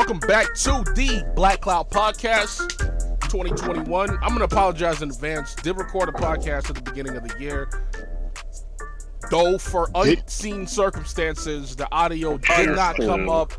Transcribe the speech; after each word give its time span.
Welcome 0.00 0.20
back 0.20 0.54
to 0.54 0.82
the 0.94 1.30
Black 1.36 1.60
Cloud 1.60 1.90
Podcast 1.90 2.78
2021. 3.28 4.08
I'm 4.10 4.18
going 4.28 4.38
to 4.38 4.44
apologize 4.44 5.02
in 5.02 5.10
advance. 5.10 5.54
Did 5.54 5.76
record 5.76 6.08
a 6.08 6.12
podcast 6.12 6.70
at 6.70 6.76
the 6.76 6.80
beginning 6.80 7.16
of 7.16 7.28
the 7.28 7.38
year. 7.38 7.68
Though, 9.30 9.58
for 9.58 9.88
unseen 9.94 10.66
circumstances, 10.66 11.76
the 11.76 11.88
audio 11.92 12.36
did 12.36 12.70
not 12.74 12.96
come 12.96 13.28
up. 13.28 13.52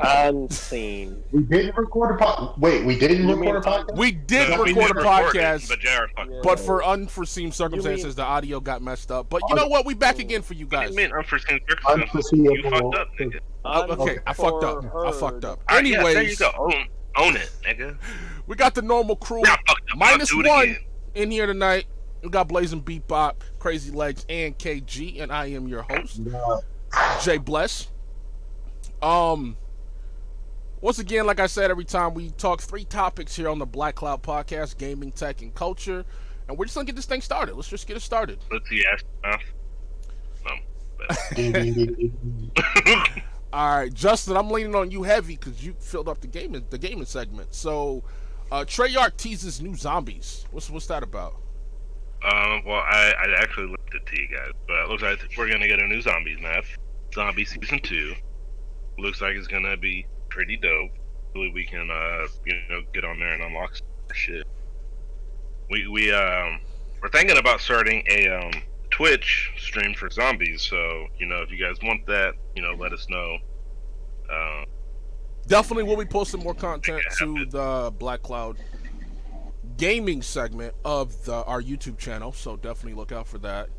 Unseen. 0.00 1.22
We 1.30 1.42
didn't 1.42 1.76
record 1.76 2.18
a 2.18 2.24
podcast. 2.24 2.58
Wait, 2.58 2.84
we 2.84 2.98
didn't 2.98 3.28
You 3.28 3.36
record 3.36 3.56
a 3.56 3.60
podcast. 3.68 3.96
We 3.96 4.12
did 4.12 4.50
No, 4.50 4.62
we 4.62 4.70
record 4.70 4.90
a 4.90 4.94
did 4.94 4.96
record 5.04 5.36
it, 5.36 5.42
podcast, 5.42 5.68
but 5.68 5.80
JR 5.80 5.88
fucked 6.16 6.30
Yeah. 6.32 6.40
but 6.42 6.58
for 6.60 6.84
unforeseen 6.84 7.52
circumstances, 7.52 8.14
the 8.14 8.22
audio 8.24 8.60
got 8.60 8.80
messed 8.82 9.10
up. 9.10 9.28
But 9.28 9.42
you 9.48 9.54
know 9.54 9.66
what? 9.68 9.84
We 9.86 9.94
back 9.94 10.18
again 10.18 10.42
for 10.42 10.54
you 10.54 10.66
What 10.66 10.70
do 10.70 10.76
guys. 10.78 10.90
you 10.90 10.96
mean 10.96 11.12
unforeseen 11.12 11.60
circumstances? 11.68 12.04
Unforeseeable. 12.08 12.56
You 12.56 12.62
fucked 12.70 12.94
up, 12.96 13.08
nigga. 13.20 13.40
Oh, 13.64 13.82
okay, 14.02 14.18
I 14.26 14.32
fucked 14.32 14.64
up. 14.64 14.84
I 14.96 15.12
fucked 15.12 15.44
up. 15.44 15.60
All 15.68 15.76
right, 15.76 15.86
yeah, 15.86 16.02
there 16.02 16.12
you 16.12 16.18
Anyways, 16.18 16.38
go. 16.38 16.50
Own, 16.56 16.86
own 17.16 17.36
it, 17.36 17.50
nigga. 17.64 17.96
we 18.46 18.56
got 18.56 18.74
the 18.74 18.82
normal 18.82 19.16
crew 19.16 19.42
Now 19.42 19.56
fucked 19.66 19.90
up. 19.92 19.98
I'll 20.00 20.18
do 20.18 20.40
it 20.40 20.46
one 20.48 20.62
again. 20.62 20.76
in 21.14 21.30
here 21.30 21.46
tonight. 21.46 21.86
We 22.22 22.30
got 22.30 22.48
Blazing 22.48 22.82
Bebop, 22.82 23.34
Crazy 23.58 23.92
Legs, 23.92 24.26
and 24.28 24.58
KG, 24.58 25.20
and 25.20 25.32
I 25.32 25.46
am 25.46 25.68
your 25.68 25.82
host. 25.82 26.20
Jay 27.22 27.38
Bless. 27.38 27.88
Um, 29.00 29.56
once 30.80 30.98
again, 30.98 31.26
like 31.26 31.40
I 31.40 31.46
said, 31.46 31.70
every 31.70 31.84
time 31.84 32.14
we 32.14 32.30
talk 32.30 32.60
three 32.60 32.84
topics 32.84 33.36
here 33.36 33.48
on 33.48 33.58
the 33.58 33.66
Black 33.66 33.94
Cloud 33.94 34.22
Podcast: 34.22 34.78
gaming, 34.78 35.12
tech, 35.12 35.42
and 35.42 35.54
culture. 35.54 36.04
And 36.48 36.56
we're 36.56 36.64
just 36.64 36.74
gonna 36.74 36.86
get 36.86 36.96
this 36.96 37.06
thing 37.06 37.20
started. 37.20 37.54
Let's 37.54 37.68
just 37.68 37.86
get 37.86 37.96
it 37.96 38.00
started. 38.00 38.38
Let's 38.50 38.68
see. 38.68 38.84
Um. 39.24 39.38
All 43.52 43.78
right, 43.78 43.94
Justin, 43.94 44.36
I'm 44.36 44.50
leaning 44.50 44.74
on 44.74 44.90
you 44.90 45.04
heavy 45.04 45.36
because 45.36 45.64
you 45.64 45.74
filled 45.78 46.08
up 46.08 46.20
the 46.20 46.26
gaming 46.26 46.64
the 46.70 46.78
gaming 46.78 47.06
segment. 47.06 47.54
So, 47.54 48.02
uh, 48.50 48.64
Treyarch 48.64 49.16
teases 49.16 49.60
new 49.60 49.76
zombies. 49.76 50.46
What's 50.50 50.70
what's 50.70 50.86
that 50.86 51.02
about? 51.02 51.36
Um, 52.24 52.62
well, 52.66 52.82
I, 52.84 53.14
I 53.16 53.42
actually 53.42 53.68
looked 53.68 53.94
at 53.94 54.04
to 54.06 54.20
you 54.20 54.28
guys, 54.28 54.50
but 54.66 54.78
it 54.78 54.88
looks 54.88 55.02
like 55.02 55.20
we're 55.36 55.50
gonna 55.50 55.68
get 55.68 55.80
a 55.80 55.86
new 55.86 56.02
zombies 56.02 56.40
map, 56.40 56.64
Zombie 57.14 57.44
Season 57.44 57.78
Two. 57.80 58.14
Looks 58.98 59.20
like 59.20 59.36
it's 59.36 59.46
gonna 59.46 59.76
be 59.76 60.04
pretty 60.28 60.56
dope. 60.56 60.90
Hopefully, 61.26 61.52
we 61.54 61.64
can 61.64 61.88
uh, 61.90 62.26
you 62.44 62.54
know, 62.68 62.80
get 62.92 63.04
on 63.04 63.20
there 63.20 63.34
and 63.34 63.42
unlock 63.42 63.76
some 63.76 63.86
shit. 64.12 64.44
We 65.70 65.86
we 65.86 66.12
um, 66.12 66.60
we're 67.00 67.10
thinking 67.10 67.38
about 67.38 67.60
starting 67.60 68.02
a 68.10 68.28
um 68.28 68.50
Twitch 68.90 69.52
stream 69.56 69.94
for 69.94 70.10
zombies. 70.10 70.62
So 70.62 71.06
you 71.18 71.26
know, 71.26 71.42
if 71.42 71.52
you 71.52 71.64
guys 71.64 71.76
want 71.82 72.04
that, 72.06 72.34
you 72.56 72.62
know, 72.62 72.72
let 72.72 72.92
us 72.92 73.06
know. 73.08 73.38
Um, 74.30 74.64
Definitely, 75.46 75.84
we'll 75.84 75.96
be 75.96 76.04
posting 76.04 76.42
more 76.42 76.54
content 76.54 77.02
to 77.18 77.46
the 77.46 77.92
Black 77.96 78.22
Cloud 78.22 78.58
gaming 79.78 80.20
segment 80.20 80.74
of 80.84 81.24
the, 81.24 81.32
our 81.44 81.62
YouTube 81.62 81.96
channel. 81.96 82.32
So 82.32 82.56
definitely 82.56 82.94
look 82.94 83.12
out 83.12 83.26
for 83.26 83.38
that. 83.38 83.70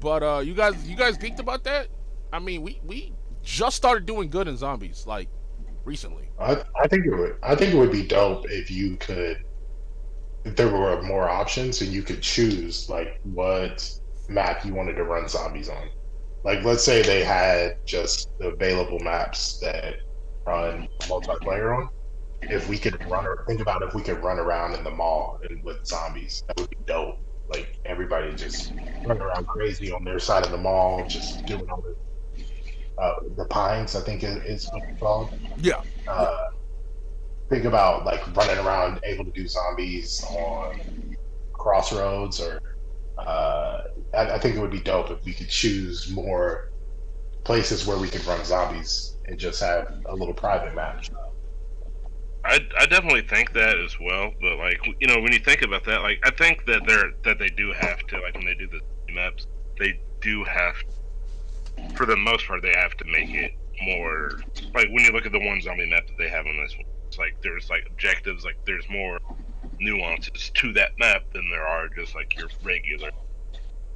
But 0.00 0.22
uh, 0.22 0.42
you 0.44 0.54
guys, 0.54 0.88
you 0.88 0.96
guys 0.96 1.18
geeked 1.18 1.40
about 1.40 1.64
that? 1.64 1.88
I 2.32 2.38
mean, 2.38 2.62
we 2.62 2.80
we 2.84 3.12
just 3.42 3.76
started 3.76 4.06
doing 4.06 4.28
good 4.28 4.48
in 4.48 4.56
zombies 4.56 5.04
like 5.06 5.28
recently. 5.84 6.28
I, 6.38 6.62
I 6.82 6.88
think 6.88 7.06
it 7.06 7.14
would. 7.16 7.36
I 7.42 7.54
think 7.54 7.72
it 7.72 7.76
would 7.76 7.92
be 7.92 8.06
dope 8.06 8.50
if 8.50 8.70
you 8.70 8.96
could, 8.96 9.44
if 10.44 10.56
there 10.56 10.68
were 10.68 11.00
more 11.02 11.28
options 11.28 11.80
and 11.80 11.92
you 11.92 12.02
could 12.02 12.20
choose 12.20 12.90
like 12.90 13.20
what 13.22 13.88
map 14.28 14.64
you 14.64 14.74
wanted 14.74 14.94
to 14.94 15.04
run 15.04 15.28
zombies 15.28 15.68
on. 15.68 15.88
Like, 16.44 16.62
let's 16.64 16.84
say 16.84 17.02
they 17.02 17.24
had 17.24 17.84
just 17.86 18.30
the 18.38 18.48
available 18.48 19.00
maps 19.00 19.58
that 19.60 19.96
run 20.46 20.88
multiplayer 21.00 21.76
on. 21.76 21.88
If 22.48 22.68
we 22.68 22.78
could 22.78 22.98
run 23.08 23.26
or 23.26 23.44
think 23.48 23.60
about 23.60 23.82
if 23.82 23.94
we 23.94 24.02
could 24.02 24.22
run 24.22 24.38
around 24.38 24.74
in 24.74 24.84
the 24.84 24.90
mall 24.90 25.38
and 25.48 25.62
with 25.64 25.78
zombies, 25.86 26.42
that 26.48 26.58
would 26.58 26.70
be 26.70 26.84
dope. 26.86 27.16
Like 27.48 27.68
everybody 27.84 28.34
just 28.34 28.74
running 29.04 29.22
around 29.22 29.46
crazy 29.46 29.92
on 29.92 30.04
their 30.04 30.18
side 30.18 30.44
of 30.44 30.50
the 30.52 30.58
mall, 30.58 31.06
just 31.08 31.44
doing 31.46 31.66
all 31.70 31.82
the 31.82 31.94
uh, 33.02 33.14
the 33.36 33.46
pines. 33.46 33.94
I 33.96 34.00
think 34.02 34.24
is, 34.24 34.36
is 34.44 34.68
what 34.72 34.82
it's 34.84 34.98
called 35.00 35.30
Yeah, 35.56 35.80
uh, 36.06 36.36
think 37.50 37.64
about 37.64 38.04
like 38.04 38.26
running 38.36 38.58
around 38.64 39.00
able 39.04 39.24
to 39.24 39.32
do 39.32 39.46
zombies 39.46 40.22
on 40.28 40.80
crossroads 41.54 42.40
or 42.40 42.58
uh, 43.18 43.78
I, 44.14 44.32
I 44.32 44.38
think 44.38 44.56
it 44.56 44.60
would 44.60 44.70
be 44.70 44.80
dope 44.82 45.10
if 45.10 45.18
we 45.24 45.34
could 45.34 45.48
choose 45.48 46.10
more 46.10 46.64
places 47.44 47.86
where 47.86 47.98
we 47.98 48.08
could 48.08 48.26
run 48.26 48.44
zombies 48.44 49.18
and 49.26 49.38
just 49.38 49.60
have 49.60 49.86
a 50.06 50.14
little 50.16 50.34
private 50.34 50.74
match 50.74 51.10
I, 52.46 52.60
I 52.78 52.86
definitely 52.86 53.22
think 53.22 53.52
that 53.54 53.78
as 53.78 53.98
well, 54.00 54.32
but 54.40 54.56
like 54.58 54.78
you 55.00 55.06
know 55.06 55.20
when 55.20 55.32
you 55.32 55.38
think 55.38 55.62
about 55.62 55.84
that, 55.84 56.02
like 56.02 56.20
I 56.24 56.30
think 56.30 56.64
that 56.66 56.86
they're 56.86 57.12
that 57.24 57.38
they 57.38 57.48
do 57.48 57.72
have 57.72 57.98
to 58.06 58.20
like 58.20 58.34
when 58.34 58.44
they 58.44 58.54
do 58.54 58.68
the 58.68 58.80
maps, 59.12 59.46
they 59.78 60.00
do 60.20 60.44
have, 60.44 60.74
for 61.94 62.06
the 62.06 62.16
most 62.16 62.46
part, 62.46 62.62
they 62.62 62.74
have 62.76 62.96
to 62.98 63.04
make 63.04 63.30
it 63.30 63.52
more 63.82 64.30
like 64.74 64.88
when 64.90 65.04
you 65.04 65.10
look 65.10 65.26
at 65.26 65.32
the 65.32 65.38
one 65.38 65.60
zombie 65.60 65.86
map 65.86 66.06
that 66.06 66.18
they 66.18 66.28
have 66.28 66.46
on 66.46 66.56
this 66.56 66.74
one, 66.76 66.86
it's 67.06 67.18
like 67.18 67.36
there's 67.42 67.68
like 67.68 67.86
objectives, 67.86 68.44
like 68.44 68.56
there's 68.64 68.88
more 68.88 69.18
nuances 69.80 70.50
to 70.54 70.72
that 70.72 70.90
map 70.98 71.24
than 71.32 71.48
there 71.50 71.66
are 71.66 71.88
just 71.88 72.14
like 72.14 72.36
your 72.38 72.48
regular, 72.62 73.10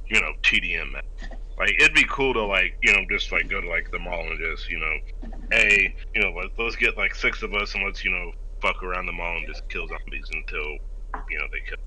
you 0.07 0.19
know, 0.19 0.33
TDM 0.43 0.91
map. 0.91 1.05
Like 1.57 1.73
it'd 1.79 1.93
be 1.93 2.05
cool 2.09 2.33
to 2.33 2.43
like 2.43 2.75
you 2.81 2.91
know 2.93 3.01
just 3.09 3.31
like 3.31 3.49
go 3.49 3.61
to 3.61 3.67
like 3.69 3.91
the 3.91 3.99
mall 3.99 4.21
and 4.21 4.39
just 4.39 4.69
you 4.69 4.79
know, 4.79 4.95
hey 5.51 5.93
you 6.15 6.21
know 6.21 6.31
let's, 6.35 6.49
let's 6.57 6.75
get 6.75 6.97
like 6.97 7.13
six 7.13 7.43
of 7.43 7.53
us 7.53 7.73
and 7.75 7.83
let's 7.83 8.03
you 8.03 8.09
know 8.11 8.31
fuck 8.61 8.81
around 8.83 9.05
the 9.05 9.11
mall 9.11 9.37
and 9.37 9.47
just 9.47 9.67
kill 9.69 9.87
zombies 9.87 10.25
until 10.33 10.63
you 11.29 11.37
know 11.39 11.45
they 11.51 11.59
kill. 11.67 11.77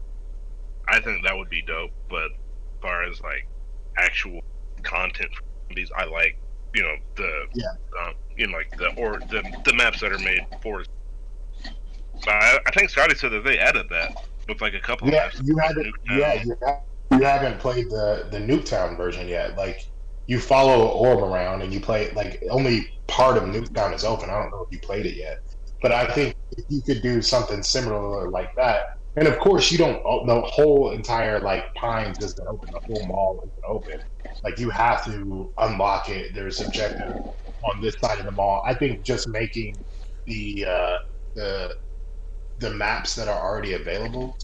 I 0.88 1.00
think 1.00 1.24
that 1.24 1.36
would 1.36 1.48
be 1.48 1.62
dope, 1.62 1.90
but 2.10 2.24
as 2.26 2.80
far 2.82 3.02
as 3.04 3.20
like 3.22 3.48
actual 3.96 4.40
content 4.82 5.30
for 5.34 5.42
zombies, 5.68 5.90
I 5.96 6.04
like 6.04 6.36
you 6.74 6.82
know 6.82 6.94
the 7.16 7.46
Yeah. 7.54 7.66
um, 8.06 8.14
you 8.36 8.46
know 8.46 8.56
like 8.58 8.76
the 8.76 8.88
or 8.96 9.18
the 9.30 9.42
the 9.64 9.72
maps 9.74 10.00
that 10.00 10.12
are 10.12 10.18
made 10.18 10.46
for. 10.62 10.84
I, 12.28 12.58
I 12.66 12.70
think 12.70 12.90
Scotty 12.90 13.14
said 13.16 13.32
that 13.32 13.44
they 13.44 13.58
added 13.58 13.86
that 13.90 14.24
with 14.48 14.60
like 14.60 14.74
a 14.74 14.80
couple 14.80 15.08
yeah 15.10 15.26
of 15.26 15.34
maps. 15.34 15.40
you 15.48 15.56
haven't 15.58 15.86
Nuketown. 15.86 16.18
yeah 16.18 16.42
you, 16.44 16.56
ha- 16.64 16.80
you 17.18 17.24
haven't 17.24 17.58
played 17.58 17.90
the 17.90 18.28
the 18.30 18.38
nuketown 18.38 18.96
version 18.96 19.28
yet. 19.28 19.56
Like 19.56 19.80
you 20.26 20.40
follow 20.40 20.88
orb 20.88 21.20
around 21.20 21.62
and 21.62 21.72
you 21.72 21.80
play 21.80 22.10
like 22.12 22.42
only 22.50 22.88
part 23.06 23.36
of 23.36 23.44
nuketown 23.44 23.94
is 23.94 24.04
open. 24.04 24.30
I 24.30 24.40
don't 24.40 24.50
know 24.50 24.62
if 24.62 24.72
you 24.72 24.80
played 24.80 25.06
it 25.06 25.16
yet 25.16 25.38
but 25.82 25.92
i 25.92 26.06
think 26.06 26.34
if 26.56 26.64
you 26.68 26.80
could 26.80 27.02
do 27.02 27.20
something 27.20 27.62
similar 27.62 28.30
like 28.30 28.48
that 28.56 28.84
and 29.16 29.28
of 29.28 29.38
course 29.38 29.70
you 29.70 29.78
don't 29.78 30.02
oh, 30.04 30.26
the 30.26 30.40
whole 30.40 30.90
entire 30.90 31.40
like 31.40 31.72
pines 31.74 32.18
isn't 32.20 32.46
open. 32.48 32.68
The 32.72 32.80
whole 32.86 33.06
mall 33.06 33.40
isn't 33.44 33.64
open. 33.66 34.00
Like 34.42 34.58
you 34.58 34.70
have 34.70 35.04
to 35.06 35.52
unlock 35.58 36.08
it. 36.08 36.34
There's 36.34 36.60
objective 36.60 37.14
on 37.62 37.80
this 37.80 37.94
side 38.00 38.18
of 38.18 38.26
the 38.26 38.32
mall. 38.32 38.62
I 38.66 38.74
think 38.74 39.04
just 39.04 39.28
making 39.28 39.84
the 40.26 40.66
uh 40.68 40.96
the 41.34 41.74
the 42.58 42.70
maps 42.70 43.14
that 43.14 43.28
are 43.28 43.40
already 43.40 43.74
available 43.74 44.36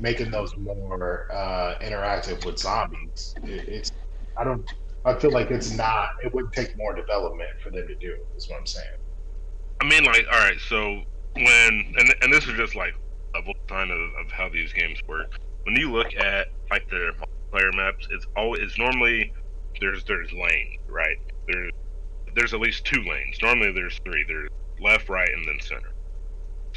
making 0.00 0.30
those 0.30 0.56
more 0.56 1.28
uh, 1.32 1.74
interactive 1.80 2.44
with 2.44 2.58
zombies. 2.58 3.34
It, 3.44 3.68
it's 3.68 3.92
I 4.36 4.44
don't 4.44 4.68
I 5.04 5.14
feel 5.14 5.30
like 5.30 5.50
it's 5.50 5.72
not 5.72 6.10
it 6.24 6.32
would 6.34 6.52
take 6.52 6.76
more 6.76 6.94
development 6.94 7.50
for 7.62 7.70
them 7.70 7.86
to 7.86 7.94
do. 7.94 8.16
Is 8.36 8.48
what 8.48 8.58
I'm 8.60 8.66
saying. 8.66 8.86
I 9.80 9.88
mean, 9.88 10.04
like, 10.04 10.26
all 10.32 10.38
right, 10.38 10.58
so 10.68 11.02
when 11.34 11.94
and 11.96 12.14
and 12.22 12.32
this 12.32 12.46
is 12.46 12.54
just 12.54 12.74
like 12.74 12.94
a 13.34 13.42
whole 13.42 13.54
sign 13.68 13.90
of, 13.90 14.00
of 14.24 14.30
how 14.32 14.48
these 14.48 14.72
games 14.72 14.98
work. 15.06 15.38
When 15.64 15.76
you 15.76 15.92
look 15.92 16.14
at 16.16 16.48
like 16.70 16.88
their 16.90 17.12
player 17.50 17.70
maps, 17.74 18.08
it's 18.10 18.26
always 18.36 18.62
it's 18.62 18.78
normally 18.78 19.32
there's 19.80 20.04
there's 20.04 20.32
lanes, 20.32 20.80
right? 20.88 21.18
There's 21.46 21.72
there's 22.34 22.54
at 22.54 22.60
least 22.60 22.84
two 22.84 23.02
lanes. 23.02 23.38
Normally 23.42 23.72
there's 23.72 23.98
three. 24.04 24.24
There's 24.26 24.50
left, 24.80 25.08
right, 25.08 25.28
and 25.28 25.46
then 25.46 25.58
center. 25.60 25.92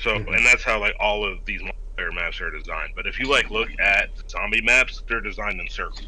So 0.01 0.17
Mhm. 0.17 0.35
and 0.35 0.45
that's 0.45 0.63
how 0.63 0.79
like 0.79 0.95
all 0.99 1.23
of 1.23 1.45
these 1.45 1.61
multiplayer 1.61 2.13
maps 2.13 2.41
are 2.41 2.49
designed. 2.49 2.93
But 2.95 3.07
if 3.07 3.19
you 3.19 3.27
like 3.27 3.49
look 3.49 3.69
at 3.79 4.09
zombie 4.29 4.61
maps, 4.61 5.03
they're 5.07 5.21
designed 5.21 5.59
in 5.59 5.69
circles. 5.69 6.07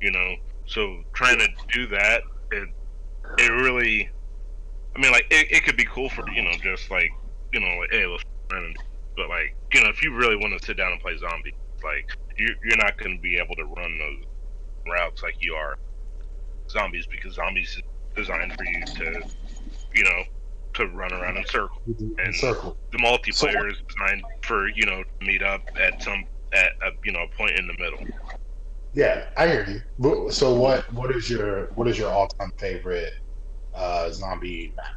You 0.00 0.10
know, 0.10 0.36
so 0.66 1.04
trying 1.12 1.38
to 1.38 1.48
do 1.72 1.86
that, 1.88 2.22
it 2.52 2.68
it 3.38 3.50
really 3.50 4.10
I 4.96 5.00
mean, 5.00 5.12
like 5.12 5.26
it, 5.30 5.50
it 5.52 5.64
could 5.64 5.76
be 5.76 5.84
cool 5.84 6.08
for 6.08 6.28
you 6.30 6.42
know 6.42 6.52
just 6.62 6.90
like 6.90 7.10
you 7.52 7.60
know 7.60 7.78
like 7.78 7.90
hey 7.92 8.06
let's 8.06 8.24
run 8.52 8.74
but 9.16 9.28
like 9.28 9.54
you 9.72 9.82
know 9.82 9.88
if 9.88 10.02
you 10.02 10.14
really 10.14 10.36
want 10.36 10.58
to 10.58 10.64
sit 10.64 10.76
down 10.76 10.92
and 10.92 11.00
play 11.00 11.16
zombie 11.16 11.54
like 11.84 12.10
you 12.36 12.48
you're 12.64 12.76
not 12.76 12.96
going 12.98 13.14
to 13.14 13.22
be 13.22 13.36
able 13.38 13.54
to 13.54 13.64
run 13.64 13.98
those 13.98 14.24
routes 14.90 15.22
like 15.22 15.36
you 15.40 15.54
are 15.54 15.76
zombies 16.68 17.06
because 17.06 17.34
zombies 17.34 17.76
is 17.76 17.82
designed 18.16 18.52
for 18.56 18.64
you 18.64 18.84
to 18.84 19.28
you 19.94 20.04
know 20.04 20.22
to 20.74 20.86
run 20.88 21.12
around 21.12 21.36
in 21.36 21.46
circles. 21.46 21.80
In 21.86 22.14
And- 22.22 22.34
circle. 22.34 22.76
The 22.92 22.98
multiplayer 22.98 23.70
is 23.70 23.78
designed 23.88 24.24
for 24.42 24.68
you 24.68 24.86
know 24.86 25.02
to 25.02 25.26
meet 25.26 25.42
up 25.42 25.62
at 25.80 26.02
some 26.02 26.24
at 26.52 26.72
a 26.82 26.90
you 27.04 27.12
know 27.12 27.22
a 27.22 27.28
point 27.36 27.58
in 27.58 27.66
the 27.66 27.74
middle. 27.78 28.00
Yeah, 28.94 29.26
I 29.36 29.46
hear 29.46 29.82
you. 30.00 30.30
So 30.30 30.54
what 30.54 30.90
what 30.92 31.10
is 31.14 31.28
your 31.30 31.66
what 31.74 31.86
is 31.88 31.98
your 31.98 32.10
all 32.10 32.28
time 32.28 32.52
favorite 32.56 33.14
uh, 33.74 34.10
zombie 34.10 34.72
map? 34.76 34.94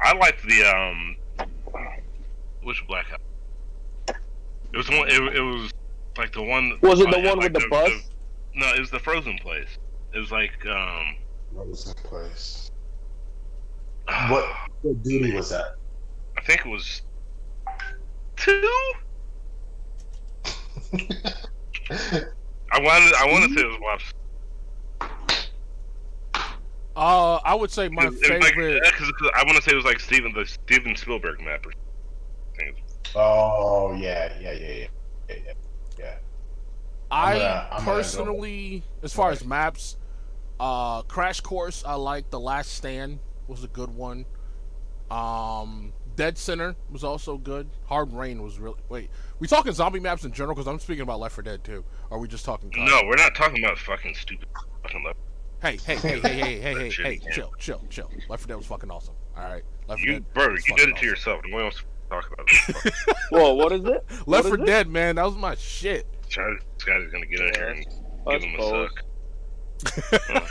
I 0.00 0.14
liked 0.16 0.46
the 0.46 0.64
um, 0.64 1.16
which 2.62 2.86
Black 2.86 3.06
Ops? 3.12 4.18
It 4.72 4.76
was 4.76 4.86
the 4.86 4.98
one. 4.98 5.08
It, 5.08 5.36
it 5.36 5.40
was 5.40 5.70
like 6.18 6.32
the 6.32 6.42
one. 6.42 6.78
Was 6.82 7.00
it 7.00 7.10
the 7.10 7.20
had, 7.20 7.24
one 7.24 7.38
like, 7.38 7.52
with 7.52 7.62
the 7.62 7.68
bus? 7.68 7.90
no, 8.54 8.74
it 8.74 8.80
was 8.80 8.90
the 8.90 8.98
Frozen 8.98 9.38
place. 9.38 9.78
It 10.14 10.18
was 10.18 10.30
like 10.30 10.52
um. 10.66 11.16
What 11.52 11.68
was 11.68 11.84
that 11.84 11.96
place? 11.98 12.63
What 14.28 14.44
what 14.82 15.02
duty 15.02 15.34
was 15.34 15.50
that? 15.50 15.74
I 16.36 16.40
think 16.42 16.60
it 16.60 16.68
was 16.68 17.02
two. 18.36 18.70
I 22.72 22.80
wanted. 22.80 23.14
I 23.14 23.26
want 23.30 23.44
to 23.48 23.54
say 23.54 23.60
it 23.60 23.66
was 23.66 23.78
Watch. 23.80 24.14
Uh, 26.96 27.34
I 27.44 27.54
would 27.54 27.70
say 27.72 27.88
my 27.88 28.04
It 28.04 28.10
was 28.12 28.20
like- 28.22 28.42
favorite. 28.54 28.80
yeah, 28.84 28.90
'cause- 28.92 29.10
'cause 29.18 29.30
I 29.34 29.42
want 29.44 29.56
to 29.56 29.62
say 29.62 29.72
it 29.72 29.76
was 29.76 29.84
like 29.84 29.98
Steven 29.98 30.32
the 30.32 30.46
Steven 30.46 30.94
Spielberg 30.94 31.40
map. 31.40 31.66
Oh 33.16 33.92
yeah, 33.94 34.32
yeah, 34.40 34.52
yeah, 34.52 34.68
yeah, 34.68 34.86
yeah, 35.28 35.34
yeah. 35.46 35.52
yeah. 35.98 36.14
I 37.10 37.32
gonna- 37.38 37.68
I'm 37.72 37.84
gonna 37.84 37.96
personally, 37.98 38.82
as 39.02 39.12
far 39.12 39.30
as 39.30 39.44
maps, 39.44 39.96
uh, 40.60 41.02
Crash 41.02 41.40
Course, 41.40 41.82
I 41.84 41.94
like 41.94 42.30
The 42.30 42.40
Last 42.40 42.72
Stand 42.74 43.18
was 43.48 43.64
a 43.64 43.68
good 43.68 43.90
one. 43.94 44.24
Um, 45.10 45.92
Dead 46.16 46.38
Center 46.38 46.74
was 46.90 47.04
also 47.04 47.36
good. 47.36 47.68
Hard 47.86 48.12
Rain 48.12 48.42
was 48.42 48.58
really. 48.58 48.78
Wait, 48.88 49.10
we 49.38 49.46
talking 49.48 49.72
zombie 49.72 50.00
maps 50.00 50.24
in 50.24 50.32
general? 50.32 50.54
Because 50.54 50.66
I'm 50.68 50.78
speaking 50.78 51.02
about 51.02 51.20
Left 51.20 51.34
4 51.34 51.42
Dead 51.42 51.64
too. 51.64 51.84
Or 52.10 52.16
are 52.16 52.20
we 52.20 52.28
just 52.28 52.44
talking? 52.44 52.70
COD? 52.70 52.86
No, 52.86 53.02
we're 53.06 53.16
not 53.16 53.34
talking 53.34 53.62
about 53.64 53.78
fucking 53.78 54.14
stupid 54.14 54.48
fucking 54.82 55.04
left. 55.04 55.18
Hey, 55.62 55.78
hey, 55.84 55.96
hey, 55.96 56.20
hey, 56.20 56.28
hey, 56.28 56.58
hey, 56.60 56.74
hey, 56.74 56.90
hey, 56.90 57.20
chill, 57.32 57.52
chill, 57.58 57.82
chill. 57.90 58.10
Left 58.28 58.42
4 58.42 58.48
Dead 58.48 58.56
was 58.56 58.66
fucking 58.66 58.90
awesome. 58.90 59.14
All 59.36 59.44
right, 59.44 59.62
Left 59.88 60.00
4 60.00 60.06
You, 60.08 60.12
Dead. 60.20 60.34
bro, 60.34 60.48
you 60.50 60.56
did 60.76 60.78
it 60.80 60.84
to 60.86 60.92
awesome. 60.92 61.08
yourself. 61.08 61.40
Nobody 61.44 61.62
wants 61.62 61.78
to 61.78 61.84
talk 62.10 62.32
about 62.32 62.48
it. 62.86 62.94
Whoa, 63.30 63.54
what 63.54 63.72
is 63.72 63.84
it? 63.84 64.04
Left 64.26 64.48
What 64.48 64.56
4? 64.58 64.66
Dead, 64.66 64.88
man, 64.88 65.16
that 65.16 65.24
was 65.24 65.36
my 65.36 65.54
shit. 65.56 66.06
Charlie 66.28 66.58
Scott 66.78 67.00
is 67.02 67.12
gonna 67.12 67.26
get 67.26 67.40
in 67.40 67.54
here 67.54 67.68
and 67.68 67.86
I 68.26 68.38
give 68.38 68.42
him 68.48 68.58
a 68.58 68.62
suppose. 68.62 68.90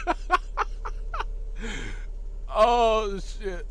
suck. 0.07 0.19
Oh 2.55 3.19
shit! 3.19 3.65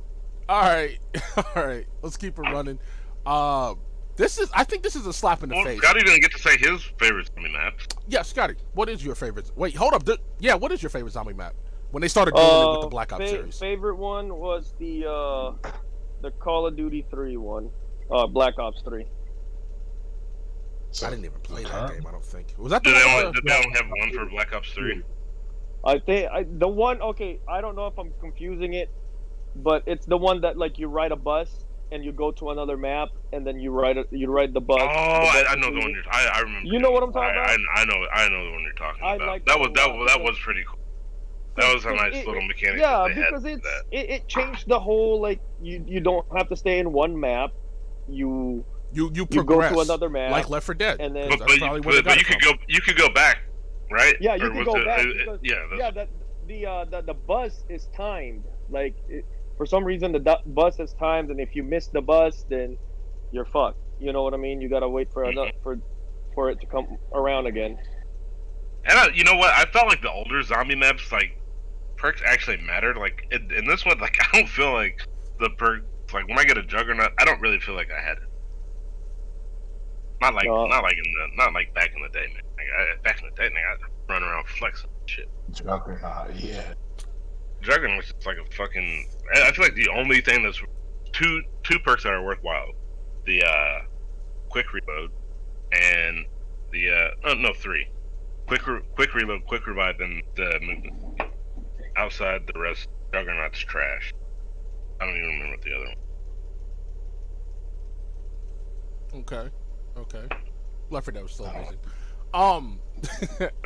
All 0.49 0.61
right, 0.63 0.99
all 1.37 1.65
right. 1.65 1.87
Let's 2.03 2.17
keep 2.17 2.39
it 2.39 2.43
running. 2.43 2.79
Uh, 3.25 3.75
this 4.17 4.39
is. 4.39 4.51
I 4.55 4.65
think 4.65 4.83
this 4.83 4.97
is 4.97 5.07
a 5.07 5.13
slap 5.13 5.43
in 5.43 5.49
the 5.51 5.55
Well, 5.57 5.65
face. 5.65 5.79
Scotty 5.79 6.01
didn't 6.03 6.21
get 6.21 6.33
to 6.33 6.39
say 6.39 6.57
his 6.57 6.83
favorite 6.99 7.29
zombie 7.35 7.51
maps. 7.53 7.87
Yeah, 8.09 8.23
Scotty. 8.23 8.55
What 8.75 8.89
is 8.89 9.05
your 9.05 9.15
favorite? 9.15 9.51
Wait, 9.57 9.75
hold 9.77 9.95
up. 9.95 10.05
Th- 10.05 10.19
yeah, 10.41 10.55
what 10.55 10.73
is 10.73 10.83
your 10.83 10.91
favorite 10.91 11.13
zombie 11.13 11.33
map? 11.35 11.55
When 11.93 12.01
they 12.01 12.09
started 12.09 12.35
doing 12.35 12.47
it 12.47 12.71
with 12.71 12.81
the 12.81 12.87
Uh, 12.87 12.91
Black 12.91 13.13
Ops 13.13 13.23
fa- 13.25 13.29
series. 13.31 13.59
Favorite 13.59 13.97
one 13.97 14.35
was 14.37 14.75
the 14.79 15.07
uh, 15.09 15.53
the 16.23 16.31
Call 16.33 16.67
of 16.67 16.77
Duty 16.77 17.05
3 17.11 17.37
one, 17.37 17.71
uh, 18.11 18.27
Black 18.27 18.59
Ops 18.59 18.81
3. 18.83 19.05
So, 20.91 21.07
I 21.07 21.11
didn't 21.11 21.25
even 21.27 21.41
play 21.41 21.63
that 21.63 21.71
Huh? 21.71 21.89
game. 21.89 22.05
I 22.07 22.11
don't 22.13 22.25
think. 22.25 22.49
Was 22.59 22.71
that 22.71 22.83
the 22.85 22.91
Did 22.91 22.99
they, 22.99 23.11
only, 23.19 23.33
did 23.33 23.45
they 23.45 23.55
only 23.57 23.71
have 23.79 23.87
one 23.89 24.13
for 24.13 24.27
Black 24.27 24.53
Ops 24.55 24.71
3? 24.73 25.03
I 25.85 25.99
think 25.99 26.31
I, 26.31 26.45
the 26.49 26.69
one. 26.69 27.01
Okay, 27.03 27.41
I 27.49 27.61
don't 27.61 27.75
know 27.77 27.87
if 27.87 27.99
I'm 27.99 28.13
confusing 28.21 28.75
it, 28.75 28.91
but 29.57 29.83
it's 29.87 30.07
the 30.07 30.17
one 30.17 30.41
that 30.43 30.57
like 30.57 30.79
you 30.79 30.89
ride 30.89 31.13
a 31.13 31.17
bus 31.17 31.67
and 31.91 32.05
you 32.05 32.13
go 32.13 32.31
to 32.33 32.51
another 32.51 32.77
map 32.77 33.09
and 33.33 33.47
then 33.47 33.59
you 33.61 33.71
ride 33.71 33.99
a, 33.99 34.05
you 34.11 34.31
ride 34.31 34.55
the 34.55 34.61
bus. 34.61 34.79
Oh, 34.81 34.87
the 34.87 34.91
I, 34.93 35.43
bus 35.43 35.47
I 35.51 35.55
know 35.57 35.71
the 35.75 35.81
one 35.81 35.91
you're. 35.91 36.03
I, 36.11 36.31
I 36.35 36.41
remember. 36.41 36.69
You 36.69 36.79
know 36.79 36.91
what 36.93 37.03
I'm 37.03 37.13
talking 37.13 37.37
I, 37.37 37.43
about? 37.43 37.51
I, 37.77 37.81
I 37.81 37.85
know. 37.85 38.07
I 38.15 38.29
know 38.29 38.45
the 38.47 38.51
one 38.53 38.63
you're 38.63 38.73
talking 38.75 39.03
I 39.05 39.15
about. 39.17 39.29
like 39.29 39.45
that 39.47 39.59
that 39.59 39.61
was 39.61 39.71
that 39.75 39.89
was 39.93 40.09
that 40.13 40.21
was 40.23 40.39
pretty 40.39 40.63
cool. 40.69 40.79
That 41.59 41.75
was 41.75 41.85
a 41.85 41.93
nice 41.95 42.15
It- 42.15 42.27
little 42.27 42.43
it- 42.43 42.47
mechanic. 42.47 42.81
Yeah, 42.81 43.09
that 43.09 43.15
they 43.15 43.21
because 43.21 43.43
for 43.43 43.49
it's 43.49 43.63
that. 43.63 43.83
it, 43.91 44.11
it 44.11 44.29
changed 44.29 44.69
the 44.69 44.79
whole 44.81 45.21
like 45.21 45.41
you 45.61 45.85
you 45.87 46.01
don't 46.01 46.25
have 46.37 46.49
to 46.49 46.57
stay 46.57 46.79
in 46.79 46.93
one 46.93 47.19
map. 47.19 47.51
You 48.09 48.65
you 48.93 49.11
you 49.15 49.27
you 49.31 49.43
go 49.45 49.57
progress 49.57 49.73
to 49.73 49.81
another 49.81 50.09
map 50.09 50.31
like 50.33 50.49
Left 50.49 50.67
4 50.67 50.75
Dead. 50.77 51.01
and 51.01 51.15
then 51.17 51.29
But, 51.29 51.41
but, 51.41 51.51
you, 51.59 51.81
but, 51.83 52.05
but 52.05 52.19
you 52.19 52.25
could 52.25 52.41
go. 52.41 52.53
You 52.69 52.81
could 52.81 52.97
go 52.97 53.09
back, 53.11 53.39
right? 53.93 54.17
Yeah, 54.21 54.35
you 54.37 54.47
Or 54.47 54.51
can 54.51 54.65
go 54.65 54.77
it- 54.77 54.85
back 54.87 55.07
because- 55.07 55.41
yeah, 55.43 55.67
yeah 55.77 55.91
that 55.91 56.09
the 56.49 56.67
uh 56.67 56.85
the, 56.87 57.01
the 57.03 57.15
bus 57.15 57.65
is 57.69 57.89
timed 57.97 58.45
like 58.71 58.95
it, 59.09 59.25
for 59.57 59.65
some 59.67 59.85
reason 59.85 60.11
the 60.13 60.19
du- 60.19 60.43
bus 60.47 60.81
is 60.81 60.93
timed 60.95 61.31
and 61.31 61.39
if 61.41 61.55
you 61.55 61.63
miss 61.63 61.87
the 61.89 62.01
bus 62.03 62.45
then 62.49 62.77
you're 63.31 63.45
fucked 63.45 63.79
you 64.01 64.13
know 64.13 64.25
what 64.25 64.35
i 64.35 64.37
mean 64.37 64.61
you 64.61 64.69
gotta 64.69 64.89
wait 64.89 65.13
for 65.13 65.23
another 65.23 65.53
for 65.63 65.79
for 66.35 66.51
it 66.51 66.61
to 66.61 66.67
come 66.67 66.99
around 67.15 67.47
again 67.47 67.79
And 68.85 68.99
I, 68.99 69.09
you 69.15 69.23
know 69.23 69.37
what? 69.37 69.51
I 69.55 69.65
felt 69.67 69.87
like 69.87 70.03
the 70.03 70.11
older 70.11 70.43
zombie 70.43 70.75
maps, 70.75 71.13
like 71.13 71.39
perks 71.97 72.21
actually 72.27 72.57
mattered. 72.57 72.97
Like 72.97 73.29
in, 73.31 73.49
in 73.53 73.65
this 73.65 73.87
one, 73.87 74.01
like 74.07 74.17
I 74.21 74.37
don't 74.37 74.49
feel 74.49 74.73
like 74.73 75.01
the 75.39 75.51
perk. 75.51 75.85
Like 76.13 76.27
when 76.27 76.37
I 76.41 76.45
get 76.45 76.59
a 76.59 76.65
juggernaut, 76.65 77.13
I 77.21 77.25
don't 77.25 77.41
really 77.41 77.61
feel 77.61 77.77
like 77.77 77.91
I 77.93 78.01
had 78.03 78.17
it. 78.19 78.25
Not 80.21 80.35
like 80.35 80.47
No. 80.47 80.67
not 80.67 80.83
like 80.83 80.97
in 80.97 81.03
the 81.05 81.37
not 81.37 81.53
like 81.53 81.73
back 81.75 81.91
in 81.95 82.03
the 82.03 82.09
day, 82.09 82.27
man. 82.35 82.43
Like, 82.63 82.89
I, 82.89 83.03
back 83.03 83.23
in 83.23 83.29
the 83.29 83.35
day, 83.37 83.49
man, 83.53 83.63
I 83.67 84.13
run 84.13 84.23
around 84.23 84.47
flexing 84.47 84.91
shit. 85.07 85.29
Juggernaut, 85.51 86.35
yeah. 86.37 86.75
Juggernaut's 87.61 88.13
just 88.13 88.27
like 88.27 88.37
a 88.39 88.55
fucking. 88.55 89.09
I 89.35 89.49
I 89.49 89.53
feel 89.53 89.65
like 89.65 89.75
the 89.75 89.89
only 89.89 90.21
thing 90.21 90.43
that's 90.43 90.61
two 91.13 91.43
two 91.63 91.79
perks 91.81 92.03
that 92.05 92.13
are 92.13 92.25
worthwhile: 92.25 92.73
the 93.27 93.43
uh, 93.43 93.81
quick 94.49 94.73
reload 94.73 95.11
and 95.73 96.27
the 96.73 96.91
uh, 96.91 97.29
oh, 97.31 97.35
no 97.35 97.53
three, 97.55 97.87
quick 98.47 98.67
re- 98.67 98.83
quick 98.95 99.15
reload, 99.15 99.45
quick 99.47 99.67
revive, 99.67 100.01
and 100.01 100.23
the 100.37 100.59
movement. 100.61 100.95
Outside 101.97 102.47
the 102.53 102.59
rest, 102.59 102.89
Juggernaut's 103.13 103.59
trash. 103.59 104.15
I 105.01 105.07
don't 105.07 105.17
even 105.17 105.29
remember 105.29 105.57
what 105.57 105.63
the 105.63 105.75
other 105.75 105.85
one. 105.85 105.97
Okay, 109.15 109.51
okay. 109.99 110.37
Left 110.89 111.05
4 111.05 111.13
Dead 111.13 111.23
was 111.23 111.33
still 111.33 111.47
amazing. 111.47 111.77
Um, 112.35 112.79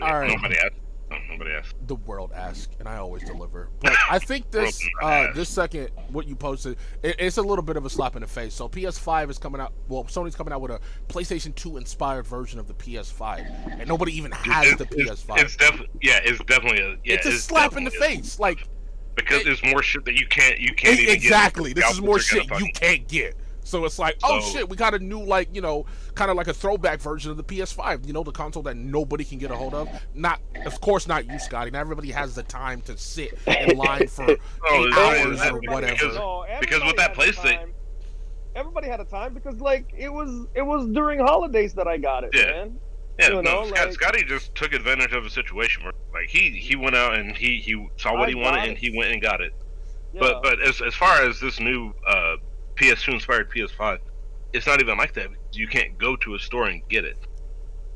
all 0.02 0.18
right. 0.20 0.28
Nobody 0.30 0.56
asked. 0.58 0.75
Nobody 1.30 1.52
asked. 1.52 1.75
the 1.87 1.94
world 1.94 2.32
asks, 2.35 2.68
and 2.80 2.88
I 2.88 2.96
always 2.96 3.23
deliver. 3.23 3.68
But 3.80 3.94
I 4.11 4.18
think 4.18 4.50
this 4.50 4.85
uh, 5.00 5.28
this 5.35 5.49
second 5.49 5.90
what 6.08 6.26
you 6.26 6.35
posted, 6.35 6.78
it, 7.02 7.14
it's 7.20 7.37
a 7.37 7.42
little 7.42 7.62
bit 7.62 7.76
of 7.76 7.85
a 7.85 7.90
slap 7.90 8.16
in 8.16 8.23
the 8.23 8.26
face. 8.28 8.54
So 8.54 8.68
PS5 8.68 9.30
is 9.30 9.38
coming 9.38 9.61
out. 9.61 9.73
Well, 9.88 10.02
Sony's 10.04 10.35
coming 10.35 10.52
out 10.52 10.61
with 10.62 10.73
a 10.73 10.80
PlayStation 11.08 11.54
2 11.54 11.76
inspired 11.76 12.26
version 12.26 12.58
of 12.58 12.66
the 12.66 12.75
PS5, 12.75 13.78
and 13.80 13.88
nobody 13.88 14.16
even 14.16 14.32
has 14.32 14.66
It's- 14.66 14.78
the 14.78 15.00
it's- 15.00 15.25
PS5. 15.25 15.38
It's 15.42 15.56
definitely 15.56 15.88
yeah. 16.02 16.20
It's 16.25 16.42
definitely 16.44 16.80
a 16.82 16.88
yeah. 17.04 17.14
it's 17.14 17.26
a 17.26 17.38
slap 17.38 17.76
in 17.76 17.85
the 17.85 17.90
face. 17.92 18.40
Like 18.40 18.66
because 19.14 19.42
it- 19.42 19.44
there's 19.44 19.64
more 19.64 19.82
shit 19.82 20.04
that 20.06 20.18
you 20.18 20.26
can't 20.26 20.58
you 20.58 20.75
can't 20.75 20.99
even 20.99 21.14
get. 21.14 21.23
exactly. 21.23 21.73
This 21.73 21.88
is 21.90 22.00
more 22.00 22.18
shit 22.18 22.49
you 22.58 22.68
can't 22.75 23.06
get. 23.06 23.37
So 23.66 23.85
it's 23.85 23.99
like, 23.99 24.16
oh 24.23 24.40
So- 24.40 24.50
shit, 24.58 24.68
we 24.68 24.76
got 24.76 24.94
a 24.94 24.99
new 24.99 25.20
like 25.25 25.49
you 25.54 25.61
know, 25.61 25.87
kind 26.14 26.30
of 26.30 26.37
like 26.37 26.46
a 26.46 26.54
throwback 26.54 27.00
version 27.00 27.30
of 27.32 27.37
the 27.37 27.42
PS5. 27.44 28.06
You 28.06 28.12
know, 28.12 28.23
the 28.23 28.30
console 28.32 28.62
that 28.62 28.76
nobody 28.76 29.25
can 29.25 29.38
get 29.38 29.50
a 29.50 29.56
hold 29.56 29.75
of. 29.75 29.88
Not, 30.14 30.40
of 30.64 30.80
course, 30.80 31.08
not 31.08 31.26
you, 31.26 31.38
Scotty. 31.40 31.70
Not 31.73 31.80
everybody 31.80 32.12
has 32.12 32.35
the 32.37 32.44
time 32.44 32.80
to 32.82 32.96
sit 32.96 33.37
in 33.46 33.76
line 33.76 34.06
for 34.06 34.25
Oh, 34.30 34.35
eight 34.85 34.87
it's- 34.87 34.99
hours 34.99 35.40
it's- 35.40 35.50
or 35.52 35.61
whatever. 35.73 35.92
because- 35.94 36.14
no, 36.14 36.44
because 36.61 36.85
with 36.85 36.96
that 36.96 37.16
had 37.16 37.18
a 37.28 37.32
PlayStation- 37.32 37.70
everybody 38.54 38.88
had 38.88 39.00
a 39.00 39.04
time 39.04 39.35
because 39.35 39.61
like 39.61 39.92
it 39.99 40.08
was 40.11 40.46
it 40.54 40.62
was 40.62 40.87
during 40.88 41.18
holidays 41.20 41.75
that 41.75 41.87
i 41.87 41.99
got 41.99 42.25
it 42.25 42.30
Yeah. 42.32 42.46
man 42.52 42.78
Yeah, 43.18 43.26
you 43.28 43.35
no, 43.35 43.40
know, 43.42 43.66
Scott, 43.66 43.87
like- 43.88 43.92
Scotty 43.94 44.25
just 44.25 44.54
took 44.54 44.73
advantage 44.73 45.12
of 45.12 45.25
a 45.26 45.30
situation 45.30 45.82
where, 45.85 45.92
like, 46.14 46.28
he 46.28 46.50
he 46.50 46.76
went 46.76 46.94
out 46.96 47.14
and 47.18 47.37
he 47.37 47.58
he 47.61 47.88
saw 47.96 48.12
what 48.12 48.28
I 48.28 48.30
he 48.30 48.35
wanted 48.35 48.56
got 48.58 48.68
and 48.68 48.78
he 48.78 48.96
went 48.96 49.11
and 49.12 49.20
got 49.23 49.40
it. 49.40 49.52
yeah. 50.12 50.20
But 50.20 50.42
but 50.42 50.61
as 50.62 50.80
as 50.82 50.94
far 50.94 51.23
as 51.23 51.40
this 51.40 51.58
new 51.61 51.92
uh, 52.06 52.37
PS2 52.76 53.14
inspired 53.14 53.50
PS5, 53.50 53.99
it's 54.52 54.66
not 54.66 54.80
even 54.80 54.97
like 54.97 55.12
that. 55.14 55.28
You 55.52 55.66
can't 55.66 55.97
go 55.99 56.16
to 56.16 56.35
a 56.35 56.38
store 56.38 56.66
and 56.68 56.83
get 56.88 57.04
it. 57.04 57.16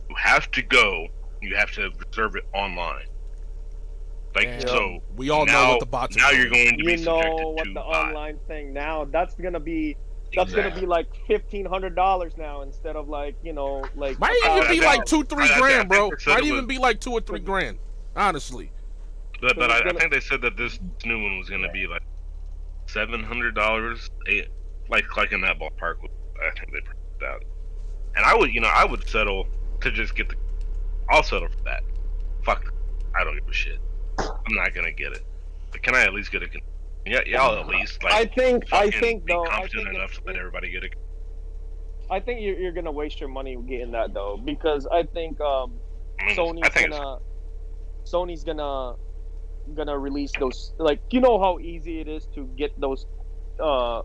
You 0.08 0.16
have 0.16 0.50
to 0.52 0.62
go. 0.62 1.06
You 1.42 1.54
have 1.56 1.70
to 1.72 1.90
reserve 2.06 2.36
it 2.36 2.44
online. 2.54 3.06
Like 4.34 4.46
And 4.46 4.62
so, 4.68 4.98
we 5.16 5.30
all 5.30 5.44
know 5.46 5.52
now, 5.52 5.70
what 5.72 5.80
the 5.80 5.86
bots 5.86 6.16
are 6.16 6.20
now 6.20 6.30
doing. 6.30 6.40
you're 6.42 6.50
going 6.50 6.78
to 6.78 6.84
be 6.84 6.92
you 6.92 6.98
subjected 6.98 7.36
know 7.36 7.48
what 7.50 7.64
to 7.64 7.70
the 7.70 7.74
bots. 7.74 7.96
online 7.98 8.38
thing 8.46 8.72
now 8.72 9.04
that's 9.06 9.34
gonna 9.34 9.58
be 9.58 9.96
that's 10.36 10.52
gonna 10.54 10.72
be 10.72 10.86
like 10.86 11.08
fifteen 11.26 11.64
hundred 11.66 11.96
dollars 11.96 12.36
now 12.36 12.62
instead 12.62 12.94
of 12.94 13.08
like 13.08 13.34
you 13.42 13.52
know 13.52 13.82
like 13.96 14.20
Might 14.20 14.36
a 14.46 14.56
even 14.58 14.70
be 14.70 14.80
like 14.80 15.04
two, 15.04 15.24
three 15.24 15.42
I- 15.42 15.46
I 15.46 15.48
think- 15.48 15.56
I 15.56 15.60
grand, 15.60 15.88
bro. 15.88 16.10
Might 16.28 16.38
it 16.38 16.44
even 16.44 16.56
was- 16.58 16.66
be 16.66 16.78
like 16.78 17.00
two 17.00 17.10
or 17.10 17.20
three 17.20 17.40
grand. 17.40 17.78
Honestly, 18.14 18.70
But, 19.40 19.56
but 19.56 19.70
I, 19.72 19.78
I 19.78 19.82
gonna- 19.82 19.98
think 19.98 20.12
they 20.12 20.20
said 20.20 20.40
that 20.42 20.56
this 20.56 20.78
new 21.04 21.20
one 21.20 21.36
was 21.38 21.48
going 21.48 21.62
to 21.62 21.70
be 21.70 21.88
like 21.88 22.02
seven 22.86 23.24
hundred 23.24 23.56
dollars, 23.56 24.10
eight 24.28 24.46
like 24.90 25.16
like 25.16 25.32
in 25.32 25.40
that 25.42 25.58
ballpark. 25.58 25.96
I 26.02 26.58
think 26.58 26.72
they 26.72 26.80
printed 26.80 27.24
out. 27.24 27.44
And 28.16 28.24
I 28.24 28.34
would, 28.34 28.52
you 28.52 28.60
know, 28.60 28.70
I 28.72 28.84
would 28.84 29.08
settle 29.08 29.46
to 29.80 29.90
just 29.90 30.14
get 30.14 30.28
the. 30.28 30.36
I'll 31.10 31.22
settle 31.22 31.48
for 31.48 31.64
that. 31.64 31.82
Fuck, 32.44 32.72
I 33.14 33.24
don't 33.24 33.34
give 33.34 33.48
a 33.48 33.52
shit. 33.52 33.78
I'm 34.18 34.54
not 34.54 34.74
gonna 34.74 34.92
get 34.92 35.12
it. 35.12 35.24
But 35.70 35.82
can 35.82 35.94
I 35.94 36.02
at 36.02 36.12
least 36.12 36.32
get 36.32 36.42
a? 36.42 36.48
Yeah, 37.06 37.20
y'all 37.26 37.58
at 37.58 37.66
least 37.66 38.04
like. 38.04 38.12
i 38.12 38.26
think 38.26 38.70
i 38.74 38.90
think 38.90 39.24
be 39.24 39.32
though 39.32 39.46
i 39.46 39.48
competent 39.48 39.84
think, 39.84 39.96
enough 39.96 40.12
to 40.12 40.20
let 40.26 40.36
everybody 40.36 40.70
get 40.70 40.84
it. 40.84 40.94
I 42.10 42.20
think 42.20 42.42
you're, 42.42 42.58
you're 42.58 42.72
gonna 42.72 42.92
waste 42.92 43.20
your 43.20 43.30
money 43.30 43.56
getting 43.56 43.92
that 43.92 44.12
though 44.12 44.36
because 44.36 44.86
i 44.86 45.02
think 45.02 45.40
um 45.40 45.72
Sony's 46.28 46.60
I 46.62 46.68
think 46.68 46.90
gonna 46.90 47.18
Sony's 48.04 48.44
gonna 48.44 48.96
gonna 49.74 49.98
release 49.98 50.32
those 50.38 50.72
like 50.78 51.00
you 51.10 51.20
know 51.20 51.40
how 51.40 51.58
easy 51.58 52.00
it 52.00 52.08
is 52.08 52.26
to 52.34 52.44
get 52.56 52.78
those 52.80 53.06
uh, 53.60 54.02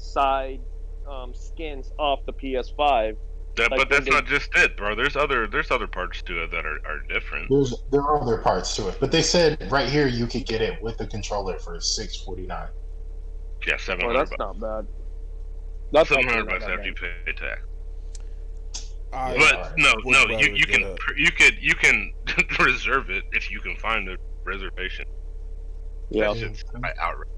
side 0.00 0.60
um, 1.08 1.32
skins 1.34 1.92
off 1.98 2.24
the 2.26 2.32
PS5. 2.32 3.16
That, 3.56 3.70
Like 3.72 3.80
but 3.80 3.90
that's 3.90 4.04
they- 4.04 4.10
not 4.10 4.26
just 4.26 4.50
it, 4.56 4.76
bro. 4.76 4.94
There's 4.94 5.16
other 5.16 5.46
there's 5.46 5.70
other 5.70 5.86
parts 5.88 6.22
to 6.22 6.42
it 6.44 6.50
that 6.52 6.64
are, 6.64 6.78
are 6.86 7.00
different. 7.08 7.48
There's 7.50 7.74
there 7.90 8.00
are 8.00 8.22
other 8.22 8.38
parts 8.38 8.74
to 8.76 8.88
it, 8.88 8.96
but 9.00 9.10
they 9.10 9.22
said 9.22 9.70
right 9.72 9.88
here 9.88 10.06
you 10.06 10.26
could 10.26 10.46
get 10.46 10.60
it 10.62 10.80
with 10.80 10.98
the 10.98 11.06
controller 11.06 11.58
for 11.58 11.78
six 11.80 12.16
forty 12.16 12.46
nine. 12.46 12.68
Yeah, 13.66 13.76
seven 13.76 14.04
Oh, 14.04 14.08
hundred 14.08 14.18
that's 14.20 14.30
bucks. 14.36 14.58
not 14.60 14.60
bad. 14.84 14.86
That's 15.92 16.08
Seven 16.08 16.24
actually 16.24 16.36
hundred 16.38 16.44
not 16.44 16.60
bucks 16.60 16.64
that 16.66 16.78
after 16.78 16.86
you 16.86 16.94
pay 16.94 17.32
tax. 17.32 17.60
I, 19.12 19.36
But 19.36 19.54
alright. 19.56 19.72
no, 19.76 19.92
Would 19.96 20.06
no, 20.06 20.18
rather 20.26 20.32
you, 20.46 20.54
you 20.54 20.66
can 20.66 20.82
a- 20.84 20.96
you 21.16 21.32
could 21.32 21.56
you 21.60 21.74
can 21.74 22.12
reserve 22.60 23.10
it 23.10 23.24
if 23.32 23.50
you 23.50 23.58
can 23.60 23.76
find 23.76 24.08
a 24.08 24.16
reservation. 24.44 25.06
Yeah. 26.10 26.32
That 26.32 26.38
shit's 26.38 26.64
like, 26.80 26.96
outrageous. 27.00 27.34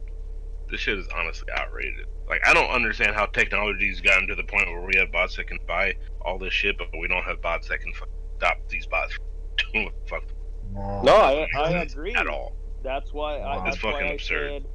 This 0.73 0.81
shit 0.81 0.99
is 0.99 1.07
honestly 1.15 1.47
outrageous. 1.57 2.07
Like 2.29 2.41
I 2.47 2.53
don't 2.55 2.71
understand 2.71 3.15
how 3.15 3.27
technology's 3.27 4.01
gotten 4.01 4.27
to 4.29 4.35
the 4.35 4.43
point 4.43 4.67
where 4.69 4.81
we 4.81 4.97
have 4.99 5.13
bots 5.13 5.37
that 5.37 5.47
can 5.47 5.59
buy 5.69 5.93
all 6.23 6.39
this 6.39 6.53
shit, 6.55 6.77
but 6.79 6.89
we 6.99 7.07
don't 7.07 7.23
have 7.25 7.41
bots 7.43 7.69
that 7.69 7.81
can 7.81 7.93
fuck- 7.93 8.09
stop 8.39 8.57
these 8.69 8.87
bots 8.87 9.13
from 9.15 9.25
doing 9.73 9.85
what 9.85 9.95
the 10.03 10.09
fuck 10.11 11.05
No, 11.05 11.15
I, 11.15 11.47
I 11.57 11.71
agree. 11.83 12.15
at 12.15 12.27
all. 12.27 12.57
That's 12.83 13.13
why 13.13 13.37
I, 13.37 13.57
Wow. 13.59 13.65
that's 13.65 13.77
It's 13.77 13.85
why 13.85 13.93
fucking 13.93 14.07
I 14.09 14.11
absurd. 14.13 14.63
said 14.63 14.71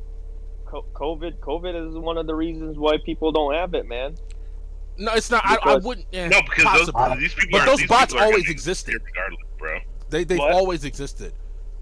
COVID. 0.94 1.40
COVID 1.40 1.90
is 1.90 1.96
one 1.98 2.18
of 2.18 2.28
the 2.28 2.36
reasons 2.36 2.78
why 2.78 2.98
people 3.04 3.32
don't 3.32 3.54
have 3.56 3.74
it, 3.74 3.88
man. 3.88 4.16
no, 4.98 5.14
it's 5.14 5.32
not. 5.32 5.42
I, 5.46 5.58
I 5.64 5.76
wouldn't. 5.78 6.06
eh, 6.14 6.28
No, 6.28 6.42
because 6.44 6.92
those, 6.92 7.18
these 7.20 7.34
people 7.34 7.50
But 7.54 7.62
are, 7.62 7.66
those 7.66 7.80
these 7.80 7.88
bots 7.88 8.14
people 8.14 8.20
are 8.24 8.26
always 8.28 8.50
existed. 8.50 9.02
regardless, 9.04 9.42
bro. 9.58 9.80
they 10.10 10.24
they've 10.26 10.38
What? 10.38 10.52
always 10.54 10.86
existed. 10.86 11.34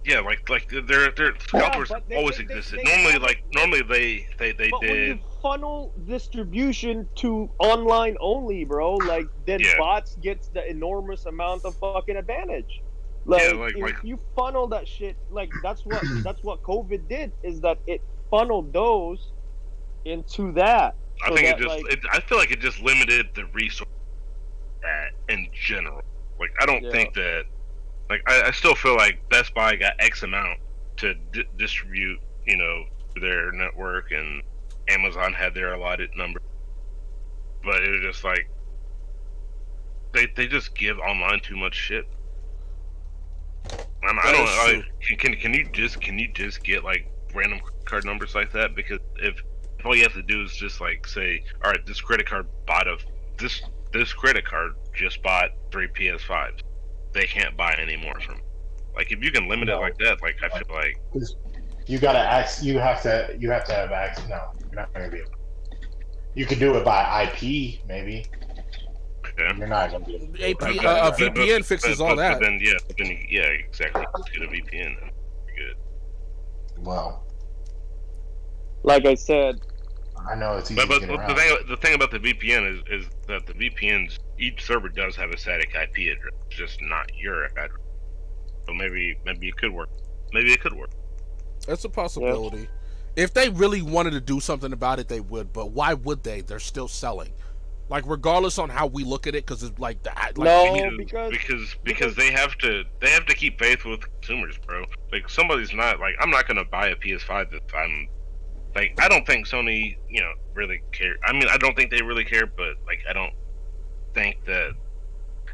Yeah, 0.05 0.19
like 0.19 0.47
like 0.49 0.69
they're 0.69 1.09
they're 1.11 1.33
scalpers 1.39 1.89
but 1.89 2.07
they- 2.07 2.15
always 2.15 2.37
they- 2.37 2.43
they- 2.45 2.53
existed. 2.53 2.79
they 2.79 2.91
normally, 2.91 3.13
have 3.13 3.23
like 3.23 3.43
normally 3.53 3.81
they 3.81 4.27
they 4.37 4.51
they 4.51 4.69
But 4.69 4.81
when 4.81 4.91
you 4.95 5.19
funnel 5.41 5.93
distribution 6.07 7.09
to 7.15 7.49
online 7.57 8.15
only, 8.19 8.65
bro, 8.65 8.93
like 8.95 9.25
then 9.45 9.59
Yeah. 9.61 9.77
bots 9.79 10.15
gets 10.21 10.47
the 10.49 10.67
enormous 10.69 11.25
amount 11.25 11.65
of 11.65 11.75
fucking 11.77 12.15
advantage. 12.17 12.81
Like, 13.25 13.41
Yeah, 13.41 13.51
like- 13.53 13.75
if 13.75 13.81
like- 13.81 13.95
you 14.03 14.19
funnel 14.35 14.67
that 14.67 14.87
shit, 14.87 15.15
like 15.31 15.49
that's 15.63 15.83
what 15.85 16.01
that's 16.23 16.43
what 16.43 16.61
COVID 16.61 17.07
did 17.09 17.31
is 17.41 17.59
that 17.61 17.79
it 17.87 18.01
funneled 18.29 18.71
those 18.73 19.31
into 20.05 20.51
that. 20.51 20.95
I 21.23 21.29
so 21.29 21.35
think 21.35 21.47
that, 21.47 21.59
it 21.59 21.63
just 21.63 21.83
like- 21.83 21.93
it, 21.93 21.99
I 22.11 22.19
feel 22.19 22.37
like 22.37 22.51
it 22.51 22.59
just 22.59 22.79
limited 22.81 23.29
the 23.33 23.45
resource 23.47 23.89
that 24.83 25.13
in 25.33 25.47
general. 25.51 26.01
Like 26.39 26.51
I 26.61 26.67
don't 26.67 26.83
Yeah. 26.83 26.91
think 26.91 27.15
that 27.15 27.45
like 28.09 28.21
I, 28.27 28.43
I 28.47 28.51
still 28.51 28.75
feel 28.75 28.95
like 28.95 29.27
Best 29.29 29.53
Buy 29.53 29.75
got 29.75 29.93
X 29.99 30.23
amount 30.23 30.59
to 30.97 31.15
di- 31.31 31.43
distribute, 31.57 32.19
you 32.45 32.57
know, 32.57 32.83
their 33.19 33.51
network, 33.51 34.11
and 34.11 34.43
Amazon 34.89 35.33
had 35.33 35.53
their 35.53 35.73
allotted 35.73 36.11
number. 36.15 36.39
But 37.63 37.83
it 37.83 37.91
was 37.91 38.01
just 38.01 38.23
like 38.23 38.47
they 40.13 40.27
they 40.35 40.47
just 40.47 40.75
give 40.75 40.99
online 40.99 41.39
too 41.41 41.57
much 41.57 41.75
shit. 41.75 42.07
I'm, 44.03 44.19
I 44.19 44.31
don't 44.31 44.45
know. 44.45 44.77
Like, 44.77 44.99
can, 45.01 45.17
can 45.17 45.35
can 45.35 45.53
you 45.53 45.65
just 45.71 45.99
can 45.99 46.19
you 46.19 46.31
just 46.33 46.63
get 46.63 46.83
like 46.83 47.11
random 47.33 47.59
card 47.85 48.05
numbers 48.05 48.35
like 48.35 48.51
that? 48.53 48.75
Because 48.75 48.99
if, 49.17 49.41
if 49.79 49.85
all 49.85 49.95
you 49.95 50.03
have 50.03 50.13
to 50.13 50.21
do 50.21 50.43
is 50.43 50.55
just 50.55 50.79
like 50.79 51.07
say, 51.07 51.43
all 51.63 51.71
right, 51.71 51.85
this 51.85 52.01
credit 52.01 52.27
card 52.27 52.47
bought 52.67 52.87
a 52.87 52.97
this 53.37 53.61
this 53.91 54.13
credit 54.13 54.45
card 54.45 54.73
just 54.93 55.23
bought 55.23 55.49
three 55.71 55.87
PS5s. 55.87 56.61
They 57.15 57.25
can't 57.25 57.55
buy 57.57 57.73
anymore 57.73 58.19
from. 58.19 58.41
Like 58.95 59.11
if 59.11 59.23
you 59.23 59.31
can 59.31 59.47
limit 59.47 59.69
it 59.69 59.75
like 59.77 59.97
that, 59.99 60.21
like 60.21 60.35
I 60.43 60.49
feel 60.49 60.67
like 60.75 60.97
You 61.87 61.97
gotta 61.97 62.19
ask. 62.19 62.61
You 62.63 62.77
have 62.77 63.01
to. 63.03 63.35
You 63.39 63.49
have 63.51 63.63
to 63.65 63.73
have 63.73 63.91
access. 63.91 64.27
No, 64.29 64.51
you're 64.59 64.75
not 64.81 64.93
gonna 64.93 65.09
be 65.09 65.19
able. 65.19 65.31
You 66.35 66.45
could 66.45 66.59
do 66.59 66.75
it 66.75 66.83
by 66.83 67.23
IP, 67.23 67.79
maybe. 67.87 68.25
okay. 69.25 69.57
You're 69.57 69.67
not 69.67 69.91
gonna 69.91 70.05
be 70.05 70.15
able. 70.15 70.25
To 70.27 70.31
do 70.33 70.43
it 70.43 70.51
AP, 70.51 70.59
by 70.59 70.67
uh, 70.67 70.71
IP. 70.71 70.81
But- 70.83 71.17
but- 71.17 71.35
VPN 71.35 71.57
but- 71.59 71.65
fixes 71.65 71.97
but- 71.99 72.03
all 72.03 72.15
but 72.15 72.21
that. 72.21 72.39
then 72.41 72.59
yeah, 72.61 72.73
but 72.87 72.97
then 72.97 73.17
yeah, 73.29 73.43
exactly. 73.43 74.05
Just 74.17 74.33
get 74.33 74.43
a 74.43 74.47
VPN. 74.47 74.85
and 75.01 75.11
good. 75.57 75.75
Well, 76.79 77.23
Like 78.83 79.05
I 79.05 79.15
said, 79.15 79.61
I 80.29 80.35
know 80.35 80.57
it's 80.57 80.69
easy 80.69 80.79
But, 80.81 80.89
but 80.89 80.99
to 80.99 81.07
get 81.07 81.07
the 81.07 81.15
around. 81.33 81.35
thing 81.37 81.57
the 81.69 81.77
thing 81.77 81.95
about 81.95 82.11
the 82.11 82.19
VPN 82.19 82.73
is, 82.73 82.79
is 83.03 83.09
that 83.27 83.45
the 83.47 83.53
VPNs 83.53 84.19
each 84.39 84.65
server 84.65 84.89
does 84.89 85.15
have 85.15 85.31
a 85.31 85.37
static 85.37 85.69
IP 85.73 86.15
address, 86.17 86.33
just 86.49 86.81
not 86.81 87.09
your 87.15 87.45
address. 87.45 87.81
So 88.67 88.73
maybe 88.73 89.17
maybe 89.25 89.47
it 89.47 89.57
could 89.57 89.71
work. 89.73 89.89
Maybe 90.33 90.51
it 90.51 90.61
could 90.61 90.73
work. 90.73 90.91
That's 91.67 91.85
a 91.85 91.89
possibility. 91.89 92.67
If 93.15 93.33
they 93.33 93.49
really 93.49 93.81
wanted 93.81 94.11
to 94.11 94.21
do 94.21 94.39
something 94.39 94.73
about 94.73 94.99
it, 94.99 95.07
they 95.07 95.21
would. 95.21 95.53
But 95.53 95.71
why 95.71 95.93
would 95.93 96.23
they? 96.23 96.41
They're 96.41 96.59
still 96.59 96.87
selling. 96.87 97.31
Like 97.87 98.03
regardless 98.07 98.57
on 98.57 98.69
how 98.69 98.87
we 98.87 99.03
look 99.03 99.27
at 99.27 99.35
it, 99.35 99.45
because 99.45 99.61
it's 99.63 99.77
like 99.79 100.01
the 100.03 100.09
like, 100.09 100.37
No, 100.37 100.73
because 100.97 100.97
because- 100.97 101.31
because 101.31 101.75
because 101.83 102.15
they 102.15 102.31
have 102.31 102.57
to 102.59 102.83
they 102.99 103.09
have 103.11 103.25
to 103.27 103.35
keep 103.35 103.59
faith 103.59 103.85
with 103.85 104.01
consumers, 104.01 104.57
bro. 104.57 104.85
Like 105.11 105.29
somebody's 105.29 105.73
not 105.73 105.99
like 105.99 106.15
I'm 106.19 106.31
not 106.31 106.47
gonna 106.47 106.65
buy 106.65 106.87
a 106.87 106.95
PS5 106.95 107.53
if 107.53 107.61
I'm 107.75 108.07
like 108.75 108.97
I 108.99 109.07
don't 109.07 109.25
think 109.25 109.47
Sony 109.47 109.97
you 110.09 110.19
know 110.21 110.33
really 110.55 110.81
care. 110.91 111.15
I 111.23 111.31
mean 111.33 111.47
I 111.47 111.57
don't 111.57 111.75
think 111.77 111.91
they 111.91 112.01
really 112.01 112.25
care, 112.25 112.47
but 112.47 112.73
like 112.87 112.99
I 113.07 113.13
don't 113.13 113.33
think 114.15 114.43
that 114.45 114.69
it 114.69 114.75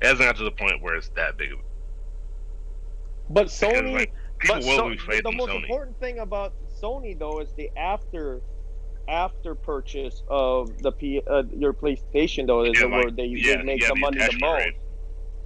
hasn't 0.03 0.21
got 0.21 0.37
to 0.37 0.43
the 0.45 0.51
point 0.51 0.81
where 0.81 0.95
it's 0.95 1.09
that 1.09 1.37
big 1.37 1.51
of 1.51 1.59
a 1.59 1.61
but 3.29 3.43
because, 3.45 3.59
Sony. 3.59 3.93
like, 3.93 4.13
but 4.47 4.63
so, 4.63 4.89
the 5.23 5.31
most 5.31 5.49
Sony. 5.49 5.61
important 5.63 5.99
thing 5.99 6.19
about 6.19 6.53
Sony 6.81 7.17
though 7.17 7.39
is 7.39 7.53
the 7.57 7.69
after 7.77 8.41
after 9.07 9.55
purchase 9.55 10.23
of 10.29 10.77
the 10.81 10.91
P, 10.91 11.21
uh, 11.27 11.43
your 11.57 11.73
PlayStation 11.73 12.47
though 12.47 12.63
is 12.63 12.79
Yeah, 12.79 12.85
where 12.85 13.05
like, 13.05 13.15
they, 13.15 13.25
yeah, 13.25 13.61
make 13.63 13.81
yeah, 13.81 13.89
the 13.89 13.93
the 13.95 13.99
money 13.99 14.17
the 14.17 14.23
attachment 14.25 14.41
most. 14.41 14.65
rate. 14.65 14.75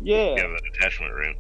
Yeah, 0.02 0.36
Yeah, 0.36 0.48
the 0.48 0.62
attachment 0.78 1.14
rate. 1.16 1.38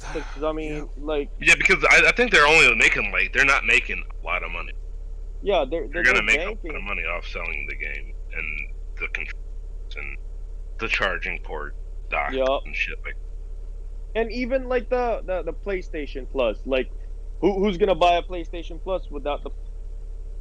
'cause, 0.00 0.42
I 0.44 0.52
mean, 0.52 0.88
like, 0.96 1.30
Yeah, 1.40 1.54
because 1.56 1.84
I, 1.90 2.08
I 2.08 2.12
think 2.12 2.30
they're 2.32 2.46
only 2.46 2.74
making 2.76 3.10
like 3.12 3.32
they're 3.32 3.44
not 3.44 3.64
making 3.64 4.02
a 4.22 4.26
lot 4.26 4.42
of 4.42 4.50
money. 4.50 4.72
yeah, 5.42 5.64
they're 5.68 5.88
They're 5.88 6.02
they're, 6.02 6.12
gonna 6.12 6.22
make 6.22 6.38
banking. 6.38 6.70
a 6.70 6.74
lot 6.74 6.78
of 6.78 6.84
money 6.84 7.02
off 7.04 7.26
selling 7.26 7.66
the 7.68 7.76
game 7.76 8.12
and 8.34 8.68
the 9.00 9.08
controls 9.08 9.96
and 9.96 10.16
the 10.78 10.88
charging 10.88 11.40
port 11.42 11.74
dock 12.10 12.32
Yup. 12.32 12.62
and 12.66 12.74
shit 12.74 12.96
like. 13.04 13.16
and 14.14 14.30
even 14.32 14.68
like 14.68 14.88
the, 14.88 15.22
the 15.26 15.42
the 15.42 15.52
PlayStation 15.52 16.26
Plus, 16.30 16.58
like, 16.66 16.90
who, 17.40 17.58
who's 17.58 17.76
gonna 17.78 17.94
buy 17.94 18.16
a 18.16 18.22
PlayStation 18.22 18.80
Plus 18.82 19.10
without 19.10 19.42
the 19.42 19.50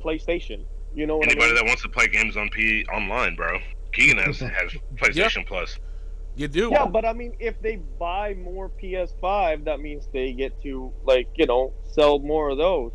PlayStation? 0.03 0.65
You 0.93 1.05
know 1.07 1.17
what 1.17 1.27
Anybody 1.27 1.45
I 1.45 1.53
mean? 1.53 1.55
that 1.55 1.65
wants 1.65 1.81
to 1.81 1.89
play 1.89 2.07
games 2.07 2.37
on 2.37 2.49
P 2.49 2.85
online, 2.93 3.35
bro. 3.35 3.59
Keegan 3.91 4.17
has 4.19 4.39
has 4.59 4.71
PlayStation 4.95 5.45
Plus. 5.45 5.77
you 6.35 6.47
do. 6.47 6.69
Yeah, 6.71 6.85
but 6.85 7.05
I 7.05 7.13
mean, 7.13 7.35
if 7.39 7.61
they 7.61 7.77
buy 7.77 8.33
more 8.35 8.69
PS5, 8.81 9.65
that 9.65 9.79
means 9.79 10.07
they 10.13 10.33
get 10.33 10.61
to 10.63 10.91
like 11.03 11.27
you 11.35 11.45
know 11.47 11.73
sell 11.83 12.19
more 12.19 12.49
of 12.49 12.57
those. 12.57 12.91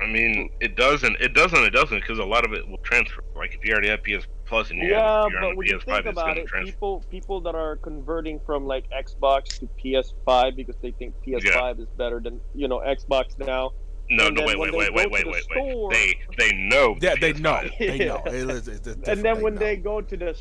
I 0.00 0.06
mean, 0.06 0.50
it 0.60 0.76
doesn't. 0.76 1.16
It 1.20 1.34
doesn't. 1.34 1.62
It 1.62 1.70
doesn't 1.72 2.00
because 2.00 2.18
a 2.18 2.24
lot 2.24 2.44
of 2.44 2.52
it 2.52 2.66
will 2.68 2.78
transfer. 2.78 3.22
Like 3.36 3.54
if 3.54 3.64
you 3.64 3.72
already 3.72 3.88
have 3.88 4.02
PS 4.02 4.26
Plus 4.50 4.68
and 4.70 4.80
you 4.80 4.88
Yeah, 4.90 4.98
you're 4.98 5.04
on 5.06 5.32
but 5.52 5.56
when 5.56 5.66
the 5.66 5.72
you 5.72 5.78
PS5, 5.78 5.84
think 6.02 6.06
about 6.06 6.36
it, 6.38 6.46
transfer. 6.48 6.72
people 6.72 7.04
people 7.08 7.40
that 7.42 7.54
are 7.54 7.76
converting 7.76 8.40
from 8.44 8.66
like 8.66 8.84
Xbox 8.90 9.60
to 9.60 9.68
PS5 9.82 10.56
because 10.56 10.74
they 10.82 10.90
think 10.90 11.14
PS5 11.24 11.78
is 11.80 11.86
better 11.96 12.20
than 12.20 12.40
you 12.54 12.66
know 12.68 12.80
Xbox 12.80 13.38
now. 13.38 13.70
No, 14.10 14.26
and 14.26 14.34
no, 14.34 14.40
then 14.40 14.48
wait, 14.48 14.58
wait, 14.58 14.74
wait, 14.74 14.92
wait, 14.92 15.10
wait, 15.12 15.24
the 15.24 15.30
wait, 15.30 15.44
wait. 15.54 15.90
They 15.92 16.18
they 16.50 16.52
know. 16.56 16.96
Yeah, 17.00 17.14
they 17.20 17.32
PS5 17.32 17.40
know. 17.40 17.60
They 17.78 17.96
Yeah. 18.04 18.06
know. 18.06 18.22
It 18.26 18.34
is- 18.50 18.66
it's 18.68 18.80
different. 18.80 19.06
and 19.08 19.22
then 19.22 19.40
when 19.40 19.54
know. 19.54 19.60
they 19.60 19.76
go 19.76 20.00
to 20.00 20.16
the 20.16 20.34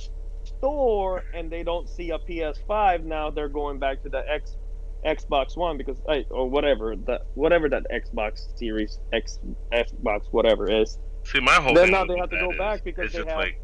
store 0.44 1.24
and 1.36 1.52
they 1.52 1.62
don't 1.62 1.88
see 1.88 2.10
a 2.10 2.18
PS5, 2.18 3.04
now 3.04 3.30
they're 3.30 3.48
going 3.48 3.78
back 3.78 4.02
to 4.04 4.10
the 4.10 4.24
X 4.28 4.58
Xbox 5.06 5.56
One 5.56 5.78
because 5.78 6.02
hey, 6.10 6.26
or 6.32 6.50
whatever 6.50 6.96
that 7.06 7.22
whatever 7.36 7.70
that 7.70 7.86
Xbox 7.94 8.58
Series 8.58 9.00
X 9.14 9.40
Xbox 9.72 10.22
whatever 10.32 10.70
is. 10.70 10.98
See, 11.26 11.40
my 11.40 11.54
whole 11.54 11.76
Then 11.76 11.86
thing 11.86 11.92
now 11.92 12.06
they 12.06 12.18
have 12.18 12.32
to 12.32 12.40
go 12.40 12.52
is- 12.52 12.58
back 12.58 12.84
because 12.84 13.06
it's 13.14 13.14
they 13.24 13.30
have- 13.30 13.38
like, 13.38 13.62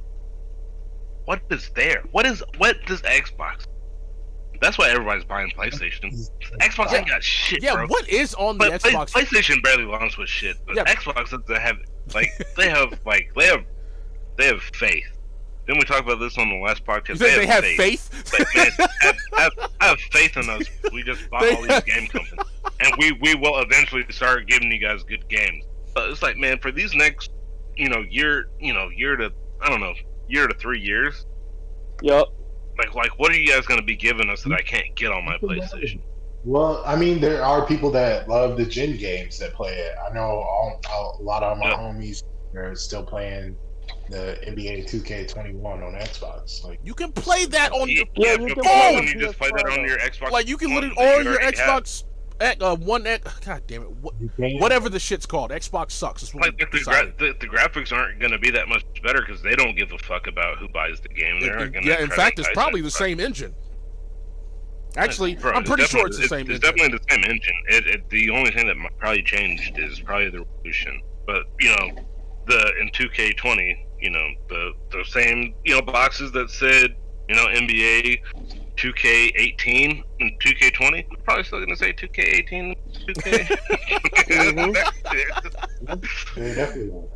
what 1.26 1.42
is 1.50 1.70
there? 1.76 2.04
What 2.12 2.26
is 2.26 2.44
what 2.58 2.78
does 2.86 3.02
Xbox? 3.02 3.66
That's 4.62 4.78
why 4.78 4.90
everybody's 4.90 5.26
buying 5.26 5.52
PlayStation. 5.52 6.14
Xbox 6.62 6.94
ain't 6.94 7.08
got 7.10 7.22
shit, 7.24 7.62
yeah, 7.62 7.74
bro. 7.74 7.88
what 7.88 8.08
is 8.08 8.34
on 8.36 8.58
the 8.58 8.70
But 8.70 8.82
Play- 8.82 8.94
Xbox? 8.94 9.12
PlayStation 9.12 9.62
barely 9.64 9.84
launched 9.84 10.18
with 10.18 10.30
shit, 10.30 10.56
but 10.66 10.76
Yeah. 10.78 10.86
Xbox 10.86 11.32
doesn't 11.32 11.62
have 11.62 11.78
like 12.14 12.30
they 12.56 12.70
have 12.70 12.94
like 13.06 13.30
they 13.36 13.46
have 13.48 13.64
they 14.38 14.46
have 14.48 14.62
faith. 14.62 15.06
Then 15.68 15.78
we 15.78 15.84
talk 15.84 16.02
about 16.02 16.20
this 16.20 16.38
on 16.38 16.48
the 16.48 16.58
last 16.58 16.86
podcast. 16.86 17.18
think 17.18 17.38
they 17.38 17.48
have 17.48 17.64
faith? 17.64 18.34
Like, 18.38 18.48
man, 18.56 18.88
have, 19.02 19.18
have, 19.36 19.72
have 19.82 20.00
faith 20.12 20.38
in 20.38 20.48
us. 20.50 20.62
We 20.94 21.02
just 21.02 21.28
bought 21.32 21.42
They 21.42 21.56
all 21.56 21.64
these 21.64 21.82
game 21.84 22.08
companies, 22.08 22.46
and 22.82 22.94
we 23.00 23.14
we 23.14 23.34
will 23.36 23.60
eventually 23.62 24.06
start 24.12 24.46
giving 24.48 24.72
you 24.72 24.78
guys 24.80 25.04
good 25.04 25.28
games. 25.28 25.66
But 25.96 26.12
it's 26.12 26.22
like, 26.22 26.38
man, 26.38 26.60
for 26.60 26.72
these 26.72 26.94
next, 26.94 27.32
you 27.76 27.90
know, 27.90 28.04
year, 28.10 28.50
you 28.60 28.74
know, 28.74 28.90
year 28.90 29.16
to 29.16 29.32
I 29.62 29.70
don't 29.70 29.80
know, 29.82 29.94
year 30.28 30.48
to 30.48 30.56
three 30.56 30.80
years, 30.80 31.26
Yep. 32.02 32.26
like 32.78 32.94
like 32.96 33.18
what 33.20 33.32
are 33.32 33.36
you 33.38 33.48
guys 33.48 33.66
gonna 33.66 33.82
be 33.84 33.96
giving 33.96 34.30
us 34.30 34.44
that 34.44 34.54
I 34.54 34.62
can't 34.62 34.96
get 34.96 35.12
on 35.12 35.24
my 35.26 35.38
PlayStation? 35.38 36.02
Well, 36.44 36.84
I 36.86 36.96
mean, 36.96 37.20
there 37.20 37.44
are 37.44 37.66
people 37.66 37.90
that 37.92 38.30
love 38.30 38.56
the 38.58 38.66
gen 38.66 38.98
games 38.98 39.40
that 39.40 39.54
play 39.54 39.74
it. 39.74 39.94
I 40.10 40.14
know 40.14 40.22
all, 40.22 40.80
a 41.20 41.24
lot 41.24 41.42
of 41.42 41.58
my 41.58 41.70
Yeah. 41.70 41.78
homies 41.78 42.22
are 42.56 42.76
still 42.76 43.04
playing 43.04 43.56
the 44.10 44.38
NBA 44.48 44.84
2K21 44.88 45.66
on 45.84 45.94
Xbox. 45.96 46.64
Like, 46.64 46.80
You 46.84 46.94
can 46.94 47.12
play 47.12 47.46
that 47.48 47.72
on 47.72 47.90
your 47.90 48.06
Yeah, 48.16 48.28
Yeah, 48.28 48.32
you 48.34 48.48
but 48.50 48.54
can 48.56 48.64
play 48.64 48.94
why 48.94 49.02
you 49.02 49.20
just 49.20 49.40
play 49.40 49.50
that 49.56 49.66
on 49.80 49.88
your 49.88 49.98
Xbox? 49.98 50.30
like 50.32 50.48
you 50.48 50.58
can 50.58 50.72
One 50.74 50.84
literally 50.90 50.96
that 51.06 51.18
on 51.18 51.24
your 51.24 51.40
Xbox. 51.40 52.04
have? 52.04 52.15
Xbox 52.40 52.44
X, 52.46 52.62
uh, 52.62 52.76
one 52.76 53.08
X. 53.08 53.40
God 53.46 53.62
damn 53.68 53.82
it! 53.84 53.92
What, 53.92 54.14
whatever 54.60 54.90
the 54.90 55.00
shit's 55.00 55.26
called, 55.26 55.52
Xbox 55.52 55.92
sucks. 55.92 56.22
That's 56.22 56.34
what 56.34 56.44
Like, 56.44 56.58
the, 56.58 56.66
gra- 56.84 57.14
the, 57.18 57.34
the 57.40 57.48
graphics 57.48 57.92
aren't 57.92 58.20
going 58.20 58.32
to 58.32 58.40
be 58.40 58.52
that 58.52 58.68
much 58.68 58.84
better 59.04 59.22
because 59.26 59.42
they 59.42 59.56
don't 59.56 59.76
give 59.78 59.92
a 59.92 59.98
fuck 60.00 60.28
about 60.28 60.58
who 60.58 60.68
buys 60.68 61.00
the 61.02 61.10
game. 61.10 61.40
They're 61.40 61.58
It- 61.66 61.74
gonna 61.74 61.86
yeah, 61.88 62.02
in 62.02 62.10
fact, 62.10 62.40
it's 62.40 62.50
probably 62.54 62.80
it, 62.82 62.84
the 62.84 62.88
but- 62.88 62.94
same 62.94 63.20
engine. 63.20 63.54
Actually, 64.98 65.36
Bro, 65.36 65.52
I'm 65.54 65.66
pretty 65.66 65.84
sure 65.84 66.08
it's 66.08 66.18
the 66.18 66.28
same 66.28 66.40
engine. 66.42 66.56
It's 66.56 66.66
engine. 66.66 66.78
definitely 66.90 66.98
the 67.06 67.14
same 67.14 67.24
engine. 67.30 67.56
It, 67.68 67.88
it, 67.88 68.10
the 68.10 68.30
only 68.30 68.52
thing 68.52 68.66
that 68.68 68.78
probably 68.98 69.24
changed 69.24 69.78
is 69.78 70.00
probably 70.00 70.30
the 70.30 70.46
resolution. 70.46 71.02
But 71.28 71.44
you 71.60 71.70
know, 71.70 72.02
the 72.48 72.72
in 72.80 72.90
2K20, 72.92 73.76
you 74.00 74.10
know, 74.10 74.28
the 74.48 74.72
the 74.92 75.04
same 75.04 75.54
you 75.66 75.74
know 75.76 75.82
boxes 75.82 76.32
that 76.32 76.50
said 76.50 76.96
you 77.28 77.36
know 77.36 77.46
NBA 77.48 78.20
2K18 78.78 80.04
and 80.20 80.32
2K20. 80.42 81.06
We're 81.10 81.18
probably 81.24 81.44
still 81.44 81.60
gonna 81.60 81.76
say 81.76 81.94
2K18, 81.94 82.76
2K. 83.08 84.26
They 86.36 86.56
definitely 86.56 86.90
will. 86.90 87.10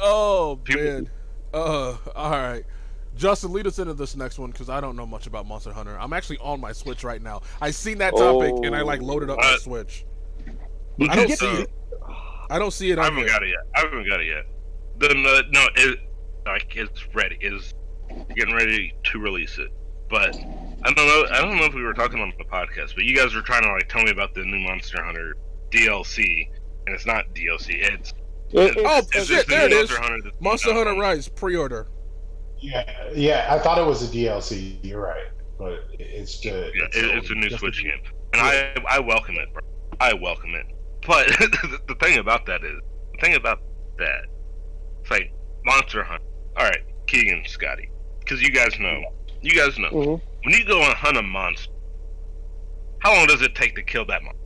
Oh 0.00 0.58
People- 0.64 0.82
man. 0.82 1.10
Uh, 1.54 1.96
all 2.16 2.30
right. 2.30 2.64
Justin, 3.14 3.52
lead 3.52 3.66
us 3.66 3.78
into 3.78 3.92
this 3.92 4.16
next 4.16 4.38
one 4.38 4.50
because 4.50 4.70
I 4.70 4.80
don't 4.80 4.96
know 4.96 5.04
much 5.04 5.26
about 5.26 5.46
Monster 5.46 5.70
Hunter. 5.72 5.98
I'm 6.00 6.14
actually 6.14 6.38
on 6.38 6.60
my 6.60 6.72
Switch 6.72 7.04
right 7.04 7.20
now. 7.20 7.42
I 7.60 7.70
seen 7.70 7.98
that 7.98 8.16
topic 8.16 8.54
and 8.64 8.74
I 8.74 8.80
like 8.80 9.02
loaded 9.02 9.28
up 9.28 9.36
my 9.38 9.56
Switch. 9.60 10.06
I 11.08 11.14
don't 11.16 11.30
see 11.30 11.46
it. 11.46 11.70
I 12.50 12.58
don't 12.58 12.72
see 12.72 12.90
it 12.90 12.98
I 12.98 13.04
haven't 13.04 13.18
here. 13.20 13.28
got 13.28 13.42
it 13.42 13.48
yet. 13.50 13.66
I 13.76 13.80
haven't 13.80 14.08
got 14.08 14.20
it 14.20 14.26
yet. 14.26 14.46
Then 14.98 15.22
no, 15.22 15.40
no 15.50 15.66
it 15.76 15.98
like 16.46 16.74
it's 16.74 17.14
ready. 17.14 17.36
Is 17.40 17.74
getting 18.34 18.54
ready 18.54 18.94
to 19.04 19.18
release 19.18 19.58
it. 19.58 19.70
But 20.08 20.34
I 20.84 20.92
don't 20.92 21.06
know. 21.06 21.24
I 21.30 21.40
don't 21.40 21.56
know 21.56 21.64
if 21.64 21.74
we 21.74 21.82
were 21.82 21.94
talking 21.94 22.20
on 22.20 22.32
the 22.38 22.44
podcast, 22.44 22.94
but 22.94 23.04
you 23.04 23.16
guys 23.16 23.34
were 23.34 23.42
trying 23.42 23.62
to 23.62 23.72
like 23.72 23.88
tell 23.88 24.02
me 24.02 24.10
about 24.10 24.34
the 24.34 24.44
new 24.44 24.58
Monster 24.60 25.02
Hunter 25.02 25.36
DLC, 25.70 26.48
and 26.86 26.94
it's 26.94 27.06
not 27.06 27.26
DLC. 27.34 27.76
It's 27.82 28.12
It- 28.52 28.76
Oh, 28.78 28.98
it's- 28.98 29.08
it's 29.14 29.26
shit, 29.28 29.36
just 29.36 29.48
the 29.48 29.54
there 29.54 29.68
new 29.68 29.76
it 29.76 29.82
is. 29.84 29.90
Monster 29.90 30.02
Hunter. 30.02 30.18
that's 30.24 30.40
Monster 30.40 30.68
coming 30.68 30.80
out 30.82 30.86
Hunter 30.88 31.00
Rise 31.00 31.28
pre-order. 31.28 31.88
Yeah, 32.58 33.10
yeah. 33.14 33.46
I 33.50 33.58
thought 33.58 33.78
it 33.78 33.86
was 33.86 34.02
a 34.02 34.12
DLC. 34.14 34.78
You're 34.82 35.00
right, 35.02 35.28
but 35.58 35.84
it's 35.98 36.38
just 36.38 36.74
Yeah, 36.74 36.84
it, 36.92 37.16
it's 37.16 37.30
a 37.30 37.34
new 37.34 37.48
just 37.48 37.60
Switch 37.60 37.82
game, 37.82 38.00
and 38.34 38.42
I 38.42 38.74
I 38.88 39.00
welcome 39.00 39.36
it, 39.36 39.52
bro. 39.52 39.62
I 40.00 40.12
welcome 40.14 40.54
it. 40.54 40.66
But 41.06 41.26
the, 41.38 41.78
the 41.88 41.94
thing 41.96 42.18
about 42.18 42.44
that 42.46 42.62
is, 42.62 42.78
the 43.14 43.18
thing 43.20 43.34
about 43.36 43.60
that, 43.98 44.24
it's 45.00 45.10
like 45.10 45.32
Monster 45.64 46.02
Hunter. 46.04 46.24
All 46.56 46.64
right, 46.64 46.82
Keegan, 47.06 47.44
Scotty, 47.46 47.90
because 48.20 48.42
you 48.42 48.50
guys 48.50 48.78
know, 48.78 49.00
you 49.40 49.52
guys 49.54 49.78
know, 49.78 49.90
Mhm. 49.90 50.20
When 50.44 50.54
you 50.54 50.64
go 50.64 50.80
and 50.82 50.94
hunt 50.94 51.16
a 51.16 51.22
monster, 51.22 51.72
how 53.00 53.14
long 53.14 53.26
does 53.26 53.42
it 53.42 53.54
take 53.54 53.74
to 53.76 53.82
kill 53.82 54.04
that 54.06 54.22
monster? 54.22 54.38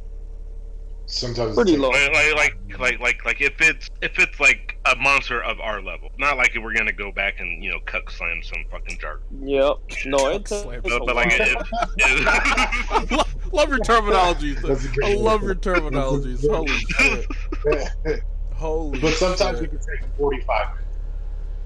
Sometimes 1.08 1.54
Pretty 1.54 1.74
it's 1.74 1.80
low. 1.80 1.90
Like, 1.90 2.12
like, 2.12 2.34
like, 2.34 2.78
like, 2.80 3.00
like, 3.00 3.24
like, 3.24 3.40
if 3.40 3.60
it's 3.60 3.88
if 4.02 4.18
it's 4.18 4.40
like 4.40 4.76
a 4.86 4.96
monster 4.96 5.40
of 5.44 5.60
our 5.60 5.80
level, 5.80 6.10
not 6.18 6.36
like 6.36 6.56
if 6.56 6.62
we're 6.64 6.74
gonna 6.74 6.92
go 6.92 7.12
back 7.12 7.38
and 7.38 7.62
you 7.62 7.70
know 7.70 7.78
cuck 7.86 8.10
slam 8.10 8.42
some 8.42 8.64
fucking 8.72 8.98
jerk. 8.98 9.22
Yep. 9.40 9.76
No, 10.06 10.26
it's, 10.30 10.50
takes 10.50 10.62
Slam 10.62 10.80
a 10.80 10.82
But, 10.82 11.06
but 11.06 11.14
like, 11.14 11.38
while. 11.38 11.64
if, 11.96 13.10
Lo- 13.12 13.22
love 13.52 13.68
your 13.68 13.78
terminologies. 13.78 14.60
That's 14.62 14.84
a 14.84 14.88
good 14.88 15.04
I 15.04 15.14
love 15.14 15.44
your 15.44 15.54
terminologies. 15.54 16.44
Holy 16.50 16.68
shit. 16.76 18.22
Holy 18.54 18.98
but 18.98 19.12
sometimes 19.12 19.58
shit. 19.60 19.66
it 19.66 19.68
can 19.70 19.78
take 19.78 20.16
45 20.18 20.74
minutes. 20.74 20.98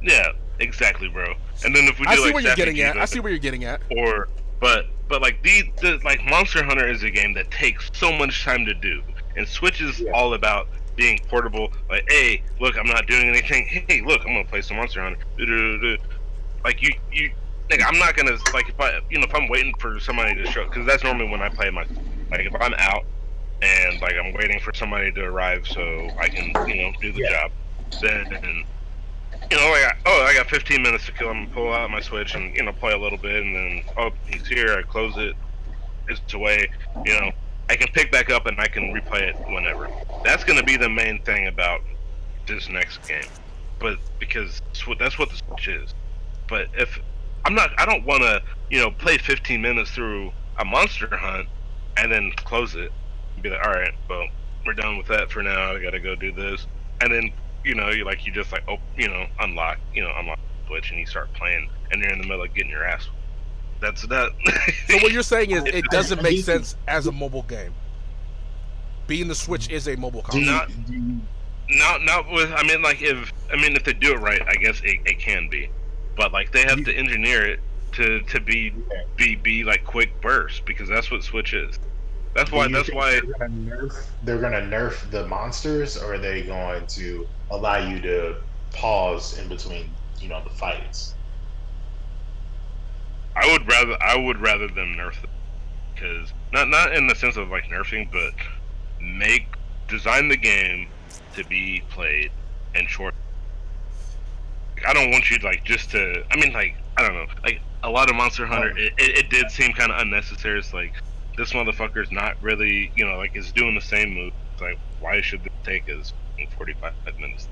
yeah, 0.02 0.32
exactly, 0.60 1.08
bro. 1.08 1.34
And 1.64 1.74
then 1.74 1.84
if 1.84 1.98
we 1.98 2.06
do 2.06 2.12
I 2.12 2.16
see 2.16 2.22
like 2.24 2.34
where 2.34 2.42
you're 2.42 2.54
Jack 2.54 2.66
and 2.68 2.76
getting 2.76 2.98
at. 2.98 3.02
I 3.02 3.04
see 3.06 3.20
where 3.20 3.30
you're 3.30 3.38
getting 3.38 3.64
at. 3.64 3.80
or 3.96 4.28
but 4.60 4.86
but 5.08 5.20
like 5.22 5.42
the, 5.42 5.62
the 5.80 5.98
like 6.04 6.22
Monster 6.24 6.62
Hunter 6.64 6.86
is 6.88 7.02
a 7.02 7.10
game 7.10 7.34
that 7.34 7.50
takes 7.50 7.90
so 7.92 8.12
much 8.12 8.44
time 8.44 8.64
to 8.66 8.74
do, 8.74 9.02
and 9.36 9.46
Switch 9.48 9.80
is 9.80 10.00
Yeah. 10.00 10.12
all 10.12 10.34
about 10.34 10.68
being 10.96 11.18
portable. 11.28 11.72
Like, 11.88 12.04
hey, 12.08 12.42
look, 12.60 12.76
I'm 12.78 12.86
not 12.86 13.06
doing 13.06 13.26
anything. 13.28 13.66
Hey, 13.88 14.02
look, 14.02 14.20
I'm 14.22 14.28
gonna 14.34 14.44
play 14.44 14.60
some 14.60 14.76
Monster 14.76 15.02
Hunter. 15.02 15.96
Like 16.64 16.82
you 16.82 16.90
you. 17.12 17.30
Like, 17.70 17.82
I'm 17.86 17.98
not 18.00 18.16
gonna 18.16 18.36
like 18.52 18.68
if 18.68 18.80
I 18.80 18.98
you 19.10 19.18
know 19.18 19.26
if 19.28 19.34
I'm 19.34 19.48
waiting 19.48 19.72
for 19.78 20.00
somebody 20.00 20.34
to 20.34 20.44
show 20.50 20.64
because 20.64 20.84
that's 20.86 21.04
normally 21.04 21.28
when 21.30 21.40
I 21.40 21.48
play 21.48 21.70
my 21.70 21.82
like 22.30 22.40
if 22.40 22.54
I'm 22.60 22.74
out 22.74 23.04
and 23.62 24.00
like 24.00 24.14
I'm 24.14 24.32
waiting 24.34 24.58
for 24.60 24.74
somebody 24.74 25.12
to 25.12 25.22
arrive 25.22 25.66
so 25.68 26.08
I 26.18 26.28
can 26.28 26.52
you 26.68 26.82
know 26.82 26.92
do 27.00 27.12
the 27.12 27.20
Yeah. 27.20 27.30
job 27.30 27.52
then 28.02 28.64
you 29.50 29.56
know, 29.56 29.70
like, 29.70 29.96
oh, 30.06 30.26
I 30.28 30.34
got 30.34 30.48
15 30.48 30.80
minutes 30.80 31.06
to 31.06 31.12
kill 31.12 31.30
him. 31.30 31.50
Pull 31.50 31.72
out 31.72 31.90
my 31.90 32.00
Switch 32.00 32.34
and 32.34 32.54
you 32.54 32.62
know 32.62 32.72
play 32.72 32.92
a 32.92 32.98
little 32.98 33.18
bit, 33.18 33.42
and 33.42 33.54
then 33.54 33.82
oh, 33.96 34.10
he's 34.26 34.46
here. 34.46 34.76
I 34.78 34.82
close 34.82 35.16
it. 35.16 35.34
It's 36.08 36.34
away. 36.34 36.68
You 37.04 37.20
know, 37.20 37.32
I 37.68 37.76
can 37.76 37.88
pick 37.92 38.10
back 38.12 38.30
up 38.30 38.46
and 38.46 38.58
I 38.60 38.66
can 38.66 38.92
replay 38.92 39.22
it 39.22 39.36
whenever. 39.48 39.88
That's 40.24 40.44
going 40.44 40.58
to 40.58 40.64
be 40.64 40.76
the 40.76 40.88
main 40.88 41.22
thing 41.22 41.46
about 41.46 41.80
this 42.46 42.68
next 42.68 43.06
game, 43.06 43.28
but 43.78 43.98
because 44.18 44.60
that's 44.98 45.18
what 45.18 45.30
the 45.30 45.36
Switch 45.36 45.68
is. 45.68 45.94
But 46.48 46.68
if 46.74 46.98
I'm 47.44 47.54
not, 47.54 47.70
I 47.78 47.86
don't 47.86 48.04
want 48.04 48.22
to, 48.22 48.42
you 48.70 48.78
know, 48.80 48.90
play 48.90 49.18
15 49.18 49.60
minutes 49.60 49.90
through 49.90 50.32
a 50.58 50.64
monster 50.64 51.16
hunt 51.16 51.48
and 51.96 52.10
then 52.10 52.32
close 52.36 52.74
it 52.74 52.92
and 53.34 53.42
be 53.42 53.50
like, 53.50 53.64
all 53.64 53.72
right, 53.72 53.94
well, 54.08 54.26
we're 54.66 54.74
done 54.74 54.96
with 54.96 55.06
that 55.06 55.30
for 55.30 55.42
now. 55.42 55.72
I 55.72 55.80
got 55.80 55.90
to 55.90 56.00
go 56.00 56.14
do 56.14 56.32
this, 56.32 56.66
and 57.00 57.12
then 57.12 57.32
you 57.64 57.74
know, 57.74 57.90
you 57.90 58.04
like 58.04 58.26
you 58.26 58.32
just 58.32 58.52
like 58.52 58.64
oh, 58.68 58.78
you 58.96 59.08
know, 59.08 59.26
unlock, 59.40 59.78
you 59.94 60.02
know, 60.02 60.12
unlock 60.18 60.38
the 60.38 60.68
Switch, 60.68 60.90
and 60.90 60.98
you 60.98 61.06
start 61.06 61.32
playing, 61.34 61.68
and 61.90 62.02
you're 62.02 62.12
in 62.12 62.18
the 62.18 62.26
middle 62.26 62.42
of 62.42 62.54
getting 62.54 62.70
your 62.70 62.84
ass. 62.84 63.08
That's 63.80 64.02
that. 64.06 64.30
So 64.88 64.96
what 64.98 65.12
you're 65.12 65.22
saying 65.22 65.52
is 65.52 65.64
it 65.64 65.84
doesn't 65.90 66.22
make 66.22 66.44
sense 66.44 66.76
as 66.88 67.06
a 67.06 67.12
mobile 67.12 67.42
game. 67.44 67.72
Being 69.06 69.28
the 69.28 69.34
Switch 69.34 69.70
is 69.70 69.88
a 69.88 69.96
mobile 69.96 70.22
Do 70.22 70.44
console. 70.44 70.44
Not- 70.44 70.70
not 71.70 72.02
not 72.02 72.30
with. 72.30 72.52
I 72.52 72.62
mean, 72.64 72.82
like 72.82 73.00
if 73.00 73.32
I 73.52 73.56
mean 73.56 73.76
if 73.76 73.84
they 73.84 73.92
do 73.92 74.12
it 74.12 74.18
right, 74.18 74.42
I 74.46 74.54
guess 74.54 74.80
it, 74.80 74.98
it 75.04 75.18
can 75.18 75.48
be, 75.48 75.70
but 76.16 76.32
like 76.32 76.52
they 76.52 76.62
have 76.62 76.84
to 76.84 76.92
engineer 76.92 77.46
it 77.46 77.60
to 77.92 78.20
to 78.22 78.40
be 78.40 78.72
be 79.16 79.36
be 79.36 79.64
like 79.64 79.84
quick 79.84 80.20
bursts 80.20 80.60
because 80.60 80.88
that's 80.88 81.10
what 81.10 81.22
Switch 81.22 81.54
is. 81.54 81.78
That's 82.34 82.52
why. 82.52 82.68
That's 82.68 82.92
why. 82.92 83.12
they're 83.20 83.22
gonna, 83.22 83.48
nerf, 83.48 84.06
they're 84.22 84.40
gonna 84.40 84.60
nerf 84.60 85.10
the 85.10 85.26
monsters, 85.26 85.96
or 85.96 86.14
are 86.14 86.18
they 86.18 86.42
going 86.42 86.86
to 86.88 87.26
allow 87.50 87.76
you 87.76 88.00
to 88.00 88.36
pause 88.72 89.38
in 89.38 89.48
between, 89.48 89.90
you 90.20 90.28
know, 90.28 90.42
the 90.42 90.50
fights? 90.50 91.14
I 93.36 93.50
would 93.52 93.66
rather 93.68 93.96
I 94.02 94.16
would 94.16 94.40
rather 94.40 94.68
them 94.68 94.94
nerf 94.96 95.20
them 95.20 95.30
because 95.94 96.32
not 96.52 96.68
not 96.68 96.94
in 96.94 97.06
the 97.06 97.14
sense 97.14 97.36
of 97.36 97.48
like 97.48 97.64
nerfing, 97.64 98.10
but 98.10 98.32
make 99.00 99.46
design 99.88 100.28
the 100.28 100.36
game 100.36 100.88
to 101.34 101.44
be 101.44 101.82
played 101.90 102.30
in 102.74 102.86
short. 102.86 103.14
Like, 104.76 104.86
I 104.86 104.92
don't 104.92 105.10
want 105.10 105.30
you 105.30 105.38
like 105.38 105.64
just 105.64 105.90
to. 105.90 106.24
I 106.30 106.36
mean, 106.36 106.52
like 106.52 106.76
I 106.96 107.02
don't 107.02 107.14
know. 107.14 107.26
Like 107.42 107.60
a 107.82 107.90
lot 107.90 108.10
of 108.10 108.16
Monster 108.16 108.46
Hunter, 108.46 108.72
oh. 108.76 108.80
it, 108.80 108.92
it, 108.98 109.18
it 109.18 109.30
did 109.30 109.50
seem 109.50 109.72
kind 109.72 109.92
of 109.92 110.00
unnecessary. 110.00 110.58
It's 110.58 110.74
like 110.74 110.94
this 111.36 111.52
motherfucker's 111.52 112.10
not 112.10 112.40
really, 112.42 112.92
you 112.96 113.06
know, 113.06 113.16
like 113.16 113.36
is 113.36 113.52
doing 113.52 113.74
the 113.74 113.80
same 113.80 114.14
move. 114.14 114.32
It's 114.52 114.62
like 114.62 114.78
why 115.00 115.20
should 115.20 115.42
this 115.44 115.52
take 115.64 115.88
us 115.88 116.12
forty 116.56 116.74
five 116.74 116.94
minutes? 117.18 117.48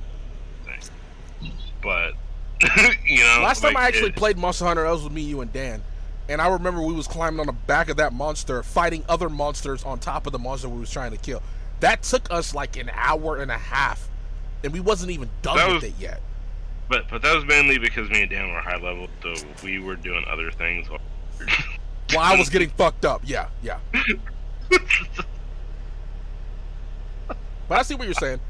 Thing? 0.64 1.53
But 1.83 2.14
you 3.07 3.20
know, 3.20 3.40
Last 3.42 3.61
time 3.62 3.77
I 3.77 3.87
actually 3.87 4.09
it- 4.11 4.16
played 4.16 4.37
Monster 4.38 4.64
Hunter, 4.66 4.83
that 4.85 4.90
was 4.90 5.05
with 5.05 5.12
me, 5.12 5.22
you, 5.22 5.40
and 5.40 5.53
Dan. 5.53 5.83
And 6.29 6.42
I 6.42 6.48
remember 6.48 6.83
we 6.83 6.92
was 6.92 7.07
climbing 7.07 7.40
on 7.40 7.46
the 7.46 7.53
back 7.53 7.88
of 7.88 7.96
that 7.96 8.12
monster, 8.12 8.62
fighting 8.62 9.03
other 9.09 9.31
monsters 9.31 9.83
on 9.85 9.98
top 9.98 10.27
of 10.27 10.33
the 10.33 10.38
monster 10.38 10.68
we 10.68 10.79
was 10.81 10.90
trying 10.90 11.11
to 11.12 11.16
kill. 11.16 11.42
That 11.81 12.03
took 12.03 12.31
us 12.31 12.55
like 12.55 12.77
an 12.77 12.90
hour 12.92 13.37
and 13.38 13.51
a 13.51 13.57
half, 13.57 14.09
and 14.62 14.72
we 14.72 14.81
wasn't 14.81 15.11
even 15.12 15.31
done 15.42 15.57
That 15.57 15.66
with 15.68 15.74
was- 15.77 15.85
it 15.85 15.94
yet. 15.98 16.20
But 16.90 17.05
but 17.11 17.20
that 17.22 17.35
was 17.35 17.44
mainly 17.44 17.79
because 17.79 18.09
me 18.11 18.22
and 18.22 18.31
Dan 18.31 18.51
were 18.53 18.61
high 18.61 18.79
level, 18.79 19.09
so 19.22 19.35
we 19.62 19.79
were 19.79 19.96
doing 19.96 20.24
other 20.29 20.51
things. 20.51 20.87
Well, 22.11 22.20
I 22.20 22.37
was 22.37 22.48
getting 22.48 22.70
fucked 22.70 23.05
up. 23.05 23.20
Yeah, 23.27 23.48
yeah. 23.62 23.81
But 27.68 27.79
I 27.81 27.83
see 27.83 27.94
what 27.94 28.07
you're 28.07 28.14
saying. 28.14 28.40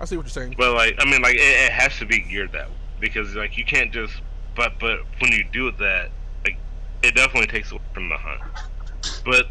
I 0.00 0.04
see 0.04 0.16
what 0.16 0.24
you're 0.26 0.30
saying. 0.30 0.54
But 0.58 0.74
like, 0.74 0.94
I 0.98 1.04
mean, 1.10 1.22
like 1.22 1.34
it, 1.36 1.40
it 1.40 1.72
has 1.72 1.96
to 1.98 2.06
be 2.06 2.20
geared 2.20 2.52
that 2.52 2.68
way 2.68 2.76
because 3.00 3.34
like 3.34 3.56
you 3.56 3.64
can't 3.64 3.92
just. 3.92 4.14
But 4.54 4.78
but 4.78 5.00
when 5.20 5.32
you 5.32 5.44
do 5.52 5.68
it 5.68 5.78
that, 5.78 6.10
like, 6.44 6.56
it 7.02 7.14
definitely 7.14 7.46
takes 7.46 7.70
away 7.72 7.80
from 7.92 8.08
the 8.08 8.16
hunt. 8.16 8.40
But 9.24 9.46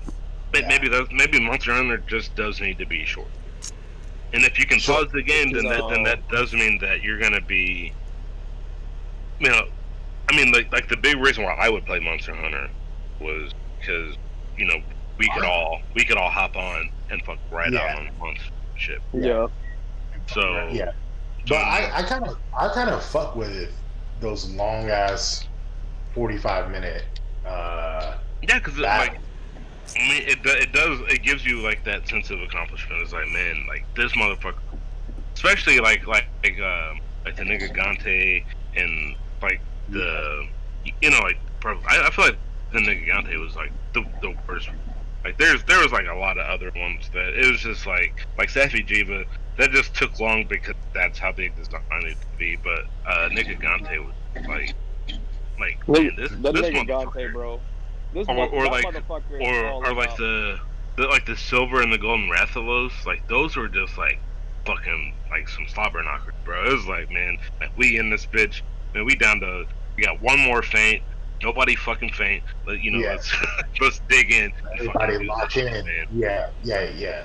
but 0.51 0.61
Yeah. 0.61 0.67
maybe 0.67 0.87
that 0.89 1.11
maybe 1.11 1.39
Monster 1.39 1.73
Hunter 1.73 1.97
just 1.97 2.35
does 2.35 2.59
need 2.61 2.77
to 2.79 2.85
be 2.85 3.05
short. 3.05 3.27
And 4.33 4.43
if 4.43 4.57
you 4.59 4.65
can 4.65 4.79
Sure. 4.79 5.03
pause 5.03 5.11
the 5.13 5.21
game, 5.23 5.51
then 5.51 5.65
that 5.65 5.87
then 5.89 6.03
that 6.03 6.27
does 6.29 6.53
mean 6.53 6.77
that 6.79 7.01
you're 7.03 7.19
gonna 7.19 7.41
be. 7.41 7.93
You 9.39 9.49
know, 9.49 9.67
I 10.29 10.35
mean, 10.35 10.51
like 10.51 10.71
like 10.71 10.87
the 10.89 10.97
big 10.97 11.17
reason 11.17 11.43
why 11.43 11.53
I 11.53 11.69
would 11.69 11.85
play 11.85 11.99
Monster 11.99 12.33
Hunter 12.35 12.69
was 13.19 13.51
because 13.79 14.15
you 14.57 14.65
know 14.65 14.77
we 15.17 15.29
could 15.33 15.43
all 15.43 15.81
we 15.93 16.03
could 16.03 16.17
all 16.17 16.29
hop 16.29 16.55
on 16.55 16.89
and 17.09 17.21
fuck 17.23 17.37
right 17.51 17.71
Yeah. 17.71 17.79
out 17.81 17.99
on 17.99 18.09
on 18.21 18.37
ship. 18.77 19.01
Yeah. 19.13 19.47
So 20.27 20.67
yeah, 20.71 20.91
But 21.47 21.57
I 21.57 22.03
kind 22.03 22.25
of 22.27 22.37
I 22.57 22.69
kind 22.69 22.89
of 22.89 23.03
fuck 23.03 23.35
with 23.35 23.55
it, 23.55 23.69
those 24.19 24.49
long 24.51 24.89
ass 24.89 25.47
forty 26.13 26.37
five 26.37 26.71
minute. 26.71 27.03
Uh, 27.45 28.17
Yeah, 28.41 28.57
because 28.59 28.75
That- 28.77 28.99
like, 29.09 29.19
I 29.95 29.99
mean, 29.99 30.23
it 30.27 30.39
it 30.45 30.71
does 30.73 30.99
it 31.11 31.21
gives 31.23 31.45
you 31.45 31.61
like 31.61 31.83
that 31.85 32.07
sense 32.07 32.31
of 32.31 32.41
accomplishment. 32.41 33.01
It's 33.03 33.13
like, 33.13 33.27
man, 33.29 33.65
like 33.67 33.85
this 33.95 34.11
motherfucker, 34.13 34.55
especially 35.35 35.79
like 35.79 36.07
like 36.07 36.25
like 36.43 36.59
um 36.59 36.99
like 37.23 37.35
the 37.35 37.43
Nergigante 37.43 38.43
and 38.75 39.15
like 39.41 39.61
the 39.89 40.47
you 41.01 41.11
know 41.11 41.19
like 41.19 41.37
I, 41.63 42.07
I 42.07 42.09
feel 42.09 42.25
like 42.25 42.37
the 42.73 42.79
Nergigante 42.79 43.39
was 43.39 43.55
like 43.55 43.71
the 43.93 44.03
the 44.21 44.35
worst. 44.47 44.69
Like 45.25 45.37
there's 45.39 45.63
there 45.63 45.79
was 45.81 45.91
like 45.91 46.05
a 46.07 46.13
lot 46.15 46.37
of 46.37 46.45
other 46.47 46.71
ones 46.75 47.09
that 47.13 47.33
it 47.33 47.51
was 47.51 47.59
just 47.59 47.87
like 47.87 48.25
like 48.37 48.49
Safi'jiiva 48.49 49.25
that 49.57 49.71
just 49.71 49.95
took 49.95 50.19
long 50.19 50.45
because 50.47 50.75
that's 50.93 51.17
how 51.17 51.31
they 51.31 51.47
designed 51.49 51.83
it 52.03 52.15
to 52.21 52.27
be. 52.37 52.55
But 52.57 52.81
uh 53.09 53.29
Nergigante 53.29 54.05
was 54.05 54.13
like 54.47 54.73
like 55.59 55.79
Look, 55.87 56.03
man, 56.03 56.15
this 56.15 56.29
the 56.31 56.51
this 56.51 56.69
Gante, 56.69 57.33
bro. 57.33 57.59
This 58.13 58.27
Or- 58.27 58.47
or 58.49 58.65
like- 58.67 58.85
or 59.41 59.65
or 59.67 59.93
like 59.95 60.15
the, 60.15 60.59
the 60.95 61.07
like 61.07 61.25
the 61.25 61.35
silver 61.35 61.81
and 61.81 61.91
the 61.91 61.97
golden 61.97 62.29
Rathalos, 62.29 62.91
like 63.05 63.27
those 63.27 63.57
were 63.57 63.67
just 63.67 63.97
like 63.97 64.19
fucking 64.65 65.13
like 65.31 65.49
some 65.49 65.67
slobber 65.67 66.03
knockers, 66.03 66.35
bro. 66.45 66.65
It 66.65 66.73
was 66.73 66.85
like, 66.87 67.09
man, 67.11 67.37
like 67.59 67.75
we 67.77 67.97
in 67.97 68.09
this 68.11 68.25
bitch, 68.27 68.61
man, 68.93 69.05
we 69.05 69.15
down 69.15 69.39
to 69.39 69.65
we 69.97 70.03
got 70.03 70.21
one 70.21 70.39
more 70.39 70.61
faint. 70.61 71.01
Nobody 71.45 71.75
fucking 71.75 72.11
faint. 72.13 72.43
But 72.65 72.81
you 72.81 72.89
know, 72.91 72.97
Yeah. 72.99 73.11
let's 73.11 73.31
let's 73.81 74.01
dig 74.09 74.31
in. 74.31 74.51
everybody 74.79 75.25
lock 75.27 75.55
in. 75.55 75.65
man. 75.85 76.07
Yeah, 76.11 76.49
yeah, 76.63 76.89
yeah. 76.97 77.23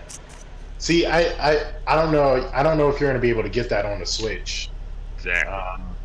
See, 0.76 1.06
I, 1.06 1.20
I 1.50 1.72
I 1.86 1.94
don't 1.94 2.12
know. 2.12 2.50
I 2.52 2.62
don't 2.62 2.76
know 2.76 2.90
if 2.90 3.00
you're 3.00 3.08
gonna 3.08 3.18
be 3.18 3.30
able 3.30 3.42
to 3.44 3.48
get 3.48 3.70
that 3.70 3.86
on 3.86 3.98
the 3.98 4.04
Switch. 4.06 4.68
Exactly. 5.16 5.50
Um, 5.52 5.96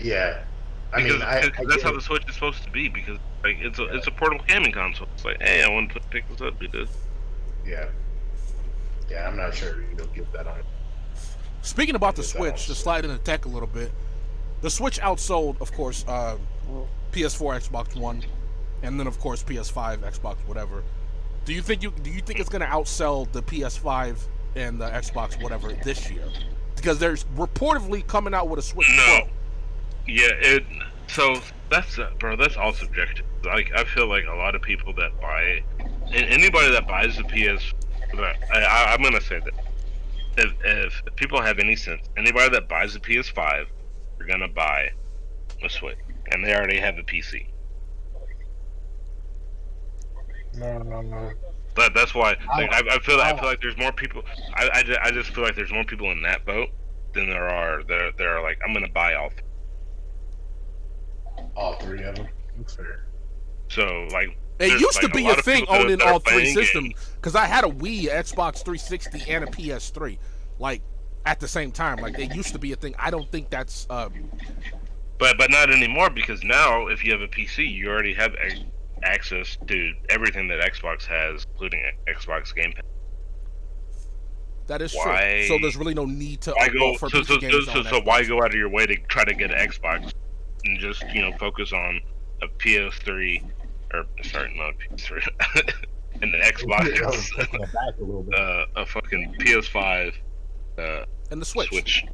yeah. 0.00 0.44
I 0.92 1.02
because 1.02 1.12
mean, 1.18 1.22
I, 1.22 1.40
because 1.42 1.66
I 1.66 1.70
that's 1.70 1.82
how 1.82 1.90
it. 1.90 1.94
the 1.94 2.00
Switch 2.02 2.22
is 2.28 2.34
supposed 2.34 2.62
to 2.62 2.70
be. 2.70 2.88
Because 2.88 3.18
like 3.42 3.56
it's 3.60 3.80
a 3.80 3.84
it's 3.96 4.06
a 4.06 4.12
portable 4.12 4.44
gaming 4.46 4.70
console. 4.72 5.08
It's 5.14 5.24
like, 5.24 5.42
hey, 5.42 5.64
I 5.64 5.68
want 5.68 5.90
to 5.94 6.00
pick 6.10 6.28
this 6.28 6.40
up, 6.40 6.58
do 6.60 6.68
this. 6.68 6.88
Yeah. 7.66 7.86
Yeah, 9.10 9.26
I'm 9.28 9.36
not 9.36 9.54
sure 9.54 9.82
you'll 9.96 10.06
get 10.08 10.32
that 10.34 10.46
on. 10.46 10.60
Speaking 11.62 11.96
about 11.96 12.14
the 12.14 12.22
Switch, 12.22 12.66
to 12.66 12.74
slide 12.76 13.04
into 13.04 13.18
tech 13.18 13.44
a 13.44 13.48
little 13.48 13.66
bit, 13.68 13.90
the 14.60 14.70
Switch 14.70 15.00
outsold, 15.00 15.60
of 15.60 15.72
course, 15.72 16.04
uh, 16.06 16.36
PS4, 17.14 17.68
Xbox 17.68 17.96
One, 17.96 18.22
and 18.82 18.98
then 18.98 19.06
of 19.06 19.18
course 19.20 19.42
PS5, 19.42 19.98
Xbox, 19.98 20.36
whatever. 20.46 20.82
Do 21.44 21.52
you 21.52 21.62
think 21.62 21.82
you 21.82 21.92
do 22.02 22.10
you 22.10 22.20
think 22.20 22.40
it's 22.40 22.48
going 22.48 22.62
to 22.62 22.66
outsell 22.68 23.30
the 23.32 23.42
PS5 23.42 24.18
and 24.56 24.80
the 24.80 24.88
Xbox, 24.88 25.40
whatever, 25.42 25.72
this 25.72 26.10
year? 26.10 26.24
Because 26.76 26.98
there's 26.98 27.24
reportedly 27.36 28.06
coming 28.06 28.34
out 28.34 28.48
with 28.48 28.58
a 28.58 28.62
Switch 28.62 28.88
No. 28.88 29.04
Pro. 29.04 29.28
Yeah, 30.06 30.28
it. 30.32 30.64
So 31.06 31.36
that's 31.70 31.98
uh, 31.98 32.10
bro. 32.18 32.36
That's 32.36 32.56
all 32.56 32.72
subjective. 32.72 33.26
Like 33.44 33.70
I 33.74 33.84
feel 33.84 34.08
like 34.08 34.24
a 34.26 34.34
lot 34.34 34.54
of 34.54 34.62
people 34.62 34.92
that 34.94 35.18
buy, 35.20 35.62
and 35.78 36.24
anybody 36.26 36.70
that 36.72 36.86
buys 36.88 37.16
the 37.16 37.24
PS, 37.24 37.72
I, 38.52 38.94
I'm 38.94 39.02
gonna 39.02 39.20
say 39.20 39.40
that 39.40 39.54
if, 40.36 40.52
if 40.64 41.16
people 41.16 41.40
have 41.40 41.58
any 41.58 41.76
sense, 41.76 42.02
anybody 42.16 42.50
that 42.50 42.68
buys 42.68 42.94
the 42.94 43.00
PS5, 43.00 43.66
they're 44.18 44.26
gonna 44.26 44.48
buy 44.48 44.90
a 45.62 45.68
Switch, 45.68 45.98
and 46.34 46.44
they 46.44 46.54
already 46.54 46.78
have 46.78 46.98
a 46.98 47.02
PC. 47.02 47.46
No, 50.56 50.78
no, 50.78 51.00
no. 51.00 51.30
But 51.74 51.94
that's 51.94 52.14
why, 52.14 52.36
like, 52.56 52.72
I, 52.72 52.82
I 52.94 52.98
feel, 53.00 53.20
I 53.20 53.36
feel 53.36 53.48
like 53.48 53.60
there's 53.60 53.76
more 53.76 53.92
people. 53.92 54.22
I, 54.54 54.68
I, 54.74 54.82
just, 54.82 55.00
I 55.00 55.10
just 55.10 55.30
feel 55.30 55.42
like 55.42 55.56
there's 55.56 55.72
more 55.72 55.84
people 55.84 56.10
in 56.12 56.22
that 56.22 56.44
boat 56.44 56.68
than 57.14 57.28
there 57.28 57.48
are 57.48 57.82
that 57.84 57.98
are, 58.00 58.12
that 58.12 58.26
are 58.26 58.42
like, 58.42 58.58
I'm 58.66 58.72
gonna 58.72 58.88
buy 58.88 59.14
all. 59.14 59.30
All 61.56 61.74
three 61.74 62.02
of 62.02 62.16
them. 62.16 62.28
That's 62.56 62.74
fair. 62.74 63.06
So 63.68 64.08
like, 64.12 64.36
It 64.60 64.80
used 64.80 65.00
to 65.00 65.06
like, 65.06 65.14
a 65.14 65.16
be 65.16 65.24
lot 65.24 65.38
a 65.38 65.42
thing 65.42 65.66
owning 65.68 66.00
all 66.00 66.20
three 66.20 66.52
systems 66.52 66.94
because 67.16 67.34
I 67.34 67.46
had 67.46 67.64
a 67.64 67.68
Wii, 67.68 68.04
Xbox 68.04 68.64
360, 68.64 69.30
and 69.30 69.44
a 69.44 69.46
PS3, 69.48 70.18
like 70.58 70.82
at 71.26 71.40
the 71.40 71.48
same 71.48 71.72
time. 71.72 71.98
Like 71.98 72.18
it 72.18 72.34
used 72.34 72.52
to 72.52 72.58
be 72.58 72.72
a 72.72 72.76
thing. 72.76 72.94
I 72.98 73.10
don't 73.10 73.30
think 73.32 73.50
that's 73.50 73.86
uh, 73.90 74.10
But 75.24 75.38
but 75.38 75.50
not 75.50 75.70
anymore 75.70 76.10
because 76.10 76.44
now 76.44 76.88
if 76.88 77.02
you 77.02 77.10
have 77.12 77.22
a 77.22 77.28
PC, 77.28 77.66
you 77.66 77.88
already 77.88 78.12
have 78.12 78.34
a- 78.34 78.66
access 79.06 79.56
to 79.66 79.92
everything 80.10 80.48
that 80.48 80.60
Xbox 80.60 81.06
has, 81.06 81.46
including 81.52 81.82
Xbox 82.06 82.54
Game 82.54 82.72
Pass. 82.72 82.82
that 84.66 84.82
is 84.82 84.94
Why- 84.94 85.46
true. 85.48 85.56
So 85.56 85.58
there's 85.62 85.76
really 85.76 85.94
no 85.94 86.04
need 86.04 86.42
to 86.42 86.52
Why 86.52 86.68
go? 86.68 86.94
for 86.98 87.08
So 87.08 87.20
PC 87.20 87.24
so, 87.26 87.34
so, 87.34 87.38
gamers 87.40 87.64
so, 87.64 87.78
on 87.78 87.84
so 87.84 87.90
Xbox. 88.00 88.04
why 88.06 88.24
go 88.24 88.38
out 88.42 88.48
of 88.48 88.54
your 88.54 88.68
way 88.68 88.84
to 88.86 88.96
try 89.08 89.24
to 89.24 89.34
get 89.34 89.50
an 89.50 89.56
Xbox 89.66 90.12
and 90.64 90.78
just 90.78 91.02
you 91.14 91.22
know 91.22 91.32
focus 91.38 91.72
on 91.72 92.00
a 92.42 92.48
PS3 92.58 93.42
or 93.94 94.04
sorry 94.24 94.54
not 94.58 94.74
a 94.74 94.94
PS3 94.94 95.26
and 96.22 96.34
an 96.34 96.40
I 96.42 96.50
was 96.50 96.52
Xbox, 96.52 97.36
taking 97.36 97.62
it 97.62 97.72
back 97.72 97.94
a 97.98 98.40
uh, 98.42 98.66
a 98.82 98.86
fucking 98.86 99.34
PS5, 99.40 100.12
uh, 100.78 101.04
and 101.30 101.40
the 101.40 101.46
Switch? 101.46 101.68
Switch, 101.68 102.04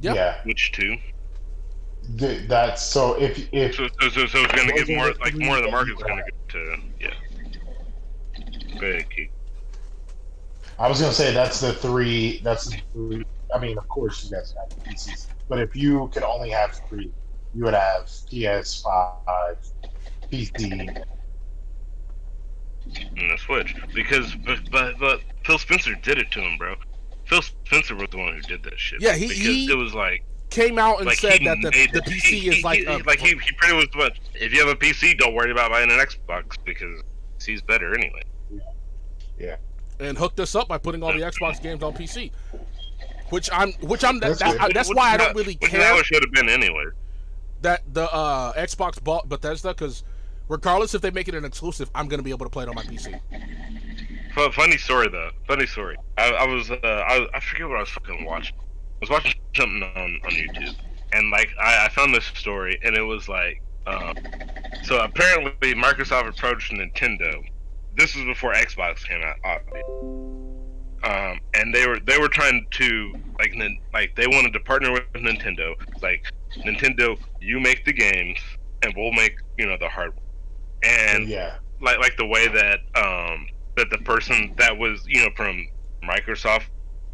yeah. 0.00 0.14
yeah. 0.14 0.42
Switch 0.42 0.72
Two. 0.72 0.96
Th- 2.18 2.48
That's 2.48 2.82
so. 2.82 3.20
If 3.20 3.48
if 3.52 3.74
So 3.76 3.88
so 4.00 4.08
so, 4.08 4.26
so 4.26 4.38
it's 4.44 4.52
gonna 4.54 4.72
Those 4.72 4.84
give 4.84 4.88
are 4.90 4.96
more 4.96 5.12
like 5.20 5.34
more 5.34 5.56
of 5.58 5.62
the 5.64 5.70
that 5.70 5.70
market's 5.70 6.02
gonna 6.02 6.16
have. 6.16 6.24
go 6.48 6.58
to 6.60 6.76
yeah. 7.00 7.14
Go 8.80 8.86
ahead, 8.86 9.10
Keith. 9.10 9.30
I 10.78 10.88
was 10.88 11.00
gonna 11.00 11.12
say 11.12 11.32
that's 11.32 11.60
the 11.60 11.72
three. 11.74 12.40
That's 12.44 12.66
the 12.70 12.80
three. 12.92 13.24
I 13.54 13.58
mean, 13.58 13.76
of 13.78 13.88
course, 13.88 14.24
you 14.24 14.30
guys 14.30 14.54
have 14.58 14.68
PCs, 14.84 15.26
but 15.48 15.58
if 15.58 15.74
you 15.74 16.08
could 16.12 16.22
only 16.22 16.50
have 16.50 16.80
three, 16.88 17.12
you 17.54 17.64
would 17.64 17.74
have 17.74 18.04
PS5, 18.04 19.56
PC. 20.30 21.04
in 23.16 23.28
the 23.28 23.36
Switch 23.38 23.74
because 23.94 24.34
but, 24.46 24.58
but 24.70 24.98
but 24.98 25.20
Phil 25.44 25.58
Spencer 25.58 25.94
did 25.96 26.18
it 26.18 26.30
to 26.32 26.40
him, 26.40 26.56
bro. 26.58 26.74
Phil 27.28 27.42
Spencer 27.42 27.94
was 27.94 28.08
the 28.10 28.16
one 28.18 28.34
who 28.34 28.40
did 28.42 28.62
that 28.64 28.78
shit. 28.78 29.00
Yeah, 29.02 29.14
he- 29.14 29.28
because 29.28 29.42
he- 29.42 29.70
it 29.70 29.74
was 29.76 29.94
like 29.94 30.24
Came 30.50 30.78
out 30.78 30.96
and 30.98 31.06
like 31.06 31.18
said 31.18 31.40
that 31.44 31.58
the, 31.60 31.88
the 31.92 32.00
PC 32.00 32.20
he- 32.22 32.48
is 32.48 32.64
like 32.64 32.78
he, 32.78 32.84
a, 32.86 32.96
like 33.04 33.18
he, 33.18 33.28
he 33.28 33.52
pretty 33.58 33.76
much 33.76 33.94
what 33.94 34.14
if 34.34 34.50
you 34.52 34.60
have 34.60 34.68
a 34.68 34.74
PC, 34.74 35.18
don't 35.18 35.34
worry 35.34 35.50
about 35.50 35.70
buying 35.70 35.90
an 35.90 35.98
Xbox 35.98 36.56
because 36.64 37.02
he's 37.44 37.60
better 37.60 37.94
anyway. 37.94 38.22
Yeah, 39.38 39.56
and 40.00 40.16
hooked 40.16 40.40
us 40.40 40.54
up 40.54 40.66
by 40.66 40.78
putting 40.78 41.02
all 41.02 41.12
the 41.12 41.20
Xbox 41.20 41.62
games 41.62 41.82
on 41.82 41.92
PC. 41.92 42.32
Which 43.28 43.50
I'm, 43.52 43.72
which 43.82 44.02
I'm. 44.04 44.20
That, 44.20 44.28
That's 44.28 44.40
that, 44.40 44.52
good. 44.52 44.60
I- 44.62 44.72
that's 44.72 44.88
Which 44.88 44.96
why 44.96 45.10
I 45.12 45.16
don't 45.18 45.36
really 45.36 45.58
which 45.60 45.64
is 45.70 45.78
care 45.78 45.94
how 45.94 46.02
should 46.02 46.24
have 46.24 46.32
been 46.32 46.48
anyway. 46.48 46.84
that 47.60 47.82
the 47.92 48.10
uh, 48.10 48.54
Xbox 48.54 49.04
bought 49.04 49.28
Bethesda 49.28 49.68
because 49.74 50.02
regardless 50.48 50.94
if 50.94 51.02
they 51.02 51.10
make 51.10 51.28
it 51.28 51.34
an 51.34 51.44
exclusive, 51.44 51.90
I'm 51.94 52.08
gonna 52.08 52.22
be 52.22 52.30
able 52.30 52.46
to 52.46 52.50
play 52.50 52.64
it 52.64 52.70
on 52.70 52.74
my 52.74 52.84
PC. 52.84 53.20
Fu- 54.38 54.52
Funny 54.52 54.78
story 54.78 55.08
though. 55.08 55.30
Funny 55.48 55.66
story. 55.66 55.96
I, 56.16 56.30
I 56.30 56.46
was 56.46 56.70
uh, 56.70 56.76
I, 56.82 57.26
I 57.34 57.40
forget 57.40 57.68
what 57.68 57.78
I 57.78 57.80
was 57.80 57.90
fucking 57.90 58.24
watching. 58.24 58.56
I 58.56 58.98
was 59.00 59.10
watching 59.10 59.34
something 59.56 59.82
on 59.82 60.20
on 60.24 60.30
YouTube, 60.30 60.76
and 61.12 61.30
like 61.30 61.50
I, 61.60 61.86
I 61.86 61.88
found 61.88 62.14
this 62.14 62.24
story, 62.24 62.78
and 62.84 62.96
it 62.96 63.02
was 63.02 63.28
like, 63.28 63.60
um, 63.86 64.14
so 64.84 65.00
apparently 65.00 65.74
Microsoft 65.74 66.28
approached 66.28 66.72
Nintendo. 66.72 67.44
This 67.96 68.14
was 68.14 68.24
before 68.26 68.54
Xbox 68.54 69.04
came 69.04 69.22
out, 69.22 69.36
obviously. 69.44 69.82
Um, 71.02 71.40
and 71.54 71.74
they 71.74 71.86
were 71.86 71.98
they 71.98 72.18
were 72.18 72.28
trying 72.28 72.64
to 72.70 73.12
like 73.38 73.54
like 73.92 74.14
they 74.14 74.28
wanted 74.28 74.52
to 74.52 74.60
partner 74.60 74.92
with 74.92 75.02
Nintendo. 75.14 75.74
Like 76.00 76.24
Nintendo, 76.58 77.18
you 77.40 77.58
make 77.58 77.84
the 77.84 77.92
games, 77.92 78.38
and 78.82 78.94
we'll 78.96 79.12
make 79.12 79.36
you 79.56 79.66
know 79.66 79.76
the 79.80 79.88
hardware. 79.88 80.22
And 80.84 81.28
yeah, 81.28 81.56
like 81.80 81.98
like 81.98 82.16
the 82.16 82.26
way 82.26 82.46
that 82.46 82.80
um 82.94 83.46
that 83.78 83.90
the 83.90 83.98
person 83.98 84.54
that 84.58 84.76
was 84.76 85.04
you 85.06 85.20
know 85.20 85.30
from 85.36 85.66
Microsoft 86.04 86.64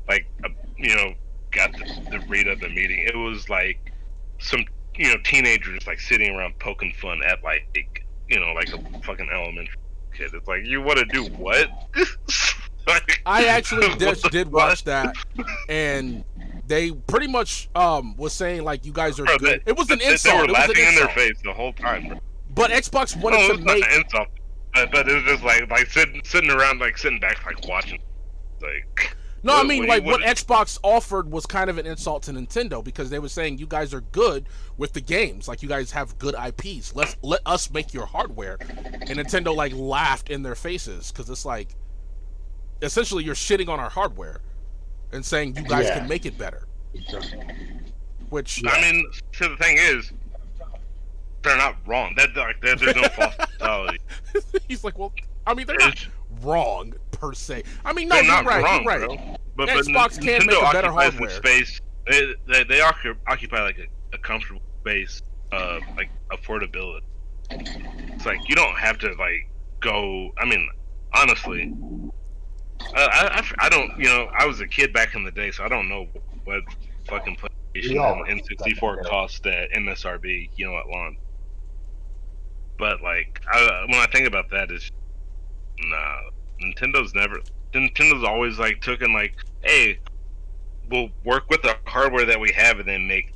like 0.08 0.26
uh, 0.44 0.48
you 0.76 0.94
know 0.94 1.12
got 1.50 1.72
the, 1.72 1.84
the 2.10 2.24
read 2.28 2.48
of 2.48 2.60
the 2.60 2.68
meeting 2.68 3.06
it 3.06 3.16
was 3.16 3.48
like 3.48 3.92
some 4.38 4.64
you 4.96 5.08
know 5.08 5.16
teenagers 5.24 5.86
like 5.86 6.00
sitting 6.00 6.34
around 6.34 6.58
poking 6.58 6.92
fun 7.00 7.20
at 7.26 7.42
like 7.42 8.04
you 8.28 8.40
know 8.40 8.52
like 8.52 8.68
a 8.68 9.00
fucking 9.02 9.28
elementary 9.32 9.76
kid 10.14 10.30
it's 10.32 10.48
like 10.48 10.64
you 10.64 10.80
want 10.80 10.98
to 10.98 11.04
do 11.06 11.24
what 11.34 11.68
Like, 12.86 13.22
I 13.24 13.46
actually 13.46 13.94
did, 14.30 14.52
watch 14.52 14.84
that, 14.84 15.14
and 15.68 16.22
they 16.66 16.92
pretty 16.92 17.28
much 17.28 17.70
um 17.74 18.14
was 18.16 18.32
saying 18.34 18.62
like 18.62 18.84
you 18.84 18.92
guys 18.92 19.18
are 19.18 19.24
Bro, 19.24 19.38
good. 19.38 19.62
It 19.66 19.76
was 19.76 19.90
an 19.90 20.00
they, 20.00 20.04
they 20.06 20.12
insult. 20.12 20.36
were 20.36 20.44
It 20.44 20.50
was 20.50 20.56
an 20.58 20.68
laughing 20.68 20.84
in 20.88 20.94
their 20.96 21.08
face 21.08 21.40
the 21.42 21.52
whole 21.52 21.72
time 21.72 22.08
bro. 22.08 22.18
But 22.54 22.70
Xbox 22.70 23.20
wanted 23.20 23.38
it 23.40 23.56
to 23.56 23.64
make 23.64 23.84
an 23.84 24.02
insult 24.02 24.28
but, 24.74 24.90
but 24.92 25.08
it 25.08 25.14
was 25.14 25.24
just 25.24 25.42
like 25.44 25.70
like 25.70 25.86
sitting 25.90 26.20
sitting 26.24 26.50
around 26.50 26.80
like 26.80 26.98
sitting 26.98 27.20
back 27.20 27.44
like 27.46 27.66
watching 27.68 28.00
like 28.62 29.16
No, 29.42 29.58
I 29.60 29.62
mean 29.62 29.80
what- 29.80 29.88
like 29.88 30.04
what- 30.04 30.20
what 30.20 30.28
Xbox 30.36 30.78
offered 30.82 31.30
was 31.30 31.46
kind 31.46 31.68
of 31.70 31.78
an 31.78 31.86
insult 31.86 32.22
to 32.24 32.32
Nintendo 32.32 32.82
because 32.82 33.10
they 33.10 33.18
were 33.18 33.28
saying 33.28 33.58
you 33.58 33.66
guys 33.66 33.92
are 33.92 34.00
good 34.00 34.48
with 34.76 34.92
the 34.94 35.00
games, 35.00 35.46
like 35.48 35.62
you 35.62 35.68
guys 35.68 35.90
have 35.92 36.18
good 36.18 36.34
IPs. 36.34 36.94
Let's 36.94 37.16
let 37.22 37.40
us 37.46 37.70
make 37.70 37.92
your 37.94 38.06
hardware. 38.06 38.56
And 38.60 39.18
Nintendo 39.18 39.54
like 39.54 39.72
laughed 39.74 40.30
in 40.30 40.42
their 40.42 40.54
faces 40.54 41.12
because 41.12 41.28
it's 41.30 41.44
like 41.44 41.74
essentially 42.82 43.22
you're 43.24 43.34
shitting 43.34 43.68
on 43.68 43.78
our 43.80 43.90
hardware. 43.90 44.40
and 45.12 45.24
saying 45.24 45.54
you 45.56 45.62
guys 45.62 45.84
Yeah. 45.86 46.00
can 46.00 46.08
make 46.08 46.26
it 46.26 46.36
better. 46.36 46.66
Which 48.30 48.62
I 48.66 48.80
mean, 48.80 49.06
so 49.32 49.48
the 49.48 49.56
thing 49.56 49.76
is, 49.78 50.10
they're 51.44 51.56
not 51.56 51.76
wrong. 51.86 52.14
That 52.16 52.34
like 52.36 52.60
there- 52.60 52.74
there's 52.76 52.96
no 52.96 53.02
false 53.16 53.34
mentality. 53.38 53.98
he's 54.68 54.82
like, 54.82 54.98
well, 54.98 55.12
I 55.46 55.54
mean, 55.54 55.66
they're 55.66 55.76
not 55.78 56.06
wrong 56.42 56.94
per 57.12 57.32
se. 57.32 57.62
I 57.84 57.92
mean, 57.92 58.08
no, 58.08 58.16
They're 58.16 58.24
you're 58.24 58.32
not 58.34 58.44
right. 58.46 58.64
wrong, 58.64 58.82
you're 58.82 58.98
right. 58.98 59.06
bro. 59.06 59.36
But, 59.56 59.68
Xbox 59.68 60.16
but 60.16 60.24
can 60.24 60.40
Nintendo 60.40 60.46
make 60.46 60.68
a 60.68 60.72
better 60.72 60.90
hardware. 60.90 61.30
space. 61.30 61.80
They 62.10 62.34
they, 62.48 62.64
they 62.64 62.80
occupy 62.80 63.62
like 63.62 63.78
a, 63.78 63.86
a 64.16 64.18
comfortable 64.18 64.60
space 64.80 65.22
of 65.52 65.80
like 65.96 66.10
affordability. 66.32 67.00
It's 67.50 68.26
like 68.26 68.40
you 68.48 68.56
don't 68.56 68.76
have 68.78 68.98
to 68.98 69.08
like 69.14 69.48
go. 69.80 70.30
I 70.38 70.44
mean, 70.46 70.68
honestly, 71.14 71.72
I, 72.96 73.00
I, 73.04 73.38
I- 73.38 73.66
I 73.66 73.68
don't. 73.68 73.96
You 73.98 74.06
know, 74.06 74.28
I 74.36 74.46
was 74.46 74.60
a 74.60 74.66
kid 74.66 74.92
back 74.92 75.14
in 75.14 75.22
the 75.24 75.30
day, 75.30 75.50
so 75.50 75.62
I 75.64 75.68
don't 75.68 75.88
know 75.88 76.08
what 76.44 76.60
fucking 77.08 77.36
PlayStation 77.36 77.94
Yeah. 77.94 78.14
and 78.28 78.42
N64 78.42 79.04
cost 79.06 79.46
at 79.46 79.70
MSRP. 79.72 80.50
You 80.56 80.66
know, 80.66 80.78
at 80.78 80.86
launch. 80.88 81.16
But 82.78 83.02
like, 83.02 83.40
I, 83.50 83.84
when 83.88 84.00
I 84.00 84.06
think 84.06 84.26
about 84.26 84.50
that, 84.50 84.70
is 84.70 84.90
nah. 85.78 86.20
Nintendo's 86.62 87.14
never. 87.14 87.40
Nintendo's 87.72 88.24
always 88.24 88.58
like 88.58 88.80
took 88.80 89.02
and 89.02 89.12
like, 89.12 89.34
hey, 89.62 89.98
we'll 90.90 91.08
work 91.24 91.50
with 91.50 91.62
the 91.62 91.76
hardware 91.84 92.24
that 92.24 92.38
we 92.38 92.50
have 92.52 92.78
and 92.78 92.88
then 92.88 93.06
make 93.06 93.32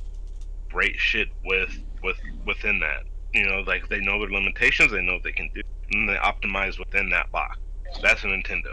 great 0.69 0.95
shit 0.97 1.27
with 1.45 1.77
with 2.03 2.17
within 2.45 2.79
that. 2.79 3.03
You 3.33 3.47
know, 3.47 3.59
like 3.61 3.87
they 3.89 3.99
know 3.99 4.19
their 4.19 4.29
limitations, 4.29 4.91
they 4.91 5.01
know 5.01 5.13
what 5.13 5.23
they 5.23 5.31
can 5.31 5.49
do, 5.53 5.61
and 5.91 6.09
they 6.09 6.15
optimize 6.15 6.79
within 6.79 7.09
that 7.09 7.31
box. 7.31 7.59
That's 8.01 8.23
a 8.23 8.27
Nintendo. 8.27 8.71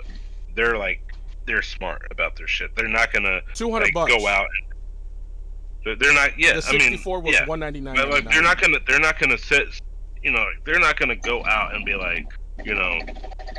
They're 0.55 0.79
like 0.79 1.00
they're 1.46 1.62
smart 1.62 2.07
about 2.11 2.37
their 2.37 2.46
shit. 2.46 2.74
They're 2.74 2.88
not 2.88 3.12
gonna 3.12 3.40
Two 3.55 3.70
hundred 3.70 3.94
like 3.94 4.09
go 4.09 4.26
out. 4.26 4.46
And, 4.46 6.00
they're- 6.00 6.12
not. 6.12 6.37
Yeah, 6.38 6.55
The 6.59 6.66
I 6.68 6.72
mean, 6.72 6.81
64 6.81 7.20
was 7.20 7.33
yeah. 7.33 7.46
one 7.46 7.61
ninety 7.61 7.81
nine. 7.81 7.96
Like 8.11 8.29
they're 8.29 8.42
not 8.42 8.61
gonna 8.61 8.79
they're 8.87 8.98
not 8.98 9.18
gonna 9.18 9.38
sit 9.38 9.81
you 10.27 10.33
know 10.33 10.45
they're 10.65 10.81
not 10.81 10.99
gonna 10.99 11.15
go 11.15 11.45
out 11.47 11.73
and 11.73 11.85
be 11.85 11.95
like 11.95 12.27
you 12.65 12.75
know 12.75 12.99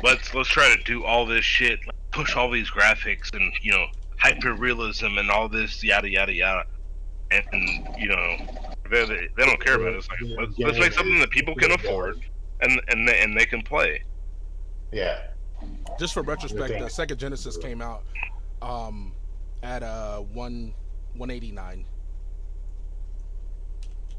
let's 0.04 0.34
let's 0.34 0.50
try 0.50 0.76
to 0.76 0.82
do 0.84 1.02
all 1.02 1.24
this 1.24 1.42
shit 1.42 1.80
like, 1.86 1.96
push 2.10 2.36
all 2.36 2.50
these 2.50 2.70
graphics 2.70 3.34
and 3.34 3.50
you 3.62 3.72
know 3.72 3.86
hyper 4.18 4.52
realism 4.52 5.16
and 5.16 5.30
all 5.30 5.48
this 5.48 5.82
yada 5.82 6.08
yada 6.08 6.32
yada. 6.32 6.64
And, 7.30 7.88
you 7.98 8.08
know 8.08 8.36
they, 8.90 9.04
they, 9.04 9.28
they 9.36 9.44
don't 9.44 9.62
care 9.62 9.74
about 9.74 9.92
it. 9.92 9.96
It's 9.96 10.08
like 10.08 10.38
let's, 10.38 10.58
let's 10.58 10.78
make 10.78 10.92
something 10.92 11.20
that 11.20 11.30
people 11.30 11.54
can 11.54 11.72
afford 11.72 12.20
and 12.60 12.80
and 12.88 13.08
they, 13.08 13.18
and 13.20 13.38
they 13.38 13.46
can 13.46 13.62
play. 13.62 14.02
Yeah. 14.92 15.20
Just 15.98 16.14
for 16.14 16.22
retrospect, 16.22 16.78
the 16.78 16.86
Sega 16.86 17.16
Genesis 17.16 17.56
came 17.56 17.82
out 17.82 18.04
um, 18.62 19.12
at 19.62 19.82
uh 19.82 20.20
one 20.20 20.74
one 21.14 21.30
eighty 21.30 21.50
nine. 21.50 21.84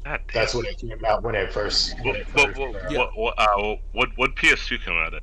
God. 0.04 0.20
That's 0.32 0.54
when 0.54 0.66
it 0.66 0.78
came 0.78 1.04
out 1.04 1.22
when 1.22 1.34
it 1.34 1.52
first. 1.52 1.94
When 1.96 2.06
what, 2.06 2.16
it 2.16 2.26
what, 2.34 2.54
first 2.54 2.58
what, 2.58 2.92
what, 2.92 3.16
what, 3.16 3.34
uh, 3.38 3.76
what, 3.92 4.08
what 4.16 4.34
PS2 4.36 4.82
come 4.84 4.96
out 4.96 5.14
at? 5.14 5.22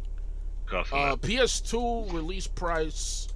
Uh, 0.69 1.15
PS2 1.15 2.11
release 2.11 2.45
price 2.47 3.29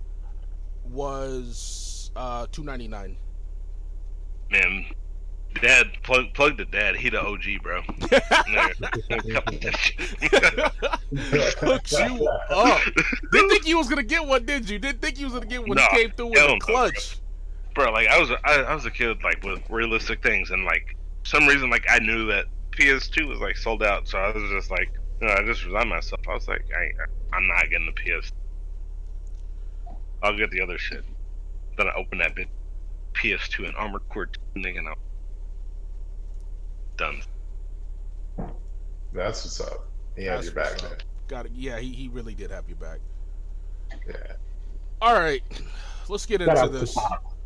was 0.83 2.11
uh 2.17 2.45
two 2.51 2.63
ninety 2.63 2.89
nine. 2.89 3.15
man, 4.49 4.85
dad 5.61 5.87
plug 6.03 6.33
plug 6.33 6.57
the 6.57 6.65
dad. 6.65 6.97
He 6.97 7.09
the 7.09 7.21
OG, 7.21 7.63
bro. 7.63 7.81
Hooked 11.61 11.91
you 11.93 12.27
up. 12.49 12.81
Didn't 13.31 13.49
think 13.49 13.65
you 13.65 13.77
was 13.77 13.87
gonna 13.87 14.03
get 14.03 14.25
one, 14.25 14.45
did 14.45 14.69
you? 14.69 14.77
Didn't 14.77 15.01
think 15.01 15.17
you 15.17 15.27
was 15.27 15.33
gonna 15.33 15.45
get 15.45 15.65
one. 15.65 15.77
No, 15.77 15.83
he 15.91 15.97
came 15.97 16.11
through 16.11 16.27
with 16.31 16.37
hell 16.37 16.49
a 16.49 16.53
no, 16.53 16.59
clutch. 16.59 17.17
bro, 17.73 17.91
like 17.93 18.09
I 18.09 18.19
was, 18.19 18.31
I, 18.43 18.61
I 18.63 18.75
was 18.75 18.85
a 18.85 18.91
kid 18.91 19.23
like 19.23 19.41
with 19.43 19.61
realistic 19.69 20.21
things, 20.21 20.51
and 20.51 20.65
like 20.65 20.97
some 21.23 21.47
reason, 21.47 21.69
like 21.69 21.85
I 21.89 21.99
knew 21.99 22.25
that 22.27 22.45
PS2 22.71 23.27
was 23.27 23.39
like 23.39 23.57
sold 23.57 23.83
out, 23.83 24.07
so 24.07 24.17
I 24.17 24.31
was 24.31 24.49
just 24.51 24.71
like, 24.71 24.91
you 25.21 25.27
know, 25.27 25.33
I 25.33 25.43
just 25.43 25.65
resigned 25.65 25.89
myself. 25.89 26.21
I 26.27 26.33
was 26.33 26.47
like, 26.47 26.65
I, 26.75 27.35
I'm 27.35 27.47
not 27.47 27.69
getting 27.69 27.85
the 27.93 28.19
PS. 28.19 28.31
I'll 30.23 30.37
get 30.37 30.51
the 30.51 30.61
other 30.61 30.77
shit. 30.77 31.03
Then 31.77 31.87
I 31.87 31.93
opened 31.95 32.21
that 32.21 32.35
bit, 32.35 32.47
PS2 33.13 33.65
and 33.67 33.75
Armored 33.75 34.07
Core 34.09 34.27
2, 34.27 34.61
and 34.63 34.87
I'm 34.87 34.95
done. 36.97 37.21
That's 39.13 39.43
what's 39.43 39.59
up. 39.61 39.87
He 40.15 40.23
has 40.25 40.45
That's 40.45 40.45
your 40.45 40.55
back 40.55 40.71
what's 40.71 40.81
there. 40.83 40.97
Got 41.27 41.45
it. 41.47 41.51
Yeah, 41.55 41.79
he, 41.79 41.89
he 41.93 42.07
really 42.09 42.33
did 42.35 42.51
have 42.51 42.67
your 42.67 42.77
back. 42.77 42.99
Yeah. 44.07 44.33
All 45.01 45.13
right, 45.13 45.41
let's 46.09 46.25
get 46.25 46.41
Shout 46.41 46.57
into 46.67 46.79
this. 46.79 46.95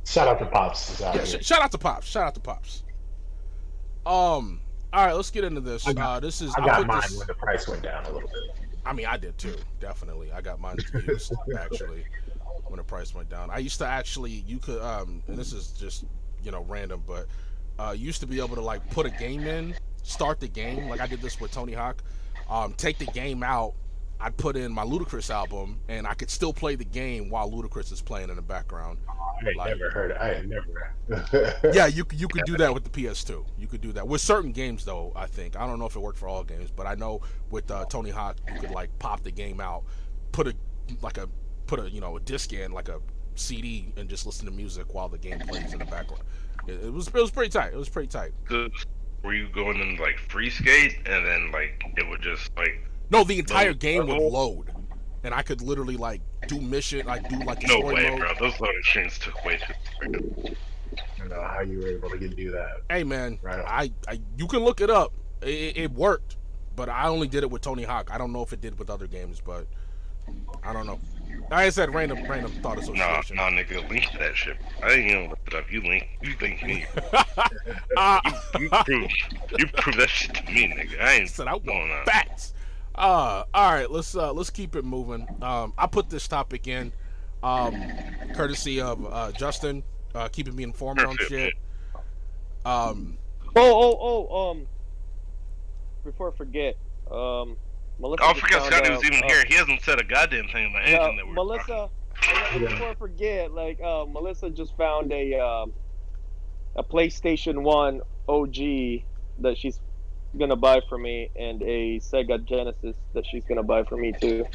Shout 0.05 0.27
out 0.27 0.39
to 0.39 0.45
Pops. 0.45 0.91
is 0.91 1.01
out 1.01 1.15
Yeah, 1.15 1.23
here. 1.23 1.41
sh- 1.41 1.45
shout 1.45 1.61
out 1.61 1.71
to 1.71 1.77
pops. 1.77 2.05
Shout 2.07 2.27
out 2.27 2.33
to 2.35 2.39
pops. 2.41 2.83
Um. 4.05 4.61
All 4.93 5.05
right, 5.05 5.13
let's 5.13 5.29
get 5.31 5.43
into 5.43 5.59
this. 5.61 5.85
I 5.87 5.93
got- 5.93 6.17
uh, 6.17 6.19
this 6.21 6.41
is. 6.41 6.53
I 6.55 6.65
got 6.65 6.77
put 6.77 6.87
mine 6.87 7.01
this- 7.01 7.17
when 7.17 7.27
the 7.27 7.33
price 7.33 7.67
went 7.67 7.81
down 7.83 8.05
a 8.05 8.11
little 8.11 8.29
bit. 8.29 8.57
I 8.85 8.93
mean, 8.93 9.07
I 9.07 9.17
did 9.17 9.37
too. 9.37 9.55
Definitely, 9.79 10.31
I 10.31 10.41
got 10.41 10.59
mine 10.59 10.77
used 11.07 11.33
actually 11.59 12.05
when 12.67 12.77
the 12.77 12.83
price 12.83 13.13
went 13.15 13.29
down. 13.29 13.49
I 13.49 13.57
used 13.57 13.79
to 13.79 13.85
actually, 13.87 14.31
you 14.31 14.59
could, 14.59 14.79
um, 14.81 15.23
and 15.27 15.37
this 15.37 15.53
is 15.53 15.69
just 15.71 16.05
you 16.43 16.51
know 16.51 16.63
random, 16.69 17.03
but 17.07 17.27
uh, 17.79 17.95
used 17.97 18.21
to 18.21 18.27
be 18.27 18.39
able 18.39 18.55
to 18.55 18.61
like 18.61 18.87
put 18.91 19.05
a 19.05 19.09
game 19.09 19.45
in, 19.47 19.75
start 20.03 20.39
the 20.39 20.47
game. 20.47 20.87
Like 20.87 21.01
I 21.01 21.07
did 21.07 21.21
this 21.21 21.39
with 21.41 21.51
Tony 21.51 21.73
Hawk. 21.73 22.03
Um, 22.49 22.73
take 22.73 22.99
the 22.99 23.07
game 23.07 23.41
out. 23.43 23.73
I'd 24.19 24.37
put 24.37 24.55
in 24.55 24.71
my 24.71 24.83
Ludacris 24.83 25.29
album, 25.29 25.79
and 25.89 26.07
I 26.07 26.13
could 26.13 26.29
still 26.29 26.53
play 26.53 26.75
the 26.75 26.85
game 26.85 27.29
while 27.29 27.49
Ludacris 27.51 27.91
is 27.91 28.01
playing 28.01 28.29
in 28.29 28.35
the 28.37 28.41
background. 28.41 28.97
I 29.09 29.47
ain't 29.47 29.57
Like- 29.57 29.69
never 29.77 29.89
heard. 29.91 30.11
It. 30.11 30.17
I 30.19 30.31
ain't 30.35 30.47
never. 30.47 31.73
Yeah, 31.73 31.85
you 31.87 32.05
you 32.13 32.27
could 32.27 32.45
do 32.45 32.55
that 32.57 32.73
with 32.73 32.83
the 32.85 32.89
PS2. 32.89 33.45
You 33.57 33.67
could 33.67 33.81
do 33.81 33.91
that 33.93 34.07
with 34.07 34.21
certain 34.21 34.51
games, 34.53 34.85
though. 34.85 35.11
I 35.15 35.25
think 35.27 35.55
I 35.57 35.67
don't 35.67 35.77
know 35.79 35.85
if 35.85 35.95
it 35.95 35.99
worked 35.99 36.17
for 36.17 36.27
all 36.27 36.43
games, 36.43 36.71
but 36.71 36.87
I 36.87 36.95
know 36.95 37.21
with 37.51 37.69
uh, 37.69 37.85
Tony 37.89 38.09
Hawk, 38.09 38.37
you 38.53 38.59
could 38.59 38.71
like 38.71 38.97
pop 38.99 39.21
the 39.23 39.31
game 39.31 39.59
out, 39.59 39.83
put 40.31 40.47
a 40.47 40.55
like 41.01 41.17
a 41.17 41.27
put 41.67 41.79
a 41.79 41.89
you 41.89 41.99
know 41.99 42.15
a 42.15 42.19
disc 42.21 42.53
in 42.53 42.71
like 42.71 42.87
a 42.89 43.01
CD, 43.35 43.91
and 43.97 44.07
just 44.09 44.25
listen 44.25 44.45
to 44.45 44.51
music 44.51 44.93
while 44.93 45.09
the 45.09 45.17
game 45.17 45.39
plays 45.39 45.73
in 45.73 45.79
the 45.79 45.85
background. 45.85 46.23
It, 46.67 46.85
it 46.85 46.93
was 46.93 47.07
it 47.09 47.13
was 47.13 47.31
pretty 47.31 47.49
tight. 47.51 47.73
It 47.73 47.77
was 47.77 47.89
pretty 47.89 48.07
tight. 48.07 48.31
Were 49.23 49.33
you 49.33 49.49
going 49.49 49.79
in 49.81 49.97
like 49.97 50.17
free 50.19 50.49
skate 50.49 50.97
and 51.05 51.25
then 51.25 51.51
like 51.51 51.83
it 51.97 52.07
would 52.09 52.21
just 52.21 52.55
like 52.55 52.79
No, 53.09 53.23
the 53.23 53.39
entire 53.39 53.67
Load- 53.69 53.79
game 53.79 54.07
would 54.07 54.17
load, 54.17 54.67
and 55.23 55.33
I 55.33 55.41
could 55.41 55.61
literally 55.61 55.97
like 55.97 56.21
do 56.47 56.59
mission, 56.59 57.05
like 57.05 57.27
do 57.29 57.37
like 57.39 57.61
the 57.61 57.67
no 57.67 57.79
way, 57.81 58.09
mode. 58.09 58.19
bro. 58.19 58.33
Those 58.39 58.59
loading 58.59 58.81
screens 58.83 59.17
took 59.19 59.43
way 59.45 59.57
too. 59.57 59.73
freaking- 60.01 60.55
I 60.97 61.17
don't 61.19 61.29
know 61.29 61.41
how 61.43 61.61
you 61.61 61.79
were 61.79 61.87
able 61.87 62.09
to 62.11 62.29
do 62.29 62.51
that. 62.51 62.81
Hey 62.89 63.03
man, 63.03 63.39
Right. 63.41 63.63
I, 63.65 63.91
I 64.07 64.19
you 64.37 64.47
can 64.47 64.59
look 64.59 64.81
it 64.81 64.89
up. 64.89 65.11
It, 65.41 65.47
it- 65.49 65.77
it 65.77 65.91
worked, 65.91 66.37
but 66.75 66.89
I 66.89 67.07
only 67.07 67.27
did 67.27 67.43
it 67.43 67.49
with 67.51 67.61
Tony 67.61 67.83
Hawk. 67.83 68.09
I 68.11 68.17
don't 68.17 68.31
know 68.31 68.41
if 68.43 68.53
it 68.53 68.61
did 68.61 68.77
with 68.79 68.89
other 68.89 69.07
games, 69.07 69.41
but 69.43 69.65
I 70.63 70.73
don't 70.73 70.85
know. 70.87 70.99
Like 71.51 71.65
I 71.65 71.69
said, 71.69 71.93
random 71.93 72.23
random 72.29 72.51
thought 72.63 72.77
Nah, 72.77 72.81
association. 72.81 73.35
nah, 73.35 73.49
nah, 73.49 73.57
nigga, 73.61 73.87
link 73.89 74.09
to 74.11 74.17
that 74.19 74.35
shit. 74.35 74.57
I 74.83 74.91
ain't 74.93 75.11
gonna 75.11 75.29
look 75.29 75.39
it 75.47 75.53
up. 75.53 75.71
You 75.71 75.81
link, 75.81 76.07
you 76.23 76.33
link 76.41 76.63
me. 76.63 76.85
Ah, 77.97 78.21
You 78.59 78.69
prove, 78.69 79.11
you 79.59 79.67
prove 79.67 79.95
that 79.97 80.09
shit 80.09 80.33
to 80.35 80.43
me, 80.51 80.67
nigga. 80.67 81.01
I 81.01 81.13
ain't 81.13 81.29
said 81.29 81.47
I 81.47 81.57
going 81.59 81.79
want 81.79 81.91
on. 81.91 82.05
facts. 82.05 82.53
Uh, 82.95 83.43
all 83.53 83.73
right, 83.73 83.91
let's 83.91 84.15
uh, 84.15 84.31
let's 84.33 84.49
keep 84.49 84.75
it 84.75 84.85
moving. 84.85 85.27
Um, 85.41 85.73
I 85.77 85.85
put 85.87 86.09
this 86.09 86.27
topic 86.27 86.67
in, 86.67 86.93
um, 87.43 87.75
courtesy 88.33 88.79
of 88.79 89.05
uh, 89.05 89.31
Justin, 89.33 89.83
uh, 90.13 90.29
keeping 90.29 90.55
me 90.55 90.63
informed 90.63 91.01
on 91.01 91.17
shit. 91.27 91.53
Um, 92.65 93.17
Oh, 93.57 93.97
oh, 94.01 94.27
oh, 94.29 94.51
um, 94.51 94.67
before 96.03 96.33
I 96.33 96.35
forget, 96.35 96.75
um, 97.09 97.55
Melissa. 97.99 98.23
Oh, 98.23 98.27
I 98.27 98.33
just 98.33 98.41
forgot 98.41 98.61
found 98.61 98.73
Scotty 98.73 98.89
was 98.91 99.05
even 99.05 99.23
uh, 99.23 99.27
here. 99.27 99.43
He 99.47 99.55
hasn't 99.55 99.81
said 99.81 99.99
a 99.99 100.03
goddamn 100.03 100.47
thing 100.49 100.71
about 100.71 100.81
uh, 100.81 100.85
anything 100.85 101.17
that 101.17 101.27
we're 101.27 101.33
Melissa, 101.33 101.89
before 102.59 102.89
I 102.89 102.95
forget, 102.95 103.53
like, 103.53 103.79
uh, 103.79 104.05
Melissa 104.05 104.49
just 104.49 104.75
found 104.75 105.13
a, 105.13 105.39
um, 105.39 105.71
a 106.75 106.83
PlayStation 106.83 107.61
1 107.61 108.01
OG 108.27 109.03
that 109.39 109.57
she's 109.57 109.79
gonna 110.37 110.55
buy 110.55 110.81
for 110.89 110.97
me, 110.97 111.29
and 111.35 111.61
a 111.63 111.99
Sega 111.99 112.43
Genesis 112.45 112.95
that 113.13 113.25
she's 113.25 113.43
gonna 113.45 113.63
buy 113.63 113.83
for 113.83 113.97
me 113.97 114.13
too. 114.19 114.45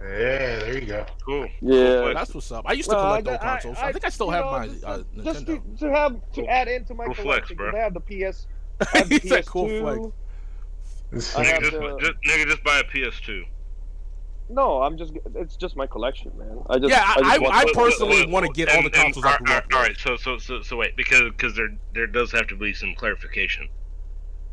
Yeah, 0.00 0.06
there 0.60 0.78
you 0.80 0.86
go. 0.86 1.04
Cool. 1.24 1.46
Yeah. 1.60 2.12
that's 2.14 2.34
what's 2.34 2.50
up. 2.50 2.64
I 2.66 2.72
used 2.72 2.88
to 2.88 2.96
Well, 2.96 3.20
collect 3.20 3.28
I 3.28 3.30
those 3.32 3.40
I- 3.40 3.50
consoles. 3.50 3.76
I, 3.78 3.86
I- 3.88 3.92
think 3.92 4.04
I 4.04 4.08
still 4.08 4.30
have 4.30 4.44
know, 4.46 4.50
my 4.52 4.66
just- 4.68 4.84
uh, 4.84 5.02
just 5.22 5.46
to, 5.46 5.62
to 5.80 5.90
have 5.92 6.32
to 6.32 6.46
add 6.46 6.68
into 6.68 6.94
my 6.94 7.04
Cool 7.04 7.14
flex, 7.14 7.48
collection. 7.48 7.56
bro. 7.56 7.70
'cause 7.70 7.78
I 7.78 7.82
have 7.82 7.94
the 7.94 8.00
PS. 8.00 8.46
I 8.80 8.84
have 8.98 9.08
the 9.10 9.18
he 9.18 9.28
said 9.28 9.46
cool 9.46 9.68
flex. 9.68 11.36
I 11.36 11.44
Nigga 11.44 11.46
have 11.52 11.60
just, 11.62 11.72
to- 11.72 11.96
just, 12.00 12.12
nigga, 12.26 12.46
just 12.48 12.64
buy 12.64 12.78
a 12.78 12.84
PS2. 12.84 13.44
No, 14.48 14.82
I'm 14.82 14.96
just. 14.96 15.12
It's 15.36 15.54
just 15.56 15.76
my 15.76 15.86
collection, 15.86 16.32
man. 16.38 16.58
I 16.70 16.78
just. 16.78 16.90
Yeah, 16.90 17.04
I- 17.06 17.20
just 17.38 17.42
I- 17.52 17.58
I 17.60 17.72
personally 17.74 18.10
wait, 18.16 18.26
wait, 18.26 18.30
wanna 18.32 18.48
get 18.48 18.68
all 18.70 18.76
and- 18.76 18.86
the 18.86 18.94
and- 18.98 19.14
consoles 19.14 19.24
I 19.26 19.36
grew 19.36 19.52
all- 19.52 19.58
up. 19.58 19.64
All 19.74 19.80
right, 19.82 19.96
so 19.98 20.16
so 20.16 20.38
so 20.38 20.62
so 20.62 20.76
wait, 20.78 20.96
because 20.96 21.30
because 21.32 21.54
there 21.54 21.76
there 21.94 22.06
does 22.06 22.32
have 22.32 22.46
to 22.48 22.56
be 22.56 22.72
some 22.72 22.94
clarification. 22.96 23.68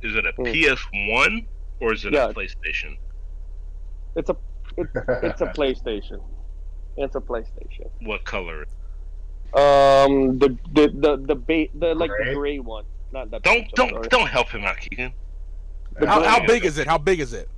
Is 0.01 0.15
it 0.15 0.25
a 0.25 0.31
Hmm. 0.33 0.43
PS1 0.43 1.45
or 1.81 1.93
is 1.93 2.05
it 2.05 2.13
Yeah. 2.13 2.29
a 2.29 2.33
PlayStation? 2.33 2.97
It's 4.15 4.29
a. 4.29 4.35
It's, 4.77 4.91
it's 5.23 5.41
a 5.41 5.45
PlayStation. 5.57 6.21
It's 6.97 7.15
a 7.15 7.19
PlayStation. 7.21 7.89
What 8.01 8.23
color? 8.25 8.65
Um, 9.53 10.37
the 10.39 10.57
the 10.73 10.89
the 10.93 11.17
the 11.25 11.35
bait 11.35 11.71
the 11.79 11.95
like 11.95 12.09
Gray? 12.09 12.29
the 12.29 12.35
gray 12.35 12.59
one, 12.59 12.83
not 13.11 13.31
that. 13.31 13.43
Don't 13.43 13.69
don't 13.75 13.89
sorry. 13.91 14.07
don't 14.09 14.27
help 14.27 14.49
him 14.49 14.63
out, 14.65 14.77
Keegan. 14.77 15.13
How, 16.05 16.21
how 16.23 16.45
big 16.45 16.65
is 16.65 16.77
it? 16.77 16.85
How 16.85 16.97
big 16.97 17.19
is 17.19 17.33
it? 17.33 17.49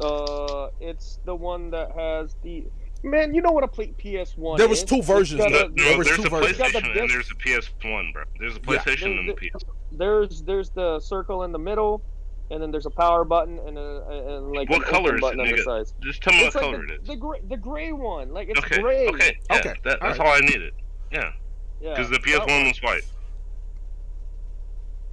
Uh, 0.00 0.68
it's 0.80 1.18
the 1.24 1.34
one 1.34 1.70
that 1.70 1.90
has 1.92 2.36
the 2.42 2.64
man. 3.02 3.34
You 3.34 3.42
know 3.42 3.52
what 3.52 3.64
a 3.64 3.68
play 3.68 3.88
PS 3.98 4.36
One? 4.36 4.58
There 4.58 4.68
was 4.68 4.82
two 4.84 5.02
versions, 5.02 5.40
Got 5.40 5.52
a- 5.52 5.68
No, 5.68 5.84
there 5.84 5.98
was 5.98 6.06
there's 6.06 6.18
two 6.18 6.26
a 6.26 6.30
versions. 6.30 6.58
Got 6.58 6.72
the 6.72 6.78
PlayStation 6.80 7.00
and 7.00 7.10
there's 7.10 7.30
a 7.30 7.34
PS1, 7.34 8.12
bro. 8.12 8.24
There's 8.38 8.52
a 8.56 8.56
Yeah. 8.56 8.60
PlayStation 8.62 9.18
and 9.18 9.30
a 9.30 9.34
There's- 9.34 9.52
PS. 9.54 9.64
there's 9.92 10.42
there's 10.42 10.70
the 10.70 11.00
circle 11.00 11.44
in 11.44 11.52
the 11.52 11.58
middle, 11.58 12.02
and 12.50 12.62
then 12.62 12.70
there's 12.70 12.86
a 12.86 12.90
power 12.90 13.24
button 13.24 13.58
and 13.60 13.78
a, 13.78 14.36
and 14.36 14.52
like 14.52 14.68
What 14.70 14.82
an 14.86 14.92
color 14.92 15.14
is 15.16 15.20
button 15.20 15.40
it, 15.40 15.42
on 15.42 15.48
the 15.56 15.62
nigga? 15.62 15.92
Just 16.02 16.22
tell 16.22 16.32
me 16.32 16.40
It's 16.46 16.54
what 16.54 16.64
like 16.64 16.72
color 16.72 16.86
the, 16.86 16.94
it 16.94 17.00
is. 17.02 17.06
the 17.08 17.16
gray 17.16 17.40
the 17.48 17.56
gray 17.56 17.92
one. 17.92 18.32
Like 18.32 18.48
it's 18.48 18.58
Okay, 18.60 18.80
gray. 18.80 19.06
okay, 19.08 19.36
yeah, 19.50 19.56
Okay, 19.58 19.74
that, 19.84 20.00
that's 20.00 20.18
alright. 20.18 20.20
all 20.20 20.26
I 20.28 20.40
needed. 20.40 20.72
Yeah, 21.12 21.32
Yeah. 21.80 21.90
because 21.94 22.10
the 22.10 22.18
PS1 22.18 22.46
one. 22.46 22.66
was 22.68 22.82
white. 22.82 23.04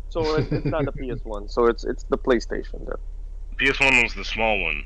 So 0.10 0.36
it's, 0.38 0.52
it's 0.52 0.66
not 0.66 0.86
the 0.86 0.92
PS 1.16 1.24
One. 1.26 1.48
So 1.50 1.66
it's 1.66 1.84
it's 1.84 2.04
the 2.06 2.18
PlayStation. 2.18 2.86
There. 2.86 3.00
PS1 3.60 4.04
was 4.04 4.14
the 4.14 4.24
small 4.26 4.60
one. 4.62 4.86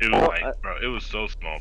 It 0.00 0.10
was 0.10 0.22
Oh, 0.22 0.26
like, 0.26 0.42
I- 0.42 0.52
bro, 0.62 0.76
it 0.82 0.86
was 0.86 1.04
so 1.04 1.26
small. 1.26 1.58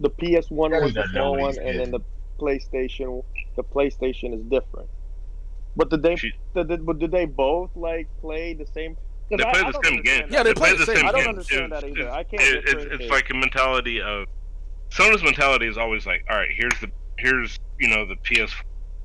The 0.00 0.10
PS 0.10 0.50
One 0.50 0.72
Yeah, 0.72 0.80
was 0.80 0.92
the 0.94 1.02
that 1.02 1.10
small 1.10 1.32
one, 1.32 1.40
nobody's 1.54 1.58
and 1.58 1.80
then 1.80 1.90
the 1.90 2.00
PlayStation 2.38 3.24
the 3.56 3.64
PlayStation 3.64 4.34
is 4.34 4.42
different. 4.44 4.90
But 5.74 5.88
did 5.90 6.02
they 6.02 6.16
She- 6.16 6.32
did, 6.54 6.68
did, 6.68 6.84
but 6.84 6.98
did 6.98 7.10
they 7.10 7.24
both 7.24 7.70
like 7.74 8.08
play 8.20 8.52
the 8.52 8.66
same? 8.66 8.96
'cause 8.96 9.38
They 9.38 9.44
I- 9.44 9.52
play 9.52 9.62
I 9.62 9.70
the 9.72 9.80
same 9.84 10.02
game. 10.02 10.20
that. 10.22 10.30
Yeah, 10.30 10.42
they 10.42 10.52
play 10.54 10.74
the 10.76 10.84
same 10.84 11.06
I 11.06 11.12
don't 11.12 11.26
understand 11.28 11.66
It's- 11.72 11.80
that 11.80 11.88
either. 11.88 12.00
it's- 12.00 12.14
I 12.14 12.22
can't 12.24 12.42
it- 12.42 12.64
it's, 12.68 12.84
it's 13.02 13.10
like 13.10 13.30
a 13.30 13.34
mentality 13.34 14.00
of 14.02 14.26
Sony's 14.90 15.22
mentality 15.22 15.66
is 15.66 15.78
always 15.78 16.06
like, 16.06 16.24
all 16.30 16.36
right, 16.36 16.50
here's 16.52 16.78
the 16.80 16.90
here's 17.18 17.58
you 17.80 17.88
know 17.88 18.04
the 18.06 18.16
PS, 18.16 18.52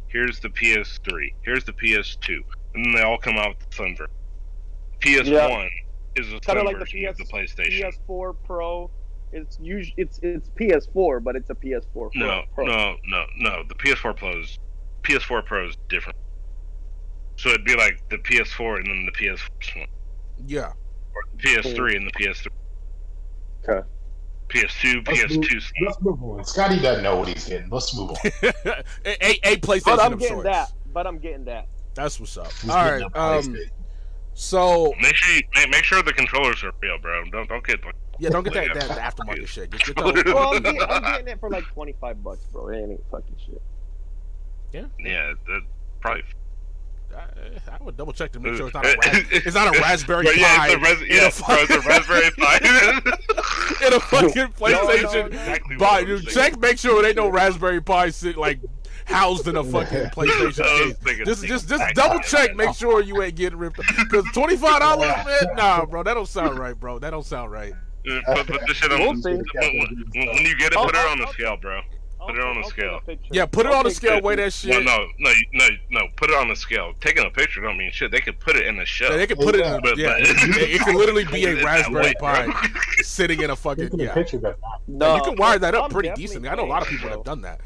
here's 0.10 0.40
the 0.42 0.50
PS3, 0.50 1.34
here's 1.44 1.64
the 1.64 1.74
PS2, 1.74 2.44
and 2.76 2.86
then 2.86 2.94
they 2.96 3.02
all 3.02 3.18
come 3.18 3.38
out 3.38 3.50
with 3.58 3.70
the 3.70 3.76
slim 3.76 3.96
version. 3.96 4.14
PS1 5.00 5.70
is 6.16 6.34
a 6.34 6.40
Kinda 6.40 6.64
like 6.64 6.76
the 6.76 6.80
version 6.80 7.06
of 7.06 7.18
the 7.18 7.24
PS 7.26 7.32
PlayStation. 7.32 7.94
PS4 8.08 8.36
Pro. 8.46 8.92
It's 9.34 9.58
usually 9.62 9.94
it's 9.98 10.20
it's 10.24 10.50
PS4, 10.50 11.24
but 11.24 11.36
it's 11.36 11.50
a 11.50 11.56
PS4 11.56 11.86
Pro. 11.94 12.10
No, 12.16 12.42
Pro. 12.54 12.66
no, 12.66 12.96
no, 13.08 13.26
no. 13.38 13.64
The 13.68 13.76
PS4 13.76 14.16
Pro 14.18 14.40
is 14.40 14.60
PS4 15.04 15.46
Pro 15.46 15.68
is 15.70 15.78
different. 15.90 16.18
So 17.38 17.50
it'd 17.50 17.66
be 17.66 17.76
like 17.76 18.08
the 18.10 18.18
PS4 18.18 18.78
and 18.78 18.88
then 18.88 19.06
the 19.06 19.12
PS1, 19.14 19.88
Yeah. 20.48 20.74
or 21.16 21.22
the 21.34 21.44
PS3 21.44 21.96
and 21.96 22.08
the 22.08 22.12
PS3. 22.12 22.48
Okay. 23.70 23.88
PS2, 24.50 25.08
Let's 25.08 25.22
PS2. 25.38 25.62
let's 25.86 26.02
move 26.02 26.22
on. 26.24 26.44
Scotty 26.44 26.80
doesn't 26.82 27.04
know 27.04 27.16
what 27.16 27.30
he's 27.30 27.48
getting. 27.48 27.70
Let's 27.70 27.96
move 27.96 28.12
on. 28.12 28.18
a, 28.44 28.54
a, 29.06 29.54
a 29.54 29.56
PlayStation 29.58 29.84
But 29.86 30.00
I'm 30.02 30.14
of 30.14 30.20
getting 30.20 30.36
sorts. 30.42 30.50
that. 30.50 30.72
But 30.94 31.08
I'm 31.08 31.20
getting 31.20 31.46
that. 31.46 31.68
That's 31.94 32.20
what's 32.20 32.36
up. 32.38 32.52
He's 32.52 32.70
All 32.70 32.84
getting 32.84 33.08
right. 33.14 33.16
a 33.16 33.20
Um. 33.48 33.58
PlayStation. 34.36 34.38
So 34.38 34.94
Make 35.02 35.16
sure 35.16 35.36
you, 35.36 35.42
make, 35.56 35.70
make 35.72 35.84
sure 35.84 36.02
the 36.02 36.14
controllers 36.14 36.64
are 36.64 36.72
real, 36.82 36.98
bro. 37.00 37.24
Don't 37.32 37.48
don't 37.50 37.66
get 37.66 37.84
like 37.86 37.96
yeah, 38.20 38.30
don't 38.30 38.44
get 38.44 38.54
that, 38.54 38.74
that 38.90 39.16
aftermarket 39.16 39.48
shit. 39.48 39.72
Get, 39.72 39.84
get 39.84 39.96
those- 39.98 40.24
Well, 40.26 40.56
I'm, 40.56 40.62
getting, 40.62 40.82
I'm 40.84 41.02
getting 41.02 41.28
it 41.30 41.40
for 41.40 41.50
like 41.50 41.64
25 41.74 42.24
bucks, 42.24 42.46
bro. 42.52 42.68
It 42.70 42.78
ain't 42.78 43.02
fucking 43.10 43.36
shit. 43.46 43.62
yeah, 44.74 44.86
Yeah, 45.00 45.34
that 45.48 45.62
probably. 46.02 46.24
I, 47.14 47.24
I 47.70 47.84
would 47.84 47.98
double 47.98 48.14
check 48.14 48.32
to 48.34 48.40
make 48.40 48.56
sure 48.56 48.68
it's 48.68 48.74
not 48.74 48.86
a 48.86 48.90
ras- 49.04 49.26
it's 49.32 49.56
not 49.56 49.76
a 49.76 49.80
Raspberry 49.82 50.24
But 50.24 50.38
yeah, 50.38 50.56
Pi 50.58 50.66
it's 50.68 50.76
a, 50.76 50.80
res- 50.80 51.02
in 51.02 51.08
yeah, 51.10 51.28
a 51.28 51.46
bro, 51.46 51.56
it's 51.60 51.72
a 51.72 51.90
Raspberry 51.90 52.32
Pi. 52.38 52.58
in 53.88 53.94
a 53.94 54.00
fucking 54.00 54.54
PlayStation. 54.54 55.28
exactly 55.28 55.76
what 55.78 55.80
Buy, 55.80 56.00
I 56.00 56.04
was 56.14 56.24
check, 56.26 56.58
make 56.60 56.78
sure 56.78 57.04
it 57.04 57.08
ain't 57.08 57.18
no 57.18 57.28
Raspberry 57.28 57.82
Pi 57.82 58.12
sit 58.12 58.38
like 58.38 58.60
housed 59.06 59.48
in 59.48 59.56
a 59.58 59.64
fucking 59.64 60.06
PlayStation 60.10 60.42
I 60.42 60.46
was 60.46 60.58
case. 60.58 60.98
thinking 60.98 61.26
Just, 61.26 61.44
just, 61.46 61.70
just 61.70 61.96
double 61.96 62.20
check. 62.20 62.56
Make 62.56 62.76
sure 62.76 63.02
you 63.02 63.22
ain't 63.22 63.36
getting 63.36 63.58
ripped. 63.60 63.78
Because 63.98 64.26
twenty 64.34 64.58
five 64.58 64.80
dollars, 64.82 65.08
man. 65.26 65.56
Nah, 65.56 65.86
bro, 65.86 66.04
that 66.04 66.14
don't 66.14 66.28
sound 66.28 66.58
right, 66.60 66.78
bro. 66.80 67.00
That 67.00 67.12
don't 67.12 67.26
sound 67.26 67.52
right. 67.52 67.74
Put, 68.26 68.48
put 68.48 68.62
this 68.68 68.78
shit 68.78 68.92
on. 68.92 69.00
We'll 69.00 69.10
when, 69.10 69.22
see. 69.22 69.30
when, 69.32 70.28
when 70.28 70.46
you 70.46 70.58
get 70.58 70.74
it, 70.74 70.78
put 70.78 70.96
it 70.96 71.08
on 71.08 71.20
the 71.20 71.28
scale, 71.28 71.58
bro. 71.58 71.82
Put 72.26 72.36
it 72.36 72.44
on 72.44 72.56
take- 72.56 72.64
the 72.66 72.70
scale. 72.70 72.92
take 72.92 73.02
a 73.02 73.06
picture. 73.06 73.30
Yeah, 73.32 73.46
put 73.48 73.66
it 73.66 73.72
on 73.72 73.84
the 73.84 73.92
scale. 73.92 74.12
pictures. 74.12 74.24
Weigh 74.26 74.36
that 74.36 74.54
shit. 74.54 74.70
Well, 74.72 74.84
no, 74.84 75.08
no, 75.20 75.34
no, 75.54 75.68
no. 75.90 76.08
Put 76.18 76.30
it 76.30 76.36
on 76.38 76.50
the 76.50 76.56
scale. 76.56 76.94
Taking 77.02 77.26
a 77.26 77.30
picture 77.32 77.62
don't 77.62 77.78
mean 77.78 77.92
shit. 77.92 78.12
They 78.12 78.20
could 78.22 78.40
put 78.40 78.56
it 78.56 78.68
in 78.68 78.78
the 78.78 78.86
show. 78.86 79.10
Yeah, 79.10 79.18
they 79.18 79.28
can 79.28 79.38
put 79.38 79.56
it 79.56 79.66
in. 79.66 79.82
But- 79.82 79.98
Yeah, 79.98 80.16
it, 80.18 80.28
it 80.30 80.82
can 80.82 80.96
literally 80.96 81.26
be 81.26 81.46
a 81.60 81.64
Raspberry 81.64 82.04
way, 82.04 82.14
Pi 82.20 82.48
sitting 83.02 83.42
in 83.42 83.50
a 83.50 83.56
fucking 83.56 83.90
yeah. 84.00 84.14
picture 84.14 84.38
does. 84.38 84.56
No, 84.88 85.16
you 85.16 85.24
can 85.24 85.36
wire 85.36 85.58
that 85.60 85.74
up 85.74 85.90
pretty 85.92 86.12
decently. 86.16 86.48
I 86.50 86.56
know 86.56 86.66
a 86.66 86.68
lot 86.68 86.84
of 86.84 86.88
people 86.90 87.10
have 87.10 87.24
done 87.24 87.42
that. 87.42 87.60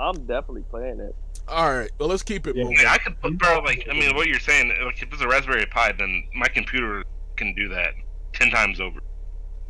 I'm 0.00 0.24
definitely 0.26 0.62
playing 0.70 1.00
it. 1.00 1.14
All 1.48 1.72
right, 1.74 1.90
well 1.98 2.08
let's 2.08 2.22
keep 2.22 2.46
it 2.46 2.56
Yeah. 2.56 2.64
moving. 2.64 2.78
Yeah, 2.80 2.92
I 2.92 2.98
could 2.98 3.20
put, 3.20 3.36
bro. 3.38 3.58
Like, 3.60 3.86
I 3.90 3.92
mean, 3.94 4.14
what 4.16 4.26
you're 4.28 4.38
saying, 4.40 4.68
like, 4.84 5.02
if 5.02 5.12
it's 5.12 5.22
a 5.22 5.28
Raspberry 5.28 5.66
Pi, 5.66 5.92
then 5.92 6.24
my 6.34 6.46
computer 6.48 7.04
can 7.36 7.54
do 7.54 7.68
that 7.68 7.92
ten 8.32 8.50
times 8.50 8.80
over. 8.80 9.00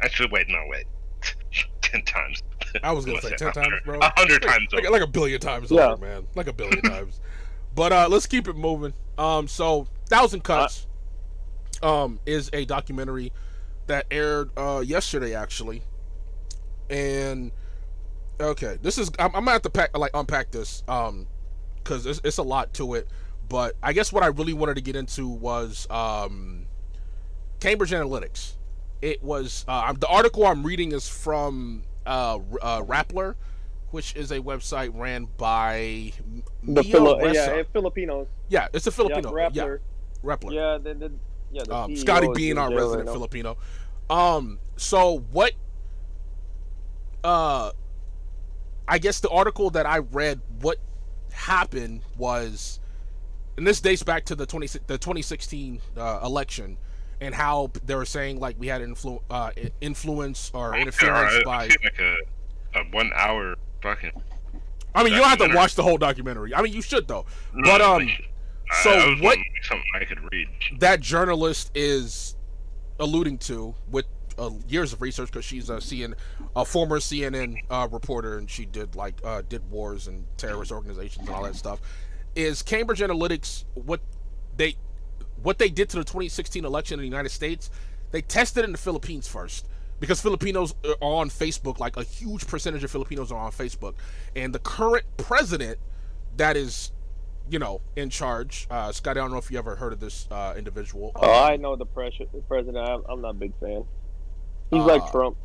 Actually, 0.02 0.30
wait, 0.32 0.46
no, 0.48 0.58
wait, 0.68 0.84
ten 1.82 2.02
times. 2.04 2.42
I 2.82 2.92
was 2.92 3.04
gonna 3.04 3.20
say 3.20 3.34
ten 3.36 3.52
times, 3.52 3.74
bro. 3.84 3.98
A 4.00 4.12
hundred 4.16 4.42
times 4.42 4.68
like, 4.72 4.84
over. 4.84 4.92
like 4.92 5.02
a 5.02 5.06
billion 5.06 5.40
times 5.40 5.70
Yeah. 5.70 5.92
over, 5.92 5.96
man. 6.04 6.26
Like 6.34 6.46
a 6.46 6.52
billion 6.52 6.82
times. 6.82 7.20
But 7.72 7.92
uh 7.92 8.08
let's 8.10 8.26
keep 8.26 8.48
it 8.48 8.56
moving. 8.56 8.94
Um, 9.16 9.46
so 9.46 9.86
Thousand 10.06 10.42
Cuts, 10.42 10.88
um, 11.84 12.18
is 12.26 12.50
a 12.52 12.64
documentary 12.64 13.32
that 13.86 14.06
aired 14.10 14.50
uh 14.56 14.82
yesterday 14.84 15.34
actually, 15.36 15.82
and 16.90 17.52
okay, 18.40 18.78
this 18.82 18.98
is 18.98 19.10
I'm, 19.18 19.26
I'm 19.26 19.42
gonna 19.44 19.52
have 19.52 19.62
to 19.62 19.70
pack 19.70 19.96
like 19.96 20.10
unpack 20.14 20.50
this 20.50 20.82
um 20.88 21.26
because 21.76 22.06
it's, 22.06 22.20
it's 22.24 22.38
a 22.38 22.42
lot 22.42 22.72
to 22.74 22.94
it. 22.94 23.08
But 23.48 23.74
I 23.82 23.92
guess 23.92 24.12
what 24.12 24.22
I 24.22 24.28
really 24.28 24.52
wanted 24.52 24.74
to 24.76 24.80
get 24.80 24.96
into 24.96 25.26
was 25.28 25.86
um 25.90 26.66
Cambridge 27.60 27.90
Analytica. 27.90 28.54
It 29.02 29.22
was 29.22 29.64
uh, 29.68 29.72
I'm- 29.72 29.96
the 29.98 30.08
article 30.08 30.46
I'm 30.46 30.64
reading 30.64 30.92
is 30.92 31.08
from 31.08 31.82
uh, 32.06 32.38
uh, 32.62 32.82
Rappler, 32.82 33.34
which 33.90 34.14
is 34.16 34.30
a 34.30 34.40
website 34.40 34.90
ran 34.94 35.26
by 35.36 36.12
The 36.62 36.82
Fili- 36.82 37.32
yeah, 37.34 37.62
Filipinos. 37.72 38.26
Yeah, 38.48 38.68
it's 38.72 38.86
a 38.86 38.90
Filipino. 38.90 39.34
Yeah, 39.36 39.50
Yeah, 39.52 39.62
Rappler. 39.64 39.78
Rappler. 40.22 40.52
Yeah, 40.52 40.78
the, 40.78 40.94
the, 40.94 41.12
yeah, 41.50 41.62
the 41.66 41.74
um, 41.74 41.96
Scotty 41.96 42.28
being 42.34 42.58
our 42.58 42.70
resident 42.70 43.08
right. 43.08 43.12
Filipino. 43.12 43.56
Um, 44.08 44.58
so 44.76 45.20
what? 45.30 45.52
Uh, 47.22 47.72
I 48.88 48.98
guess 48.98 49.20
the 49.20 49.28
article 49.30 49.70
that 49.70 49.86
I 49.86 49.98
read, 49.98 50.40
what 50.60 50.78
happened 51.32 52.02
was, 52.16 52.80
and 53.56 53.66
this 53.66 53.80
dates 53.80 54.02
back 54.02 54.24
to 54.26 54.34
the 54.34 54.46
twenty 54.46 54.66
the 54.86 54.98
twenty 54.98 55.22
sixteen 55.22 55.80
uh, 55.96 56.20
election, 56.24 56.76
and 57.20 57.34
how 57.34 57.70
they 57.84 57.94
were 57.94 58.04
saying 58.04 58.40
like 58.40 58.56
we 58.58 58.66
had 58.66 58.82
influ- 58.82 59.22
uh, 59.30 59.50
influence 59.80 60.50
or 60.54 60.76
interference 60.76 61.44
by. 61.44 61.64
I 61.64 61.68
feel 61.68 61.76
like 61.84 62.00
a, 62.74 62.80
a 62.80 62.84
one 62.90 63.10
hour 63.14 63.54
fucking. 63.82 64.10
I 64.94 65.04
mean, 65.04 65.12
you 65.12 65.20
don't 65.20 65.28
have 65.28 65.38
to 65.50 65.54
watch 65.54 65.76
the 65.76 65.84
whole 65.84 65.98
documentary. 65.98 66.52
I 66.54 66.62
mean, 66.62 66.72
you 66.72 66.82
should 66.82 67.06
though. 67.06 67.24
No, 67.54 67.70
But, 67.70 67.80
um, 67.80 68.02
I- 68.02 68.82
so 68.82 68.90
I 68.90 69.16
what- 69.20 69.38
Something 69.62 69.84
I 69.94 70.04
could 70.04 70.18
read. 70.32 70.48
that 70.78 71.00
journalist 71.00 71.70
is 71.74 72.34
alluding 72.98 73.38
to 73.38 73.74
with 73.90 74.06
uh, 74.40 74.50
years 74.68 74.92
of 74.92 75.02
research 75.02 75.30
because 75.30 75.44
she's 75.44 75.68
a 75.68 75.76
CN, 75.76 76.14
a 76.56 76.64
former 76.64 76.98
CNN 76.98 77.56
uh, 77.70 77.86
reporter 77.90 78.38
and 78.38 78.50
she 78.50 78.64
did 78.64 78.96
like 78.96 79.14
uh, 79.24 79.42
did 79.48 79.70
wars 79.70 80.08
and 80.08 80.24
terrorist 80.36 80.72
organizations 80.72 81.26
and 81.26 81.36
all 81.36 81.42
that 81.42 81.54
stuff. 81.54 81.80
Is 82.34 82.62
Cambridge 82.62 83.00
Analytica 83.00 83.64
what 83.74 84.00
they 84.56 84.76
what 85.42 85.58
they 85.58 85.68
did 85.68 85.88
to 85.90 85.98
the 85.98 86.04
2016 86.04 86.64
election 86.64 86.94
in 86.94 87.00
the 87.00 87.06
United 87.06 87.30
States? 87.30 87.70
They 88.10 88.22
tested 88.22 88.64
in 88.64 88.72
the 88.72 88.78
Philippines 88.78 89.28
first 89.28 89.68
because 90.00 90.20
Filipinos 90.20 90.74
are 90.84 90.96
on 91.00 91.28
Facebook. 91.28 91.78
Like 91.78 91.96
a 91.96 92.02
huge 92.02 92.46
percentage 92.46 92.82
of 92.82 92.90
Filipinos 92.90 93.30
are 93.30 93.38
on 93.38 93.52
Facebook, 93.52 93.94
and 94.34 94.54
the 94.54 94.58
current 94.58 95.04
president 95.16 95.78
that 96.36 96.56
is 96.56 96.92
you 97.50 97.58
know, 97.58 97.80
in 97.96 98.08
charge. 98.10 98.68
Uh, 98.70 98.92
Scott, 98.92 99.16
I 99.16 99.20
don't 99.20 99.32
know 99.32 99.38
if 99.38 99.50
you 99.50 99.58
ever 99.58 99.74
heard 99.74 99.92
of 99.92 99.98
this 99.98 100.28
uh, 100.30 100.54
individual. 100.56 101.10
Oh, 101.16 101.42
I 101.42 101.56
know 101.56 101.74
the, 101.74 101.84
pres- 101.84 102.18
the 102.32 102.40
president. 102.46 102.78
I'm, 102.78 103.02
I'm 103.08 103.20
not 103.20 103.30
a 103.30 103.34
big 103.34 103.52
fan. 103.58 103.84
He's 104.70 104.80
Uh, 104.80 104.86
like 104.86 105.10
Trump. 105.10 105.36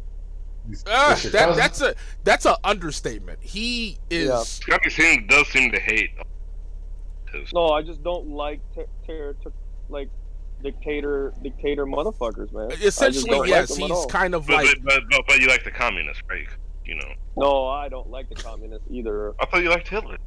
Uh, 0.88 1.16
that, 1.16 1.56
that's 1.56 1.82
a 1.82 1.94
that's 2.24 2.46
a 2.46 2.58
understatement. 2.64 3.40
He 3.42 4.00
is. 4.10 4.30
Yeah. 4.30 4.40
Scotty 4.40 4.90
seem, 4.90 5.28
does 5.28 5.48
seem 5.50 5.72
to 5.72 5.80
hate. 5.80 6.10
No, 7.54 7.70
I 7.70 7.82
just 7.82 8.04
don't 8.04 8.30
like 8.30 8.62
ter- 8.74 8.88
ter- 9.06 9.36
ter- 9.44 9.52
like 9.90 10.10
dictator 10.64 11.34
dictator 11.44 11.86
motherfuckers, 11.86 12.52
man. 12.54 12.72
Essentially, 12.82 13.30
don't 13.30 13.48
yes, 13.48 13.78
like 13.78 13.92
he's 13.92 14.06
kind 14.08 14.34
of 14.34 14.48
but, 14.48 14.66
like. 14.66 14.78
but, 14.84 15.04
but, 15.10 15.22
but 15.28 15.40
you 15.40 15.48
like 15.48 15.64
the 15.64 15.72
communists, 15.72 16.24
right? 16.30 16.48
You 16.86 16.96
know. 16.96 17.14
No, 17.38 17.68
I 17.68 17.90
don't 17.90 18.10
like 18.10 18.30
the 18.30 18.36
communists 18.36 18.88
either. 18.90 19.34
I 19.40 19.46
thought 19.46 19.62
you 19.64 19.70
liked 19.70 19.88
Hitler. 19.88 20.18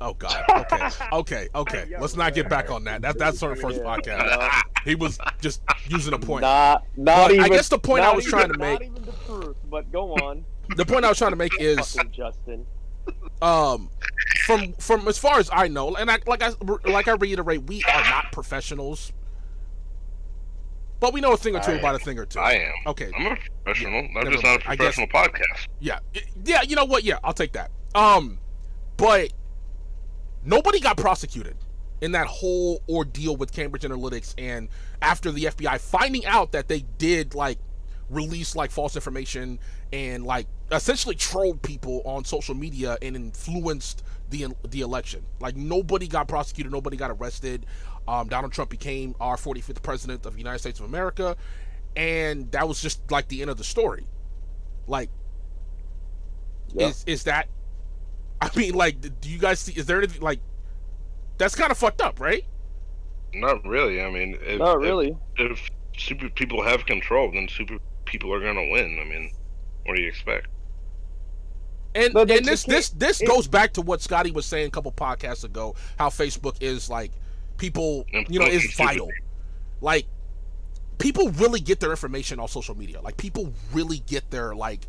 Oh 0.00 0.14
God. 0.14 0.44
Okay. 0.48 0.88
Okay. 1.12 1.48
Okay. 1.54 1.86
Yeah, 1.90 2.00
Let's 2.00 2.14
not 2.16 2.34
get 2.34 2.48
back 2.48 2.70
on 2.70 2.84
that. 2.84 3.02
That 3.02 3.18
that's 3.18 3.42
our 3.42 3.56
first 3.56 3.78
Yeah. 3.78 3.84
podcast. 3.84 4.38
No, 4.40 4.48
He 4.84 4.94
was 4.94 5.18
just 5.40 5.62
using 5.88 6.14
a 6.14 6.18
point. 6.18 6.42
Not, 6.42 6.84
not 6.96 7.30
But 7.30 7.40
I 7.40 7.48
guess 7.48 7.68
the 7.68 7.78
point 7.78 8.04
I 8.04 8.12
was 8.14 8.26
even- 8.26 8.38
trying 8.38 8.52
to 8.52 8.58
Not 8.58 8.80
make- 8.80 8.90
even 8.90 9.02
the 9.04 9.12
truth, 9.26 9.56
but 9.70 9.90
go 9.92 10.12
on. 10.14 10.44
the 10.76 10.84
point 10.86 11.04
I 11.04 11.08
was 11.08 11.18
trying 11.18 11.30
to 11.32 11.36
make 11.36 11.52
is 11.60 11.94
Fucking 11.96 12.12
Justin. 12.12 12.66
um 13.42 13.90
from 14.44 14.72
from 14.74 15.08
as 15.08 15.18
far 15.18 15.38
as 15.38 15.50
I 15.52 15.68
know, 15.68 15.96
and 15.96 16.10
I 16.10 16.18
like 16.26 16.42
I 16.42 16.52
like 16.84 17.08
I 17.08 17.12
reiterate, 17.12 17.62
we 17.64 17.82
are 17.84 18.02
not 18.04 18.32
professionals, 18.32 19.12
but 21.00 21.12
we 21.12 21.20
know 21.20 21.32
a 21.32 21.36
thing 21.36 21.54
or 21.56 21.60
two 21.60 21.72
I 21.72 21.76
about 21.76 21.94
a 21.94 21.98
thing 21.98 22.18
or 22.18 22.26
two. 22.26 22.38
I 22.40 22.52
am. 22.54 22.72
Okay, 22.88 23.10
I'm 23.16 23.26
a 23.32 23.36
professional. 23.64 24.08
I'm 24.16 24.30
just 24.32 24.42
not 24.44 24.44
a 24.44 24.46
mind. 24.58 24.62
I 24.66 24.76
guess- 24.76 24.94
professional 24.96 25.06
podcast. 25.08 25.66
yeah, 25.80 25.98
yeah. 26.44 26.62
You 26.62 26.76
know 26.76 26.84
what? 26.84 27.04
Yeah, 27.04 27.18
I'll 27.24 27.32
take 27.34 27.52
that. 27.52 27.70
Um, 27.94 28.38
but 28.96 29.32
nobody 30.44 30.80
got 30.80 30.96
prosecuted 30.96 31.56
in 32.00 32.12
that 32.12 32.26
whole 32.26 32.82
ordeal 32.88 33.36
with 33.36 33.52
Cambridge 33.52 33.82
Analytica, 33.82 34.34
and 34.38 34.68
after 35.02 35.32
the 35.32 35.44
FBI 35.44 35.80
finding 35.80 36.24
out 36.26 36.52
that 36.52 36.68
they 36.68 36.84
did 36.98 37.34
like 37.34 37.58
release 38.10 38.56
like 38.56 38.70
false 38.70 38.94
information 38.96 39.58
and 39.92 40.24
like 40.24 40.46
essentially 40.72 41.14
trolled 41.14 41.60
people 41.62 42.00
on 42.04 42.24
social 42.24 42.54
media 42.54 42.96
and 43.02 43.16
influenced 43.16 44.02
the 44.30 44.46
the 44.68 44.80
election. 44.80 45.24
Like 45.40 45.56
nobody 45.56 46.06
got 46.06 46.28
prosecuted, 46.28 46.72
nobody 46.72 46.96
got 46.96 47.10
arrested. 47.10 47.66
Um, 48.06 48.28
Donald 48.28 48.52
Trump 48.52 48.70
became 48.70 49.14
our 49.20 49.36
45th 49.36 49.82
president 49.82 50.24
of 50.24 50.32
the 50.32 50.38
United 50.38 50.60
States 50.60 50.80
of 50.80 50.86
America, 50.86 51.36
and 51.96 52.50
that 52.52 52.66
was 52.66 52.80
just 52.80 53.10
like 53.10 53.28
the 53.28 53.42
end 53.42 53.50
of 53.50 53.58
the 53.58 53.64
story. 53.64 54.06
Like, 54.86 55.10
Yeah. 56.72 56.88
is 56.88 57.04
is 57.06 57.24
that? 57.24 57.48
I 58.40 58.50
mean, 58.56 58.74
like, 58.74 59.00
do 59.00 59.28
you 59.28 59.38
guys 59.38 59.60
see? 59.60 59.72
Is 59.72 59.86
there 59.86 59.98
anything 59.98 60.22
like? 60.22 60.40
That's 61.38 61.54
kind 61.54 61.70
of 61.70 61.78
fucked 61.78 62.00
up, 62.00 62.20
right? 62.20 62.44
Not 63.32 63.64
really. 63.64 64.02
I 64.02 64.10
mean, 64.10 64.38
if, 64.40 64.58
Not 64.58 64.78
really. 64.78 65.16
If, 65.36 65.52
if 65.52 65.70
super 65.96 66.28
people 66.30 66.62
have 66.62 66.86
control, 66.86 67.30
then 67.32 67.48
super 67.48 67.78
people 68.04 68.32
are 68.32 68.40
gonna 68.40 68.68
win. 68.70 68.98
I 69.00 69.04
mean, 69.08 69.32
what 69.84 69.96
do 69.96 70.02
you 70.02 70.08
expect? 70.08 70.48
And 71.94 72.14
But 72.14 72.30
and 72.30 72.44
this 72.44 72.64
this 72.64 72.90
this 72.90 73.20
it- 73.20 73.26
goes 73.26 73.48
back 73.48 73.72
to 73.74 73.82
what 73.82 74.00
Scotty 74.02 74.30
was 74.30 74.46
saying 74.46 74.66
a 74.66 74.70
couple 74.70 74.92
podcasts 74.92 75.44
ago. 75.44 75.74
How 75.98 76.08
Facebook 76.08 76.56
is 76.60 76.88
like 76.88 77.12
people, 77.56 78.06
you 78.28 78.38
know, 78.38 78.46
is 78.46 78.74
vital. 78.76 79.10
Like 79.80 80.06
people 80.98 81.30
really 81.30 81.60
get 81.60 81.80
their 81.80 81.90
information 81.90 82.40
off 82.40 82.50
social 82.50 82.76
media. 82.76 83.00
Like 83.00 83.16
people 83.16 83.52
really 83.72 84.00
get 84.00 84.30
their 84.30 84.54
like 84.54 84.86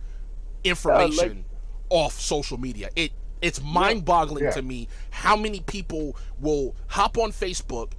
information 0.63 1.45
off 1.89 2.19
social 2.19 2.57
media. 2.59 2.89
It 2.95 3.11
it's 3.41 3.61
mind-boggling 3.61 4.43
Yeah. 4.45 4.51
to 4.51 4.61
me 4.61 4.87
how 5.11 5.35
many 5.35 5.59
people 5.61 6.15
will 6.39 6.75
hop 6.87 7.17
on 7.17 7.31
Facebook, 7.31 7.91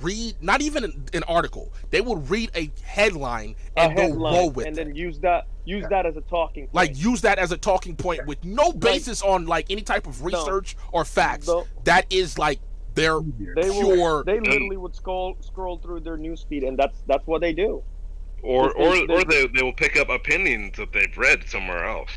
read 0.00 0.36
not 0.40 0.60
even 0.62 0.84
an, 0.84 1.04
an 1.12 1.22
article. 1.24 1.72
They 1.90 2.00
will 2.00 2.16
read 2.16 2.50
a 2.54 2.70
headline 2.82 3.54
A 3.76 3.80
and 3.80 3.96
go 3.96 4.02
headline, 4.02 4.34
roll 4.34 4.50
with 4.50 4.66
it, 4.66 4.68
and 4.70 4.78
it 4.78 4.84
then 4.86 4.94
use 4.96 5.18
that 5.20 5.46
use 5.64 5.84
that 5.90 6.06
as 6.06 6.16
a 6.16 6.20
talking 6.22 6.64
point. 6.64 6.74
like 6.74 6.98
use 6.98 7.20
that 7.22 7.38
as 7.38 7.52
a 7.52 7.56
talking 7.56 7.94
point 7.96 8.26
with 8.26 8.44
no 8.44 8.72
basis 8.72 9.22
on 9.22 9.46
like 9.46 9.70
any 9.70 9.82
type 9.82 10.06
of 10.06 10.24
research 10.24 10.76
or 10.92 11.04
facts. 11.04 11.46
No. 11.46 11.66
That 11.84 12.06
is 12.10 12.38
like 12.38 12.58
their 12.94 13.20
they 13.20 13.62
pure. 13.70 13.96
will, 13.96 14.24
they 14.24 14.38
literally 14.40 14.76
would 14.76 14.94
scroll 14.94 15.36
scroll 15.40 15.78
through 15.78 16.00
their 16.00 16.16
newsfeed, 16.18 16.66
and 16.66 16.76
that's 16.78 17.02
that's 17.06 17.26
what 17.26 17.40
they 17.40 17.52
do. 17.52 17.82
Or 18.42 18.72
They- 18.74 18.84
or 18.84 19.06
they- 19.06 19.14
or 19.14 19.24
they 19.24 19.46
they 19.46 19.62
will 19.62 19.72
pick 19.72 19.96
up 19.96 20.08
opinions 20.10 20.76
that 20.78 20.92
they've 20.92 21.16
read 21.16 21.48
somewhere 21.48 21.84
else. 21.84 22.10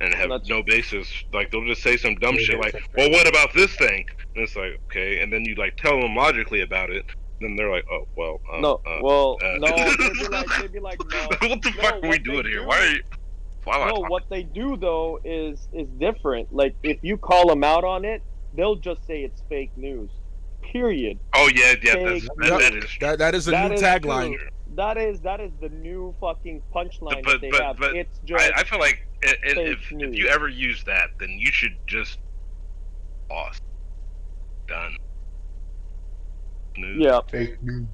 And 0.00 0.12
have 0.14 0.28
That's- 0.28 0.48
no 0.48 0.62
basis. 0.62 1.06
Like 1.32 1.50
they'll 1.50 1.66
just 1.66 1.82
say 1.82 1.96
some 1.96 2.16
dumb 2.16 2.34
Yeah, 2.34 2.40
shit 2.44 2.60
like, 2.60 2.74
"Well, 2.96 3.10
what 3.10 3.28
about 3.28 3.54
this 3.54 3.74
thing?" 3.76 4.06
And 4.34 4.42
it's 4.44 4.56
like, 4.56 4.80
okay, 4.86 5.20
and 5.20 5.32
then 5.32 5.44
you 5.44 5.54
like 5.54 5.76
tell 5.76 6.00
them 6.00 6.16
logically 6.16 6.62
about 6.62 6.90
it. 6.90 7.04
Then 7.40 7.54
they're 7.56 7.70
like, 7.70 7.84
"Oh, 7.90 8.06
well, 8.16 8.40
uh, 8.52 8.60
no, 8.60 8.80
uh, 8.86 8.98
well, 9.02 9.38
uh, 9.42 9.56
no, 9.58 9.68
they'd 9.76 10.12
be 10.12 10.28
like, 10.28 10.46
they'd 10.60 10.72
be 10.72 10.80
like, 10.80 10.98
no. 11.10 11.18
what 11.48 11.62
the 11.62 11.70
no, 11.76 11.82
fuck 11.82 11.94
are 11.94 12.00
we 12.02 12.08
what 12.08 12.22
doing 12.24 12.44
here? 12.46 12.60
do- 12.60 12.66
Why 12.66 12.78
are 12.80 12.90
you? 12.92 13.02
Why 13.64 13.76
am 13.76 13.80
No, 13.88 13.94
talking? 13.94 14.08
what 14.10 14.28
they 14.30 14.42
do 14.42 14.76
though 14.76 15.20
is 15.24 15.68
is 15.72 15.88
different. 15.98 16.52
Like 16.52 16.74
if 16.82 16.98
you 17.02 17.16
call 17.16 17.46
them 17.48 17.62
out 17.64 17.84
on 17.84 18.04
it, 18.04 18.20
they'll 18.54 18.76
just 18.76 19.06
say 19.06 19.22
it's 19.22 19.42
fake 19.48 19.70
news. 19.76 20.10
Period. 20.62 21.18
Oh 21.34 21.48
yeah, 21.54 21.74
yeah, 21.82 21.94
that's, 21.94 22.22
Fake 22.24 22.30
that, 22.38 22.58
that 22.58 22.72
news. 22.74 22.96
that 23.00 23.18
that 23.20 23.34
is 23.34 23.48
a 23.48 23.52
That 23.52 23.68
new 23.68 23.74
is 23.76 23.82
tagline. 23.82 24.36
true. 24.36 24.48
That 24.76 24.96
is 24.98 25.20
that 25.20 25.40
is 25.40 25.52
the 25.60 25.68
new 25.68 26.14
fucking 26.20 26.62
punchline 26.74 27.22
But- 27.22 27.32
that 27.32 27.40
they 27.40 27.50
but- 27.50 27.62
have. 27.62 27.76
but 27.78 27.94
it's 27.96 28.18
just 28.24 28.44
I, 28.44 28.60
I 28.60 28.64
feel 28.64 28.78
like 28.80 29.06
i- 29.24 29.28
i- 29.28 29.54
fake 29.54 29.56
if 29.68 29.92
if 29.92 30.14
you 30.14 30.26
ever 30.28 30.48
use 30.48 30.82
that, 30.84 31.10
then 31.18 31.30
you 31.30 31.50
should 31.52 31.76
just 31.86 32.18
pause. 33.28 33.60
Done. 34.66 34.96
News. 36.76 36.98
yeah. 37.00 37.20
Fake 37.30 37.62
news. 37.62 37.86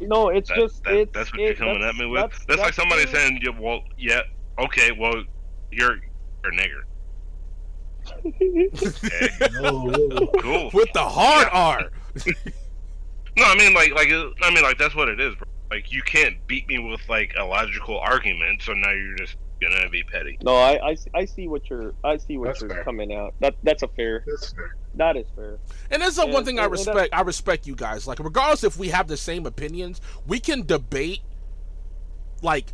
No, 0.00 0.28
it's 0.28 0.48
That- 0.50 0.58
just 0.58 0.84
that- 0.84 0.94
it's 0.94 1.12
that's 1.12 1.32
what 1.32 1.40
it- 1.40 1.44
you're 1.44 1.54
coming 1.54 1.82
at 1.82 1.94
me 1.94 2.04
with. 2.06 2.20
That's, 2.20 2.44
That's, 2.44 2.60
like 2.60 2.74
somebody 2.74 3.04
the- 3.06 3.12
saying, 3.12 3.40
yeah, 3.42 3.58
"Well, 3.58 3.80
yeah, 3.96 4.20
okay, 4.58 4.90
well, 4.92 5.24
you're 5.70 5.96
you're 6.42 6.52
a 6.52 6.56
nigger." 6.56 6.82
Okay, 8.26 9.50
No, 9.62 10.28
cool. 10.40 10.70
With 10.74 10.92
the 10.92 11.02
hard 11.02 11.48
R. 11.52 11.90
No, 13.38 13.44
I 13.44 13.54
mean 13.58 13.74
like 13.74 13.92
like 13.92 14.08
I 14.08 14.50
mean 14.54 14.62
like 14.62 14.78
that's 14.78 14.94
what 14.94 15.08
it 15.08 15.20
is. 15.20 15.34
Bro. 15.34 15.46
Like 15.70 15.90
you 15.92 16.02
can't 16.02 16.36
beat 16.46 16.68
me 16.68 16.78
with 16.78 17.00
like 17.08 17.34
a 17.38 17.44
logical 17.44 17.98
argument, 17.98 18.62
so 18.62 18.72
now 18.72 18.92
you're 18.92 19.16
just 19.16 19.36
gonna 19.60 19.88
be 19.88 20.02
petty. 20.04 20.38
No, 20.42 20.54
I, 20.54 20.88
I, 20.90 20.94
see- 20.94 21.10
I 21.14 21.24
see 21.24 21.48
what 21.48 21.68
you're 21.70 21.94
I 22.04 22.18
see 22.18 22.36
what 22.38 22.48
That's 22.48 22.60
you're 22.60 22.70
fair. 22.70 22.84
coming 22.84 23.12
out. 23.14 23.34
That 23.40 23.56
that's 23.62 23.82
a 23.82 23.88
fair. 23.88 24.22
that's 24.26 24.52
fair. 24.52 24.76
That 24.94 25.16
is 25.16 25.26
fair. 25.34 25.58
And 25.90 26.02
that's 26.02 26.16
the 26.16 26.26
one 26.26 26.44
thing 26.44 26.58
I 26.58 26.64
and- 26.64 26.72
and 26.74 26.86
respect. 26.86 27.14
I 27.14 27.20
respect 27.22 27.66
you 27.66 27.74
guys. 27.74 28.06
Like 28.06 28.18
regardless 28.20 28.64
if 28.64 28.76
we 28.76 28.88
have 28.88 29.08
the 29.08 29.16
same 29.16 29.44
opinions, 29.46 30.00
we 30.26 30.38
can 30.40 30.64
debate 30.66 31.20
like 32.42 32.72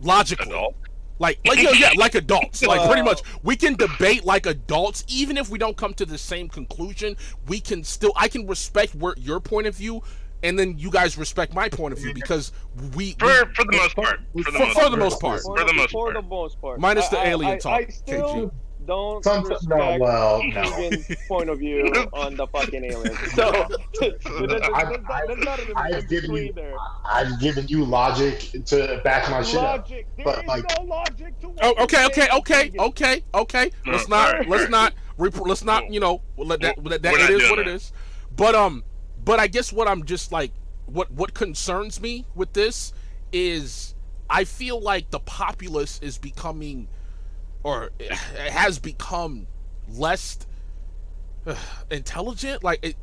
logically. 0.00 0.50
Adult. 0.50 0.74
Like, 1.20 1.38
like 1.46 1.62
yeah, 1.62 1.70
yeah, 1.70 1.90
like 1.96 2.16
adults. 2.16 2.60
Like 2.64 2.86
pretty 2.88 3.02
much, 3.02 3.22
we 3.44 3.54
can 3.54 3.76
debate 3.76 4.24
like 4.24 4.46
adults, 4.46 5.04
even 5.06 5.36
if 5.36 5.48
we 5.48 5.58
don't 5.58 5.76
come 5.76 5.94
to 5.94 6.04
the 6.04 6.18
same 6.18 6.48
conclusion. 6.48 7.16
We 7.46 7.60
can 7.60 7.84
still, 7.84 8.12
I 8.16 8.26
can 8.26 8.48
respect 8.48 8.96
where 8.96 9.14
your 9.16 9.38
point 9.38 9.68
of 9.68 9.76
view, 9.76 10.02
and 10.44 10.58
then 10.58 10.78
you 10.78 10.90
guys 10.90 11.16
respect 11.18 11.54
my 11.54 11.68
point 11.68 11.92
of 11.92 11.98
view 11.98 12.12
because 12.14 12.52
we, 12.94 13.12
For 13.18 13.26
we 13.26 13.32
for 13.54 13.64
the 13.64 13.76
most 13.76 13.96
part. 13.96 14.20
For 14.32 14.38
the 14.38 14.42
For- 14.44 14.58
most 14.58 14.74
for 14.74 14.84
the 14.84 14.88
part. 14.90 14.98
most 14.98 15.20
part. 15.20 15.40
For, 15.42 15.56
For 15.58 15.64
the 15.64 15.72
most 15.74 15.90
for 15.92 16.04
part. 16.12 16.14
the 16.14 16.28
most 16.28 16.60
part. 16.60 16.80
Minus 16.80 17.08
the 17.08 17.18
I- 17.18 17.22
I- 17.22 17.28
alien 17.30 17.52
I, 17.52 17.58
talk, 17.58 17.80
I 17.80 17.86
still 17.88 18.28
KG. 18.50 18.50
don't 18.86 19.24
Some, 19.24 19.42
no, 19.44 19.48
respect 19.48 20.00
well, 20.00 20.42
no. 20.44 20.98
Point 21.28 21.48
of 21.48 21.58
view 21.58 21.86
on 22.12 22.36
the 22.36 22.46
fucking 22.48 22.84
aliens. 22.84 23.18
So 23.34 23.48
I've- 23.50 24.96
not, 24.98 25.26
there's 25.26 25.44
not 25.44 25.58
an 25.60 25.72
I've 25.76 26.08
given 26.08 26.30
you- 26.34 26.52
between 26.52 26.54
there. 26.54 26.74
I've 27.06 27.40
given 27.40 27.66
you 27.68 27.84
logic 27.84 28.50
to 28.66 29.00
back 29.04 29.30
my 29.30 29.42
shit 29.42 29.56
up. 29.60 29.88
Logic. 29.88 30.06
There 30.16 30.24
but, 30.26 30.40
is 30.40 30.46
like- 30.48 30.64
no 30.78 30.84
logic 30.84 31.40
to 31.40 31.52
Oh, 31.62 31.74
okay, 31.84 32.04
okay, 32.06 32.28
okay, 32.38 32.70
okay, 32.78 33.24
okay. 33.34 33.70
No, 33.86 33.92
Let's 33.92 34.08
not, 34.08 34.28
alright, 34.34 34.48
let's 34.48 34.68
not, 34.70 34.92
let's 35.18 35.64
not, 35.64 35.90
you 35.92 36.00
know, 36.00 36.20
let 36.36 36.60
that, 36.60 36.84
let 36.84 37.02
that 37.02 37.14
it 37.14 37.30
is 37.30 37.48
what 37.50 37.58
it 37.60 37.66
that. 37.66 37.72
is. 37.74 37.92
But 38.36 38.54
um, 38.54 38.84
but 39.24 39.40
I 39.40 39.46
guess 39.46 39.72
what 39.72 39.88
I'm 39.88 40.04
just 40.04 40.32
like, 40.32 40.52
what 40.86 41.10
what 41.12 41.34
concerns 41.34 42.00
me 42.00 42.24
with 42.34 42.52
this 42.52 42.92
is, 43.32 43.94
I 44.28 44.44
feel 44.44 44.80
like 44.80 45.10
the 45.10 45.20
populace 45.20 45.98
is 46.02 46.18
becoming, 46.18 46.88
or 47.62 47.90
has 48.50 48.78
become 48.78 49.46
less 49.88 50.38
uh, 51.46 51.54
intelligent. 51.90 52.62
Like 52.62 52.80
it, 52.84 52.96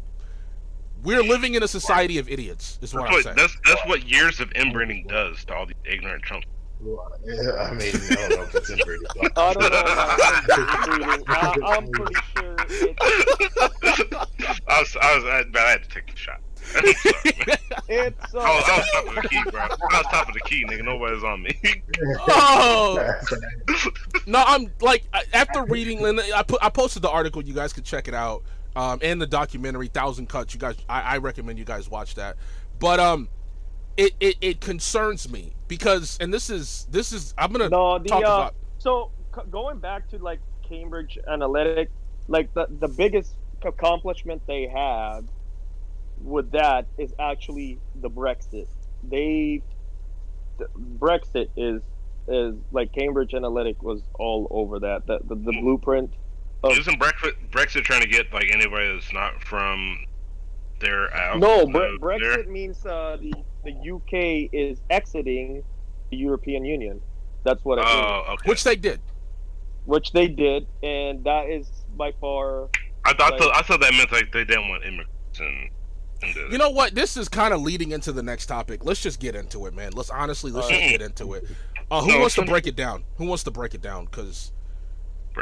we're 1.04 1.24
living 1.24 1.56
in 1.56 1.64
a 1.64 1.68
society 1.68 2.18
of 2.20 2.30
idiots. 2.30 2.78
Is 2.82 2.94
what 2.94 3.02
That's 3.04 3.10
I'm 3.10 3.14
what 3.16 3.24
saying. 3.24 3.36
that's 3.38 3.58
that's 3.66 3.88
what 3.88 4.08
years 4.08 4.40
of 4.40 4.52
inbreeding 4.56 5.08
does 5.08 5.44
to 5.46 5.56
all 5.56 5.66
these 5.66 5.76
ignorant 5.86 6.24
chumps. 6.24 6.48
Yeah, 7.24 7.52
I 7.60 7.74
mean, 7.76 7.94
I 7.94 8.16
don't 8.16 8.30
know 8.32 8.42
if 8.42 8.56
it's 8.56 8.70
inbreeding. 8.72 9.06
I 9.38 9.54
don't 9.54 9.60
know 9.60 9.68
about 9.68 10.60
inbreeding. 10.60 11.24
I, 11.28 11.54
I'm 11.64 11.88
pretty 11.92 12.16
sure 12.36 12.56
it's, 12.70 14.14
I 14.68 14.80
was 14.80 14.98
I 15.00 15.16
was 15.16 15.26
I, 15.26 15.44
I 15.56 15.78
it's 17.88 18.36
uh, 18.36 18.40
I 18.40 18.56
was, 18.56 18.64
I 18.68 18.78
was 18.78 18.90
top 18.92 19.08
of 19.08 19.16
the 19.16 19.30
key, 19.30 19.44
bro. 19.50 19.62
I 19.62 19.68
was 19.70 20.06
top 20.12 20.28
of 20.28 20.34
the 20.34 20.40
key, 20.42 20.66
nigga. 20.66 20.84
Nobody's 20.84 21.24
on 21.24 21.44
me. 21.44 21.60
oh. 22.28 23.20
No, 24.28 24.44
I'm 24.46 24.72
like 24.82 25.04
after 25.34 25.64
reading, 25.64 26.06
and 26.06 26.20
I 26.20 26.44
put 26.44 26.64
I 26.64 26.70
posted 26.70 27.02
the 27.02 27.10
article. 27.10 27.42
You 27.42 27.54
guys 27.54 27.74
could 27.74 27.84
check 27.84 28.08
it 28.08 28.14
out, 28.14 28.44
um, 28.76 29.00
and 29.02 29.20
the 29.22 29.26
documentary 29.26 29.88
Thousand 29.88 30.30
Cuts. 30.30 30.54
You 30.54 30.60
guys, 30.60 30.76
I, 30.88 31.02
I 31.02 31.18
recommend 31.18 31.58
you 31.58 31.66
guys 31.66 31.90
watch 31.90 32.16
that. 32.16 32.38
But 32.80 33.00
um, 33.00 33.30
it, 33.98 34.14
it 34.20 34.38
it 34.42 34.62
concerns 34.62 35.30
me 35.30 35.54
because, 35.68 36.18
and 36.22 36.34
this 36.34 36.50
is 36.50 36.88
this 36.92 37.12
is 37.12 37.34
I'm 37.38 37.52
gonna 37.52 37.70
no 37.70 38.00
the 38.00 38.10
talk 38.10 38.24
uh, 38.24 38.28
about. 38.28 38.56
so 38.78 39.12
c- 39.36 39.42
going 39.50 39.80
back 39.80 40.08
to 40.10 40.18
like 40.18 40.40
Cambridge 40.68 41.18
Analytica, 41.28 41.88
like 42.28 42.54
the 42.54 42.68
the 42.80 42.88
biggest 42.88 43.34
accomplishment 43.64 44.42
they 44.48 44.68
had 44.68 45.28
with 46.24 46.52
that 46.52 46.88
is 46.98 47.14
actually 47.20 47.80
the 48.02 48.10
Brexit. 48.10 48.68
They 49.04 49.62
the 50.58 50.68
Brexit 51.00 51.50
is 51.58 51.82
is 52.28 52.56
like 52.72 52.94
Cambridge 52.94 53.32
Analytica 53.32 53.82
was 53.82 54.02
all 54.16 54.48
over 54.52 54.80
that. 54.80 55.08
The 55.08 55.20
the, 55.24 55.36
the 55.36 55.52
blueprint. 55.62 56.14
Oh. 56.64 56.72
Isn't 56.72 57.00
Brexit 57.00 57.34
Brexit 57.50 57.84
trying 57.84 58.02
to 58.02 58.08
get 58.08 58.32
like 58.34 58.50
anybody 58.52 58.94
that's 58.94 59.12
not 59.14 59.44
from 59.44 60.06
there 60.80 61.12
out? 61.16 61.40
No, 61.40 61.66
Bre- 61.66 61.80
there? 61.80 61.98
Brexit 61.98 62.48
means 62.48 62.86
uh, 62.86 63.18
the 63.20 63.34
the 63.64 63.72
UK 63.96 64.50
is 64.54 64.80
exiting 64.90 65.64
the 66.12 66.18
European 66.18 66.64
Union. 66.66 67.02
That's 67.44 67.64
what 67.66 67.80
it 67.80 67.86
means. 67.86 67.98
Oh, 67.98 68.26
okay. 68.34 68.50
Which 68.50 68.64
they 68.64 68.76
did. 68.76 69.00
which 69.86 70.12
they 70.12 70.28
did, 70.28 70.68
and 70.84 71.24
that 71.24 71.50
is 71.50 71.68
by 71.98 72.12
far. 72.22 72.70
I 73.04 73.14
thought 73.14 73.40
Like- 73.40 73.56
I 73.56 73.62
thought 73.64 73.80
that 73.82 73.92
meant 73.94 74.12
like 74.12 74.32
they 74.32 74.44
didn't 74.46 74.70
want 74.70 74.84
immigrants 74.86 75.40
in. 75.40 75.70
In 76.24 76.34
the, 76.34 76.48
You 76.52 76.58
know 76.58 76.70
what? 76.70 76.96
This 76.96 77.18
is 77.18 77.28
kind 77.30 77.54
of 77.54 77.62
leading 77.62 77.92
into 77.92 78.12
the 78.12 78.24
next 78.24 78.46
topic. 78.48 78.84
Let's 78.86 79.02
just 79.02 79.20
get 79.20 79.36
into 79.36 79.66
it, 79.66 79.74
man. 79.74 79.92
Let's 79.94 80.10
honestly, 80.10 80.52
let's 80.52 80.68
just 80.68 80.80
get 80.82 81.02
into 81.02 81.34
it. 81.34 81.46
Uh, 81.90 82.02
who 82.02 82.08
No, 82.10 82.20
wants 82.20 82.36
to 82.36 82.46
break 82.46 82.68
it 82.68 82.76
down? 82.76 83.04
Who 83.18 83.26
wants 83.26 83.44
to 83.44 83.52
break 83.52 83.74
it 83.74 83.82
down? 83.82 84.06
Because 84.06 84.52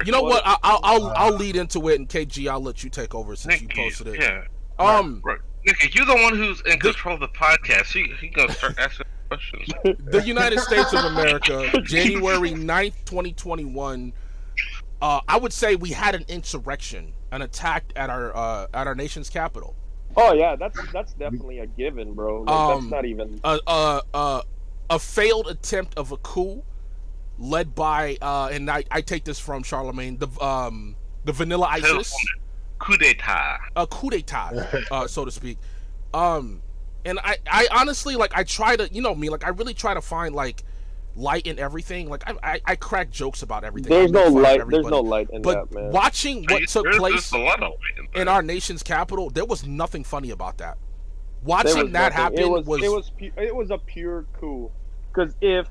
you 0.06 0.12
know 0.12 0.22
What? 0.22 0.44
what? 0.44 0.44
I, 0.46 0.58
I'll 0.64 0.80
I'll 0.84 1.14
I'll 1.16 1.34
lead 1.36 1.56
into 1.56 1.88
it, 1.90 2.00
and 2.00 2.08
KG, 2.10 2.50
I'll 2.50 2.62
let 2.62 2.84
you 2.84 2.90
take 2.90 3.14
over 3.16 3.36
since 3.36 3.62
you 3.62 3.68
Nikki, 3.68 3.82
posted 3.82 4.08
it. 4.08 4.22
Yeah. 4.22 4.44
Um, 4.80 5.22
Right. 5.24 5.40
Nikki, 5.66 5.90
you're 5.94 6.06
the 6.06 6.16
one 6.16 6.36
who's 6.38 6.62
in 6.62 6.80
control 6.80 7.16
of 7.16 7.20
the 7.22 7.28
podcast. 7.30 7.92
He 7.92 8.12
he 8.20 8.30
gonna 8.30 8.54
start 8.54 8.80
asking 8.80 9.06
questions. 9.28 9.68
the 10.06 10.24
United 10.26 10.60
States 10.60 10.94
of 10.94 11.04
America, 11.06 11.82
January 11.84 12.52
9th, 12.52 12.94
2021. 13.06 14.14
Uh, 15.02 15.22
I 15.28 15.38
would 15.38 15.54
say 15.54 15.76
we 15.76 15.90
had 15.90 16.16
an 16.16 16.26
insurrection, 16.28 17.14
an 17.32 17.42
attack 17.42 17.86
at 17.96 18.10
our 18.10 18.36
uh, 18.36 18.68
at 18.74 18.88
our 18.88 18.96
nation's 18.96 19.30
capital. 19.30 19.76
Oh 20.18 20.34
yeah, 20.34 20.55
that's 20.55 20.78
that's 20.91 21.14
definitely 21.14 21.60
a 21.60 21.68
given, 21.68 22.14
bro. 22.14 22.41
Like, 22.41 22.49
Um, 22.55 22.68
that's 22.82 22.91
not 22.91 23.05
even. 23.05 23.39
a 23.43 23.60
a 23.68 24.01
a, 24.14 24.43
a 24.89 24.99
failed 24.99 25.47
attempt 25.47 25.97
of 25.97 26.12
a 26.12 26.18
coup 26.18 26.64
led 27.38 27.74
by 27.74 28.18
uh 28.22 28.49
and 28.51 28.70
I, 28.70 28.84
I 28.91 28.99
take 29.01 29.24
this 29.24 29.39
from 29.39 29.64
Charlamagne 29.64 30.20
the 30.20 30.28
um 30.45 30.95
the 31.24 31.32
vanilla 31.32 31.68
ISIS 31.70 32.14
Coup 32.80 32.97
d'état. 32.97 33.57
a 33.78 33.88
coup 33.88 34.10
d'etat 34.10 34.51
uh 34.91 35.07
so 35.07 35.24
to 35.24 35.32
speak 35.32 35.57
um 36.14 36.62
and 37.05 37.18
I 37.24 37.38
I 37.49 37.68
honestly 37.72 38.16
like 38.18 38.36
I 38.36 38.43
try 38.43 38.76
to 38.76 38.89
you 38.93 39.01
know 39.01 39.16
me 39.16 39.30
like 39.30 39.45
I 39.45 39.49
really 39.49 39.74
try 39.74 39.93
to 39.93 40.01
find 40.01 40.36
like 40.36 40.64
light 41.20 41.45
in 41.47 41.59
everything 41.59 42.09
like 42.09 42.24
I 42.28 42.36
I, 42.53 42.61
I 42.65 42.76
crack 42.76 43.11
jokes 43.11 43.41
about 43.43 43.63
everything 43.63 43.89
There's 43.89 44.11
no 44.11 44.26
light. 44.28 44.61
There's 44.70 44.88
no 44.88 45.01
light 45.01 45.30
in 45.32 45.41
but 45.41 45.70
that, 45.70 45.76
man. 45.76 45.91
watching 45.91 46.45
what 46.49 46.67
took 46.67 46.84
There's- 46.86 46.97
place 46.97 47.32
a 47.32 47.38
lot 47.38 47.61
of 47.61 47.74
in 48.15 48.22
in 48.22 48.28
our 48.28 48.41
nation's 48.41 48.84
capital 48.84 49.30
there 49.30 49.45
was 49.45 49.65
nothing 49.67 50.03
funny 50.03 50.32
about 50.32 50.57
that 50.59 50.78
watching 51.43 51.91
that 51.91 52.13
nothing. 52.13 52.17
happen 52.17 52.39
it 52.39 52.49
was, 52.49 52.65
was, 52.65 52.84
it 52.84 52.91
was 52.91 53.09
pu- 53.11 53.32
it 53.41 53.55
was 53.55 53.72
a 53.72 53.78
pure 53.78 54.26
coup. 54.39 54.72
Because 55.13 55.36
if 55.41 55.67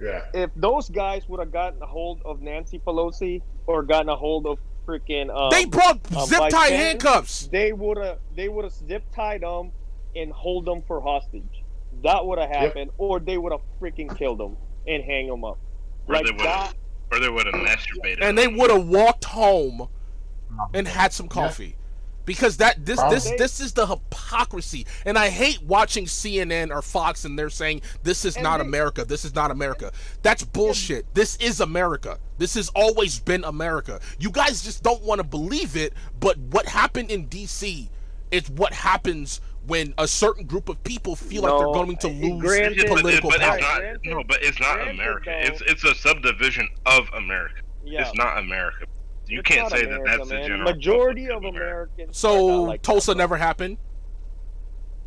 Yeah. 0.00 0.22
if 0.34 0.50
those 0.56 0.88
guys 0.88 1.28
would 1.28 1.40
have 1.40 1.52
gotten 1.52 1.82
a 1.82 1.86
hold 1.86 2.20
of 2.24 2.40
Nancy 2.40 2.78
Pelosi 2.78 3.42
or 3.66 3.82
gotten 3.82 4.08
a 4.08 4.16
hold 4.16 4.46
of 4.46 4.58
freaking 4.86 5.28
um, 5.36 5.50
they 5.50 5.64
brought 5.66 6.00
um, 6.16 6.26
zip 6.26 6.38
tie 6.38 6.48
Chancellor, 6.48 6.76
handcuffs 6.76 7.48
they 7.48 7.72
would 7.72 7.98
have 7.98 8.18
they 8.34 8.48
would 8.48 8.64
have 8.64 8.72
zip 8.72 9.04
tied 9.14 9.42
them 9.42 9.72
and 10.16 10.32
hold 10.32 10.64
them 10.64 10.82
for 10.86 11.00
hostage. 11.00 11.57
That 12.02 12.24
would 12.26 12.38
have 12.38 12.50
happened, 12.50 12.90
or 12.98 13.20
they 13.20 13.38
would 13.38 13.52
have 13.52 13.60
freaking 13.80 14.16
killed 14.16 14.38
them 14.38 14.56
and 14.86 15.02
hang 15.02 15.26
them 15.28 15.44
up. 15.44 15.58
Or 16.06 16.14
Like 16.14 16.26
they 16.26 16.32
that. 16.44 16.74
Or 17.10 17.20
they 17.20 17.28
would 17.28 17.46
have 17.46 17.54
masturbated. 17.54 18.18
and 18.22 18.36
they 18.36 18.48
would 18.48 18.70
have 18.70 18.86
walked 18.86 19.24
home 19.24 19.88
and 20.74 20.86
had 20.86 21.12
some 21.12 21.28
coffee. 21.28 21.74
Because 22.24 22.58
that 22.58 22.84
this 22.84 23.00
this 23.04 23.30
this 23.38 23.58
is 23.58 23.72
the 23.72 23.86
hypocrisy. 23.86 24.86
And 25.06 25.16
i 25.16 25.30
hate 25.30 25.62
watching 25.62 26.04
cnn 26.04 26.70
or 26.70 26.82
fox 26.82 27.24
and 27.24 27.38
they're 27.38 27.48
saying 27.48 27.80
this 28.02 28.26
is 28.26 28.34
And 28.36 28.42
not 28.44 28.58
they- 28.58 28.66
america. 28.66 29.04
This 29.06 29.24
is 29.24 29.34
not 29.34 29.50
america. 29.50 29.92
That's 30.20 30.44
bullshit. 30.44 31.06
This 31.14 31.36
is 31.36 31.60
america. 31.62 32.18
This 32.36 32.54
has 32.54 32.68
always 32.74 33.18
been 33.18 33.44
america. 33.44 33.98
You 34.18 34.30
guys 34.30 34.62
just 34.62 34.82
don't 34.82 35.02
want 35.02 35.20
to 35.20 35.26
believe 35.26 35.74
it 35.74 35.94
but 36.20 36.36
what 36.36 36.66
happened 36.66 37.10
in 37.10 37.28
dc 37.28 37.88
is 38.30 38.50
what 38.50 38.74
happens 38.74 39.40
when 39.68 39.94
a 39.98 40.08
certain 40.08 40.44
group 40.46 40.68
of 40.68 40.82
people 40.82 41.14
feel 41.14 41.42
like 41.42 41.52
they're 41.58 41.66
going 41.72 41.96
to 41.98 42.08
uh, 42.08 42.10
lose 42.10 42.40
granted- 42.42 42.76
Yeah, 42.78 42.84
but, 42.88 42.98
political 43.00 43.30
but 43.30 43.40
power 43.40 43.54
it's 43.58 43.62
not. 43.62 43.78
Granted- 43.78 44.00
no, 44.04 44.24
but 44.24 44.42
it's 44.42 44.58
not 44.60 44.74
granted, 44.74 44.94
America. 44.94 45.24
though- 45.30 45.52
It's 45.52 45.60
it's 45.62 45.84
a 45.84 45.94
subdivision 45.94 46.68
of 46.86 47.08
America. 47.14 47.60
Yeah, 47.84 48.02
It's 48.08 48.14
not 48.16 48.38
America. 48.38 48.86
You 49.26 49.40
It's 49.40 49.48
can't 49.48 49.70
say 49.70 49.82
America, 49.84 50.02
that 50.06 50.16
that's 50.18 50.28
the 50.30 50.38
general. 50.40 50.72
majority 50.72 51.26
public 51.28 51.50
of 51.50 51.56
Americans. 51.56 52.16
so 52.18 52.62
like 52.64 52.82
tulsa 52.82 53.12
bro. 53.12 53.18
never 53.18 53.36
happened 53.36 53.76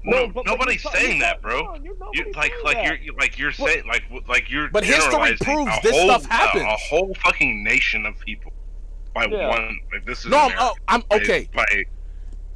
No, 0.04 0.28
but- 0.28 0.34
but 0.34 0.46
nobody's 0.46 0.84
you're 0.84 0.94
saying 0.94 1.20
that, 1.20 1.42
bro. 1.42 1.62
no, 1.62 1.74
you're- 1.76 1.86
You 1.90 1.98
nobody's 2.00 2.36
like 2.36 2.52
like 2.64 2.78
that. 2.78 2.86
you're 2.86 2.96
you- 2.98 3.16
like 3.20 3.38
you're 3.40 3.52
But- 3.58 3.68
saying 3.70 3.84
like 3.88 4.04
like 4.28 4.50
you're 4.50 4.70
But 4.70 4.84
history 4.84 5.36
proves 5.42 5.82
this 5.82 5.92
whole, 5.96 6.06
stuff 6.10 6.26
a- 6.30 6.34
happens. 6.34 6.64
A, 6.64 6.78
whole 6.78 7.14
fucking 7.24 7.64
nation 7.64 8.06
of 8.06 8.20
people 8.20 8.52
by 9.14 9.26
Yeah. 9.26 9.50
one 9.50 9.80
like 9.92 10.06
this 10.06 10.20
is 10.20 10.26
no 10.28 10.38
I'm, 10.38 10.52
America. 10.52 10.74
I'm 10.88 11.02
by- 11.10 11.16
okay 11.18 11.50
by 11.54 11.66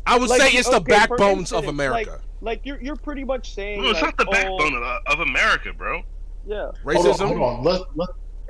i 0.05 0.17
would 0.17 0.29
Like, 0.29 0.41
say 0.41 0.49
it's 0.57 0.69
the 0.69 0.77
okay, 0.77 1.05
for 1.07 1.17
backbones 1.17 1.51
of 1.51 1.65
america 1.67 2.21
Like 2.41 2.61
you're 2.65 2.81
you're 2.81 2.95
pretty 2.95 3.23
much 3.23 3.53
saying. 3.53 3.81
no, 3.81 3.89
it's 3.89 4.01
like, 4.01 4.17
not 4.17 4.17
the 4.17 4.27
oh, 4.27 4.31
backbone 4.31 4.75
of, 4.75 5.01
of 5.07 5.19
America, 5.21 5.73
bro. 5.73 6.03
Yeah. 6.45 6.71
Hold 6.83 6.97
on, 6.97 7.03
racism 7.13 7.27
hold 7.27 7.41
on. 7.41 7.63
Let, 7.63 7.81
let, 7.95 8.09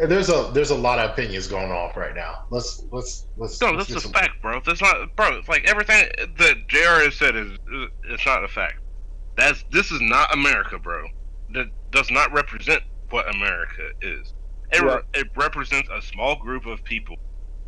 there's 0.09 0.29
a 0.29 0.51
there's 0.53 0.71
a 0.71 0.75
lot 0.75 0.99
of 0.99 1.11
opinions 1.11 1.47
going 1.47 1.71
off 1.71 1.95
right 1.95 2.13
now. 2.13 2.45
Let's 2.49 2.83
let's 2.91 3.27
let's. 3.37 3.61
No, 3.61 3.71
let's 3.71 3.87
that's 3.87 3.99
a 3.99 4.01
some- 4.01 4.11
fact, 4.11 4.41
bro. 4.41 4.59
That's 4.65 4.81
not, 4.81 5.15
bro. 5.15 5.37
It's 5.37 5.47
like 5.47 5.63
everything 5.69 6.09
that 6.37 6.67
Jr. 6.67 7.05
has 7.05 7.15
said 7.15 7.35
is, 7.37 7.51
is 7.51 7.87
it's 8.09 8.25
not 8.25 8.43
a 8.43 8.49
fact. 8.49 8.79
That's 9.37 9.63
this 9.71 9.91
is 9.91 10.01
not 10.01 10.33
America, 10.33 10.77
bro. 10.77 11.05
That 11.53 11.67
does 11.91 12.11
not 12.11 12.33
represent 12.33 12.81
what 13.11 13.33
America 13.33 13.91
is. 14.01 14.33
It, 14.71 14.81
re- 14.81 15.03
it 15.13 15.27
represents 15.37 15.87
a 15.93 16.01
small 16.01 16.35
group 16.35 16.65
of 16.65 16.83
people 16.83 17.15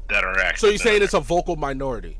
that 0.09 0.23
are 0.23 0.35
so 0.55 0.67
you're 0.67 0.77
saying 0.77 1.03
it's 1.03 1.13
a 1.13 1.19
vocal 1.19 1.55
minority 1.55 2.17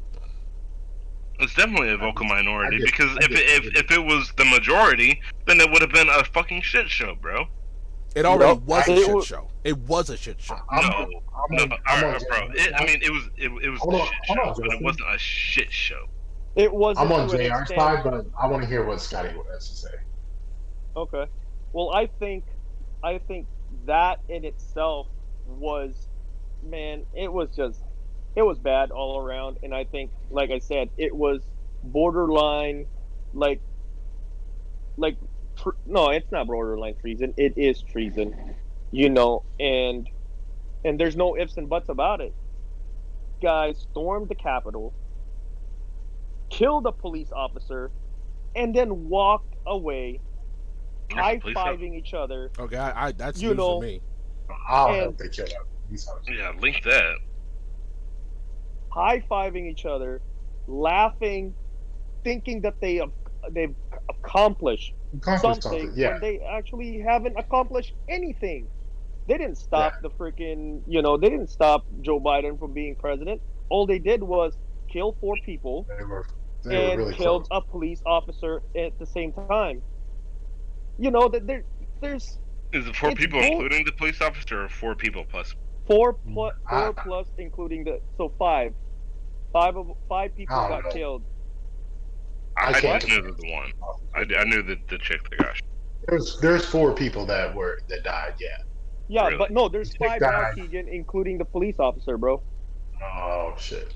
It's 1.40 1.54
definitely 1.54 1.92
a 1.92 1.98
vocal 1.98 2.26
minority 2.26 2.78
I 2.78 2.80
get- 2.80 2.86
because 2.86 3.12
I 3.18 3.20
if 3.26 3.30
get- 3.30 3.40
it, 3.40 3.66
if 3.76 3.76
if 3.86 3.92
it 3.92 4.04
was 4.04 4.32
the 4.38 4.46
majority, 4.46 5.22
then 5.46 5.60
it 5.62 5.70
would 5.72 5.82
have 5.82 5.92
been 5.92 6.10
a 6.10 6.24
fucking 6.24 6.62
shit 6.62 6.90
show, 6.90 7.16
bro. 7.16 7.46
It 8.16 8.26
already 8.26 8.54
Nope. 8.54 8.64
was 8.64 8.88
a 8.88 8.96
shit 8.96 9.16
wa- 9.16 9.22
show. 9.22 9.48
It 9.64 9.78
was 9.80 10.10
a 10.10 10.18
shit 10.18 10.42
show. 10.42 10.58
I'm, 10.72 10.82
no, 10.82 10.92
I'm 10.98 11.10
no, 11.52 11.64
on, 11.64 11.72
I'm 11.86 12.04
on, 12.04 12.04
alright, 12.06 12.24
bro. 12.28 12.50
It, 12.56 12.74
I 12.76 12.86
mean, 12.86 13.00
it 13.04 13.12
was 13.12 13.30
it, 13.38 13.52
it 13.64 13.70
was 13.70 13.80
a 13.82 13.86
on, 13.86 14.06
shit 14.08 14.14
show, 14.36 14.42
on, 14.42 14.56
but 14.58 14.74
it 14.74 14.82
wasn't 14.82 15.14
a 15.14 15.18
shit 15.20 15.72
show. 15.72 16.08
It 16.56 16.74
was. 16.74 16.96
I'm 16.98 17.12
on 17.12 17.30
JR's 17.30 17.68
side, 17.70 18.04
but 18.04 18.26
I 18.40 18.48
want 18.48 18.64
to 18.64 18.68
hear 18.70 18.84
what 18.84 19.00
Scotty 19.00 19.30
has 19.54 19.70
to 19.70 19.76
say. 19.76 19.94
Okay. 20.96 21.26
Well, 21.74 21.92
I 21.94 22.08
think, 22.08 22.46
I 23.04 23.20
think 23.20 23.46
that 23.86 24.22
in 24.30 24.44
itself 24.44 25.08
was, 25.46 26.08
man, 26.64 27.06
it 27.14 27.32
was 27.32 27.50
just, 27.56 27.82
it 28.38 28.44
was 28.46 28.60
bad 28.60 28.92
all 28.92 29.18
around, 29.18 29.58
and 29.64 29.74
I 29.74 29.84
think, 29.84 30.12
like 30.30 30.52
I 30.52 30.60
said, 30.60 30.92
it 30.96 31.14
was 31.14 31.42
borderline, 31.84 32.86
like, 33.34 33.60
like, 34.96 35.18
tr- 35.60 35.72
no, 35.88 36.12
it's 36.12 36.32
not 36.32 36.46
borderline 36.46 36.94
treason. 37.02 37.34
It 37.36 37.58
is 37.58 37.82
treason, 37.82 38.54
you 38.92 39.10
know, 39.10 39.42
and, 39.60 40.08
and 40.86 41.00
there's 41.00 41.16
no 41.16 41.36
ifs 41.36 41.58
and 41.58 41.68
buts 41.68 41.90
about 41.90 42.22
it. 42.22 42.32
Guys 43.42 43.80
stormed 43.90 44.30
the 44.30 44.36
Capitol, 44.36 44.94
killed 46.52 46.86
a 46.86 46.92
police 46.92 47.32
officer, 47.32 47.90
and 48.56 48.76
then 48.76 49.10
walked 49.10 49.56
away 49.66 50.20
high 51.12 51.40
fiving 51.40 51.96
each 51.96 52.14
other. 52.14 52.52
Okay, 52.60 52.78
I, 52.78 53.08
I 53.08 53.12
that's 53.14 53.42
You 53.42 53.50
news 53.50 53.58
know- 53.58 53.82
to 53.82 53.88
me. 53.88 54.02
I 54.70 54.86
don't 54.88 54.96
And- 54.96 55.06
know 55.06 55.16
they 55.24 55.30
killed 55.30 55.50
him. 55.50 55.62
Yeah, 56.28 56.52
link 56.62 56.84
that. 56.84 57.16
High 58.98 59.20
fiving 59.32 59.66
each 59.72 59.86
other, 59.86 60.22
laughing, 60.68 61.54
thinking 62.24 62.62
that 62.62 62.76
they 62.82 62.96
have 62.96 63.12
they've 63.52 63.76
accomplished 64.10 64.94
Accomplished 65.18 65.64
something, 65.64 65.80
something. 65.88 66.00
Yeah. 66.02 66.12
when 66.14 66.22
they 66.22 66.40
actually 66.58 67.00
haven't 67.00 67.38
accomplished 67.38 67.94
anything. 68.10 68.68
They 69.28 69.38
didn't 69.38 69.58
stop 69.58 69.94
the 70.02 70.10
freaking 70.10 70.82
you 70.88 71.02
know 71.02 71.18
they 71.18 71.30
didn't 71.30 71.50
stop 71.60 71.86
Joe 72.02 72.20
Biden 72.20 72.58
from 72.60 72.74
being 72.74 72.96
president. 72.96 73.42
All 73.70 73.86
they 73.86 74.00
did 74.00 74.22
was 74.24 74.58
kill 74.94 75.16
four 75.22 75.36
people 75.46 75.86
They 75.98 76.04
were 76.04 76.26
they 76.64 76.92
and 76.92 77.00
really 77.00 77.14
killed 77.14 77.48
close. 77.50 77.64
a 77.68 77.72
police 77.72 78.02
officer 78.06 78.62
at 78.76 78.98
the 79.00 79.06
same 79.06 79.32
time. 79.34 79.82
You 80.98 81.12
know 81.12 81.28
that 81.30 81.46
there 81.48 81.64
there's 82.02 82.38
Is 82.74 82.88
it 82.88 82.96
four 82.96 83.12
people, 83.14 83.40
bull- 83.40 83.52
including 83.52 83.86
the 83.86 83.92
police 83.94 84.20
officer, 84.22 84.64
or 84.66 84.70
four 84.70 84.96
people 84.96 85.24
plus? 85.34 85.56
four 85.88 86.14
plus 86.34 86.54
four 86.70 86.94
Ah. 86.98 87.04
plus 87.06 87.28
including 87.38 87.82
the 87.86 87.96
so 88.18 88.26
five. 88.38 88.74
Five 89.54 89.78
of 89.78 89.92
five 90.10 90.36
people 90.36 90.56
I 90.56 90.70
got 90.70 90.84
don't 90.84 90.84
know. 90.86 90.92
killed. 90.92 91.24
I, 92.58 92.62
I 92.66 92.70
I 92.70 92.82
can't- 92.82 93.02
just 93.02 93.14
knew 93.14 93.22
that 93.28 93.38
the 93.38 93.52
one. 93.52 93.72
I, 94.16 94.20
I 94.40 94.44
knew 94.46 94.62
that 94.64 94.88
the 94.88 94.98
chick 94.98 95.28
that 95.30 95.40
got 95.40 95.56
shot. 95.56 95.64
There's 96.08 96.40
there's 96.40 96.66
four 96.66 96.94
people 96.94 97.26
that 97.28 97.54
were 97.54 97.80
that 97.90 98.04
died. 98.04 98.36
Yeah. 98.40 98.58
Yeah, 99.10 99.26
Really? 99.26 99.38
but 99.38 99.52
no, 99.52 99.70
there's 99.70 99.92
Chick 99.92 100.00
five 100.06 100.22
now. 100.22 100.52
Keegan, 100.54 100.90
including 100.90 101.38
the 101.38 101.46
police 101.46 101.80
officer, 101.80 102.18
bro. 102.18 102.42
Oh 103.02 103.54
shit. 103.58 103.94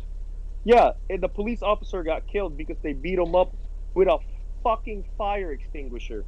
Yeah, 0.63 0.91
and 1.09 1.21
the 1.21 1.27
police 1.27 1.61
officer 1.61 2.01
got 2.03 2.25
killed 2.27 2.55
because 2.55 2.77
they 2.81 2.93
beat 2.93 3.17
him 3.19 3.35
up 3.35 3.53
with 3.93 4.07
a 4.07 4.19
fucking 4.63 5.03
fire 5.17 5.51
extinguisher. 5.51 6.23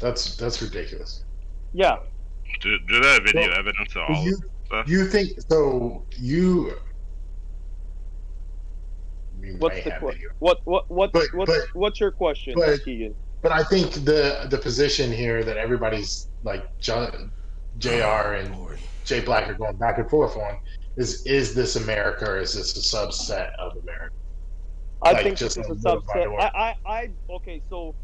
That's 0.00 0.36
that's 0.36 0.60
ridiculous. 0.62 1.24
Yeah, 1.72 1.98
Do, 2.60 2.78
do 2.86 3.00
that 3.00 3.22
video 3.24 3.48
Well, 3.48 3.58
evidence 3.58 3.96
of 3.96 4.02
all 4.08 4.22
you 4.24 4.30
this 4.36 4.40
stuff? 4.66 4.88
you 4.88 5.06
think 5.08 5.40
so? 5.48 6.04
You. 6.18 6.74
You 9.42 9.56
what's 9.58 9.76
may 9.76 9.82
the 9.82 9.90
have 9.90 10.00
que- 10.00 10.12
video. 10.12 10.30
what 10.38 10.60
what 10.64 10.90
what 10.90 11.12
But- 11.12 11.26
what's 11.34 11.50
but- 11.52 11.74
what's 11.74 12.00
your 12.00 12.10
question, 12.10 12.54
but- 12.56 12.82
Keegan? 12.84 13.14
But 13.42 13.50
I 13.52 13.64
think 13.64 13.92
the 14.04 14.46
the 14.48 14.58
position 14.58 15.10
here 15.10 15.42
that 15.42 15.56
everybody's 15.56 16.28
like 16.44 16.64
ju- 16.78 17.30
Jr. 17.78 17.90
Oh, 17.90 18.36
and 18.38 18.78
Jay 19.04 19.18
Black 19.20 19.48
are 19.48 19.54
going 19.54 19.76
back 19.76 19.98
and 19.98 20.08
forth 20.08 20.36
on 20.36 20.58
is 20.96 21.26
is 21.26 21.54
this 21.54 21.74
America 21.76 22.24
or 22.30 22.38
is 22.38 22.54
this 22.54 22.76
a 22.76 22.96
subset 22.96 23.52
of 23.58 23.76
America? 23.82 24.14
I 25.02 25.12
Like, 25.12 25.24
think 25.24 25.38
just 25.38 25.56
this 25.56 25.68
is 25.68 25.84
a 25.84 25.88
a 25.88 25.94
little 25.94 26.00
by 26.02 26.14
subset. 26.14 26.40
I, 26.40 26.76
I, 26.86 26.92
I, 26.98 27.10
okay, 27.30 27.60
so 27.68 27.96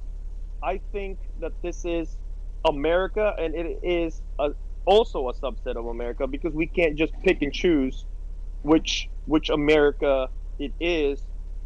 I 0.61 0.81
think 0.91 1.19
that 1.39 1.53
this 1.63 1.85
is 1.85 2.17
America, 2.65 3.37
and 3.39 3.55
it 3.55 3.79
is 3.85 4.21
a, 4.41 4.51
also 4.87 5.29
a 5.29 5.35
subset 5.35 5.77
of 5.77 5.87
America 5.87 6.27
because 6.27 6.53
we 6.55 6.67
can't 6.67 6.97
just 6.97 7.13
pick 7.23 7.43
and 7.43 7.53
choose 7.53 8.05
which 8.63 9.09
which 9.27 9.51
America 9.51 10.29
it 10.59 10.73
is 10.81 11.23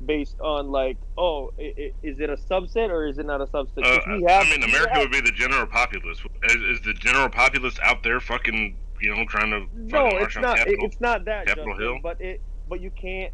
based 0.06 0.38
on 0.40 0.70
like, 0.70 0.96
oh, 1.16 1.52
i- 1.58 1.74
i- 1.78 1.92
is 2.02 2.20
it 2.20 2.30
a 2.30 2.36
subset 2.36 2.90
or 2.90 3.06
is 3.06 3.18
it 3.18 3.26
not 3.26 3.40
a 3.40 3.46
subset? 3.46 3.78
Uh, 3.84 3.98
'Cause 4.00 4.04
we 4.08 4.24
have, 4.28 4.46
I 4.46 4.50
mean, 4.50 4.62
America 4.62 4.94
have- 4.94 5.02
would 5.02 5.10
be 5.12 5.20
the 5.20 5.32
general 5.32 5.66
populace. 5.66 6.20
Is, 6.44 6.56
is 6.56 6.80
the 6.82 6.94
general 6.94 7.28
populace 7.28 7.78
out 7.82 8.02
there 8.02 8.20
fucking, 8.20 8.76
you 9.00 9.14
know, 9.14 9.24
trying 9.26 9.50
to 9.50 9.66
No, 9.74 10.06
it's 10.08 10.36
not. 10.36 10.56
it- 10.56 10.64
Capitol? 10.64 10.86
It's 10.86 11.00
not 11.00 11.24
that, 11.26 11.46
Capitol 11.46 11.72
Justin, 11.72 11.86
Hill? 11.86 12.00
but 12.02 12.20
it. 12.20 12.40
But 12.68 12.80
you 12.80 12.90
can't 12.90 13.32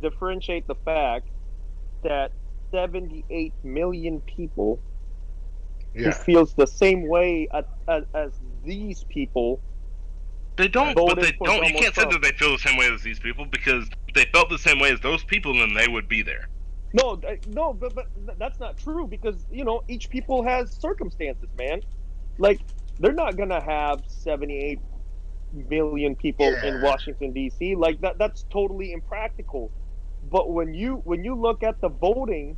differentiate 0.00 0.66
the 0.66 0.74
fact 0.74 1.28
that 2.02 2.32
78 2.70 3.52
million 3.62 4.20
people 4.22 4.80
who 5.94 6.10
feels 6.10 6.54
the 6.54 6.66
same 6.66 7.06
way 7.06 7.46
as, 7.52 7.64
as, 7.86 8.04
as 8.14 8.32
these 8.64 9.04
people. 9.04 9.60
They 10.56 10.68
don't, 10.68 10.94
but 10.94 11.08
voted 11.08 11.24
they 11.24 11.32
don't. 11.44 11.66
You 11.66 11.74
can't 11.74 11.94
say 11.94 12.04
that 12.04 12.22
they 12.22 12.30
feel 12.32 12.52
the 12.52 12.58
same 12.58 12.76
way 12.76 12.92
as 12.92 13.02
these 13.02 13.18
people 13.18 13.44
because 13.44 13.88
if 14.08 14.14
they 14.14 14.24
felt 14.32 14.50
the 14.50 14.58
same 14.58 14.78
way 14.78 14.92
as 14.92 15.00
those 15.00 15.24
people, 15.24 15.52
then 15.54 15.74
they 15.74 15.88
would 15.88 16.08
be 16.08 16.22
there. 16.22 16.48
No, 16.92 17.20
no, 17.48 17.72
but 17.72 17.94
but 17.94 18.06
that's 18.38 18.60
not 18.60 18.78
true 18.78 19.06
because 19.08 19.46
you 19.50 19.64
know 19.64 19.82
each 19.88 20.10
people 20.10 20.44
has 20.44 20.72
circumstances, 20.72 21.48
man. 21.58 21.80
Like 22.38 22.60
they're 23.00 23.12
not 23.12 23.36
gonna 23.36 23.60
have 23.60 24.02
78 24.06 24.78
million 25.68 26.14
people 26.14 26.46
in 26.46 26.80
Washington 26.82 27.32
D.C. 27.32 27.74
Like 27.74 28.00
that 28.02 28.18
that's 28.18 28.44
totally 28.50 28.92
impractical. 28.92 29.72
But 30.30 30.52
when 30.52 30.72
you 30.72 31.02
when 31.04 31.24
you 31.24 31.34
look 31.34 31.64
at 31.64 31.80
the 31.80 31.88
voting 31.88 32.56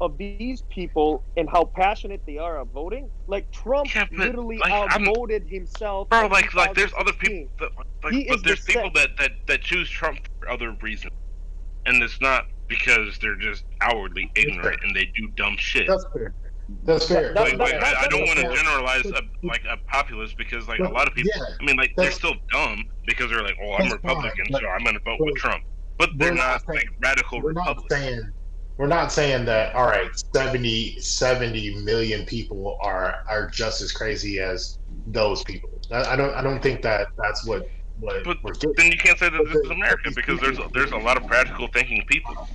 of 0.00 0.18
these 0.18 0.62
people 0.70 1.22
and 1.36 1.48
how 1.48 1.64
passionate 1.64 2.20
they 2.26 2.36
are 2.38 2.58
of 2.58 2.68
voting, 2.68 3.08
like 3.26 3.50
Trump 3.52 3.94
Yeah, 3.94 4.04
but, 4.10 4.18
literally 4.18 4.58
like, 4.58 4.72
I'm- 4.72 5.08
outvoted 5.08 5.44
himself. 5.48 6.08
Bro, 6.08 6.26
like, 6.28 6.52
like 6.54 6.74
there's 6.74 6.92
other 6.98 7.12
people, 7.12 7.48
that, 7.60 7.70
like, 8.02 8.12
He 8.12 8.24
but 8.28 8.42
there's 8.44 8.64
the 8.64 8.72
people 8.72 8.90
set- 8.94 8.94
that, 8.94 9.16
that 9.18 9.30
that 9.46 9.60
choose 9.62 9.88
Trump 9.88 10.18
for 10.40 10.48
other 10.50 10.72
reasons, 10.82 11.12
and 11.86 12.02
it's 12.02 12.20
not 12.20 12.46
because 12.68 13.18
they're 13.18 13.36
just 13.36 13.64
outwardly 13.80 14.30
ignorant 14.34 14.80
and 14.82 14.96
they 14.96 15.04
do 15.16 15.28
dumb 15.36 15.56
shit. 15.58 15.86
That's 15.86 16.04
fair. 16.12 16.34
That's 16.84 17.06
fair. 17.08 17.32
Like, 17.34 17.52
that- 17.52 17.58
like, 17.58 17.74
I, 17.74 18.04
I 18.04 18.08
don't 18.08 18.26
want 18.26 18.38
to 18.40 18.52
generalize 18.54 19.04
a, 19.06 19.20
like 19.46 19.62
a 19.70 19.76
populace 19.86 20.34
because 20.34 20.66
like 20.66 20.80
a 20.80 20.88
lot 20.88 21.06
of 21.06 21.14
people. 21.14 21.30
Yeah, 21.36 21.44
I 21.60 21.64
mean, 21.64 21.76
like 21.76 21.92
they're 21.96 22.10
still 22.10 22.34
dumb 22.50 22.84
because 23.06 23.30
they're 23.30 23.42
like, 23.42 23.56
"Oh, 23.62 23.74
I'm 23.74 23.82
That's 23.82 23.92
Republican, 23.92 24.46
fine, 24.46 24.52
but- 24.52 24.60
so 24.62 24.68
I'm 24.68 24.82
going 24.82 24.94
to 24.96 25.00
vote 25.04 25.18
but 25.18 25.26
with 25.26 25.36
Trump." 25.36 25.62
But 25.98 26.10
they're 26.16 26.30
we're 26.32 26.36
not 26.38 26.62
not 26.66 26.66
saying- 26.66 26.78
like 26.78 26.88
radical 27.00 27.40
Republicans. 27.42 28.32
Saying 28.76 28.88
we're 28.90 28.94
not 28.94 29.12
saying 29.12 29.44
that 29.46 29.74
all 29.74 29.86
right 29.86 30.10
70, 30.34 30.98
70 31.00 31.82
million 31.84 32.24
people 32.26 32.78
are 32.82 33.22
are 33.28 33.48
just 33.48 33.80
as 33.80 33.92
crazy 33.92 34.40
as 34.40 34.78
those 35.08 35.42
people 35.44 35.70
i, 35.92 36.12
I 36.12 36.16
don't 36.16 36.34
i 36.34 36.42
don't 36.42 36.62
think 36.62 36.82
that 36.82 37.08
that's 37.16 37.44
what 37.46 37.68
what 38.00 38.24
But 38.24 38.42
we're 38.42 38.52
getting 38.52 38.72
then 38.76 38.92
you 38.92 38.98
can't 38.98 39.18
say 39.18 39.28
that 39.28 39.38
But 39.38 39.52
this 39.52 39.62
is 39.64 39.70
America 39.70 40.10
because 40.14 40.40
there's 40.40 40.56
people- 40.56 40.70
there's 40.74 40.90
a 40.92 40.96
lot 40.96 41.16
of 41.16 41.26
practical 41.28 41.68
thinking 41.68 42.04
people. 42.08 42.48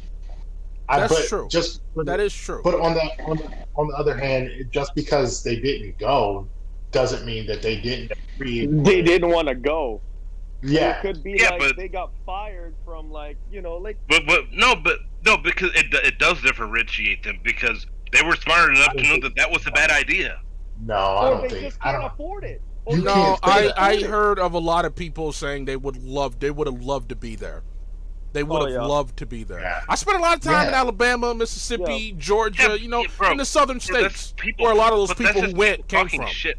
I, 0.90 1.00
That's 1.02 1.30
true. 1.30 1.48
just 1.50 1.82
for 1.94 2.04
That 2.04 2.20
is 2.20 2.34
true. 2.34 2.62
but 2.64 2.74
on 2.82 2.94
the 2.96 3.02
on 3.24 3.38
the 3.38 3.50
on 3.76 3.88
the 3.88 3.94
other 3.96 4.18
hand 4.18 4.50
just 4.72 4.94
because 4.96 5.42
they 5.44 5.56
didn't 5.58 5.98
go 6.00 6.48
doesn't 6.92 7.26
mean 7.26 7.46
that 7.48 7.62
they 7.62 7.80
didn't 7.80 8.12
agree 8.36 8.66
They 8.66 9.02
didn't 9.04 9.30
want 9.30 9.48
to 9.48 9.56
go. 9.56 10.02
yeah 10.62 10.98
It 10.98 11.02
could 11.04 11.24
be 11.24 11.38
Yeah, 11.40 11.52
like 11.52 11.60
but- 11.60 11.78
they 11.78 11.88
got 11.88 12.12
fired 12.26 12.74
from 12.84 13.10
like 13.12 13.38
you 13.52 13.62
know 13.62 13.78
like 13.78 13.98
But 14.10 14.24
but 14.28 14.52
no, 14.52 14.76
but 14.76 14.98
no, 15.26 15.38
because 15.38 15.72
it 15.76 15.94
it 15.94 16.18
does 16.20 16.42
differentiate 16.42 17.24
them 17.24 17.40
because 17.44 17.86
they 18.12 18.22
were 18.26 18.36
smart 18.36 18.72
enough 18.76 18.94
to 18.94 19.04
know 19.04 19.20
that 19.22 19.36
that 19.36 19.52
was 19.52 19.66
a 19.68 19.72
bad 19.72 19.90
idea. 19.92 20.40
no 20.86 20.96
i 20.96 21.28
or 21.28 21.32
don't 21.32 21.42
they 21.44 21.50
think 21.50 21.64
just 21.66 21.78
i 21.82 21.92
can't 21.92 22.02
don't 22.04 22.12
afford 22.14 22.44
it. 22.44 22.62
You 22.90 22.96
Or 22.96 22.98
No, 22.98 23.04
they 23.04 23.12
can't 23.14 23.42
just 23.42 23.78
I, 23.78 23.90
I 23.90 23.92
afford 23.94 24.10
heard 24.10 24.40
of 24.40 24.54
a 24.54 24.60
lot 24.60 24.86
of 24.86 24.96
people 24.96 25.32
saying 25.32 25.66
they 25.66 25.76
would 25.78 26.02
love 26.04 26.40
they 26.40 26.50
would 26.52 26.68
have 26.68 26.82
loved 26.82 27.10
to 27.10 27.16
be 27.16 27.36
there. 27.36 27.64
They 28.32 28.44
would 28.44 28.62
Oh, 28.62 28.66
have 28.66 28.74
yeah. 28.74 28.82
loved 28.86 29.18
to 29.18 29.26
be 29.26 29.44
there. 29.44 29.60
Yeah. 29.60 29.82
I 29.90 29.96
spent 29.96 30.18
a 30.18 30.22
lot 30.22 30.38
of 30.38 30.44
time 30.44 30.68
in 30.68 30.74
Alabama, 30.74 31.34
Mississippi, 31.34 32.14
Georgia, 32.18 32.62
Yeah, 32.70 32.74
you 32.76 32.88
know, 32.88 33.02
yeah, 33.02 33.08
bro. 33.18 33.32
in 33.32 33.38
the 33.38 33.46
southern 33.46 33.80
Bro, 33.80 34.02
that's 34.04 34.20
states, 34.22 34.34
people- 34.38 34.66
where 34.66 34.74
a 34.74 34.78
lot 34.78 34.94
of 34.94 35.00
those 35.00 35.08
but 35.10 35.18
that's 35.18 35.30
people 35.30 35.42
who 35.42 35.48
just 35.48 35.58
went 35.58 35.78
people 35.78 35.88
came 35.90 36.06
talking 36.06 36.22
from. 36.22 36.30
Shit. 36.30 36.58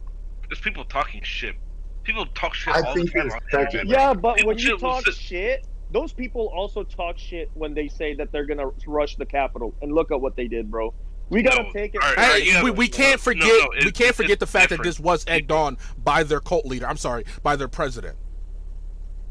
There's 0.48 0.60
people 0.60 0.84
talking 0.84 1.20
shit. 1.22 1.54
People 2.02 2.26
talk 2.26 2.54
shit 2.54 2.74
I 2.74 2.80
all 2.82 2.94
the 2.94 3.00
think 3.00 3.12
time 3.14 3.28
the 3.28 3.34
internet. 3.36 3.42
speculation. 3.48 3.88
Yeah, 3.88 4.14
but 4.14 4.36
People 4.36 4.48
when 4.48 4.58
you 4.58 4.78
talk 4.78 5.04
sit- 5.04 5.14
shit, 5.14 5.66
those 5.92 6.12
people 6.12 6.50
also 6.54 6.84
talk 6.84 7.18
shit 7.18 7.50
when 7.54 7.74
they 7.74 7.88
say 7.88 8.14
that 8.14 8.32
they're 8.32 8.46
gonna 8.46 8.68
rush 8.86 9.16
the 9.16 9.26
Capitol. 9.26 9.74
And 9.82 9.92
look 9.92 10.10
at 10.12 10.20
what 10.20 10.36
they 10.36 10.48
did, 10.48 10.70
bro. 10.70 10.94
We 11.28 11.42
gotta 11.42 11.62
No, 11.62 11.72
take 11.72 11.94
it. 11.94 12.02
all 12.02 12.08
right, 12.08 12.18
Hey, 12.18 12.24
all 12.24 12.30
right, 12.32 12.46
yeah, 12.46 12.62
we, 12.64 12.70
we 12.72 12.88
can't 12.88 13.20
no, 13.20 13.22
forget 13.22 13.44
no, 13.44 13.68
we 13.84 13.92
can't 13.92 14.14
forget 14.14 14.40
the 14.40 14.46
fact 14.46 14.70
that 14.70 14.82
this 14.82 14.98
was 14.98 15.24
egged 15.28 15.52
on 15.52 15.78
by 16.02 16.22
their 16.22 16.40
cult 16.40 16.66
leader. 16.66 16.86
I'm 16.86 16.96
sorry, 16.96 17.24
by 17.42 17.56
their 17.56 17.68
president. 17.68 18.16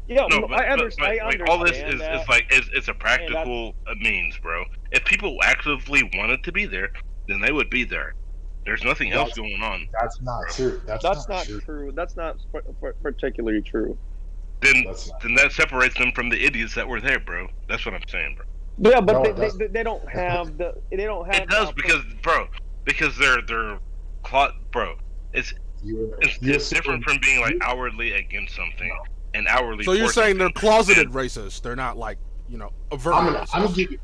Yeah, 0.08 0.26
No, 0.28 0.38
no, 0.40 0.48
but, 0.48 0.58
I, 0.58 0.62
but, 0.62 0.70
under, 0.72 0.90
but, 0.98 1.06
I 1.06 1.08
like 1.08 1.22
understand 1.22 1.48
all 1.48 1.58
this 1.64 1.76
is, 1.76 2.00
that. 2.00 2.20
is 2.22 2.28
like 2.28 2.52
is 2.52 2.68
it's 2.72 2.88
a 2.88 2.94
practical 2.94 3.74
uh 3.86 3.94
means, 3.96 4.36
bro. 4.38 4.64
If 4.90 5.04
people 5.04 5.38
actively 5.44 6.10
wanted 6.14 6.42
to 6.44 6.52
be 6.52 6.66
there, 6.66 6.90
then 7.28 7.40
they 7.40 7.52
would 7.52 7.70
be 7.70 7.84
there. 7.84 8.14
There's 8.64 8.82
nothing 8.82 9.12
else 9.12 9.34
going 9.34 9.62
on. 9.62 9.86
that's 10.00 10.20
not 10.20 10.42
true 10.50 10.80
that's, 10.86 11.02
That's 11.02 11.28
not, 11.28 11.36
not 11.36 11.46
true 11.46 11.60
true. 11.60 11.92
That's 11.94 12.16
not 12.16 12.36
particularly 13.02 13.62
true. 13.62 13.96
Then 14.60 14.84
that's 14.86 15.08
not 15.08 15.20
then 15.22 15.34
that 15.34 15.52
separates 15.52 15.96
them 15.96 16.12
from 16.12 16.28
the 16.28 16.44
idiots 16.44 16.74
that 16.74 16.86
were 16.86 17.00
there, 17.00 17.18
bro. 17.20 17.48
That's 17.68 17.84
what 17.86 17.94
I'm 17.94 18.06
saying, 18.08 18.36
bro. 18.36 18.90
Yeah, 18.92 19.00
but 19.00 19.12
No, 19.12 19.22
they, 19.22 19.32
they, 19.32 19.58
they, 19.58 19.66
they 19.68 19.82
don't 19.82 20.06
have 20.08 20.56
the 20.58 20.74
they 20.90 20.96
don't 21.04 21.26
have 21.26 21.42
It 21.44 21.48
does 21.48 21.68
the- 21.68 21.74
because, 21.74 22.02
bro, 22.22 22.46
because 22.84 23.16
they're 23.18 23.42
they're 23.42 23.78
clot, 24.22 24.54
bro. 24.70 24.96
It's 25.32 25.54
you 25.82 26.14
it's, 26.20 26.40
you 26.42 26.52
it's 26.54 26.68
different 26.68 27.04
from 27.04 27.18
being 27.22 27.40
like 27.40 27.56
outwardly 27.62 28.12
against 28.12 28.54
something 28.54 28.90
and 29.34 29.46
outwardly. 29.48 29.84
So 29.84 29.92
you're 29.92 30.12
saying 30.12 30.36
they're 30.38 30.48
something. 30.48 30.60
closeted 30.60 31.08
racists. 31.10 31.62
They're 31.62 31.76
not 31.76 31.96
like, 31.96 32.18
you 32.48 32.58
know, 32.58 32.70
avert 32.92 33.14
I'm 33.14 33.26
gonna, 33.26 33.46
I'm 33.54 33.62
gonna 33.62 33.74
give 33.74 33.92
you, 33.92 33.98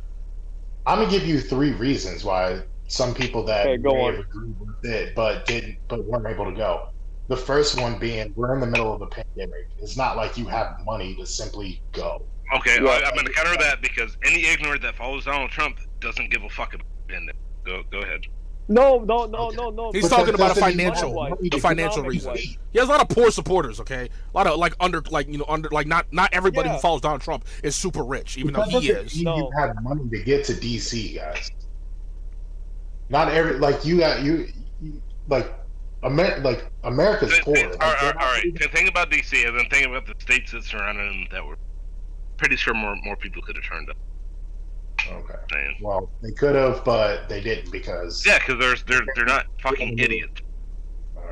I'm 0.87 0.99
gonna 1.01 1.11
give 1.11 1.27
you 1.27 1.41
three 1.41 1.73
reasons 1.73 2.25
why 2.25 2.63
some 2.89 3.13
people 3.13 3.45
that 3.45 3.67
Okay, 3.67 3.77
go 3.83 3.93
may 3.93 4.01
on. 4.07 4.15
have 4.15 4.25
agreed 4.25 4.55
with 4.61 4.85
it 4.91 5.15
but 5.15 5.45
didn't, 5.47 5.77
but 5.89 6.05
weren't 6.05 6.27
able 6.27 6.45
to 6.47 6.57
go. 6.57 6.89
The 7.29 7.37
first 7.37 7.81
one 7.81 7.99
being 7.99 8.33
we're 8.37 8.55
in 8.55 8.61
the 8.61 8.67
middle 8.67 8.93
of 8.93 9.03
a 9.03 9.07
pandemic. 9.07 9.69
It's 9.79 9.97
not 9.97 10.17
like 10.17 10.39
you 10.39 10.47
have 10.47 10.81
money 10.85 11.15
to 11.17 11.27
simply 11.27 11.81
go. 11.93 12.23
Okay, 12.55 12.77
Yeah. 12.81 12.89
I, 12.91 13.05
I'm 13.09 13.15
going 13.15 13.27
to 13.27 13.33
counter 13.33 13.57
that 13.61 13.83
because 13.83 14.17
any 14.25 14.47
ignorant 14.47 14.83
that 14.83 14.95
follows 14.95 15.25
Donald 15.25 15.51
Trump 15.51 15.79
doesn't 16.01 16.31
give 16.31 16.43
a 16.45 16.49
fuck 16.49 16.75
about 16.75 16.87
it. 17.09 17.37
Go 17.65 17.83
go 17.91 17.99
ahead. 17.99 18.21
No, 18.69 18.99
no, 18.99 19.27
no, 19.27 19.47
Okay. 19.49 19.57
no, 19.57 19.71
no. 19.71 19.93
He's 19.93 20.09
But 20.09 20.17
talking 20.17 20.35
about 20.35 20.57
a 20.57 20.61
financial, 20.61 21.13
the 21.41 21.59
financial 21.59 22.03
reason. 22.05 22.31
wise. 22.33 22.41
He 22.73 22.79
has 22.79 22.89
a 22.89 22.91
lot 22.93 23.01
of 23.01 23.09
poor 23.09 23.31
supporters. 23.31 23.81
Okay, 23.81 24.09
a 24.09 24.37
lot 24.37 24.47
of 24.49 24.59
like 24.59 24.75
under, 24.81 25.01
like 25.11 25.29
you 25.29 25.39
know, 25.39 25.45
under, 25.49 25.69
like 25.71 25.87
not 25.89 26.07
not 26.13 26.33
everybody 26.33 26.69
Yeah. 26.69 26.75
who 26.77 26.81
follows 26.81 27.01
Donald 27.01 27.21
Trump 27.23 27.45
is 27.65 27.75
super 27.77 28.05
rich, 28.05 28.37
even 28.39 28.53
though 28.55 28.61
That 28.65 28.71
he 28.83 28.89
doesn't 28.89 29.07
is. 29.07 29.15
mean 29.17 29.25
No. 29.25 29.37
You 29.37 29.51
have 29.59 29.83
money 29.83 30.09
to 30.11 30.23
get 30.23 30.45
to 30.47 30.53
DC, 30.55 31.17
guys. 31.17 31.51
Not 33.09 33.29
every 33.29 33.59
like 33.59 33.85
you 33.85 33.99
got 33.99 34.23
you, 34.23 34.49
you 34.83 35.01
like 35.29 35.53
Amer 36.07 36.39
like 36.41 36.67
America's 36.85 37.31
Th- 37.31 37.43
poor. 37.43 37.55
th- 37.55 37.67
Like, 37.71 37.83
all 37.83 37.89
right, 37.93 38.01
they're 38.01 38.09
all 38.13 38.15
not 38.15 38.33
right. 38.33 38.45
even- 38.45 38.57
Th- 38.59 38.71
Think 38.71 38.89
about 38.89 39.11
DC 39.11 39.47
and 39.47 39.59
then 39.59 39.67
think 39.71 39.87
about 39.87 40.07
the 40.07 40.15
states 40.19 40.53
that 40.53 40.65
surrounded 40.65 41.09
them 41.11 41.27
that 41.33 41.45
were 41.45 41.57
pretty 42.37 42.57
sure 42.57 42.75
more 42.75 42.97
more 43.05 43.17
people 43.17 43.43
could 43.43 43.57
have 43.57 43.65
turned 43.65 43.91
up. 43.91 43.97
Okay. 45.09 45.35
Man. 45.53 45.75
Well, 45.81 46.11
they 46.23 46.33
could 46.33 46.55
have, 46.55 46.85
but 46.85 47.29
they 47.29 47.41
didn't 47.41 47.71
because 47.71 48.25
Yeah, 48.27 48.39
because 48.39 48.59
there's 48.59 48.83
they're 48.85 49.05
they're 49.15 49.25
not 49.25 49.47
fucking 49.63 49.99
idiots. 49.99 50.41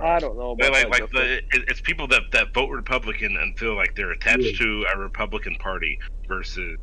I 0.03 0.19
don't 0.19 0.37
know. 0.37 0.57
They 0.59 0.67
About 0.69 0.91
like 0.91 1.11
that, 1.13 1.13
like 1.15 1.51
the, 1.53 1.63
it's 1.71 1.81
people 1.81 2.07
that 2.09 2.23
that 2.33 2.53
vote 2.53 2.69
Republican 2.71 3.37
and 3.37 3.57
feel 3.59 3.77
like 3.77 3.95
they're 3.95 4.11
attached 4.11 4.43
Yeah. 4.43 4.59
to 4.65 4.87
a 4.95 4.99
Republican 4.99 5.55
party 5.57 5.99
versus. 6.29 6.79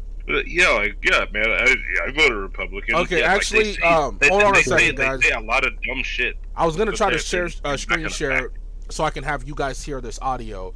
Yeah, 0.48 0.70
like 0.70 0.98
yeah, 1.04 1.26
man, 1.32 1.50
I, 1.50 1.76
I 2.08 2.12
voted 2.12 2.34
Republican. 2.38 2.96
Okay, 2.96 3.20
Yeah, 3.20 3.28
like, 3.28 3.36
actually, 3.38 3.64
they 3.64 3.74
say, 3.74 3.82
um, 3.84 4.18
they, 4.20 4.30
hold 4.30 4.42
they, 4.42 4.46
on 4.46 4.52
a 4.52 4.56
they 4.56 4.64
say- 4.64 4.78
second, 4.78 4.98
they 4.98 5.04
guys. 5.06 5.24
say 5.24 5.32
a 5.32 5.40
lot 5.40 5.66
of 5.66 5.74
dumb 5.84 6.04
shit. 6.04 6.36
I 6.56 6.66
was 6.66 6.76
gonna 6.76 6.92
try 6.92 7.10
to 7.12 7.18
share 7.18 7.50
they're 7.50 7.74
uh, 7.74 7.78
screen 7.78 8.08
share 8.10 8.50
back. 8.50 8.60
so 8.90 9.04
I 9.04 9.10
can 9.10 9.24
have 9.24 9.44
you 9.48 9.56
guys 9.56 9.84
hear 9.84 10.02
this 10.02 10.20
audio. 10.22 10.74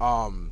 Um, 0.00 0.50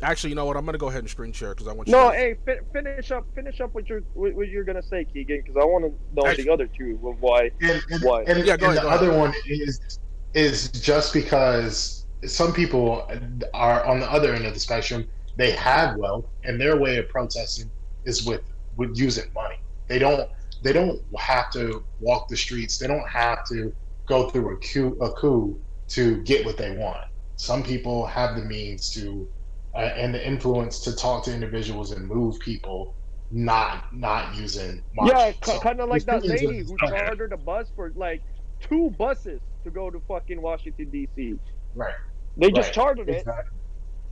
actually, 0.00 0.30
you 0.30 0.36
know 0.36 0.44
what? 0.46 0.56
I'm 0.56 0.64
gonna 0.64 0.78
go 0.78 0.88
ahead 0.88 1.00
and 1.00 1.10
screen 1.10 1.32
share 1.32 1.50
because 1.50 1.68
I 1.68 1.72
want 1.72 1.88
you. 1.88 1.92
No, 1.92 2.08
guys- 2.10 2.16
hey, 2.18 2.36
fi- 2.46 2.60
finish 2.72 3.10
up, 3.10 3.26
finish 3.34 3.60
up 3.60 3.74
what 3.74 3.88
you're 3.88 4.02
what, 4.14 4.34
what 4.34 4.48
you're 4.48 4.64
gonna 4.64 4.82
say, 4.82 5.04
Keegan, 5.04 5.42
because 5.42 5.56
I 5.56 5.64
want 5.64 5.84
to 5.84 5.92
know 6.14 6.26
Actually- 6.26 6.44
the 6.44 6.52
other 6.52 6.66
two. 6.66 6.98
of 7.04 7.20
Why? 7.20 7.50
and, 7.60 7.82
and, 7.90 8.02
Why? 8.02 8.22
and, 8.22 8.44
Yeah, 8.46 8.56
go 8.56 8.68
and 8.70 8.76
ahead, 8.78 8.78
the 8.78 8.80
go 8.82 8.88
ahead. 8.88 9.00
other 9.08 9.18
one 9.18 9.34
is 9.46 9.98
is 10.34 10.68
just 10.70 11.12
because 11.12 12.06
some 12.24 12.52
people 12.54 13.06
are 13.52 13.84
on 13.84 14.00
the 14.00 14.10
other 14.10 14.32
end 14.32 14.46
of 14.46 14.54
the 14.54 14.60
spectrum. 14.60 15.06
They 15.36 15.52
have 15.52 15.96
wealth, 15.96 16.26
and 16.44 16.60
their 16.60 16.76
way 16.76 16.98
of 16.98 17.08
protesting 17.08 17.70
is 18.04 18.24
with 18.24 18.42
with 18.76 18.96
using 18.96 19.32
money. 19.34 19.56
They 19.88 19.98
don't 19.98 20.28
they 20.62 20.72
don't 20.72 21.00
have 21.18 21.50
to 21.52 21.84
walk 22.00 22.28
the 22.28 22.36
streets. 22.36 22.78
They 22.78 22.86
don't 22.86 23.08
have 23.08 23.44
to 23.48 23.72
go 24.08 24.28
through 24.30 24.54
a 24.54 24.58
coup 24.58 24.96
a 25.00 25.10
coup 25.12 25.58
to 25.88 26.22
get 26.22 26.44
what 26.44 26.56
they 26.56 26.76
want. 26.76 26.98
some 27.36 27.62
people 27.62 28.06
have 28.06 28.36
the 28.36 28.44
means 28.44 28.90
to 28.90 29.28
uh, 29.74 29.80
and 29.96 30.14
the 30.14 30.26
influence 30.26 30.80
to 30.80 30.94
talk 30.94 31.24
to 31.24 31.34
individuals 31.34 31.92
and 31.92 32.06
move 32.06 32.38
people 32.40 32.96
not 33.30 33.84
not 33.92 34.34
using 34.34 34.82
marching. 34.94 35.18
Yeah, 35.18 35.32
So 35.42 35.58
kind 35.60 35.80
of 35.80 35.88
like 35.88 36.04
that 36.06 36.24
lady 36.24 36.60
who 36.60 36.76
chartered 36.78 37.32
a 37.32 37.38
bus 37.38 37.70
for 37.74 37.90
like 37.96 38.22
two 38.60 38.90
buses 38.98 39.40
to 39.64 39.70
go 39.70 39.90
to 39.90 40.00
fucking 40.06 40.40
Washington 40.40 40.90
D.C. 40.90 41.34
right 41.74 41.94
They 42.36 42.50
just 42.50 42.68
right, 42.68 42.74
chartered 42.74 43.08
it. 43.08 43.26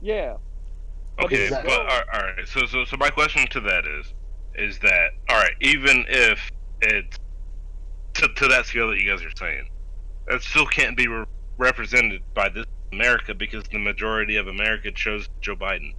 Yeah. 0.01 0.35
Okay, 1.23 1.49
but 1.49 1.67
all 1.67 2.01
all 2.13 2.21
right. 2.21 2.47
So, 2.47 2.65
so, 2.65 2.85
so 2.85 2.97
my 2.97 3.09
question 3.09 3.47
to 3.47 3.59
that 3.61 3.85
is, 3.85 4.13
is 4.55 4.79
that 4.79 5.11
all 5.29 5.37
right? 5.37 5.53
Even 5.61 6.05
if 6.07 6.39
it's 6.81 7.17
to, 8.15 8.27
to 8.27 8.47
that 8.47 8.65
scale 8.65 8.89
that 8.89 8.99
you 8.99 9.09
guys 9.09 9.23
are 9.23 9.35
saying, 9.37 9.69
that 10.27 10.41
still 10.41 10.65
can't 10.65 10.97
be 10.97 11.07
re- 11.07 11.25
represented 11.57 12.21
by 12.33 12.49
this 12.49 12.65
America 12.91 13.33
because 13.33 13.63
the 13.71 13.77
majority 13.77 14.35
of 14.35 14.47
America 14.47 14.91
chose 14.91 15.29
Joe 15.39 15.55
Biden. 15.55 15.93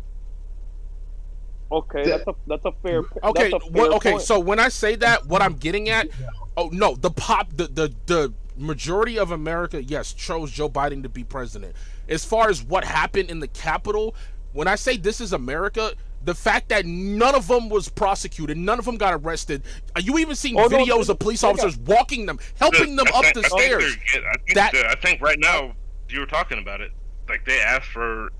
Okay, 1.71 2.05
that's 2.05 2.27
a 2.27 2.35
that's 2.47 2.65
a 2.67 2.73
fair. 2.83 3.03
po- 3.03 3.31
Okay, 3.31 3.51
that's 3.51 3.65
a 3.65 3.69
what, 3.71 3.93
okay. 3.95 4.13
point. 4.13 4.23
So 4.23 4.39
when 4.39 4.59
I 4.59 4.69
say 4.69 4.95
that, 4.97 5.27
what 5.27 5.41
I'm 5.41 5.55
getting 5.55 5.89
at, 5.89 6.09
oh 6.57 6.69
no, 6.71 6.95
the 6.95 7.11
pop, 7.11 7.49
the 7.55 7.67
the 7.67 7.95
the 8.07 8.35
majority 8.59 9.19
of 9.19 9.31
America, 9.31 9.83
yes, 9.83 10.13
chose 10.13 10.51
Joe 10.51 10.69
Biden 10.69 11.03
to 11.03 11.09
be 11.09 11.25
president. 11.25 11.75
As 12.09 12.27
far 12.27 12.51
as 12.51 12.63
what 12.63 12.85
happened 12.85 13.31
in 13.31 13.41
the 13.41 13.49
Capitol, 13.49 14.15
when 14.53 14.69
I 14.69 14.75
say 14.77 14.97
this 14.97 15.21
is 15.21 15.33
America, 15.33 15.93
the 16.25 16.35
fact 16.35 16.69
that 16.69 16.87
none 16.87 17.35
of 17.35 17.49
them 17.49 17.69
was 17.69 17.89
prosecuted, 17.89 18.57
none 18.57 18.79
of 18.79 18.85
them 18.85 18.97
got 18.97 19.15
arrested. 19.15 19.63
Are 19.97 20.01
you 20.01 20.19
even 20.19 20.37
seeing 20.37 20.57
Oh, 20.59 20.67
no, 20.67 20.79
videos 20.79 21.07
they- 21.07 21.13
of 21.13 21.19
police 21.19 21.43
officers 21.43 21.77
walking 21.79 22.27
them, 22.27 22.39
helping 22.61 22.95
them 22.97 23.07
up 23.15 23.25
think- 23.25 23.35
the 23.35 23.45
I 23.45 23.49
stairs? 23.49 23.97
they're- 24.13 24.23
I 24.29 24.35
think, 24.37 24.55
That- 24.55 24.75
I 24.87 24.95
think 25.01 25.21
right 25.21 25.39
now 25.39 25.75
you 26.09 26.21
were 26.21 26.27
talking 26.27 26.59
about 26.59 26.81
it. 26.81 26.93
Like 27.29 27.45
they 27.45 27.61
asked 27.61 27.89
for 27.89 28.31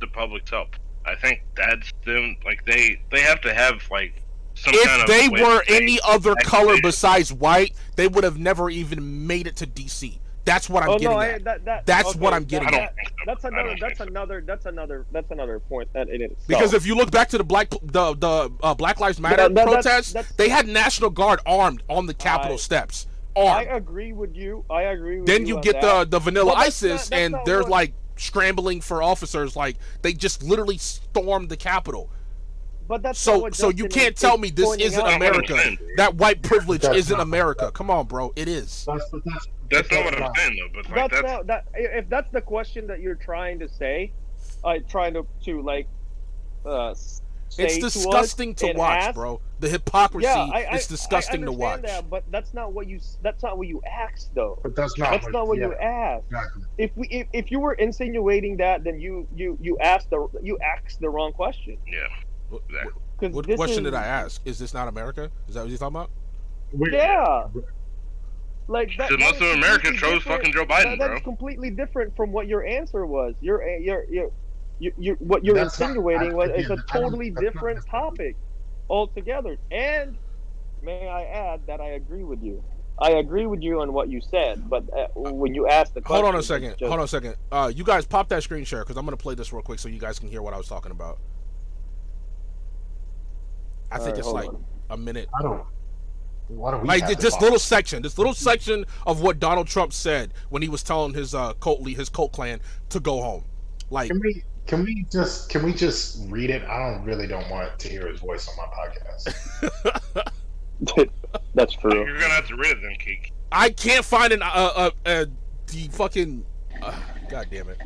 the 0.00 0.06
public's 0.06 0.50
help. 0.50 0.76
I 1.04 1.14
think 1.14 1.40
that's 1.56 1.92
them. 2.04 2.36
Like 2.44 2.64
they 2.64 3.00
they 3.10 3.20
have 3.20 3.40
to 3.42 3.52
have 3.54 3.82
like 3.90 4.22
some 4.54 4.72
kind 4.74 5.02
of 5.02 5.08
If 5.08 5.32
they 5.32 5.42
were 5.42 5.62
any 5.68 5.98
other 6.04 6.34
color 6.36 6.76
besides 6.82 7.32
white, 7.32 7.74
they 7.96 8.08
would 8.08 8.24
have 8.24 8.38
never 8.38 8.70
even 8.70 9.26
made 9.26 9.46
it 9.46 9.56
to 9.56 9.66
DC. 9.66 10.18
That's 10.46 10.70
what 10.70 10.84
I'm 10.84 10.90
oh 10.90 10.98
getting 10.98 11.10
no, 11.10 11.16
I, 11.18 11.38
that, 11.40 11.64
that, 11.66 11.86
That's 11.86 12.10
okay, 12.10 12.18
what 12.20 12.32
I'm 12.32 12.44
getting 12.44 12.68
I 12.68 12.70
don't 12.70 12.80
that- 12.80 12.94
That's 13.26 13.44
another. 13.44 13.76
That's 13.80 14.00
another. 14.00 14.40
That's 14.46 14.66
another. 14.66 15.06
That's 15.12 15.30
another 15.32 15.58
point 15.58 15.92
that 15.92 16.08
in 16.08 16.22
itself. 16.22 16.46
Because 16.46 16.72
if 16.72 16.86
you 16.86 16.94
look 16.94 17.10
back 17.10 17.28
to 17.30 17.38
the 17.38 17.44
black 17.44 17.68
the 17.82 18.14
the 18.14 18.52
uh, 18.62 18.72
Black 18.74 19.00
Lives 19.00 19.18
Matter 19.20 19.36
That- 19.48 19.54
that- 19.56 19.66
protests, 19.66 20.12
that's- 20.12 20.32
they 20.36 20.48
had 20.48 20.66
National 20.68 21.10
Guard 21.10 21.40
armed 21.44 21.82
on 21.90 22.06
the 22.06 22.14
Capitol 22.14 22.54
I- 22.54 22.58
steps. 22.58 23.06
I 23.36 23.64
agree 23.64 24.14
with 24.14 24.34
you. 24.34 24.64
I 24.70 24.82
agree 24.82 25.20
with 25.20 25.28
you. 25.28 25.34
then 25.34 25.42
you. 25.42 25.48
you 25.48 25.56
on 25.56 25.60
get 25.62 25.80
that. 25.82 26.08
the 26.10 26.16
the 26.16 26.18
Vanilla 26.20 26.52
But 26.54 26.60
that's 26.60 26.82
not- 26.82 26.90
ISIS, 26.92 27.08
that's 27.08 27.20
and 27.20 27.36
they're 27.44 27.60
what- 27.62 27.68
like 27.70 27.92
scrambling 28.16 28.80
for 28.80 29.02
officers. 29.02 29.56
Like 29.56 29.76
they 30.02 30.12
just 30.14 30.42
literally 30.42 30.78
stormed 30.78 31.48
the 31.50 31.56
Capitol. 31.56 32.08
But 32.88 33.02
that's 33.02 33.18
So 33.18 33.48
so 33.50 33.68
you 33.70 33.88
can't 33.88 34.16
tell 34.16 34.38
me 34.38 34.50
this 34.50 34.76
isn't 34.76 35.00
out. 35.02 35.14
America. 35.14 35.76
That 35.96 36.14
white 36.14 36.42
privilege 36.42 36.82
That's 36.82 36.96
isn't 36.98 37.20
America. 37.20 37.70
Come 37.72 37.90
on, 37.90 38.06
bro. 38.06 38.32
It 38.36 38.48
is. 38.48 38.84
That's, 38.86 39.04
but 39.10 39.22
that's, 39.24 39.48
That's 39.70 39.90
not 39.90 40.04
what 40.04 40.22
I'm 40.22 40.34
saying 40.36 40.56
though. 40.56 40.82
But 40.82 40.90
like 40.90 40.94
That's, 41.10 41.22
that's, 41.22 41.32
not 41.32 41.46
that. 41.48 41.64
If 41.74 42.08
that's 42.08 42.30
the 42.30 42.40
question 42.40 42.86
that 42.86 43.00
you're 43.00 43.14
trying 43.16 43.58
to 43.58 43.68
say, 43.68 44.12
uh, 44.62 44.78
trying 44.88 45.14
to 45.14 45.26
to 45.44 45.62
like, 45.62 45.88
uh, 46.64 46.94
say 46.94 47.64
It's 47.64 47.78
to 47.78 47.86
us 47.86 47.94
disgusting 47.94 48.54
to, 48.56 48.68
and 48.68 48.78
watch, 48.78 49.02
ask- 49.02 49.14
bro. 49.14 49.40
The 49.58 49.70
hypocrisy 49.70 50.26
Yeah, 50.26 50.48
I, 50.52 50.64
I, 50.64 50.74
is 50.76 50.86
disgusting 50.86 51.42
I 51.42 51.46
to 51.46 51.50
understand 51.52 51.82
watch. 51.82 51.90
That, 51.90 52.10
but 52.10 52.24
that's 52.30 52.52
not 52.52 52.74
what 52.74 52.86
you. 52.86 53.00
That's 53.22 53.42
not 53.42 53.56
what 53.56 53.68
you 53.68 53.80
asked, 53.90 54.34
though. 54.34 54.58
But 54.62 54.76
that's 54.76 54.98
not. 54.98 55.12
That's 55.12 55.28
not 55.28 55.48
what 55.48 55.56
yeah, 55.56 55.68
you 55.68 55.74
asked. 55.76 56.24
Exactly. 56.26 56.62
If 56.76 56.90
we, 56.94 57.08
if, 57.08 57.26
if 57.32 57.50
you 57.50 57.60
were 57.60 57.72
insinuating 57.72 58.58
that, 58.58 58.84
then 58.84 59.00
you 59.00 59.26
you 59.34 59.56
you 59.62 59.78
asked 59.78 60.10
the 60.10 60.28
you 60.42 60.58
asked 60.58 61.00
the 61.00 61.08
wrong 61.08 61.32
question. 61.32 61.78
yeah. 61.90 62.06
What, 62.48 62.62
Exactly. 62.68 63.28
What 63.30 63.46
question 63.56 63.86
is, 63.86 63.90
did 63.92 63.94
I 63.94 64.04
ask? 64.04 64.42
Is 64.44 64.58
this 64.58 64.74
not 64.74 64.88
America? 64.88 65.30
Is 65.48 65.54
that 65.54 65.62
what 65.62 65.70
you're 65.70 65.78
talking 65.78 65.96
about? 65.96 66.10
We- 66.72 66.92
Yeah. 66.92 67.46
Like 68.68 68.90
that. 68.98 69.10
That 69.10 69.20
most 69.20 69.40
of 69.40 69.48
America 69.56 69.92
chose 69.92 70.14
different- 70.18 70.22
fucking 70.24 70.52
Joe 70.52 70.64
that- 70.66 70.68
Biden, 70.86 70.98
That 70.98 71.06
bro. 71.06 71.16
is 71.16 71.22
completely 71.22 71.70
different 71.70 72.14
from 72.16 72.32
what 72.32 72.48
your 72.48 72.64
answer 72.66 73.06
was. 73.06 73.34
Your 73.40 73.66
your 73.78 74.04
your 74.10 74.30
you, 74.80 74.92
you 74.98 75.14
what 75.20 75.44
you're 75.44 75.54
That's 75.54 75.78
not- 75.78 75.90
insinuating 75.90 76.32
I- 76.32 76.34
was 76.34 76.50
is 76.50 76.54
a 76.56 76.58
again, 76.58 76.72
I 76.72 76.74
don't- 76.92 77.02
totally 77.02 77.30
that's 77.30 77.44
not- 77.44 77.52
different 77.52 77.86
topic 77.86 78.36
altogether. 78.90 79.56
And 79.70 80.18
may 80.82 81.08
I 81.08 81.24
add 81.24 81.60
that 81.68 81.80
I 81.80 81.90
agree 81.92 82.24
with 82.24 82.42
you. 82.42 82.62
I 82.98 83.10
agree 83.12 83.46
with 83.46 83.62
you 83.62 83.80
on 83.82 83.92
what 83.92 84.08
you 84.08 84.20
said, 84.20 84.68
but 84.68 84.82
uh, 84.98 85.06
when 85.14 85.54
you 85.54 85.68
asked 85.68 85.94
the 85.94 86.00
question, 86.00 86.24
Hold 86.24 86.34
on 86.34 86.38
a 86.40 86.42
second. 86.42 86.70
just- 86.78 86.82
Hold 86.88 86.98
on 86.98 87.04
a 87.04 87.08
second. 87.08 87.36
Uh, 87.52 87.70
you 87.74 87.84
guys 87.84 88.04
pop 88.04 88.28
that 88.30 88.42
screen 88.42 88.64
share 88.64 88.80
because 88.84 88.96
I'm 88.96 89.04
gonna 89.04 89.16
play 89.16 89.34
this 89.34 89.52
real 89.52 89.62
quick 89.62 89.78
so 89.78 89.88
you 89.88 90.00
guys 90.00 90.18
can 90.18 90.28
hear 90.28 90.42
what 90.42 90.54
I 90.54 90.58
was 90.58 90.66
talking 90.68 90.90
about. 90.90 91.18
I 93.90 93.98
think 93.98 94.16
Alright, 94.16 94.18
it's 94.18 94.28
like 94.28 94.48
on. 94.48 94.64
a 94.90 94.96
minute. 94.96 95.28
I 95.38 95.42
don't. 95.42 95.62
Why 96.48 96.70
do 96.72 96.78
we 96.78 96.86
Like 96.88 97.00
have 97.00 97.08
th- 97.08 97.18
to 97.18 97.22
this 97.24 97.34
follow? 97.34 97.42
little 97.46 97.58
section, 97.58 98.02
this 98.02 98.18
little 98.18 98.34
section 98.34 98.84
of 99.06 99.20
what 99.20 99.40
Donald 99.40 99.66
Trump 99.66 99.92
said 99.92 100.32
when 100.48 100.62
he 100.62 100.68
was 100.68 100.82
telling 100.82 101.12
his 101.14 101.34
uh 101.34 101.54
cult 101.54 101.80
le- 101.80 101.90
his 101.90 102.08
cult 102.08 102.32
clan 102.32 102.60
to 102.90 103.00
go 103.00 103.20
home. 103.20 103.44
Like 103.90 104.08
Can 104.10 104.20
we? 104.20 104.44
Can 104.66 104.84
we 104.84 105.06
just? 105.12 105.48
Can 105.48 105.64
we 105.64 105.72
just 105.72 106.18
read 106.28 106.50
it? 106.50 106.62
I 106.64 106.78
don't 106.78 107.04
really 107.04 107.26
don't 107.28 107.48
want 107.50 107.78
to 107.78 107.88
hear 107.88 108.08
his 108.08 108.20
voice 108.20 108.48
on 108.48 108.56
my 108.56 108.66
podcast. 108.74 110.30
That's 111.54 111.72
true. 111.74 112.04
You're 112.06 112.18
gonna 112.20 112.34
have 112.34 112.48
to 112.48 112.56
read 112.56 112.72
it 112.76 112.82
then, 112.82 112.96
Keek. 112.98 113.32
I 113.52 113.70
can't 113.70 114.04
find 114.04 114.32
an 114.32 114.42
uh 114.42 114.46
uh, 114.46 114.90
uh 115.06 115.24
the 115.68 115.88
fucking 115.92 116.44
uh, 116.82 116.94
god 117.30 117.46
damn 117.50 117.68
it. 117.70 117.78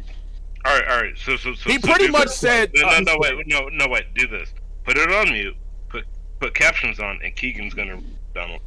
All 0.64 0.78
right, 0.78 0.88
all 0.90 1.00
right. 1.02 1.16
So, 1.16 1.36
so, 1.36 1.54
so 1.54 1.70
He 1.70 1.78
so 1.78 1.88
pretty 1.88 2.06
do 2.06 2.12
much 2.12 2.24
this. 2.24 2.36
said 2.36 2.70
No, 2.74 2.86
uh, 2.88 3.00
no, 3.00 3.12
no, 3.14 3.18
wait, 3.20 3.46
no, 3.46 3.68
no, 3.68 3.86
wait. 3.88 4.12
Do 4.14 4.26
this. 4.26 4.52
Put 4.84 4.98
it 4.98 5.10
on 5.10 5.30
mute. 5.32 5.56
Put 6.40 6.48
put 6.48 6.54
captions 6.54 6.98
on, 7.00 7.20
and 7.22 7.34
Keegan's 7.36 7.74
gonna 7.74 8.00
Donald. 8.34 8.60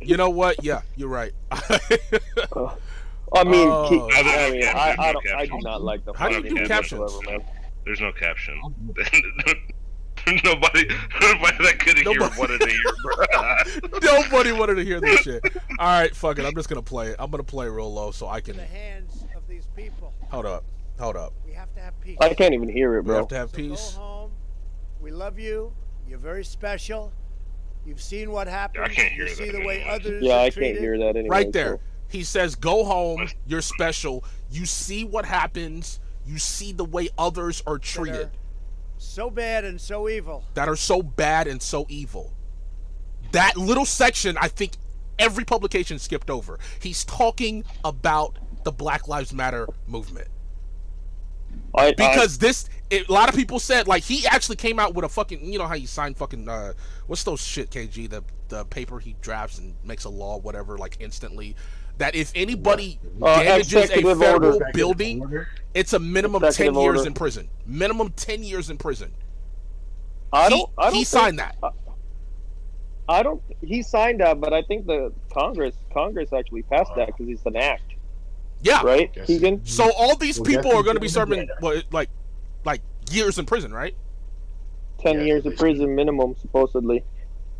you 0.00 0.16
know 0.16 0.30
what? 0.30 0.62
Yeah, 0.64 0.82
you're 0.96 1.08
right. 1.08 1.32
I 1.50 3.44
mean, 3.44 3.68
Oh. 3.68 3.88
he- 3.88 4.14
I 4.16 4.22
don't 4.22 4.34
I 4.38 4.50
mean, 4.50 4.60
yeah, 4.60 4.72
I, 4.76 4.90
I 5.08 5.12
no 5.12 5.20
don't, 5.20 5.36
I 5.36 5.46
do 5.46 5.58
not 5.60 5.82
like 5.82 6.04
the 6.04 6.12
How 6.14 6.28
do 6.28 6.36
you 6.36 6.42
fucking 6.42 6.56
do 6.56 6.66
captions? 6.66 7.00
whatsoever, 7.00 7.38
man. 7.38 7.46
There's 7.84 8.00
no 8.00 8.12
caption. 8.12 8.60
nobody, 10.44 10.88
nobody 11.20 11.64
that 11.64 11.76
could 11.78 11.98
hear 11.98 12.12
Nobody- 12.14 12.38
wanted 12.38 12.60
to 12.60 12.68
hear, 12.68 12.80
bro. 13.02 13.98
Nobody 14.02 14.52
wanted 14.52 14.76
to 14.76 14.84
hear 14.84 15.00
this 15.00 15.20
shit. 15.20 15.42
All 15.78 15.86
right, 16.00 16.14
fuck 16.14 16.38
it. 16.38 16.44
I'm 16.46 16.54
just 16.54 16.68
gonna 16.68 16.80
play 16.82 17.08
it. 17.08 17.16
I'm 17.18 17.30
gonna 17.30 17.42
play 17.42 17.68
real 17.68 17.92
low 17.92 18.10
so 18.12 18.28
I 18.28 18.40
can. 18.40 18.56
the 18.56 18.64
hands 18.64 19.24
of 19.36 19.46
these 19.48 19.66
people. 19.76 20.12
Hold 20.30 20.46
up. 20.46 20.64
Hold 20.98 21.16
up. 21.16 21.32
We 21.46 21.52
have 21.52 21.72
to 21.74 21.80
have 21.80 22.00
peace. 22.00 22.16
I 22.20 22.32
can't 22.34 22.54
even 22.54 22.68
hear 22.68 22.96
it, 22.98 23.02
bro. 23.04 23.14
We 23.14 23.18
have 23.18 23.28
to 23.28 23.36
have 23.36 23.50
So 23.50 23.56
peace. 23.56 23.92
Go 23.92 24.00
home. 24.00 24.30
We 25.00 25.10
love 25.10 25.38
you. 25.38 25.72
You're 26.08 26.18
very 26.18 26.44
special. 26.44 27.12
You've 27.86 28.00
seen 28.02 28.30
what 28.30 28.48
happens. 28.48 28.88
I 28.90 28.94
can't 28.94 29.12
hear 29.12 29.26
you 29.26 29.34
see 29.34 29.46
that 29.46 29.52
the 29.52 29.64
way 29.66 29.80
anyway. 29.82 29.90
others 29.94 30.22
Yeah, 30.22 30.36
are 30.36 30.40
I 30.44 30.50
can't 30.50 30.78
hear 30.78 30.98
that 30.98 31.16
anyway. 31.16 31.28
Right 31.28 31.52
there. 31.52 31.76
so- 31.76 31.80
He 32.10 32.24
says, 32.24 32.54
"Go 32.54 32.84
home. 32.84 33.28
You're 33.46 33.60
special. 33.62 34.24
You 34.50 34.64
see 34.66 35.04
what 35.04 35.26
happens. 35.26 36.00
You 36.24 36.38
see 36.38 36.72
the 36.72 36.84
way 36.84 37.08
others 37.18 37.62
are 37.66 37.78
treated 37.78 38.26
are 38.26 38.30
So 38.98 39.30
bad 39.30 39.64
and 39.64 39.80
so 39.80 40.08
evil. 40.08 40.44
that 40.54 40.68
are 40.68 40.76
so 40.76 41.02
bad 41.02 41.46
and 41.46 41.60
so 41.62 41.86
evil." 41.90 42.32
That 43.32 43.56
little 43.58 43.84
section, 43.84 44.38
I 44.38 44.48
think 44.48 44.72
every 45.18 45.44
publication 45.44 45.98
skipped 45.98 46.30
over. 46.30 46.58
He's 46.80 47.04
talking 47.04 47.64
about 47.84 48.38
the 48.64 48.72
Black 48.72 49.06
Lives 49.06 49.34
Matter 49.34 49.68
movement. 49.86 50.28
I, 51.74 51.92
because 51.92 52.38
this 52.38 52.68
it, 52.90 53.08
a 53.08 53.12
lot 53.12 53.28
of 53.28 53.34
people 53.34 53.58
said 53.58 53.86
like 53.86 54.02
he 54.02 54.26
actually 54.26 54.56
came 54.56 54.78
out 54.78 54.94
with 54.94 55.04
a 55.04 55.08
fucking 55.08 55.44
you 55.52 55.58
know 55.58 55.66
how 55.66 55.74
you 55.74 55.86
sign 55.86 56.14
fucking 56.14 56.48
uh 56.48 56.72
what's 57.06 57.22
those 57.24 57.40
shit 57.44 57.70
kg 57.70 58.08
the 58.08 58.22
the 58.48 58.64
paper 58.66 58.98
he 58.98 59.14
drafts 59.20 59.58
and 59.58 59.74
makes 59.84 60.04
a 60.04 60.08
law 60.08 60.38
whatever 60.38 60.78
like 60.78 60.96
instantly 61.00 61.54
that 61.98 62.14
if 62.14 62.32
anybody 62.34 62.98
Uh, 63.20 63.42
damages 63.42 63.90
a 63.90 64.02
federal 64.02 64.54
order. 64.54 64.66
building 64.72 65.20
Order? 65.20 65.48
it's 65.74 65.92
a 65.92 65.98
minimum 65.98 66.42
Executive 66.44 66.74
10 66.74 66.82
years 66.82 66.96
order. 66.98 67.08
in 67.08 67.14
prison 67.14 67.48
minimum 67.66 68.10
10 68.16 68.42
years 68.42 68.70
in 68.70 68.78
prison 68.78 69.12
I, 70.32 70.46
I 70.46 70.48
don't. 70.50 70.70
I 70.78 70.84
don't 70.84 70.92
he 70.94 70.98
think- 71.00 71.06
signed 71.08 71.38
that 71.38 71.56
I 73.10 73.22
don't. 73.22 73.42
He 73.62 73.82
signed 73.82 74.20
that, 74.20 74.38
but 74.38 74.52
I 74.52 74.60
think 74.60 74.86
the 74.86 75.12
Congress 75.32 75.74
Congress 75.94 76.30
actually 76.34 76.60
passed 76.62 76.90
that 76.96 77.06
because 77.06 77.26
it's 77.28 77.46
an 77.46 77.56
act, 77.56 77.94
yeah 78.60 78.82
right, 78.84 79.10
Keegan? 79.24 79.64
so 79.64 79.90
all 79.96 80.14
these 80.14 80.38
Well, 80.38 80.44
people 80.44 80.70
guess 80.72 80.74
are 80.74 80.82
going 80.82 80.96
to 80.96 81.00
be 81.00 81.08
serving 81.08 81.46
that? 81.46 81.56
what, 81.60 81.84
like 81.90 82.10
like 82.64 82.82
years 83.10 83.38
in 83.38 83.46
prison 83.46 83.72
right 83.72 83.94
Ten 85.00 85.18
Yeah, 85.20 85.26
years 85.26 85.46
of 85.46 85.56
prison 85.56 85.94
minimum, 85.94 86.34
supposedly. 86.40 87.04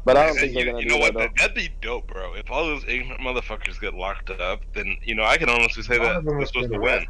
But 0.04 0.16
I 0.16 0.22
don't 0.26 0.30
And 0.30 0.38
think 0.40 0.54
they're 0.54 0.64
gonna 0.64 0.80
you 0.80 0.88
do 0.88 0.98
know 0.98 1.04
that 1.04 1.14
what? 1.14 1.22
That, 1.22 1.36
that'd 1.36 1.54
be 1.54 1.68
dope, 1.80 2.08
bro. 2.08 2.34
If 2.34 2.50
all 2.50 2.64
those 2.66 2.82
ignorant 2.88 3.20
motherfuckers 3.20 3.80
get 3.80 3.94
locked 3.94 4.30
up, 4.30 4.62
then 4.74 4.96
you 5.04 5.14
know 5.14 5.24
I 5.24 5.36
can 5.36 5.48
honestly 5.48 5.82
say 5.82 5.98
that 5.98 6.16
of 6.16 6.24
them 6.24 6.36
we're 6.36 6.46
supposed 6.46 6.72
to 6.72 6.78
win. 6.78 7.06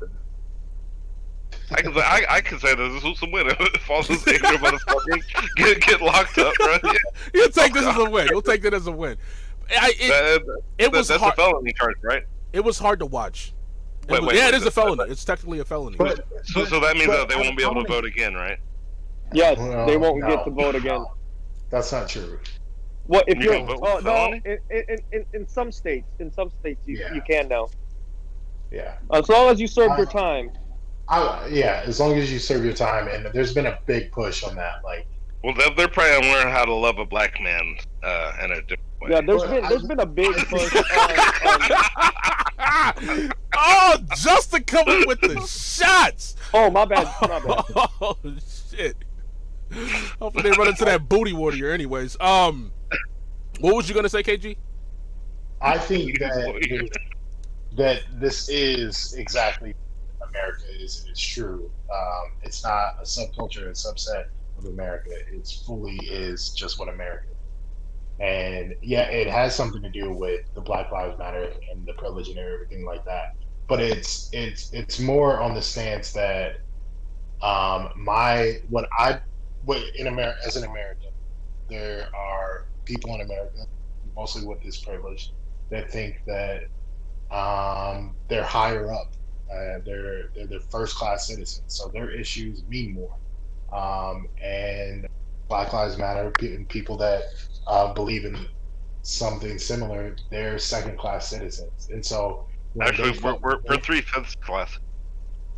I 1.70 1.82
can 1.82 1.96
I, 1.96 2.26
I 2.28 2.40
can 2.40 2.58
say 2.58 2.74
that 2.74 2.88
this 2.88 3.02
was 3.02 3.22
a 3.22 3.26
win. 3.30 3.46
if 3.58 3.90
all 3.90 4.02
those 4.02 4.26
ignorant 4.26 4.58
motherfuckers 4.58 5.22
get 5.56 5.80
get 5.80 6.00
locked 6.02 6.38
up, 6.38 6.54
bro. 6.56 6.76
Yeah, 6.84 6.92
you'll 7.34 7.48
take 7.50 7.76
oh, 7.76 7.80
this 7.80 7.86
as 7.86 7.96
a 7.98 8.10
win 8.10 8.28
you'll 8.30 8.42
take 8.42 8.62
that 8.62 8.74
as 8.74 8.86
a 8.86 8.92
win 8.92 9.16
I, 9.70 9.92
it, 9.98 10.08
that, 10.08 10.60
it 10.78 10.82
that- 10.84 10.92
was 10.92 11.08
that's 11.08 11.20
hard 11.22 11.34
a 11.34 11.36
felony 11.36 11.72
charge, 11.74 11.96
right? 12.02 12.24
it 12.52 12.64
was 12.64 12.78
hard 12.78 12.98
to 13.00 13.06
watch 13.06 13.52
Wait, 14.08 14.22
wait, 14.22 14.36
yeah, 14.36 14.46
wait, 14.46 14.54
it 14.54 14.56
is 14.58 14.66
a 14.66 14.70
felony. 14.70 15.10
It's 15.10 15.24
technically 15.24 15.58
a 15.60 15.64
felony. 15.64 15.96
But, 15.96 16.26
So, 16.44 16.64
so 16.64 16.80
that 16.80 16.94
means 16.96 17.08
but 17.08 17.28
that 17.28 17.28
they 17.28 17.36
won't 17.36 17.56
be 17.56 17.62
able 17.64 17.82
to 17.82 17.88
vote 17.88 18.04
again, 18.04 18.34
right? 18.34 18.58
Yes, 19.32 19.58
Well, 19.58 19.86
they 19.86 19.96
won't 19.96 20.20
no, 20.20 20.28
get 20.28 20.44
to 20.44 20.50
vote 20.50 20.74
again. 20.74 21.00
no. 21.00 21.12
That's 21.70 21.92
not 21.92 22.08
true. 22.08 22.38
What 23.06 23.24
if 23.28 23.38
You 23.42 23.52
you're? 23.52 23.64
vote 23.66 23.80
Oh 23.82 24.00
no, 24.02 24.32
in, 24.32 24.58
in, 24.70 24.98
in, 25.12 25.24
in 25.34 25.48
some 25.48 25.70
states, 25.72 26.06
in 26.18 26.32
some 26.32 26.50
states 26.60 26.80
you, 26.86 26.98
Yeah. 26.98 27.14
you 27.14 27.20
can 27.22 27.48
now. 27.48 27.68
Yeah. 28.70 28.96
As 29.12 29.28
long 29.28 29.50
as 29.50 29.60
you 29.60 29.66
serve 29.66 29.96
your 29.98 30.06
Uh, 30.06 30.10
time. 30.10 30.50
I, 31.08 31.46
yeah, 31.50 31.82
as 31.86 32.00
long 32.00 32.14
as 32.18 32.30
you 32.32 32.38
serve 32.38 32.64
your 32.64 32.74
time, 32.74 33.08
and 33.08 33.26
there's 33.32 33.54
been 33.54 33.64
a 33.66 33.78
big 33.86 34.12
push 34.12 34.42
on 34.42 34.54
that. 34.56 34.84
Like, 34.84 35.06
Well, 35.42 35.54
they're, 35.54 35.74
they're 35.74 35.88
probably 35.88 36.20
gonna 36.20 36.32
learn 36.32 36.48
how 36.52 36.64
to 36.64 36.74
love 36.74 36.98
a 36.98 37.06
black 37.06 37.40
man 37.40 37.76
uh, 38.02 38.32
in 38.44 38.50
a 38.52 38.60
different 38.62 38.80
way. 38.80 38.87
Yeah, 39.06 39.20
there's 39.20 39.42
But 39.42 39.50
been 39.50 39.64
I- 39.64 39.68
there's 39.68 39.82
been 39.84 40.00
a 40.00 40.06
big 40.06 40.34
push 40.48 40.74
on, 40.76 40.82
on 42.58 43.32
oh, 43.56 43.98
Justin 44.16 44.64
coming 44.64 45.04
with 45.06 45.20
the 45.20 45.40
shots. 45.46 46.36
Oh 46.52 46.70
my 46.70 46.84
bad, 46.84 47.08
my 47.22 47.38
bad. 47.38 47.64
Oh 48.00 48.16
shit! 48.70 48.96
Hopefully 50.20 50.42
they 50.50 50.56
run 50.56 50.68
into 50.68 50.84
that 50.84 51.08
booty 51.08 51.32
warrior. 51.32 51.70
Anyways, 51.70 52.16
um, 52.20 52.72
what 53.60 53.74
was 53.74 53.88
you 53.88 53.94
gonna 53.94 54.08
say, 54.08 54.22
KG? 54.22 54.56
I 55.60 55.78
think 55.78 56.18
that 56.18 56.90
that 57.76 58.02
this 58.14 58.48
is 58.48 59.14
exactly 59.14 59.74
what 60.18 60.30
America 60.30 60.64
is. 60.80 61.06
It's 61.08 61.20
true. 61.20 61.70
Um, 61.92 62.32
it's 62.42 62.62
not 62.64 62.96
a 63.00 63.04
subculture, 63.04 63.66
a 63.68 63.72
subset 63.72 64.26
of 64.58 64.66
America. 64.66 65.10
It's 65.32 65.52
fully 65.62 65.96
is 66.04 66.50
just 66.50 66.78
what 66.78 66.88
America. 66.88 67.26
And 68.20 68.74
yeah, 68.82 69.02
it 69.02 69.28
has 69.28 69.54
something 69.54 69.82
to 69.82 69.90
do 69.90 70.12
with 70.12 70.40
the 70.54 70.60
Black 70.60 70.90
Lives 70.90 71.18
Matter 71.18 71.52
and 71.70 71.86
the 71.86 71.92
privilege 71.94 72.28
and 72.28 72.38
everything 72.38 72.84
like 72.84 73.04
that. 73.04 73.36
But 73.68 73.80
it's 73.80 74.30
it's 74.32 74.72
it's 74.72 74.98
more 74.98 75.40
on 75.40 75.54
the 75.54 75.62
stance 75.62 76.12
that 76.12 76.60
um, 77.42 77.90
my 77.96 78.58
what 78.68 78.88
I 78.98 79.20
what 79.64 79.82
in 79.94 80.08
America 80.08 80.38
as 80.46 80.56
an 80.56 80.64
American, 80.64 81.10
there 81.68 82.08
are 82.14 82.66
people 82.84 83.14
in 83.14 83.20
America, 83.20 83.66
mostly 84.16 84.44
with 84.44 84.62
this 84.62 84.78
privilege, 84.78 85.32
that 85.70 85.90
think 85.90 86.20
that 86.26 86.64
um, 87.30 88.14
they're 88.28 88.42
higher 88.42 88.92
up. 88.92 89.12
Uh, 89.52 89.78
they're 89.84 90.30
they're 90.34 90.46
the 90.46 90.60
first 90.70 90.96
class 90.96 91.28
citizens, 91.28 91.62
so 91.66 91.88
their 91.88 92.10
issues 92.10 92.64
mean 92.68 92.94
more. 92.94 93.14
Um, 93.72 94.28
and 94.42 95.06
Black 95.48 95.72
Lives 95.72 95.96
Matter, 95.96 96.32
and 96.40 96.68
people 96.68 96.96
that 96.98 97.22
uh, 97.68 97.92
believe 97.92 98.24
in 98.24 98.36
something 99.02 99.58
similar, 99.58 100.16
they're 100.30 100.58
second 100.58 100.98
class 100.98 101.28
citizens. 101.28 101.88
And 101.92 102.04
so 102.04 102.46
Actually, 102.82 103.10
they 103.12 103.18
we're, 103.18 103.22
felt- 103.22 103.42
we're, 103.42 103.58
we're 103.68 103.76
three 103.78 104.00
fifths 104.00 104.34
class. 104.36 104.78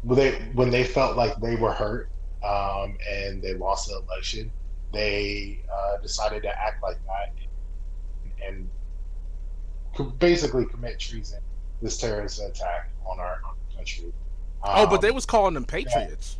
when 0.02 0.16
they 0.18 0.32
when 0.54 0.70
they 0.70 0.84
felt 0.84 1.16
like 1.16 1.34
they 1.40 1.56
were 1.56 1.72
hurt 1.72 2.08
um, 2.44 2.96
and 3.10 3.42
they 3.42 3.54
lost 3.54 3.88
the 3.88 3.98
election, 4.08 4.50
they 4.92 5.60
uh, 5.72 5.96
decided 6.02 6.42
to 6.42 6.48
act 6.48 6.82
like 6.82 6.98
that 7.06 7.32
and 8.46 8.68
co- 9.94 10.04
basically 10.04 10.64
commit 10.66 10.98
treason, 10.98 11.40
this 11.82 11.98
terrorist 11.98 12.40
attack 12.40 12.90
on 13.04 13.18
our, 13.20 13.34
on 13.44 13.50
our 13.50 13.76
country. 13.76 14.12
oh, 14.64 14.86
but 14.86 14.94
Um, 14.96 15.00
they 15.00 15.10
was 15.10 15.26
calling 15.26 15.54
them 15.54 15.64
patriots. 15.64 16.38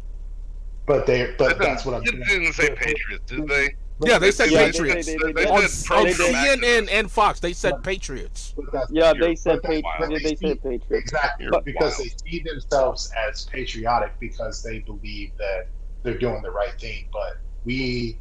but 0.87 1.07
they 1.07 1.25
They 1.25 1.35
but 1.39 1.59
that's 1.59 1.85
what 1.85 1.95
I'm 1.97 2.05
they 2.05 2.13
didn't 2.13 2.53
say 2.55 2.71
Patriots, 2.75 3.25
did 3.27 3.47
they? 3.47 3.75
Yeah, 4.03 4.19
they 4.19 4.31
said 4.31 4.51
Yeah, 4.51 4.67
patriots. 4.67 5.07
they- 5.07 5.17
They, 5.17 5.33
they- 5.33 5.45
they 5.45 5.51
on 5.51 5.69
said 5.69 5.95
on 5.97 6.05
they. 6.05 6.13
CNN 6.13 6.89
and 6.91 7.11
Fox, 7.11 7.41
they 7.41 7.53
said 7.53 7.83
patriots. 7.83 8.55
Yeah, 8.91 9.13
they 9.19 9.35
said 9.35 9.63
patriots. 9.63 10.09
They, 10.09 10.19
they 10.19 10.37
said 10.37 10.63
patriots. 10.63 10.87
Exactly, 10.91 11.47
You're 11.47 11.61
because 11.63 11.99
wild. 11.99 12.11
they 12.11 12.31
see 12.31 12.43
themselves 12.43 13.13
as 13.29 13.45
patriotic 13.47 14.13
because 14.21 14.63
they 14.63 14.79
believe 14.81 15.33
that 15.39 15.67
they're 16.03 16.19
doing 16.19 16.41
the 16.43 16.51
right 16.51 16.79
thing. 16.81 17.09
But 17.13 17.37
we 17.65 18.19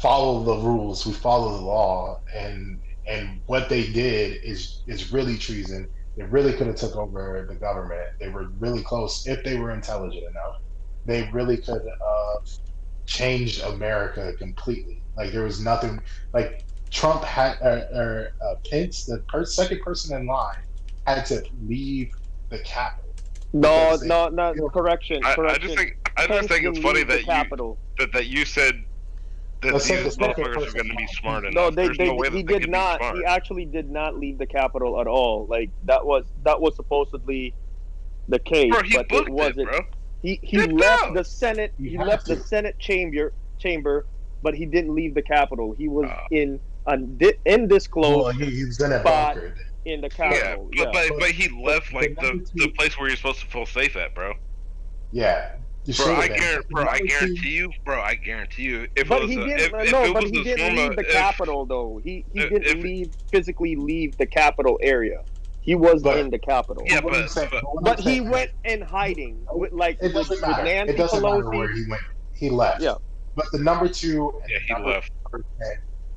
follow 0.00 0.42
the 0.42 0.56
rules, 0.66 1.06
we 1.06 1.12
follow 1.12 1.56
the 1.56 1.62
law, 1.64 2.20
and 2.34 2.80
and 3.06 3.40
what 3.46 3.68
they 3.68 3.86
did 3.92 4.42
is 4.42 4.82
is 4.86 5.12
really 5.12 5.38
treason. 5.38 5.88
They 6.16 6.24
really 6.24 6.54
could 6.54 6.66
have 6.66 6.76
took 6.76 6.96
over 6.96 7.44
the 7.48 7.54
government. 7.54 8.00
They 8.18 8.28
were 8.30 8.48
really 8.58 8.82
close 8.82 9.26
if 9.26 9.44
they 9.44 9.58
were 9.58 9.70
intelligent 9.70 10.24
enough. 10.24 10.60
They 11.04 11.28
really 11.32 11.58
could 11.58 11.74
have 11.82 12.00
uh, 12.04 12.34
changed 13.06 13.62
America 13.62 14.32
completely. 14.38 15.02
Like 15.16 15.32
there 15.32 15.44
was 15.44 15.60
nothing 15.60 16.00
like 16.32 16.64
Trump 16.90 17.24
had 17.24 17.58
or, 17.62 17.86
or 17.94 18.32
uh, 18.44 18.54
Pence, 18.70 19.04
the 19.04 19.18
per- 19.28 19.44
second 19.44 19.80
person 19.80 20.16
in 20.16 20.26
line, 20.26 20.58
had 21.06 21.24
to 21.26 21.42
leave 21.66 22.12
the 22.50 22.58
Capitol. 22.60 23.10
No, 23.52 23.60
Because 23.86 24.00
they- 24.00 24.08
no, 24.08 24.28
no. 24.28 24.68
Correction, 24.68 25.24
I, 25.24 25.34
I 25.38 25.58
just 25.58 25.76
think 25.76 25.96
I 26.16 26.26
Pence 26.26 26.46
just 26.46 26.48
think 26.48 26.66
it's 26.66 26.78
funny 26.80 27.04
that 27.04 27.20
you 27.20 27.76
that, 27.98 28.12
that 28.12 28.26
you 28.26 28.44
said 28.44 28.84
that 29.62 29.72
Let's 29.72 29.88
these 29.88 30.04
the 30.04 30.10
second 30.10 30.44
motherfuckers 30.44 30.68
are 30.68 30.72
going 30.72 30.88
to 30.88 30.96
be 30.96 31.06
smart 31.06 31.44
enough. 31.44 31.54
No, 31.54 31.70
they, 31.70 31.86
There's 31.86 31.98
they, 31.98 32.06
no 32.08 32.14
way 32.14 32.30
he 32.30 32.42
that 32.42 32.46
they 32.46 32.52
did 32.54 32.62
can 32.64 32.70
not. 32.72 33.16
He 33.16 33.24
actually 33.24 33.64
did 33.64 33.90
not 33.90 34.18
leave 34.18 34.38
the 34.38 34.46
Capitol 34.46 35.00
at 35.00 35.06
all. 35.06 35.46
Like 35.46 35.70
that 35.84 36.04
was 36.04 36.24
that 36.44 36.60
was 36.60 36.76
supposedly 36.76 37.54
the 38.28 38.38
case, 38.38 38.70
bro, 38.70 38.82
he 38.82 38.96
but 38.96 39.06
it 39.10 39.14
it, 39.22 39.28
wasn't. 39.30 39.68
bro. 39.70 39.80
He 40.22 40.38
he 40.42 40.56
Get 40.56 40.72
left 40.72 41.04
out. 41.04 41.14
the 41.14 41.24
Senate. 41.24 41.72
You 41.78 41.90
He 41.90 41.96
have 41.96 42.06
left 42.06 42.26
the. 42.26 42.36
Senate 42.36 42.78
chamber 42.78 43.32
chamber, 43.58 44.06
but 44.42 44.54
he 44.54 44.66
didn't 44.66 44.94
leave 44.94 45.14
the 45.14 45.22
Capitol. 45.22 45.74
He 45.78 45.88
was 45.88 46.10
Oh. 46.10 46.26
in 46.30 46.58
a 46.86 46.96
di- 46.96 47.34
undisclosed 47.48 48.16
Well, 48.38 48.48
he, 48.48 48.56
he 48.56 48.64
was 48.64 48.80
in 48.80 48.92
a 48.92 49.00
spot. 49.00 49.34
bunker. 49.36 49.54
in 49.84 50.00
the 50.00 50.08
Yeah, 50.18 50.30
Capitol. 50.30 50.70
but, 50.76 50.92
but 50.92 51.08
But- 51.10 51.18
but 51.20 51.30
he 51.30 51.48
left 51.64 51.92
but 51.92 52.00
like 52.02 52.14
the 52.16 52.20
the, 52.22 52.26
number 52.28 52.44
the 52.54 52.68
place 52.70 52.98
where 52.98 53.06
you're 53.08 53.16
supposed 53.16 53.38
to 53.40 53.46
feel 53.46 53.66
safe 53.66 53.94
at, 53.96 54.14
bro. 54.16 54.32
Yeah, 55.12 55.52
Bro, 55.96 56.16
I 56.16 56.26
been. 56.28 56.38
guarantee, 56.40 56.68
bro, 56.72 56.84
I 56.88 56.98
guarantee 56.98 57.48
you, 57.50 57.70
bro, 57.84 58.00
I 58.00 58.14
guarantee 58.16 58.62
you, 58.64 58.88
if 58.96 59.06
But 59.08 59.18
it 59.18 59.22
was 59.22 59.30
he 59.30 59.36
a, 59.40 59.44
didn't. 59.44 59.60
if, 59.60 59.86
if 59.86 59.92
no, 59.92 60.02
it 60.02 60.12
but 60.14 60.24
he 60.24 60.42
didn't 60.42 60.58
form 60.58 60.76
leave 60.88 60.96
the 60.96 61.06
if- 61.06 61.12
Capitol 61.12 61.66
though. 61.66 62.00
He 62.02 62.24
he 62.32 62.40
if- 62.40 62.50
didn't 62.50 62.64
if- 62.78 62.82
leave 62.82 63.10
physically 63.30 63.76
leave 63.76 64.16
the 64.16 64.26
Capitol 64.26 64.76
area. 64.82 65.22
He 65.66 65.74
was 65.74 66.00
But- 66.02 66.18
in 66.18 66.30
the 66.30 66.38
Capitol. 66.38 66.84
Yeah, 66.86 67.00
but- 67.00 67.28
saying- 67.28 67.48
but- 67.50 67.62
But 67.82 67.98
he 67.98 68.04
saying- 68.18 68.30
went 68.30 68.52
in 68.64 68.80
hiding, 68.80 69.44
with, 69.50 69.72
like 69.72 69.96
It 70.00 70.04
with, 70.04 70.14
doesn't 70.14 70.40
with 70.40 70.40
matter. 70.42 70.62
Nancy 70.64 70.94
It 70.94 70.96
doesn't 70.96 71.22
matter 71.22 71.42
Pelosi. 71.42 71.58
where 71.58 71.72
he 71.74 71.84
went. 71.90 72.02
He 72.32 72.50
left. 72.50 72.80
Yeah. 72.80 72.94
But 73.34 73.46
the 73.52 73.58
number 73.58 73.88
two 73.88 74.30
and 74.42 74.50
Yeah, 74.50 74.58
the 74.58 74.64
he 74.64 74.72
number 74.72 74.88
left. 74.90 75.10
four 75.30 75.40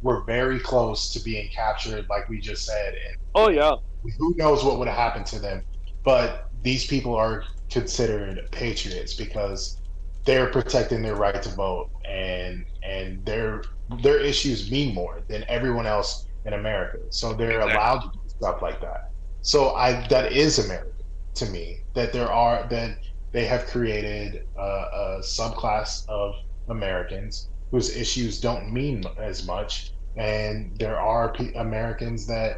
were 0.04 0.22
very 0.22 0.60
close 0.60 1.12
to 1.12 1.20
being 1.20 1.50
captured, 1.50 2.06
like 2.10 2.30
we 2.30 2.40
just 2.40 2.66
said, 2.66 2.94
and 2.94 3.18
Oh 3.36 3.50
yeah, 3.50 3.74
who 4.18 4.34
knows 4.38 4.64
what 4.64 4.78
would 4.80 4.88
have 4.88 4.96
happened 4.96 5.26
to 5.28 5.40
them. 5.40 5.64
But 6.04 6.48
these 6.62 6.86
people 6.86 7.16
are 7.16 7.44
considered 7.70 8.48
patriots 8.52 9.14
because 9.16 9.78
they're 10.26 10.48
protecting 10.52 11.02
their 11.02 11.16
right 11.16 11.42
to 11.42 11.50
vote, 11.50 11.90
and 12.06 12.66
and 12.84 13.26
their 13.26 13.64
their 14.04 14.20
issues 14.20 14.70
mean 14.72 14.94
more 14.94 15.22
than 15.28 15.44
everyone 15.50 15.86
else 15.88 16.28
in 16.46 16.54
America. 16.54 17.00
So 17.10 17.34
they're 17.34 17.60
Exactly. 17.60 17.74
allowed 17.74 18.00
to 18.02 18.10
do 18.10 18.20
stuff 18.30 18.62
like 18.62 18.80
that. 18.82 19.09
So 19.42 19.76
I 19.76 20.08
that 20.10 20.32
is 20.34 20.60
America 20.60 21.04
to 21.36 21.46
me. 21.48 21.80
That 21.96 22.14
there 22.14 22.32
are 22.32 22.68
that 22.70 22.98
they 23.34 23.46
have 23.46 23.68
created 23.68 24.42
a, 24.58 24.62
a 24.62 25.20
subclass 25.24 26.04
of 26.10 26.34
Americans 26.70 27.50
whose 27.72 27.96
issues 27.96 28.40
don't 28.40 28.74
mean 28.74 29.04
as 29.18 29.46
much, 29.46 29.94
and 30.16 30.76
there 30.80 31.00
are 31.00 31.34
pe- 31.34 31.54
Americans 31.54 32.28
that 32.28 32.58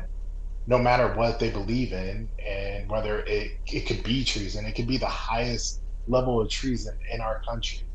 no 0.67 0.77
matter 0.77 1.13
what 1.15 1.39
they 1.39 1.49
believe 1.51 1.91
in 1.93 2.29
and 2.45 2.89
whether 2.89 3.21
it 3.21 3.51
it 3.71 3.87
could 3.87 4.03
be 4.03 4.23
treason 4.23 4.65
it 4.65 4.73
could 4.75 4.87
be 4.87 4.97
the 4.97 5.07
highest 5.07 5.81
level 6.07 6.39
of 6.41 6.49
treason 6.49 6.97
in 7.11 7.21
our 7.21 7.41
country 7.49 7.87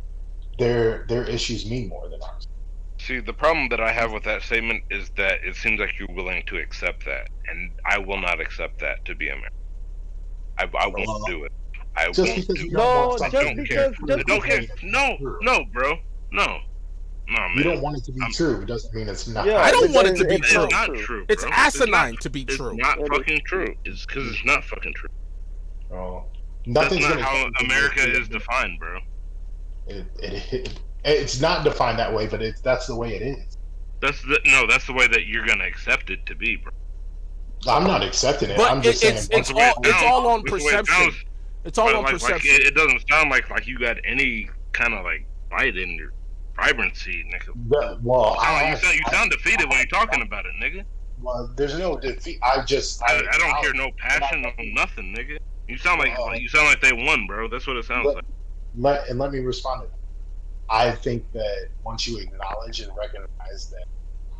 their 0.58 1.06
their 1.08 1.24
issues 1.24 1.68
mean 1.70 1.88
more 1.88 2.08
than 2.10 2.20
ours 2.22 2.46
See, 3.06 3.20
the 3.20 3.32
problem 3.32 3.68
that 3.68 3.80
I 3.80 3.92
have 3.92 4.10
with 4.10 4.24
that 4.24 4.42
statement 4.42 4.82
is 4.90 5.10
that 5.10 5.44
it 5.44 5.54
seems 5.54 5.78
like 5.78 5.96
you're 5.96 6.08
willing 6.10 6.42
to 6.46 6.56
accept 6.56 7.04
that, 7.04 7.28
and 7.48 7.70
I 7.84 7.98
will 7.98 8.20
not 8.20 8.40
accept 8.40 8.80
that 8.80 9.04
to 9.04 9.14
be 9.14 9.28
American. 9.28 9.52
I, 10.58 10.64
I 10.76 10.86
won't 10.88 11.06
Well, 11.06 11.22
do 11.28 11.44
it. 11.44 11.52
I 11.96 12.06
just 12.08 12.18
won't 12.18 12.34
because 12.34 12.46
do 12.56 12.62
you 12.62 12.66
it. 12.70 12.72
No, 12.72 13.08
want 13.08 13.22
I 13.22 13.28
just 13.30 13.32
don't 13.32 13.44
to 13.50 13.54
be 13.54 13.62
because- 13.68 13.94
true 13.94 14.06
I 14.12 14.16
just 14.16 14.26
don't 14.26 14.40
doesn't 14.48 14.66
care. 14.68 14.90
No, 14.90 15.16
true. 15.18 15.38
no, 15.42 15.64
bro, 15.72 15.92
no, 16.32 16.46
no, 17.28 17.38
man. 17.38 17.50
you 17.56 17.62
don't 17.62 17.80
want 17.80 17.96
it 17.98 18.04
to 18.06 18.12
be 18.12 18.20
I'm- 18.20 18.32
true 18.32 18.60
it 18.62 18.66
doesn't 18.66 18.92
mean 18.92 19.08
it's 19.08 19.28
not 19.28 19.46
Yeah, 19.46 19.58
I 19.58 19.70
don't 19.70 19.92
want 19.92 20.08
it 20.08 20.16
to 20.16 20.24
be 20.24 20.34
It's 20.34 20.50
true. 20.50 20.66
not 20.68 20.92
true. 20.96 21.26
It's 21.28 21.42
bro. 21.44 21.52
asinine 21.52 22.14
not- 22.14 22.20
to 22.22 22.30
be 22.30 22.44
true. 22.44 22.54
It's 22.54 22.56
true. 22.56 22.76
not 22.76 22.98
It 22.98 23.02
is. 23.02 23.08
fucking 23.10 23.40
true. 23.46 23.74
It's 23.84 24.04
because 24.06 24.28
it's 24.30 24.44
not 24.44 24.64
fucking 24.64 24.94
true. 24.94 25.10
Oh, 25.92 26.24
That's 26.66 26.92
not 26.98 27.20
how. 27.20 27.48
America 27.60 28.00
is 28.10 28.28
defined, 28.28 28.80
bro. 28.80 28.98
it, 29.86 30.06
it, 30.18 30.52
it, 30.52 30.80
it's 31.06 31.40
not 31.40 31.64
defined 31.64 31.98
that 31.98 32.12
way 32.12 32.26
but 32.26 32.42
it's 32.42 32.60
that's 32.60 32.86
the 32.86 32.94
way 32.96 33.14
it 33.14 33.22
is 33.22 33.56
That's 34.00 34.20
the 34.22 34.38
no. 34.46 34.66
That's 34.66 34.86
the 34.86 34.92
way 34.92 35.06
that 35.08 35.26
you're 35.26 35.46
gonna 35.46 35.64
accept 35.64 36.10
it 36.10 36.24
to 36.26 36.34
be, 36.34 36.56
bro. 36.56 36.72
i'm 37.68 37.84
not 37.84 38.02
accepting 38.02 38.50
it 38.50 38.56
But 38.56 38.70
i'm 38.70 38.82
just 38.82 39.02
it- 39.02 39.06
saying 39.06 39.16
it's- 39.16 39.28
it's 39.40 39.50
all- 39.50 39.82
it 39.82 39.88
it's 39.88 40.02
all 40.02 40.26
on 40.28 40.40
It's 40.40 40.50
the 40.50 40.56
way 40.64 40.72
it 40.74 40.86
perception. 40.86 41.28
It's 41.64 41.78
all 41.78 41.86
but 41.86 41.94
on 41.96 42.02
like, 42.04 42.12
like, 42.12 42.20
perception. 42.22 42.54
it, 42.54 42.66
it 42.68 42.74
doesn't 42.74 43.02
sound 43.10 43.30
like 43.30 43.48
like 43.50 43.66
you 43.66 43.78
got 43.78 43.96
any 44.04 44.48
kind 44.72 44.94
of 44.94 45.04
like 45.04 45.26
fight 45.50 45.76
in 45.76 45.90
your 45.96 46.12
vibrancy, 46.56 47.24
nigga. 47.32 47.52
The- 47.68 47.98
well 48.02 48.36
I, 48.40 48.70
you 48.70 48.76
sound 48.76 48.94
you 48.94 49.04
sound 49.10 49.30
defeated 49.30 49.68
when 49.68 49.78
you're 49.78 49.86
talking 49.86 50.22
about 50.22 50.44
it, 50.46 50.52
nigga. 50.62 50.84
well, 51.20 51.50
there's 51.56 51.76
no 51.78 51.96
defeat 51.96 52.38
i 52.42 52.62
just 52.64 53.02
I, 53.02 53.16
I 53.18 53.38
don't 53.38 53.56
hear 53.64 53.74
no 53.74 53.90
passion, 53.98 54.42
no 54.42 54.50
nothing, 54.74 55.14
nigga. 55.16 55.38
You 55.68 55.76
sound 55.78 55.98
like 55.98 56.16
Well, 56.16 56.36
you 56.38 56.48
sound 56.48 56.66
like 56.66 56.80
they 56.80 56.92
won, 56.92 57.26
bro. 57.26 57.48
That's 57.48 57.66
what 57.66 57.76
it 57.76 57.84
sounds 57.84 58.06
Let- 58.06 58.14
like. 58.16 58.24
let 58.76 59.08
and 59.08 59.18
let 59.18 59.32
me 59.32 59.40
respond 59.40 59.82
to 59.82 59.88
that. 59.88 59.92
I 60.68 60.90
think 60.92 61.30
that 61.32 61.68
once 61.84 62.06
you 62.06 62.18
acknowledge 62.18 62.80
and 62.80 62.92
recognize 62.96 63.70
that 63.70 63.84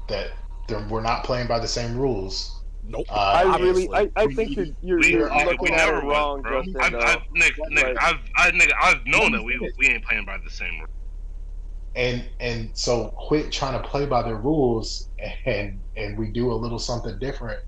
that 0.09 0.31
they're- 0.68 0.87
we're 0.89 1.01
not 1.03 1.24
playing 1.24 1.47
by 1.49 1.59
the 1.59 1.68
same 1.68 1.97
rules, 1.97 2.62
Nope. 2.85 3.07
uh, 3.11 3.14
I 3.14 3.43
really, 3.59 3.89
obviously. 3.89 4.11
I, 4.16 4.22
I 4.22 4.27
think 4.35 4.57
you're 4.57 4.66
you're, 4.83 4.99
We, 4.99 5.11
you're 5.12 5.31
we- 5.31 5.45
looking 5.45 5.59
we 5.62 5.70
at 5.72 5.89
it 5.89 6.05
wrong, 6.05 6.43
bro. 6.43 6.62
Justin. 6.62 6.81
I've. 6.83 6.95
I've, 6.95 7.22
Nick, 7.33 7.55
Nick, 7.70 7.85
Like- 7.85 7.97
I've, 8.03 8.20
I, 8.37 8.51
Nick, 8.53 8.72
I've 8.81 9.05
known 9.07 9.33
that 9.33 9.43
we 9.43 9.59
we 9.79 9.87
ain't 9.89 10.05
playing 10.05 10.24
by 10.24 10.39
the 10.39 10.51
same 10.51 10.79
rules. 10.79 10.91
and 11.95 12.24
and 12.41 12.70
so 12.74 13.09
quit 13.16 13.51
trying 13.53 13.81
to 13.81 13.89
play 13.89 14.07
by 14.07 14.22
their 14.22 14.37
rules 14.37 15.09
and 15.47 15.81
and 15.97 16.18
we 16.18 16.29
do 16.29 16.53
a 16.53 16.55
little 16.55 16.79
something 16.79 17.18
different 17.18 17.59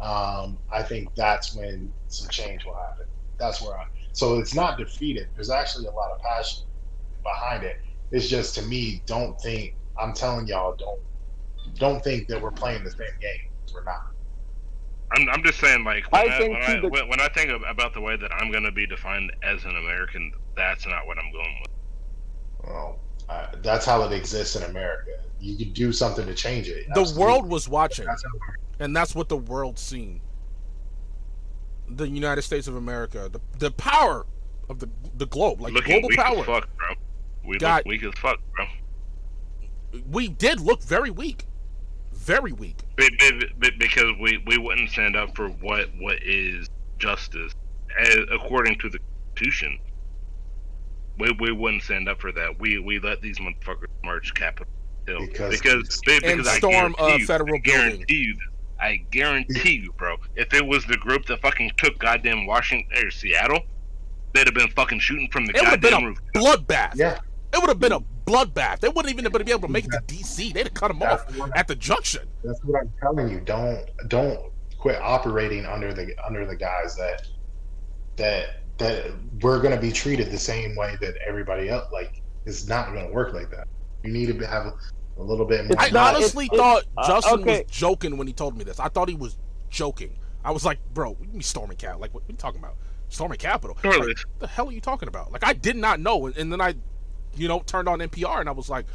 um 0.00 0.58
i 0.72 0.82
think 0.82 1.08
that's 1.14 1.54
when 1.54 1.92
some 2.08 2.28
change 2.30 2.64
will 2.64 2.74
happen 2.74 3.06
that's 3.38 3.62
where 3.62 3.76
i 3.78 3.84
so 4.12 4.38
it's 4.40 4.54
not 4.54 4.76
defeated 4.76 5.28
there's 5.36 5.50
actually 5.50 5.86
a 5.86 5.90
lot 5.92 6.10
of 6.10 6.18
passion 6.20 6.64
behind 7.22 7.62
it 7.62 7.76
it's 8.10 8.28
just 8.28 8.54
to 8.54 8.62
me 8.62 9.02
don't 9.06 9.40
think 9.40 9.74
i'm 10.00 10.12
telling 10.12 10.46
y'all 10.46 10.74
don't 10.76 11.00
don't 11.78 12.02
think 12.02 12.26
that 12.28 12.40
we're 12.40 12.50
playing 12.50 12.82
the 12.84 12.90
same 12.90 13.06
game 13.20 13.48
we're 13.74 13.84
not 13.84 14.06
I'm, 15.12 15.28
I'm 15.28 15.42
just 15.42 15.58
saying, 15.58 15.82
like, 15.82 16.04
I 16.12 16.22
when 16.22 16.30
I, 16.32 16.38
think 16.38 16.52
when, 16.52 16.62
I, 16.62 16.80
the- 16.80 16.88
when, 16.88 17.08
when 17.08 17.20
I 17.20 17.26
think 17.26 17.50
about 17.68 17.94
the 17.94 18.00
way 18.00 18.14
that 18.14 18.30
I'm 18.32 18.52
going 18.52 18.62
to 18.62 18.70
be 18.70 18.86
defined 18.86 19.32
as 19.42 19.64
an 19.64 19.74
American, 19.76 20.30
that's 20.54 20.86
not 20.86 21.04
what 21.04 21.18
I'm 21.18 21.32
going 21.32 21.56
with. 21.62 22.68
well 22.68 23.00
uh, 23.28 23.46
that's 23.60 23.84
how 23.84 24.02
it 24.04 24.12
exists 24.12 24.54
in 24.54 24.62
america 24.62 25.10
you 25.40 25.56
could 25.56 25.74
do 25.74 25.92
something 25.92 26.26
to 26.26 26.34
change 26.34 26.68
it 26.68 26.86
the 26.94 27.00
Absolutely. 27.00 27.24
world 27.24 27.48
was 27.48 27.68
watching, 27.68 28.06
That's 28.06 28.22
how- 28.22 28.84
and 28.84 28.94
that's 28.94 29.12
what 29.16 29.28
the 29.28 29.36
world 29.36 29.80
seen. 29.80 30.20
The 31.88 32.08
United 32.08 32.42
States 32.42 32.68
of 32.68 32.76
America, 32.76 33.28
the 33.32 33.40
the 33.58 33.72
power 33.72 34.26
of 34.68 34.78
the 34.78 34.88
the 35.16 35.26
globe, 35.26 35.60
like 35.60 35.72
Looking 35.72 36.02
global 36.02 36.16
power. 36.16 36.44
fuck, 36.44 36.68
bro. 36.76 36.88
We 37.50 37.58
God- 37.58 37.78
look 37.78 37.86
weak 37.86 38.02
as 38.04 38.14
fuck, 38.18 38.38
bro. 38.54 38.66
We 40.10 40.28
did 40.28 40.60
look 40.60 40.82
very 40.84 41.10
weak, 41.10 41.44
very 42.12 42.52
weak. 42.52 42.76
Be- 42.96 43.10
be- 43.18 43.50
be- 43.58 43.70
because 43.76 44.12
we, 44.20 44.42
we 44.46 44.56
wouldn't 44.56 44.90
stand 44.90 45.16
up 45.16 45.34
for 45.34 45.48
what 45.48 45.88
what 45.98 46.22
is 46.22 46.68
justice 46.98 47.52
as, 47.98 48.18
according 48.32 48.78
to 48.78 48.88
the 48.88 48.98
Constitution. 49.34 49.78
We, 51.18 51.32
we 51.40 51.52
wouldn't 51.52 51.82
stand 51.82 52.08
up 52.08 52.20
for 52.20 52.30
that. 52.32 52.58
We 52.60 52.78
we 52.78 52.98
let 53.00 53.20
these 53.20 53.38
motherfuckers 53.38 53.86
march 54.04 54.32
Capitol 54.34 54.72
Hill 55.06 55.26
Because- 55.26 55.50
because 55.60 56.00
be- 56.06 56.12
And 56.14 56.22
because 56.38 56.46
I 56.46 56.58
storm 56.58 56.92
guarantee 56.96 57.02
a 57.14 57.18
you- 57.18 57.26
federal 57.26 57.54
I 57.56 57.58
guarantee 57.58 58.14
you. 58.16 58.38
I 58.78 58.96
guarantee 59.10 59.80
you, 59.82 59.92
bro. 59.98 60.16
If 60.36 60.54
it 60.54 60.64
was 60.64 60.86
the 60.86 60.96
group 60.96 61.26
that 61.26 61.42
fucking 61.42 61.72
took 61.76 61.98
goddamn 61.98 62.46
Washington 62.46 62.96
or 63.04 63.10
Seattle, 63.10 63.60
they'd 64.32 64.46
have 64.46 64.54
been 64.54 64.70
fucking 64.70 65.00
shooting 65.00 65.28
from 65.30 65.44
the 65.46 65.50
It 65.54 65.60
would 65.60 65.68
have 65.68 65.80
been 65.82 65.90
goddamn 65.90 66.06
a 66.06 66.08
roof. 66.10 66.18
bloodbath. 66.34 66.92
yeah 66.94 67.18
It 67.52 67.60
would 67.60 67.68
have 67.68 67.80
been 67.80 67.92
a 67.92 68.00
bloodbath. 68.26 68.80
They 68.80 68.88
wouldn't 68.88 69.12
even 69.12 69.30
be 69.30 69.50
able 69.50 69.66
to 69.66 69.68
make 69.68 69.84
it 69.86 69.90
to 69.90 70.00
DC. 70.14 70.52
They'd 70.52 70.66
have 70.66 70.74
cut 70.74 70.88
them 70.88 71.02
off 71.02 71.36
what- 71.36 71.56
at 71.56 71.66
the 71.68 71.74
junction. 71.74 72.28
That's 72.44 72.60
what 72.64 72.80
I'm 72.80 72.92
telling 73.00 73.28
you. 73.28 73.40
Don't 73.40 73.84
don't 74.08 74.52
quit 74.78 74.96
operating 75.00 75.66
under 75.66 75.92
the 75.92 76.14
under 76.24 76.46
the 76.46 76.56
guys 76.56 76.96
that 76.96 77.26
that 78.16 78.60
that 78.78 79.06
we're 79.42 79.60
gonna 79.60 79.80
be 79.80 79.92
treated 79.92 80.30
the 80.30 80.38
same 80.38 80.74
way 80.76 80.96
that 81.00 81.14
everybody 81.26 81.68
else. 81.68 81.90
Like 81.92 82.22
it's 82.46 82.66
not 82.66 82.86
gonna 82.92 83.10
work 83.10 83.34
like 83.34 83.50
that. 83.50 83.68
You 84.02 84.12
need 84.12 84.26
to 84.38 84.46
have 84.46 84.66
a, 84.66 84.74
a 85.18 85.22
little 85.22 85.44
bit 85.44 85.66
more. 85.66 85.76
I 85.78 85.90
not- 85.90 86.14
honestly 86.16 86.46
it- 86.46 86.52
it- 86.52 86.56
thought 86.56 86.84
uh, 86.96 87.06
Justin 87.06 87.40
okay. 87.40 87.62
was 87.62 87.70
joking 87.70 88.16
when 88.16 88.26
he 88.26 88.32
told 88.32 88.56
me 88.56 88.64
this. 88.64 88.80
I 88.80 88.88
thought 88.88 89.08
he 89.08 89.14
was 89.14 89.36
joking. 89.70 90.16
I 90.44 90.52
was 90.52 90.64
like, 90.64 90.78
bro, 90.94 91.10
what 91.10 91.20
do 91.20 91.26
you 91.26 91.32
mean 91.34 91.42
storming 91.42 91.76
cap? 91.76 92.00
Like, 92.00 92.14
what, 92.14 92.22
what 92.22 92.30
are 92.30 92.32
you 92.32 92.38
talking 92.38 92.60
about? 92.60 92.76
Storming 93.10 93.36
Capitol? 93.38 93.76
Sure, 93.82 93.90
Like, 93.92 94.00
what 94.06 94.16
the 94.38 94.46
hell 94.46 94.68
are 94.68 94.72
you 94.72 94.80
talking 94.80 95.08
about? 95.08 95.32
Like, 95.32 95.44
I 95.44 95.52
did 95.52 95.76
not 95.76 96.00
know. 96.00 96.26
And, 96.26 96.36
and 96.38 96.50
then 96.50 96.60
I, 96.62 96.74
you 97.36 97.48
know, 97.48 97.60
turned 97.60 97.88
on 97.88 97.98
NPR 98.00 98.40
and 98.40 98.48
I 98.48 98.52
was 98.52 98.68
like, 98.68 98.86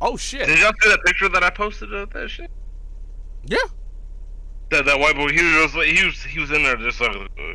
oh 0.00 0.16
shit. 0.16 0.46
Did 0.46 0.58
y'all 0.58 0.72
see 0.80 0.90
that 0.90 1.00
picture 1.04 1.28
that 1.28 1.42
I 1.42 1.50
posted 1.50 1.92
of 1.92 2.10
that 2.10 2.28
shit? 2.28 2.50
Yeah. 3.46 3.58
That 4.70 4.84
that 4.86 4.98
white 4.98 5.14
boy, 5.14 5.28
he 5.28 5.42
was 5.60 5.74
like, 5.74 5.88
he 5.88 6.04
was 6.04 6.22
he 6.22 6.40
was 6.40 6.50
in 6.50 6.62
there 6.62 6.76
just 6.76 7.00
like, 7.00 7.14
uh, 7.14 7.52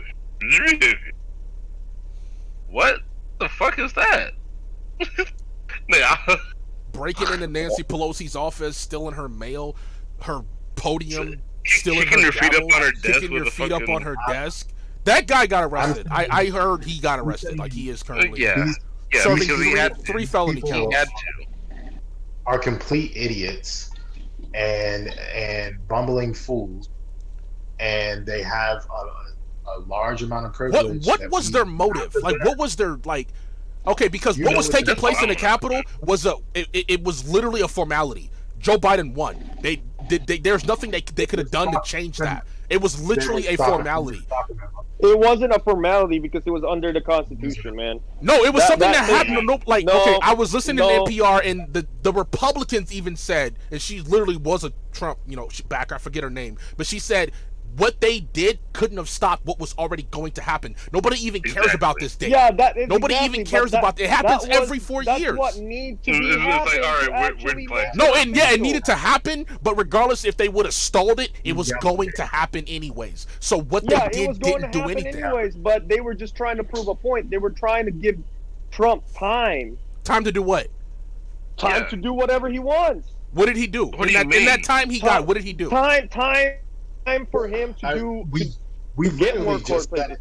what 2.69 2.99
the 3.39 3.49
fuck 3.49 3.77
is 3.79 3.93
that? 3.93 4.33
yeah. 5.89 6.17
Breaking 6.93 7.27
into 7.33 7.47
Nancy 7.47 7.83
Pelosi's 7.83 8.35
office, 8.35 8.75
stealing 8.77 9.15
her 9.15 9.29
mail, 9.29 9.75
her 10.21 10.41
podium, 10.75 11.41
stealing 11.65 12.01
kicking 12.01 12.19
her 12.19 12.23
your 12.23 12.31
feet 12.31 12.53
up 12.53 12.63
on 12.63 12.81
her 12.81 12.91
desk 12.91 13.03
kicking 13.03 13.31
with 13.31 13.43
your 13.43 13.51
feet 13.51 13.71
up 13.71 13.87
on 13.87 14.01
her 14.01 14.15
desk. 14.27 14.71
That 15.05 15.27
guy 15.27 15.47
got 15.47 15.63
arrested. 15.63 16.07
I, 16.11 16.27
I 16.29 16.45
heard 16.49 16.83
he 16.83 16.99
got 16.99 17.19
arrested. 17.19 17.57
Like 17.57 17.73
he 17.73 17.89
is 17.89 18.03
currently 18.03 18.41
yeah, 18.41 18.71
yeah, 19.13 19.21
serving 19.21 19.39
because 19.47 19.61
he 19.63 19.71
had 19.77 20.01
three 20.05 20.25
felony 20.25 20.61
People- 20.61 20.71
He 20.73 20.81
counts. 20.93 20.95
had 20.95 21.07
to. 21.07 21.91
are 22.45 22.57
complete 22.59 23.11
idiots 23.15 23.91
and 24.53 25.09
and 25.33 25.75
bumbling 25.87 26.33
fools, 26.33 26.89
and 27.79 28.25
they 28.25 28.41
have 28.41 28.85
a, 28.89 29.69
a 29.71 29.79
large 29.87 30.23
amount 30.23 30.45
of 30.45 30.51
What 30.51 30.57
privilege. 30.57 31.05
what 31.05 31.19
that 31.21 31.31
was 31.31 31.51
their 31.51 31.65
motive? 31.65 32.15
Like 32.21 32.43
what 32.43 32.57
was 32.57 32.75
their 32.75 32.97
like? 33.05 33.27
Okay, 33.87 34.07
because 34.07 34.37
You 34.37 34.45
what 34.45 34.55
was 34.55 34.69
taking 34.69 34.85
that's 34.87 34.99
place 34.99 35.21
in 35.23 35.29
the 35.29 35.35
Capitol 35.35 35.81
was 36.01 36.25
a 36.25 36.35
it, 36.53 36.67
it, 36.73 36.85
it 36.87 37.03
was 37.03 37.27
literally 37.29 37.61
a 37.61 37.67
formality. 37.67 38.29
Joe 38.59 38.77
Biden 38.77 39.13
won. 39.15 39.37
They 39.61 39.81
did. 40.07 40.27
They, 40.27 40.37
there's 40.37 40.65
nothing 40.67 40.91
they 40.91 41.01
they 41.01 41.25
could 41.25 41.39
have 41.39 41.49
done 41.51 41.71
to 41.71 41.81
change 41.83 42.17
that. 42.17 42.45
It 42.71 42.81
was 42.81 43.01
literally 43.01 43.47
a 43.47 43.57
formality. 43.57 44.25
It 44.99 45.17
wasn't 45.19 45.51
a 45.51 45.59
formality 45.59 46.19
because 46.19 46.43
it 46.45 46.51
was 46.51 46.63
under 46.63 46.93
the 46.93 47.01
Constitution, 47.01 47.75
man. 47.75 47.99
No, 48.21 48.43
it 48.45 48.53
was 48.53 48.63
That- 48.63 48.69
something 48.69 48.91
that, 48.91 49.07
that- 49.07 49.27
happened. 49.27 49.47
No, 49.47 49.59
like 49.65 49.83
no, 49.85 49.99
okay, 50.01 50.17
I 50.21 50.33
was 50.33 50.53
listening 50.53 50.77
no. 50.77 51.05
to 51.05 51.11
NPR 51.11 51.41
and 51.43 51.73
the 51.73 51.85
the 52.01 52.13
Republicans 52.13 52.93
even 52.93 53.15
said, 53.15 53.55
and 53.71 53.81
she 53.81 53.99
literally 54.01 54.37
was 54.37 54.63
a 54.63 54.71
Trump, 54.93 55.19
you 55.27 55.35
know, 55.35 55.49
back. 55.67 55.91
I 55.91 55.97
forget 55.97 56.23
her 56.23 56.29
name, 56.29 56.57
but 56.77 56.85
she 56.85 56.99
said 56.99 57.31
what 57.77 58.01
they 58.01 58.19
did 58.19 58.59
couldn't 58.73 58.97
have 58.97 59.07
stopped 59.09 59.45
what 59.45 59.59
was 59.59 59.73
already 59.77 60.03
going 60.11 60.31
to 60.33 60.41
happen. 60.41 60.75
Nobody 60.91 61.17
even 61.25 61.41
cares 61.41 61.55
Exactly. 61.57 61.73
about 61.77 61.95
this 61.99 62.15
day. 62.15 62.29
Yeah, 62.29 62.51
that 62.51 62.75
is 62.77 62.87
Nobody 62.89 63.13
exactly, 63.13 63.39
even 63.39 63.45
cares 63.49 63.71
that- 63.71 63.79
about 63.79 63.99
it. 63.99 64.03
It 64.03 64.09
happens 64.09 64.47
was- 64.47 64.57
every 64.57 64.79
four 64.79 65.03
that's 65.03 65.19
years. 65.21 65.37
what 65.37 65.57
needs 65.57 66.03
to 66.05 66.11
be 66.11 66.17
it's 66.17 66.37
like, 66.37 66.47
happening 66.47 66.83
all 66.83 66.91
right, 67.21 67.43
we're- 67.43 67.67
we're 67.69 67.91
No, 67.95 68.13
and 68.15 68.35
yeah, 68.35 68.51
it 68.51 68.61
needed 68.61 68.83
to 68.85 68.95
happen, 68.95 69.45
but 69.63 69.75
regardless 69.77 70.25
if 70.25 70.35
they 70.37 70.49
would 70.49 70.65
have 70.65 70.73
stalled 70.73 71.19
it, 71.19 71.31
it 71.43 71.55
was 71.55 71.69
Yeah. 71.69 71.75
going 71.81 72.11
to 72.17 72.25
happen 72.25 72.65
anyways. 72.67 73.27
So 73.39 73.59
what 73.61 73.83
Yeah, 73.89 74.09
they 74.11 74.23
it 74.23 74.27
was 74.29 74.37
did 74.37 74.43
going 74.43 74.55
to 74.55 74.67
didn't 74.67 74.71
do 74.73 74.79
happen 74.79 74.97
anything. 74.97 75.23
anyways, 75.23 75.55
but 75.55 75.87
they 75.87 76.01
were 76.01 76.13
just 76.13 76.35
trying 76.35 76.57
to 76.57 76.63
prove 76.63 76.87
a 76.87 76.95
point. 76.95 77.29
They 77.29 77.37
were 77.37 77.51
trying 77.51 77.85
to 77.85 77.91
give 77.91 78.17
Trump 78.71 79.03
time, 79.17 79.77
Time 80.03 80.23
to 80.23 80.31
do 80.31 80.41
what? 80.41 80.67
time 81.57 81.83
Yeah. 81.83 81.87
to 81.89 81.95
do 81.95 82.11
whatever 82.13 82.49
he 82.49 82.59
wants. 82.59 83.09
What 83.33 83.45
did 83.45 83.55
he 83.55 83.67
do? 83.67 83.85
What 83.85 83.93
in, 84.01 84.07
do 84.07 84.11
you 84.13 84.17
that, 84.23 84.35
in 84.35 84.45
that 84.45 84.63
time 84.63 84.89
he 84.89 84.99
Time- 84.99 85.09
got, 85.21 85.27
what 85.27 85.35
did 85.35 85.43
he 85.43 85.53
do? 85.53 85.69
Time, 85.69 86.07
time, 86.09 86.53
time 87.05 87.27
for 87.31 87.47
him 87.47 87.73
to 87.75 87.87
I- 87.87 87.93
do. 87.95 88.25
we 88.31 88.41
to 88.41 88.51
we 88.95 89.09
get 89.09 89.39
more 89.41 89.59
just 89.59 89.89
the 89.91 90.17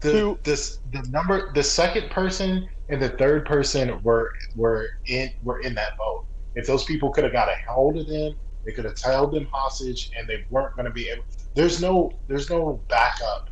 To- 0.00 0.38
this 0.42 0.78
the 0.92 1.02
number 1.10 1.52
the 1.54 1.62
second 1.62 2.10
person 2.10 2.68
and 2.88 3.00
the 3.00 3.08
third 3.10 3.46
person 3.46 4.00
were 4.02 4.30
were 4.54 4.88
in 5.06 5.30
were 5.42 5.60
in 5.60 5.74
that 5.74 5.96
boat. 5.96 6.26
If 6.54 6.66
those 6.66 6.84
people 6.84 7.10
could 7.10 7.24
have 7.24 7.32
got 7.32 7.48
a 7.48 7.56
hold 7.68 7.96
of 7.96 8.06
them, 8.06 8.34
they 8.64 8.72
could 8.72 8.84
have 8.84 8.98
held 9.00 9.32
them 9.32 9.46
hostage, 9.52 10.10
and 10.16 10.28
they 10.28 10.44
weren't 10.50 10.74
going 10.74 10.86
to 10.86 10.90
be 10.92 11.08
able. 11.08 11.24
There's 11.54 11.80
no 11.80 12.12
there's 12.28 12.50
no 12.50 12.82
backup 12.88 13.48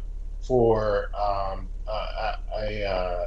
for 0.46 1.10
um, 1.16 1.68
a, 1.88 1.90
a, 1.90 2.36
a, 2.58 3.26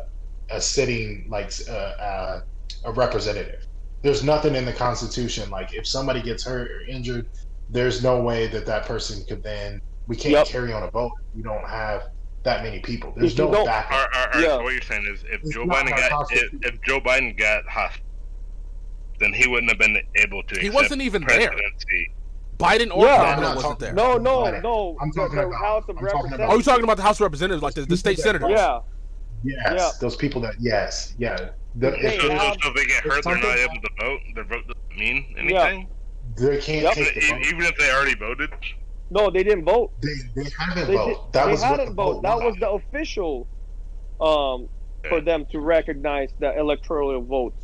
a 0.51 0.61
sitting 0.61 1.26
like 1.30 1.51
uh, 1.68 1.72
uh, 1.74 2.41
a 2.86 2.91
representative. 2.91 3.65
There's 4.03 4.24
nothing 4.24 4.55
in 4.55 4.65
the 4.65 4.74
Constitution 4.74 5.49
like 5.49 5.74
if 5.74 5.88
somebody 5.88 6.22
gets 6.22 6.43
hurt 6.43 6.70
or 6.70 6.82
injured, 6.88 7.28
there's 7.70 8.01
no 8.03 8.22
way 8.22 8.47
that 8.47 8.65
that 8.65 8.86
person 8.86 9.24
could 9.26 9.43
then 9.43 9.82
we 10.07 10.15
can't 10.15 10.32
Yep. 10.34 10.47
carry 10.47 10.72
on 10.74 10.84
a 10.84 10.89
vote. 10.91 11.11
We 11.36 11.41
don't 11.43 11.68
have 11.68 12.03
that 12.43 12.63
many 12.63 12.80
people. 12.80 13.13
There's 13.18 13.34
If 13.34 13.39
no 13.39 13.51
don't- 13.51 13.65
backup. 13.65 13.91
All 13.91 13.97
right, 13.99 14.07
all 14.15 14.22
right, 14.26 14.36
all 14.36 14.41
right, 14.41 14.47
Yeah. 14.59 14.63
what 14.63 14.72
you're 14.74 14.82
saying 14.82 15.05
is, 15.13 15.24
if 15.30 15.41
It's 15.41 15.53
Joe 15.53 15.65
Biden 15.65 15.89
got 15.89 16.32
if, 16.32 16.49
if 16.61 16.82
Joe 16.82 17.01
Biden 17.01 17.38
got 17.38 17.65
hostile, 17.68 18.03
then 19.20 19.34
he 19.34 19.47
wouldn't 19.47 19.70
have 19.70 19.80
been 19.80 19.97
able 20.15 20.43
to. 20.43 20.59
He 20.59 20.70
wasn't 20.70 21.01
even 21.01 21.26
there. 21.28 21.51
Biden 22.57 22.89
or 22.95 23.05
Yeah. 23.05 23.36
Kamala 23.36 23.55
wasn't 23.55 23.61
talking- 23.63 23.78
there. 23.80 23.93
No, 23.93 24.18
no, 24.18 24.43
Biden. 24.43 24.63
no. 24.63 24.97
I'm 25.01 25.11
talking 25.11 25.36
the 25.38 25.47
about- 25.47 25.59
House 25.59 25.84
of 25.84 25.89
I'm 25.89 25.95
talking 25.95 26.07
about- 26.07 26.13
Representatives. 26.15 26.49
Oh, 26.49 26.53
you're 26.55 26.63
talking 26.63 26.84
about 26.86 26.97
the 26.97 27.03
House 27.03 27.18
of 27.18 27.22
Representatives, 27.22 27.61
like 27.63 27.74
the, 27.76 27.86
the 27.86 27.97
state 27.97 28.18
senators. 28.20 28.49
Yeah, 28.49 28.80
Yes, 29.43 29.74
Yeah. 29.78 29.89
those 30.01 30.15
people 30.15 30.41
that 30.41 30.55
yes, 30.59 31.13
yeah. 31.20 31.49
The, 31.76 31.89
if 31.93 32.20
So, 32.22 32.28
they, 32.30 32.38
so, 32.38 32.53
so 32.63 32.70
if 32.70 32.76
they 32.76 32.86
get 32.86 33.03
hurt, 33.03 33.24
they're 33.24 33.36
not 33.36 33.57
able 33.57 33.76
to 33.76 33.89
vote. 33.99 34.20
Their 34.34 34.43
vote 34.45 34.63
doesn't 34.68 34.97
mean 34.97 35.36
anything. 35.38 35.88
They 36.38 36.58
can't 36.60 36.84
Yep. 36.84 36.94
take 36.94 37.14
the 37.16 37.22
vote. 37.22 37.42
Even 37.46 37.62
if 37.64 37.78
they 37.78 37.92
already 37.92 38.16
voted. 38.16 38.50
no, 39.10 39.30
they 39.30 39.44
didn't 39.44 39.66
vote. 39.66 39.92
They, 40.02 40.44
they 40.44 40.50
haven't 40.58 40.88
They, 40.88 40.96
voted. 40.96 41.16
did, 41.18 41.34
That 41.34 41.46
they 41.46 41.52
was 41.52 41.64
hadn't 41.64 41.86
the 41.88 41.92
vote. 41.94 42.14
vote 42.16 42.24
That 42.24 42.36
was. 42.38 42.44
was 42.44 42.56
the 42.60 42.70
official, 42.72 43.48
um, 44.22 44.70
for 45.10 45.22
them 45.22 45.46
to 45.52 45.60
recognize 45.60 46.30
the 46.40 46.58
electoral 46.58 47.22
votes. 47.22 47.64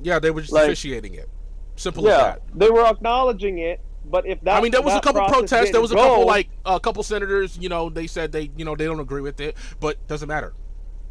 Yeah, 0.00 0.18
they 0.18 0.30
were 0.30 0.40
just 0.40 0.52
Like- 0.52 0.64
officiating 0.64 1.14
it. 1.14 1.28
Simple 1.76 2.08
as 2.08 2.12
Yeah, 2.12 2.22
that. 2.24 2.42
they 2.54 2.70
were 2.70 2.84
acknowledging 2.84 3.58
it, 3.58 3.80
but 4.04 4.26
if 4.26 4.40
that 4.42 4.58
I 4.58 4.60
mean, 4.60 4.72
there 4.72 4.82
was 4.82 4.94
a 4.94 5.00
couple 5.00 5.24
protests. 5.26 5.70
There 5.70 5.80
was 5.80 5.92
a 5.92 5.94
didn't 5.94 6.08
couple 6.10 6.26
like 6.26 6.48
a 6.66 6.78
couple 6.80 7.02
senators. 7.02 7.56
You 7.58 7.68
know, 7.70 7.88
they 7.88 8.06
said 8.06 8.32
they 8.32 8.50
you 8.56 8.64
know 8.64 8.74
they 8.76 8.84
don't 8.84 9.00
agree 9.00 9.22
with 9.22 9.40
it, 9.40 9.56
but 9.78 9.96
doesn't 10.08 10.28
matter. 10.28 10.52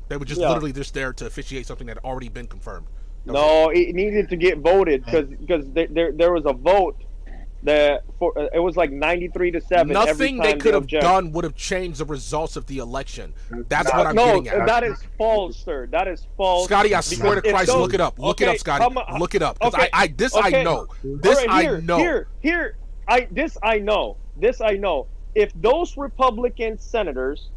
They 0.10 0.18
were 0.18 0.26
just 0.26 0.42
Yeah. 0.42 0.50
literally 0.50 0.74
just 0.74 0.94
there 0.94 1.14
to 1.14 1.26
officiate 1.26 1.66
something 1.66 1.88
that 1.88 1.98
had 1.98 2.04
already 2.04 2.30
been 2.30 2.46
confirmed. 2.48 2.88
That 3.26 3.34
No, 3.34 3.70
it 3.70 3.94
needed 3.96 4.30
to 4.30 4.36
get 4.36 4.60
voted 4.60 5.04
because 5.06 5.28
because 5.30 5.70
there, 5.72 5.88
there 5.90 6.12
there 6.12 6.34
was 6.34 6.46
a 6.46 6.54
vote 6.54 6.96
that 7.64 8.04
for 8.18 8.38
uh, 8.40 8.48
it 8.54 8.60
was 8.60 8.78
like 8.78 8.90
ninety 8.92 9.28
three 9.28 9.52
to 9.52 9.60
seven. 9.60 9.94
every 9.96 10.12
Nothing 10.12 10.38
time 10.38 10.44
they 10.46 10.54
could 10.58 10.74
have 10.74 10.84
object. 10.84 11.02
done 11.04 11.32
would 11.34 11.44
have 11.44 11.56
changed 11.56 12.00
the 12.00 12.06
results 12.06 12.56
of 12.56 12.66
the 12.68 12.78
election. 12.78 13.34
That's 13.68 13.92
No, 13.92 13.98
what 13.98 14.08
I'm 14.08 14.16
no, 14.16 14.42
getting 14.42 14.62
at. 14.62 14.66
that 14.68 14.84
is 14.86 14.98
false, 15.18 15.58
sir. 15.58 15.86
That 15.88 16.08
is 16.08 16.26
false. 16.38 16.66
Scotty, 16.66 16.96
I 16.96 17.02
swear 17.02 17.36
to 17.36 17.42
Christ, 17.42 17.68
those- 17.68 17.76
look 17.82 17.94
it 17.94 18.00
up. 18.00 18.18
Look 18.18 18.40
it 18.40 18.48
up, 18.48 18.58
Scotty. 18.58 18.84
come 18.84 18.98
on. 18.98 19.20
Look 19.20 19.36
it 19.36 19.42
up. 19.42 19.60
Because 19.60 19.74
Okay, 19.74 19.90
I, 19.92 20.04
I, 20.04 20.08
this 20.08 20.34
I 20.36 20.64
know. 20.64 20.88
This 21.04 21.38
All 21.40 21.46
right, 21.48 21.62
here, 21.64 21.78
I 21.78 21.82
know. 21.82 21.98
Here, 21.98 22.28
here, 22.42 22.78
I 23.08 23.28
this 23.32 23.58
I 23.62 23.80
know. 23.80 24.16
This 24.38 24.62
I 24.62 24.72
know. 24.78 25.08
If 25.36 25.52
those 25.56 25.98
Republican 25.98 26.80
senators 26.80 27.50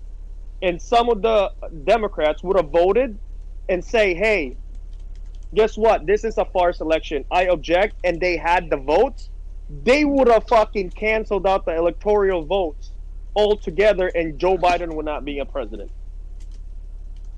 and 0.62 0.82
some 0.82 1.08
of 1.08 1.22
the 1.22 1.52
Democrats 1.84 2.42
would 2.42 2.56
have 2.56 2.70
voted 2.70 3.16
and 3.68 3.84
say, 3.84 4.14
"Hey, 4.14 4.56
guess 5.54 5.76
what? 5.76 6.06
This 6.06 6.24
is 6.24 6.38
a 6.38 6.44
farce 6.44 6.80
election. 6.80 7.24
I 7.30 7.46
object," 7.46 7.96
and 8.04 8.20
they 8.20 8.36
had 8.36 8.70
the 8.70 8.76
votes, 8.76 9.30
they 9.84 10.04
would 10.04 10.28
have 10.28 10.44
fucking 10.48 10.90
canceled 10.90 11.46
out 11.46 11.64
the 11.64 11.76
electoral 11.76 12.44
votes 12.44 12.90
altogether, 13.34 14.08
and 14.08 14.38
Joe 14.38 14.56
Biden 14.56 14.94
would 14.94 15.06
not 15.06 15.24
be 15.24 15.38
a 15.38 15.44
president. 15.44 15.90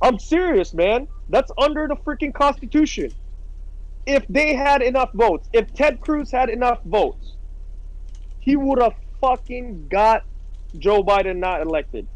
I'm 0.02 0.18
serious, 0.18 0.74
man. 0.74 1.08
That's 1.28 1.50
under 1.56 1.86
the 1.86 1.96
freaking 1.96 2.34
Constitution 2.34 3.14
if 4.06 4.26
they 4.28 4.54
had 4.54 4.82
enough 4.82 5.10
votes, 5.14 5.48
if 5.52 5.72
Ted 5.74 6.00
Cruz 6.00 6.30
had 6.30 6.50
enough 6.50 6.78
votes, 6.84 7.36
he 8.40 8.56
would 8.56 8.80
have 8.80 8.94
fucking 9.20 9.88
got 9.88 10.24
Joe 10.78 11.02
Biden 11.02 11.36
not 11.36 11.62
elected. 11.62 12.06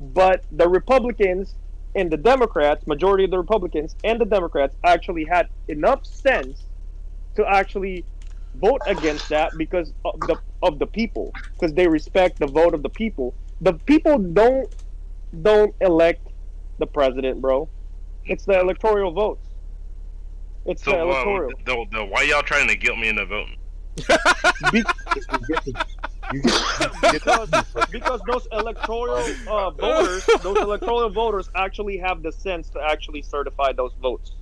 But 0.00 0.44
the 0.52 0.68
Republicans 0.68 1.54
and 1.98 2.10
the 2.10 2.16
Democrats, 2.16 2.86
majority 2.86 3.24
of 3.24 3.30
the 3.30 3.38
Republicans 3.38 3.96
and 4.04 4.20
the 4.20 4.24
Democrats, 4.24 4.74
actually 4.84 5.24
had 5.24 5.48
enough 5.66 6.06
sense 6.06 6.62
to 7.34 7.44
actually 7.46 8.04
vote 8.54 8.80
against 8.86 9.28
that 9.28 9.50
because 9.58 9.92
of 10.04 10.18
the 10.20 10.36
of 10.62 10.78
the 10.78 10.86
people, 10.86 11.32
because 11.54 11.74
they 11.74 11.88
respect 11.88 12.38
the 12.38 12.46
vote 12.46 12.72
of 12.72 12.82
the 12.82 12.88
people. 12.88 13.34
The 13.60 13.72
people 13.74 14.18
don't 14.18 14.72
don't 15.42 15.74
elect 15.80 16.28
the 16.78 16.86
president, 16.86 17.40
bro. 17.40 17.68
It's 18.24 18.44
the 18.44 18.60
electoral 18.60 19.12
votes. 19.12 19.46
It's 20.66 20.84
So 20.84 20.92
the 20.92 20.98
uh, 20.98 21.04
electoral. 21.04 21.50
the, 21.64 21.86
the, 21.90 22.04
why 22.04 22.22
y'all 22.22 22.42
trying 22.42 22.68
to 22.68 22.76
guilt 22.76 22.98
me 22.98 23.08
into 23.08 23.26
voting? 23.26 23.56
Be- 24.72 24.84
You 26.32 26.42
get, 26.42 27.12
because 27.12 27.50
because 27.90 28.20
those 28.30 28.46
electoral 28.52 29.24
uh, 29.48 29.70
voters, 29.70 30.26
those 30.42 30.58
electoral 30.58 31.08
voters 31.10 31.48
actually 31.54 31.96
have 31.98 32.22
the 32.22 32.32
sense 32.32 32.68
to 32.70 32.80
actually 32.80 33.22
certify 33.22 33.72
those 33.72 33.92
votes. 34.00 34.32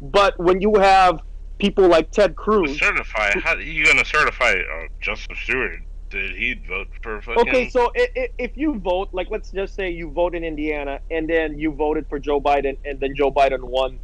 But 0.00 0.38
when 0.38 0.60
you 0.60 0.74
have 0.76 1.20
people 1.58 1.88
like 1.88 2.10
Ted 2.10 2.36
Cruz, 2.36 2.78
Certify? 2.78 3.30
How 3.40 3.54
are 3.54 3.60
you 3.60 3.86
gonna 3.86 4.04
certify 4.04 4.52
uh, 4.52 4.88
Justin 5.00 5.36
Stewart? 5.36 5.78
Did 6.10 6.36
he 6.36 6.60
vote 6.68 6.88
for 7.02 7.22
fucking? 7.22 7.48
okay, 7.48 7.68
so 7.70 7.90
i 7.96 8.08
i 8.16 8.28
if 8.36 8.56
you 8.56 8.78
vote, 8.78 9.08
like 9.12 9.28
let's 9.30 9.50
just 9.50 9.74
say 9.74 9.90
you 9.90 10.10
vote 10.10 10.34
in 10.34 10.44
Indiana 10.44 11.00
and 11.10 11.28
then 11.28 11.58
you 11.58 11.72
voted 11.72 12.06
for 12.08 12.18
Joe 12.18 12.40
Biden 12.40 12.76
and 12.84 13.00
then 13.00 13.14
Joe 13.16 13.30
Biden 13.30 13.60
won 13.60 13.98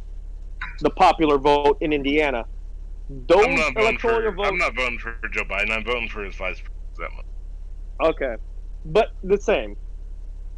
the 0.79 0.89
popular 0.89 1.37
vote 1.37 1.77
in 1.81 1.93
Indiana, 1.93 2.45
those 3.09 3.45
I'm 3.45 3.55
not 3.55 3.73
voting 3.73 3.97
for. 3.97 4.31
votes. 4.31 4.49
I'm 4.49 4.57
not 4.57 4.75
voting 4.75 4.99
for 4.99 5.19
Joe 5.31 5.43
Biden. 5.43 5.71
I'm 5.71 5.83
voting 5.83 6.09
for 6.09 6.23
his 6.23 6.35
vice 6.35 6.59
president. 6.59 6.78
Okay, 8.01 8.35
but 8.85 9.11
the 9.23 9.37
same. 9.37 9.75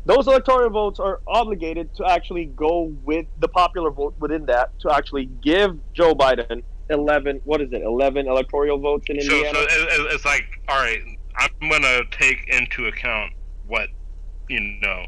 Those 0.06 0.26
electoral 0.28 0.70
votes 0.72 1.00
are 1.00 1.22
obligated 1.28 1.94
to 1.96 2.06
actually 2.06 2.46
go 2.46 2.92
with 3.04 3.28
the 3.40 3.48
popular 3.48 3.92
vote 3.92 4.16
within 4.20 4.46
that 4.48 4.78
to 4.80 4.92
actually 4.92 5.26
give 5.26 5.78
Joe 5.94 6.14
Biden 6.16 6.64
eleven. 6.90 7.40
What 7.46 7.62
is 7.62 7.72
it? 7.72 7.82
Eleven 7.84 8.28
electoral 8.28 8.80
votes 8.80 9.06
in 9.10 9.22
So, 9.22 9.30
so 9.30 9.36
Indiana. 9.36 9.60
it, 9.60 9.66
it- 9.72 10.14
it's 10.16 10.26
like, 10.26 10.46
all 10.68 10.82
right, 10.82 11.00
I'm 11.38 11.70
gonna 11.70 12.02
take 12.12 12.48
into 12.50 12.88
account 12.88 13.34
what 13.68 13.90
you 14.50 14.60
know 14.82 15.06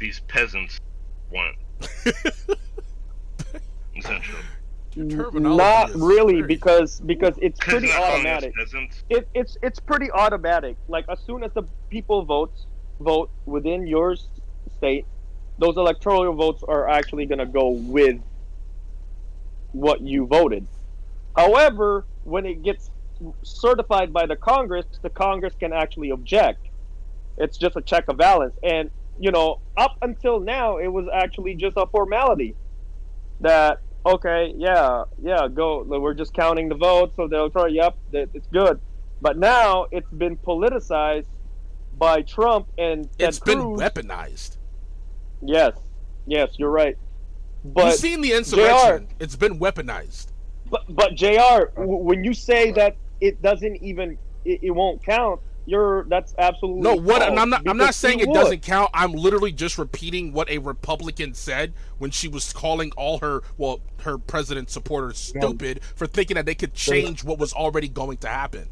these 0.00 0.20
peasants 0.28 0.78
want. 1.30 1.56
Essentially, 3.96 4.36
terminology 4.42 4.53
Not 4.96 5.94
really, 5.94 6.34
very- 6.36 6.46
because 6.46 7.00
because 7.00 7.34
it's 7.42 7.58
pretty 7.58 7.88
not 7.88 7.96
calling 7.96 8.26
us 8.26 8.44
automatic. 8.44 8.54
It, 9.10 9.28
it's 9.34 9.56
it's 9.62 9.80
pretty 9.80 10.10
automatic. 10.12 10.76
Like 10.88 11.04
as 11.08 11.20
soon 11.20 11.42
as 11.42 11.52
the 11.52 11.64
people 11.90 12.24
votes 12.24 12.66
vote 13.00 13.30
within 13.44 13.86
your 13.86 14.16
state, 14.76 15.06
those 15.58 15.76
electoral 15.76 16.32
votes 16.34 16.62
are 16.66 16.88
actually 16.88 17.26
going 17.26 17.38
to 17.40 17.46
go 17.46 17.70
with 17.70 18.20
what 19.72 20.00
you 20.00 20.26
voted. 20.26 20.66
However, 21.36 22.06
when 22.22 22.46
it 22.46 22.62
gets 22.62 22.90
certified 23.42 24.12
by 24.12 24.26
the 24.26 24.36
Congress, 24.36 24.86
the 25.02 25.10
Congress 25.10 25.54
can 25.58 25.72
actually 25.72 26.10
object. 26.10 26.68
It's 27.36 27.56
just 27.56 27.76
a 27.76 27.82
check 27.82 28.06
of 28.08 28.16
balance, 28.16 28.56
and 28.62 28.90
you 29.18 29.30
know, 29.30 29.60
up 29.76 29.96
until 30.02 30.40
now, 30.40 30.78
it 30.78 30.88
was 30.88 31.06
actually 31.12 31.54
just 31.54 31.76
a 31.76 31.86
formality. 31.86 32.54
That 33.40 33.80
okay, 34.06 34.52
yeah, 34.56 35.04
yeah, 35.22 35.48
go. 35.52 35.82
We're 35.82 36.14
just 36.14 36.34
counting 36.34 36.68
the 36.68 36.74
votes, 36.74 37.14
so 37.16 37.26
they'll 37.28 37.50
try. 37.50 37.68
Yep, 37.68 37.96
that 38.12 38.28
it's 38.34 38.46
good. 38.48 38.80
But 39.20 39.38
now 39.38 39.86
it's 39.90 40.10
been 40.10 40.36
politicized 40.36 41.26
by 41.96 42.22
Trump 42.22 42.68
and 42.76 43.04
Ted 43.18 43.28
It's 43.28 43.38
been 43.38 43.58
weaponized. 43.60 44.58
Yes, 45.42 45.74
yes, 46.26 46.50
you're 46.58 46.70
right. 46.70 46.96
But 47.64 47.84
you've 47.86 47.94
seen 47.94 48.20
the 48.20 48.32
insurrection. 48.32 49.08
It's 49.18 49.36
been 49.36 49.58
weaponized. 49.58 50.26
but 50.70 50.82
but 50.88 51.14
Jr. 51.14 51.70
w- 51.76 51.96
When 51.96 52.24
you 52.24 52.34
say 52.34 52.72
that 52.72 52.96
it 53.20 53.40
doesn't 53.40 53.76
even 53.76 54.18
it, 54.44 54.60
it 54.62 54.70
won't 54.70 55.02
count, 55.02 55.40
you're 55.66 56.04
that's 56.04 56.34
absolutely 56.38 56.82
No, 56.82 56.94
what? 56.96 57.22
And 57.22 57.38
I'm 57.38 57.48
not. 57.50 57.66
I'm 57.68 57.76
not 57.76 57.94
saying 57.94 58.18
it 58.20 58.24
it 58.24 58.28
would. 58.28 58.34
doesn't 58.34 58.62
count. 58.62 58.90
I'm 58.92 59.12
literally 59.12 59.52
just 59.52 59.78
repeating 59.78 60.32
what 60.32 60.48
a 60.50 60.58
Republican 60.58 61.34
said 61.34 61.72
when 61.98 62.10
she 62.10 62.28
was 62.28 62.52
calling 62.52 62.92
all 62.96 63.18
her, 63.20 63.42
well, 63.56 63.80
her 64.02 64.18
president 64.18 64.68
supporters 64.70 65.18
stupid 65.18 65.80
for 65.96 66.06
thinking 66.06 66.34
that 66.34 66.46
they 66.46 66.54
could 66.54 66.74
change 66.74 67.24
what 67.24 67.38
was 67.38 67.52
already 67.52 67.88
going 67.88 68.18
to 68.18 68.28
happen. 68.28 68.68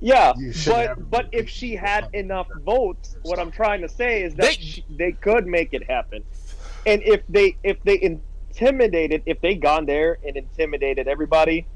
Yeah, 0.00 0.32
but 0.66 1.10
but 1.10 1.28
if 1.32 1.48
she 1.48 1.74
had 1.76 2.08
enough 2.12 2.48
votes, 2.64 3.16
what 3.22 3.38
I'm 3.38 3.50
trying 3.50 3.80
to 3.82 3.88
say 3.88 4.22
is 4.22 4.34
that 4.34 4.42
They- 4.42 4.52
she, 4.52 4.84
they 4.90 5.12
could 5.12 5.46
make 5.46 5.72
it 5.72 5.88
happen. 5.90 6.22
And 6.86 7.02
if 7.02 7.22
they 7.28 7.56
if 7.62 7.82
they 7.84 8.00
intimidated, 8.02 9.22
if 9.26 9.40
they 9.40 9.54
gone 9.54 9.86
there 9.86 10.18
and 10.26 10.36
intimidated 10.36 11.08
everybody, 11.08 11.66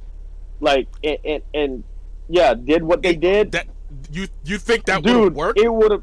like 0.60 0.89
and 1.02 1.19
and, 1.24 1.43
and 1.55 1.85
yeah, 2.28 2.55
did 2.55 2.82
what 2.82 3.02
they 3.02 3.10
It- 3.10 3.20
did, 3.20 3.52
That 3.52 3.69
you 4.10 4.28
you 4.44 4.59
think 4.59 4.85
that 4.86 5.02
would 5.05 5.35
work? 5.35 5.56
it 5.59 5.73
would 5.73 5.90
have 5.90 6.02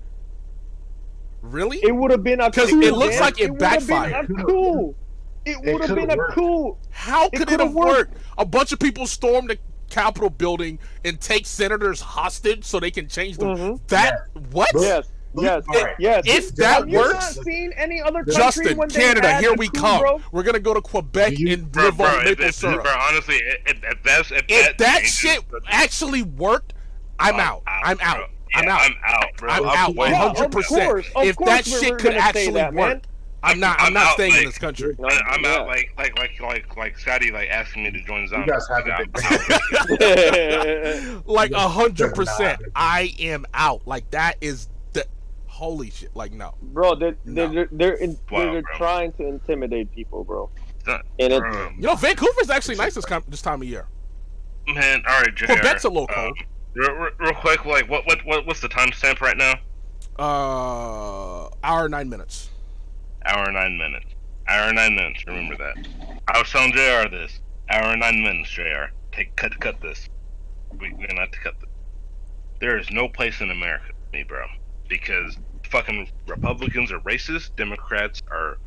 Really? 1.41 1.77
it 1.83 1.95
would 1.95 2.11
have 2.11 2.23
been 2.23 2.41
a 2.41 2.49
'Cause 2.51 2.69
coup. 2.71 2.81
it 2.81 2.93
looks 2.93 3.15
man. 3.15 3.21
like 3.21 3.39
it 3.39 3.51
would 3.51 3.61
have 3.61 3.87
been 3.87 3.97
backfired. 4.01 4.29
A 4.31 4.43
coup. 4.43 4.95
It 5.45 5.57
It 5.63 5.73
would 5.73 5.81
have 5.85 5.95
been 5.95 6.09
a 6.09 6.15
worked. 6.15 6.33
coup. 6.33 6.75
How 6.89 7.29
could 7.29 7.41
it 7.43 7.47
could've 7.49 7.71
worked. 7.73 8.11
worked? 8.13 8.17
A 8.39 8.45
bunch 8.45 8.71
of 8.71 8.79
people 8.79 9.05
storm 9.05 9.45
the 9.47 9.57
Capitol 9.91 10.31
building 10.31 10.79
and 11.05 11.21
take 11.21 11.45
senators 11.45 12.01
hostage 12.01 12.65
so 12.65 12.79
they 12.79 12.89
can 12.89 13.07
change 13.07 13.37
them. 13.37 13.49
Mhm. 13.55 13.79
That 13.89 14.21
what? 14.51 14.71
Yes, 14.73 15.05
yes, 15.37 15.63
Alright. 15.69 15.95
yes. 15.99 16.23
If 16.25 16.55
that 16.55 16.79
Have 16.79 16.89
you 16.89 16.97
not 16.97 17.13
works, 17.13 17.39
seen 17.45 17.71
any 17.77 18.01
other 18.01 18.23
country 18.23 18.33
Justin, 18.33 18.77
when 18.77 18.89
Canada, 18.89 19.27
had 19.33 19.43
here 19.43 19.53
we 19.53 19.67
coup, 19.69 19.79
come. 19.81 19.99
bro? 19.99 20.21
We're 20.31 20.41
gonna 20.41 20.57
go 20.59 20.73
to 20.73 20.81
Quebec 20.81 21.37
You- 21.37 21.53
and 21.53 21.71
Bro, 21.71 21.83
live 21.83 21.97
bro, 21.97 22.05
on 22.07 22.23
maple 22.25 22.45
if, 22.45 22.55
syrup. 22.55 22.81
bro, 22.81 22.91
honestly, 23.07 23.35
if, 23.67 23.83
if 23.83 24.03
that's 24.03 24.31
if, 24.31 24.41
if 24.49 24.77
that 24.77 24.95
changes 24.95 25.13
shit 25.13 25.51
the- 25.51 25.61
actually 25.67 26.23
worked, 26.23 26.73
I'm 27.19 27.39
out. 27.39 27.63
I'm 27.67 27.97
bro. 27.97 28.05
out. 28.05 28.29
Yeah, 28.53 28.59
I'm 28.59 28.67
out. 28.69 28.81
I'm 28.81 28.93
out, 29.05 29.37
bro. 29.37 29.49
I'm 29.51 29.63
I'm 29.65 29.77
out. 29.77 29.95
One 29.95 30.11
Yeah, 30.11 30.17
hundred 30.19 30.45
of 30.45 30.51
percent. 30.51 30.85
course, 30.89 31.07
of 31.15 31.23
If 31.25 31.37
that 31.37 31.65
we're- 31.67 31.79
shit 31.81 31.97
could 31.97 32.13
actually 32.13 32.51
that, 32.53 32.73
work, 32.73 32.87
man. 32.89 33.01
I'm 33.43 33.59
not. 33.59 33.79
I'm, 33.79 33.87
I'm 33.87 33.93
not 33.93 34.05
out, 34.07 34.13
staying 34.13 34.35
in 34.37 34.45
this 34.45 34.57
country. 34.57 34.95
No, 34.97 35.07
I, 35.07 35.21
I'm 35.29 35.43
yeah. 35.43 35.55
out 35.57 35.67
like 35.67 35.91
like 35.97 36.17
like 36.17 36.39
like 36.41 36.75
like 36.77 36.97
Scotty 36.97 37.31
like 37.31 37.49
asking 37.49 37.83
me 37.83 37.91
to 37.91 38.01
join 38.03 38.27
Zombie. 38.27 38.49
guys 38.51 38.67
haven't 38.67 39.13
been- 39.13 39.21
like 41.25 41.51
a 41.51 41.67
hundred 41.67 42.15
percent. 42.15 42.59
I 42.75 43.13
am 43.19 43.45
out. 43.53 43.85
Like 43.87 44.09
that 44.11 44.35
is 44.41 44.67
the 44.93 45.05
holy 45.45 45.91
shit. 45.91 46.15
Like 46.15 46.31
no. 46.31 46.55
bro, 46.61 46.95
they're 46.95 47.15
No. 47.25 47.51
they're 47.53 47.69
they're, 47.71 47.93
in, 47.95 48.17
Wow, 48.31 48.51
they're 48.53 48.61
bro. 48.63 48.77
trying 48.77 49.11
to 49.13 49.27
intimidate 49.27 49.91
people, 49.93 50.23
bro. 50.23 50.49
Bro, 50.83 50.99
And 51.19 51.33
it, 51.33 51.43
You 51.77 51.81
know, 51.81 51.95
Vancouver's 51.95 52.49
actually 52.49 52.75
nice 52.75 52.95
this, 52.95 53.05
com- 53.05 53.23
this 53.27 53.41
time 53.41 53.61
of 53.61 53.67
year. 53.67 53.87
man, 54.67 55.03
all 55.07 55.21
right, 55.21 55.35
JR. 55.35 55.45
Quebec's 55.47 55.83
a 55.83 55.89
little 55.89 56.03
um, 56.03 56.07
cold. 56.15 56.37
real, 56.39 56.47
real, 56.75 57.09
real 57.19 57.33
quick, 57.35 57.65
like 57.65 57.89
what 57.89 58.05
what 58.05 58.25
what 58.25 58.45
what's 58.45 58.61
the 58.61 58.69
timestamp 58.69 59.21
right 59.21 59.37
now? 59.37 59.53
Uh, 60.17 61.49
hour 61.63 61.89
nine 61.89 62.09
minutes. 62.09 62.49
Hour 63.25 63.51
nine 63.51 63.77
minutes. 63.77 64.05
Hour 64.47 64.71
nine 64.73 64.95
minutes. 64.95 65.23
Remember 65.25 65.55
that. 65.57 65.87
I 66.27 66.39
was 66.39 66.49
telling 66.51 66.71
Jr. 66.71 67.09
this. 67.09 67.39
Hour 67.69 67.95
nine 67.97 68.21
minutes, 68.21 68.49
Jr. 68.51 68.93
Take 69.11 69.35
cut 69.35 69.59
cut 69.59 69.81
this. 69.81 70.07
We, 70.79 70.93
we're 70.93 71.07
gonna 71.07 71.21
have 71.21 71.31
to 71.31 71.39
cut 71.39 71.59
this. 71.59 71.69
there 72.59 72.77
is 72.77 72.89
no 72.91 73.07
place 73.09 73.41
in 73.41 73.49
America 73.51 73.87
for 73.87 74.15
me, 74.15 74.23
bro. 74.23 74.45
Because 74.87 75.37
fucking 75.69 76.09
Republicans 76.27 76.91
are 76.91 76.99
racist, 76.99 77.55
Democrats 77.55 78.21
are 78.29 78.57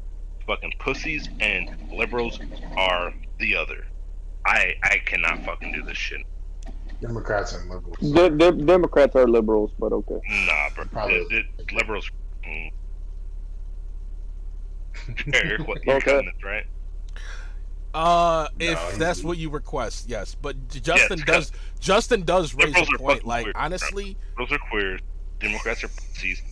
fucking 0.47 0.73
pussies, 0.81 1.29
and 1.41 1.71
liberals 1.93 2.41
are 2.77 3.15
the 3.39 3.55
other. 3.55 3.87
I 4.47 4.75
I 4.83 4.99
cannot 5.05 5.45
fucking 5.45 5.73
do 5.73 5.83
this 5.83 5.97
shit. 5.97 6.23
Democrats 7.01 7.55
and 7.55 7.71
liberals. 7.71 7.97
De- 7.99 8.31
de- 8.31 8.65
Democrats 8.65 9.15
are 9.17 9.27
liberals, 9.29 9.71
but 9.79 9.93
okay. 9.93 10.19
Nah, 10.47 10.69
bro. 10.75 10.85
Probably. 10.87 11.25
The- 11.31 11.65
the 11.65 11.75
liberals. 11.77 12.11
Mm. 12.45 12.73
Eric, 15.35 15.67
what 15.69 15.79
Okay. 15.79 16.01
cutting 16.01 16.33
right? 16.45 16.67
Uh, 17.95 18.49
if 18.59 18.79
he's- 18.79 18.99
that's 18.99 19.23
what 19.25 19.39
you 19.39 19.49
request, 19.51 20.09
yes. 20.09 20.35
But 20.35 20.69
Justin 20.69 21.19
Yes, 21.19 21.27
does. 21.27 21.53
Justin 21.81 22.23
does 22.23 22.55
raise 22.55 22.67
Liberals 22.75 22.89
a 22.95 22.99
point. 22.99 23.25
Like 23.25 23.45
weird, 23.47 23.57
honestly, 23.57 24.17
Liberals 24.39 24.53
are 24.53 24.59
queer, 24.71 24.99
Democrats 25.41 25.85
are 25.85 25.89
pussies, 25.89 26.43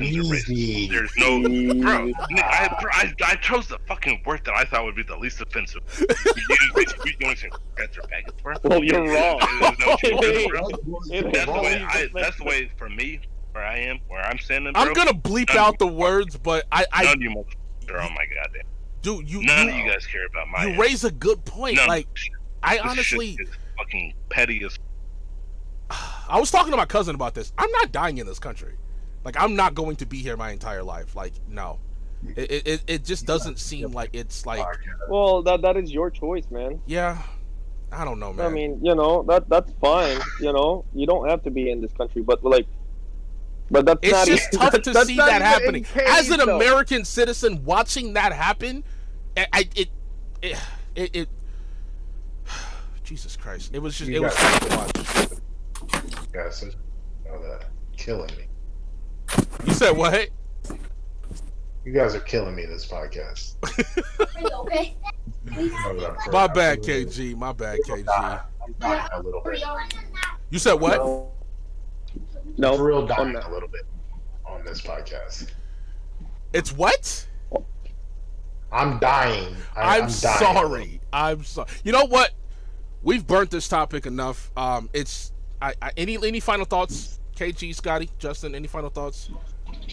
and 0.00 0.16
Republicans 0.16 0.48
are 0.48 0.52
racist. 0.52 0.56
Easy. 0.56 0.88
There's 0.88 1.12
no, 1.16 1.40
bro. 1.82 2.12
I, 2.36 2.76
bro, 2.80 2.90
I, 2.92 3.12
I 3.24 3.34
chose 3.36 3.68
the 3.68 3.78
fucking 3.86 4.22
word 4.24 4.42
that 4.44 4.54
I 4.54 4.64
thought 4.64 4.84
would 4.84 4.96
be 4.96 5.02
the 5.02 5.16
least 5.16 5.40
offensive. 5.40 5.82
you, 5.98 6.06
you, 6.38 6.56
you, 6.76 6.84
you 7.06 7.26
want 7.26 7.36
to 7.38 7.42
say 7.44 7.50
Democrats 7.50 7.98
are 7.98 8.02
faggots, 8.02 8.42
bro? 8.42 8.54
Well, 8.64 8.84
you're 8.84 9.00
wrong. 9.02 9.40
Is 9.42 9.78
that 9.78 9.86
what 9.86 10.02
you 10.02 10.20
did, 10.20 10.50
bro? 10.50 10.68
It 11.10 11.32
That's 11.32 11.46
the 11.46 11.52
way. 11.52 11.86
I, 11.88 12.08
that's 12.14 12.36
the 12.38 12.44
way 12.44 12.70
for 12.76 12.88
me, 12.88 13.20
where 13.52 13.64
I 13.64 13.78
am, 13.78 13.98
where 14.08 14.20
I'm 14.20 14.38
standing. 14.38 14.72
Bro, 14.72 14.82
I'm 14.82 14.92
gonna 14.92 15.12
bleep 15.12 15.48
none- 15.48 15.58
out 15.58 15.78
the 15.78 15.86
words, 15.86 16.36
but 16.36 16.64
I, 16.72 16.84
I 16.92 17.04
None 17.04 17.14
of 17.14 17.22
you 17.22 17.30
motherfuckers 17.30 17.90
are 17.94 18.00
on 18.00 18.14
my 18.14 18.26
goddamn. 18.26 18.62
do 19.02 19.22
you. 19.26 19.42
None 19.42 19.66
you, 19.66 19.72
of 19.72 19.78
you 19.78 19.90
guys 19.90 20.06
care 20.06 20.26
about 20.26 20.48
my. 20.48 20.64
you 20.66 20.72
ass. 20.72 20.78
raise 20.78 21.04
a 21.04 21.10
good 21.10 21.44
point. 21.44 21.76
None. 21.76 21.88
Like 21.88 22.06
I 22.62 22.74
This 22.76 22.82
honestly, 22.84 23.36
shit 23.36 23.48
is 23.48 23.54
fucking 23.76 24.14
petty 24.30 24.62
as. 24.64 24.78
I 26.28 26.38
was 26.38 26.50
talking 26.50 26.70
to 26.72 26.76
my 26.76 26.84
cousin 26.86 27.14
about 27.14 27.34
this. 27.34 27.52
I'm 27.56 27.70
not 27.70 27.92
dying 27.92 28.18
in 28.18 28.26
this 28.26 28.38
country. 28.38 28.74
Like 29.24 29.36
I'm 29.38 29.56
not 29.56 29.74
going 29.74 29.96
to 29.96 30.06
be 30.06 30.18
here 30.18 30.36
my 30.36 30.50
entire 30.50 30.82
life. 30.82 31.14
Like 31.16 31.32
no, 31.48 31.78
it 32.36 32.66
it, 32.66 32.82
it- 32.86 33.04
just 33.04 33.26
doesn't 33.26 33.58
seem 33.58 33.92
like 33.92 34.10
it's 34.12 34.46
like 34.46 34.64
Well, 35.08 35.42
that 35.42 35.62
that 35.62 35.76
is 35.76 35.90
your 35.92 36.10
choice, 36.10 36.44
man. 36.50 36.80
yeah. 36.86 37.22
I 37.90 38.04
don't 38.04 38.20
know, 38.20 38.34
man. 38.34 38.44
I 38.44 38.50
mean, 38.50 38.80
you 38.82 38.94
know, 38.94 39.22
that 39.28 39.48
that's 39.48 39.72
fine. 39.80 40.18
You 40.42 40.52
know, 40.52 40.84
you 40.94 41.06
don't 41.06 41.26
have 41.30 41.42
to 41.44 41.50
be 41.50 41.70
in 41.70 41.80
this 41.80 41.90
country, 41.94 42.20
but 42.20 42.44
like, 42.44 42.66
but 43.70 43.86
that's 43.86 44.00
it's 44.02 44.12
not. 44.12 44.26
just 44.26 44.54
even- 44.54 44.60
tough 44.70 44.82
to 44.82 44.90
that's 44.92 45.06
see 45.06 45.14
not 45.16 45.28
that 45.28 45.40
happening. 45.40 45.86
in 45.94 46.00
As 46.06 46.28
an 46.30 46.36
though. 46.38 46.56
American 46.56 47.06
citizen, 47.06 47.64
watching 47.64 48.12
that 48.12 48.34
happen, 48.34 48.84
I, 49.38 49.66
it, 49.74 49.88
it, 50.42 50.56
it, 50.94 51.16
it, 51.16 51.28
Jesus 53.04 53.36
Christ, 53.38 53.70
it 53.74 53.78
was 53.80 53.96
just, 53.96 54.10
You 54.10 54.16
it 54.16 54.20
was 54.22 54.34
got- 54.34 54.62
tough 54.62 54.68
to 54.68 56.06
watch. 56.06 56.32
Guys, 56.32 56.62
know 57.24 57.42
that 57.42 57.64
killing 57.96 58.30
me. 58.36 58.44
You 59.66 59.72
said 59.72 59.96
what? 59.96 60.28
You 61.84 61.92
guys 61.92 62.14
are 62.14 62.20
killing 62.20 62.54
me 62.54 62.64
in 62.64 62.70
this 62.70 62.86
podcast. 62.86 63.54
Okay. 64.58 64.96
Know 65.46 66.00
that 66.00 66.16
I'm 66.26 66.32
My 66.32 66.46
bad, 66.46 66.82
KG. 66.82 67.36
My 67.36 67.52
bad, 67.52 67.78
KG. 67.86 68.06
I'm 68.62 68.74
dying 68.78 69.08
a 69.12 69.22
little 69.22 69.40
bit. 69.40 69.62
You 70.50 70.58
said 70.58 70.74
what? 70.74 70.98
No, 70.98 71.32
no, 72.56 72.76
for 72.76 72.84
real 72.84 73.06
dying 73.06 73.36
a 73.36 73.50
little 73.50 73.68
bit 73.68 73.82
on 74.44 74.64
this 74.64 74.80
podcast. 74.82 75.50
It's 76.52 76.72
what? 76.72 77.26
I'm 78.70 78.98
dying. 78.98 79.56
I, 79.76 79.96
I'm, 79.96 80.00
dying. 80.00 80.10
sorry. 80.10 81.00
I'm 81.12 81.44
sorry. 81.44 81.70
You 81.84 81.92
know 81.92 82.04
what? 82.06 82.32
We've 83.02 83.26
burnt 83.26 83.50
this 83.50 83.68
topic 83.68 84.06
enough. 84.06 84.50
Um, 84.56 84.90
it's 84.92 85.32
I, 85.62 85.74
I 85.80 85.92
any 85.96 86.16
any 86.16 86.40
final 86.40 86.66
thoughts? 86.66 87.17
KG, 87.38 87.72
Scotty, 87.74 88.10
Justin, 88.18 88.54
any 88.54 88.66
final 88.66 88.90
thoughts 88.90 89.30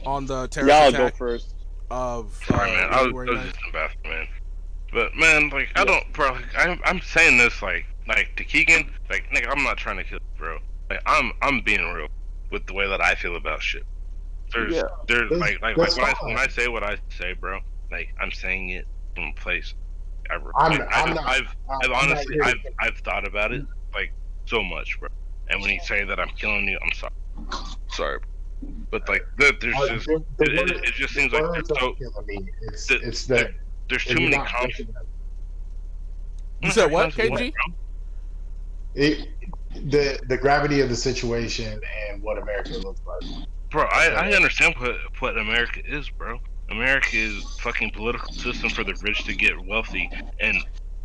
on 0.05 0.25
the 0.25 0.47
terrorist 0.47 0.75
Yeah, 0.77 0.85
I'll 0.85 0.91
go 0.91 1.15
first. 1.15 1.53
of 1.91 2.39
Sorry, 2.47 2.71
uh, 2.71 2.73
man. 2.73 2.89
I 2.91 2.95
was, 2.97 3.05
January 3.05 3.27
I 3.27 3.31
was 3.31 3.39
9th? 3.41 3.45
just 3.53 3.65
invested, 3.67 4.03
man. 4.05 4.27
But 4.91 5.15
man, 5.15 5.49
like 5.49 5.69
I 5.75 5.85
don't, 5.85 6.11
bro. 6.13 6.31
Like, 6.31 6.43
I'm 6.57 6.79
I'm 6.85 7.01
saying 7.01 7.37
this 7.37 7.61
like 7.61 7.85
like 8.07 8.35
to 8.37 8.43
Keegan, 8.43 8.89
like 9.09 9.25
nigga, 9.33 9.47
I'm 9.55 9.63
not 9.63 9.77
trying 9.77 9.97
to 9.97 10.03
kill, 10.03 10.19
you, 10.19 10.39
bro. 10.39 10.57
Like 10.89 11.01
I'm 11.05 11.33
I'm 11.41 11.61
being 11.61 11.83
real 11.93 12.07
with 12.51 12.65
the 12.65 12.73
way 12.73 12.87
that 12.87 13.01
I 13.01 13.13
feel 13.15 13.35
about 13.35 13.61
shit. 13.61 13.83
There's 14.53 14.73
Yeah. 14.75 14.83
there's 15.07 15.29
That's- 15.29 15.39
like 15.39 15.61
like, 15.61 15.77
like 15.77 15.95
when, 15.97 16.05
I, 16.05 16.13
when 16.25 16.37
I 16.37 16.47
say 16.47 16.67
what 16.67 16.83
I 16.83 16.97
say, 17.17 17.33
bro, 17.33 17.59
like 17.91 18.09
I'm 18.21 18.31
saying 18.31 18.69
it 18.69 18.87
from 19.13 19.25
a 19.25 19.33
place. 19.33 19.73
I, 20.31 20.35
I'm- 20.35 20.43
like, 20.79 20.81
I'm 20.91 21.09
I've, 21.09 21.15
not- 21.15 21.25
I've, 21.27 21.55
I'm 21.69 21.79
I've 21.83 21.91
honestly 21.91 22.37
I've 22.41 22.65
I've 22.79 22.97
thought 22.99 23.27
about 23.27 23.51
it 23.51 23.65
like 23.93 24.11
so 24.45 24.63
much, 24.63 24.99
bro. 24.99 25.09
And 25.49 25.61
when 25.61 25.69
you 25.71 25.79
say 25.81 26.03
that 26.05 26.19
I'm 26.19 26.29
killing 26.29 26.67
you, 26.67 26.79
I'm 26.81 26.91
sorry. 26.95 27.11
Sorry, 27.89 28.19
but 28.91 29.07
like 29.09 29.25
there- 29.37 29.51
there's 29.59 29.75
Uh, 29.75 29.87
just 29.89 30.05
the- 30.07 30.23
the 30.37 30.43
it, 30.45 30.49
it, 30.53 30.59
word- 30.59 30.85
it 30.85 30.93
just 30.93 31.13
seems 31.13 31.31
like 31.33 31.43
there's 31.53 31.67
so. 31.67 31.95
It's, 32.61 32.87
the- 32.87 32.99
it's 33.01 33.25
the 33.25 33.53
there's 33.89 34.03
too 34.05 34.15
many 34.15 34.29
not 34.37 34.47
conflicts. 34.47 34.91
You 36.61 36.71
said 36.71 36.91
what, 36.91 37.11
KG? 37.11 37.53
it, 38.95 39.27
the 39.89 40.19
the 40.27 40.37
gravity 40.37 40.81
of 40.81 40.89
the 40.89 40.95
situation 40.95 41.79
and 42.09 42.21
what 42.23 42.37
America 42.37 42.73
looks 42.77 43.01
like. 43.05 43.45
Bro, 43.69 43.83
I, 43.83 44.07
I 44.07 44.31
understand 44.33 44.75
what 44.77 44.95
what 45.19 45.37
America 45.37 45.81
is, 45.85 46.09
bro. 46.09 46.39
America 46.71 47.09
is 47.13 47.43
fucking 47.59 47.91
political 47.91 48.31
system 48.33 48.69
for 48.69 48.83
the 48.83 48.95
rich 49.03 49.23
to 49.25 49.35
get 49.35 49.53
wealthy, 49.65 50.09
and 50.39 50.57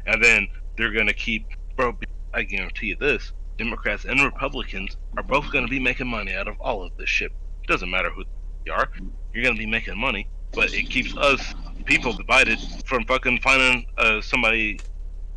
and 0.07 0.23
then 0.23 0.47
they're 0.77 0.93
gonna 0.93 1.13
keep, 1.13 1.47
bro. 1.77 1.97
I 2.33 2.45
guarantee 2.45 2.87
you 2.89 2.97
this: 2.97 3.33
Democrats 3.61 4.07
and 4.07 4.19
Republicans 4.23 4.97
are 5.19 5.23
both 5.23 5.53
gonna 5.53 5.69
be 5.69 5.79
making 5.79 6.07
money 6.07 6.35
out 6.35 6.49
of 6.49 6.59
all 6.61 6.83
of 6.83 6.97
this 6.97 7.11
shit. 7.11 7.31
Doesn't 7.67 7.91
matter 7.91 8.09
who 8.09 8.25
you 8.65 8.73
are, 8.73 8.89
you're 9.35 9.45
gonna 9.45 9.59
be 9.59 9.67
making 9.67 9.99
money, 9.99 10.27
but 10.55 10.73
it 10.73 10.89
keeps 10.89 11.15
us 11.19 11.55
people 11.85 12.15
divided 12.15 12.59
from 12.87 13.05
fucking 13.05 13.39
finding 13.41 13.87
uh, 13.99 14.23
somebody 14.23 14.81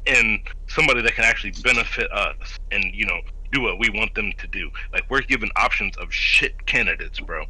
and 0.08 0.40
somebody 0.68 1.02
that 1.02 1.16
can 1.16 1.26
actually 1.26 1.52
benefit 1.64 2.10
us 2.14 2.58
and 2.72 2.84
you 2.94 3.06
know 3.06 3.20
do 3.52 3.62
what 3.62 3.78
we 3.78 3.90
want 3.90 4.16
them 4.16 4.32
to 4.38 4.48
do. 4.48 4.72
Like 4.94 5.04
we're 5.10 5.22
given 5.22 5.50
options 5.58 5.98
of 5.98 6.14
shit 6.14 6.66
candidates, 6.66 7.20
bro. 7.20 7.44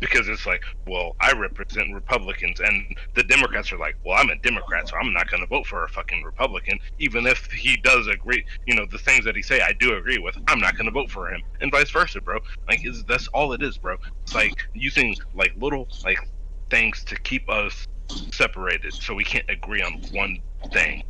Because 0.00 0.28
it's 0.28 0.46
like, 0.46 0.64
well, 0.86 1.14
I 1.20 1.32
represent 1.32 1.94
Republicans, 1.94 2.60
and 2.60 2.96
the 3.14 3.22
Democrats 3.22 3.72
are 3.72 3.78
like, 3.78 3.96
well, 4.04 4.16
I'm 4.18 4.30
a 4.30 4.36
Democrat, 4.36 4.88
so 4.88 4.96
I'm 4.96 5.12
not 5.12 5.30
going 5.30 5.42
to 5.42 5.46
vote 5.46 5.66
for 5.66 5.84
a 5.84 5.88
fucking 5.88 6.22
Republican, 6.24 6.78
even 6.98 7.26
if 7.26 7.50
he 7.52 7.76
does 7.76 8.06
agree, 8.06 8.44
you 8.66 8.74
know, 8.74 8.86
the 8.90 8.98
things 8.98 9.24
that 9.24 9.36
he 9.36 9.42
say 9.42 9.60
I 9.60 9.72
do 9.72 9.94
agree 9.94 10.18
with. 10.18 10.36
I'm 10.48 10.60
not 10.60 10.74
going 10.74 10.86
to 10.86 10.90
vote 10.90 11.10
for 11.10 11.32
him, 11.32 11.42
and 11.60 11.70
vice 11.70 11.90
versa, 11.90 12.20
bro. 12.20 12.38
Like, 12.66 12.84
is 12.86 13.04
that's 13.04 13.28
all 13.28 13.52
it 13.52 13.62
is, 13.62 13.78
bro. 13.78 13.96
It's 14.22 14.34
like 14.34 14.56
using 14.74 15.16
like 15.34 15.52
little 15.56 15.88
like 16.04 16.18
things 16.70 17.04
to 17.04 17.16
keep 17.16 17.48
us 17.50 17.86
separated, 18.32 18.92
so 18.94 19.14
we 19.14 19.24
can't 19.24 19.48
agree 19.48 19.82
on 19.82 20.00
one 20.12 20.38
thing 20.72 21.04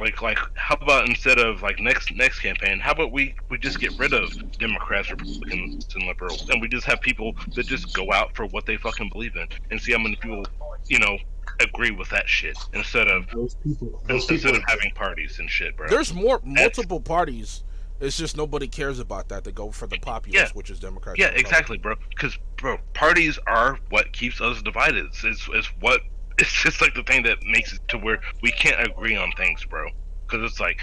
like 0.00 0.20
like 0.22 0.38
how 0.54 0.74
about 0.80 1.08
instead 1.08 1.38
of 1.38 1.62
like 1.62 1.78
next 1.78 2.12
next 2.14 2.40
campaign 2.40 2.78
how 2.80 2.92
about 2.92 3.12
we 3.12 3.34
we 3.48 3.56
just 3.58 3.78
get 3.78 3.96
rid 3.98 4.12
of 4.12 4.28
democrats 4.58 5.10
republicans 5.10 5.86
and 5.94 6.04
liberals 6.06 6.48
and 6.50 6.60
we 6.60 6.68
just 6.68 6.84
have 6.86 7.00
people 7.00 7.34
that 7.54 7.66
just 7.66 7.94
go 7.94 8.12
out 8.12 8.34
for 8.34 8.46
what 8.46 8.66
they 8.66 8.76
fucking 8.76 9.08
believe 9.10 9.36
in 9.36 9.46
and 9.70 9.80
see 9.80 9.92
how 9.92 9.98
many 9.98 10.16
people 10.16 10.44
you 10.88 10.98
know 10.98 11.16
agree 11.60 11.92
with 11.92 12.08
that 12.10 12.28
shit 12.28 12.56
instead 12.72 13.06
of 13.06 13.28
Those 13.30 13.54
people, 13.54 14.02
those 14.08 14.24
people, 14.26 14.34
instead 14.34 14.54
of 14.56 14.62
having 14.66 14.90
parties 14.92 15.38
and 15.38 15.48
shit 15.48 15.76
bro 15.76 15.88
There's 15.88 16.12
more 16.12 16.40
multiple 16.44 17.00
parties. 17.00 17.62
It's 18.00 18.16
just 18.18 18.36
nobody 18.36 18.66
cares 18.66 18.98
about 18.98 19.28
that. 19.28 19.44
They 19.44 19.52
go 19.52 19.70
for 19.70 19.86
the 19.86 19.98
populace, 19.98 20.34
Yeah. 20.50 20.52
which 20.54 20.68
is 20.68 20.80
Democrats. 20.80 21.16
yeah 21.20 21.28
exactly 21.28 21.78
bro 21.78 21.94
because 22.10 22.36
bro 22.56 22.78
parties 22.92 23.38
are 23.46 23.78
what 23.90 24.12
keeps 24.12 24.40
us 24.40 24.60
divided 24.62 25.06
it's, 25.06 25.22
it's, 25.22 25.48
it's 25.52 25.68
what 25.78 26.00
it's 26.44 26.62
just 26.62 26.80
like 26.80 26.94
the 26.94 27.02
thing 27.04 27.22
that 27.22 27.42
makes 27.44 27.72
it 27.72 27.80
to 27.88 27.98
where 27.98 28.20
we 28.42 28.50
can't 28.50 28.86
agree 28.86 29.16
on 29.16 29.32
things 29.32 29.64
bro 29.64 29.88
because 30.26 30.50
it's 30.50 30.60
like 30.60 30.78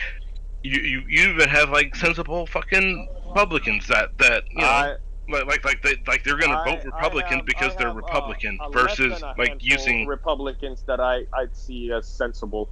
you, 0.64 0.82
you 0.82 1.04
you 1.08 1.30
even 1.30 1.48
have 1.48 1.70
like 1.70 1.96
sensible 1.96 2.46
fucking 2.48 3.08
republicans 3.28 3.88
that 3.88 4.18
that 4.18 4.44
you 4.52 4.62
know 4.62 4.68
I, 4.68 4.96
like 5.30 5.46
like 5.46 5.64
like 5.66 5.84
they 5.84 5.96
like 6.08 6.24
they're 6.24 6.38
gonna 6.38 6.58
I- 6.58 6.66
vote 6.66 6.86
Republican 6.86 7.38
have- 7.38 7.46
because 7.46 7.74
I 7.74 7.78
they're 7.78 7.88
have, 7.88 7.98
uh, 7.98 8.02
Republican 8.02 8.60
versus 8.72 9.22
like 9.38 9.56
using 9.60 10.08
Republicans 10.08 10.84
that 10.88 11.00
I 11.00 11.26
I 11.34 11.48
see 11.54 11.92
as 11.92 12.08
sensible. 12.08 12.70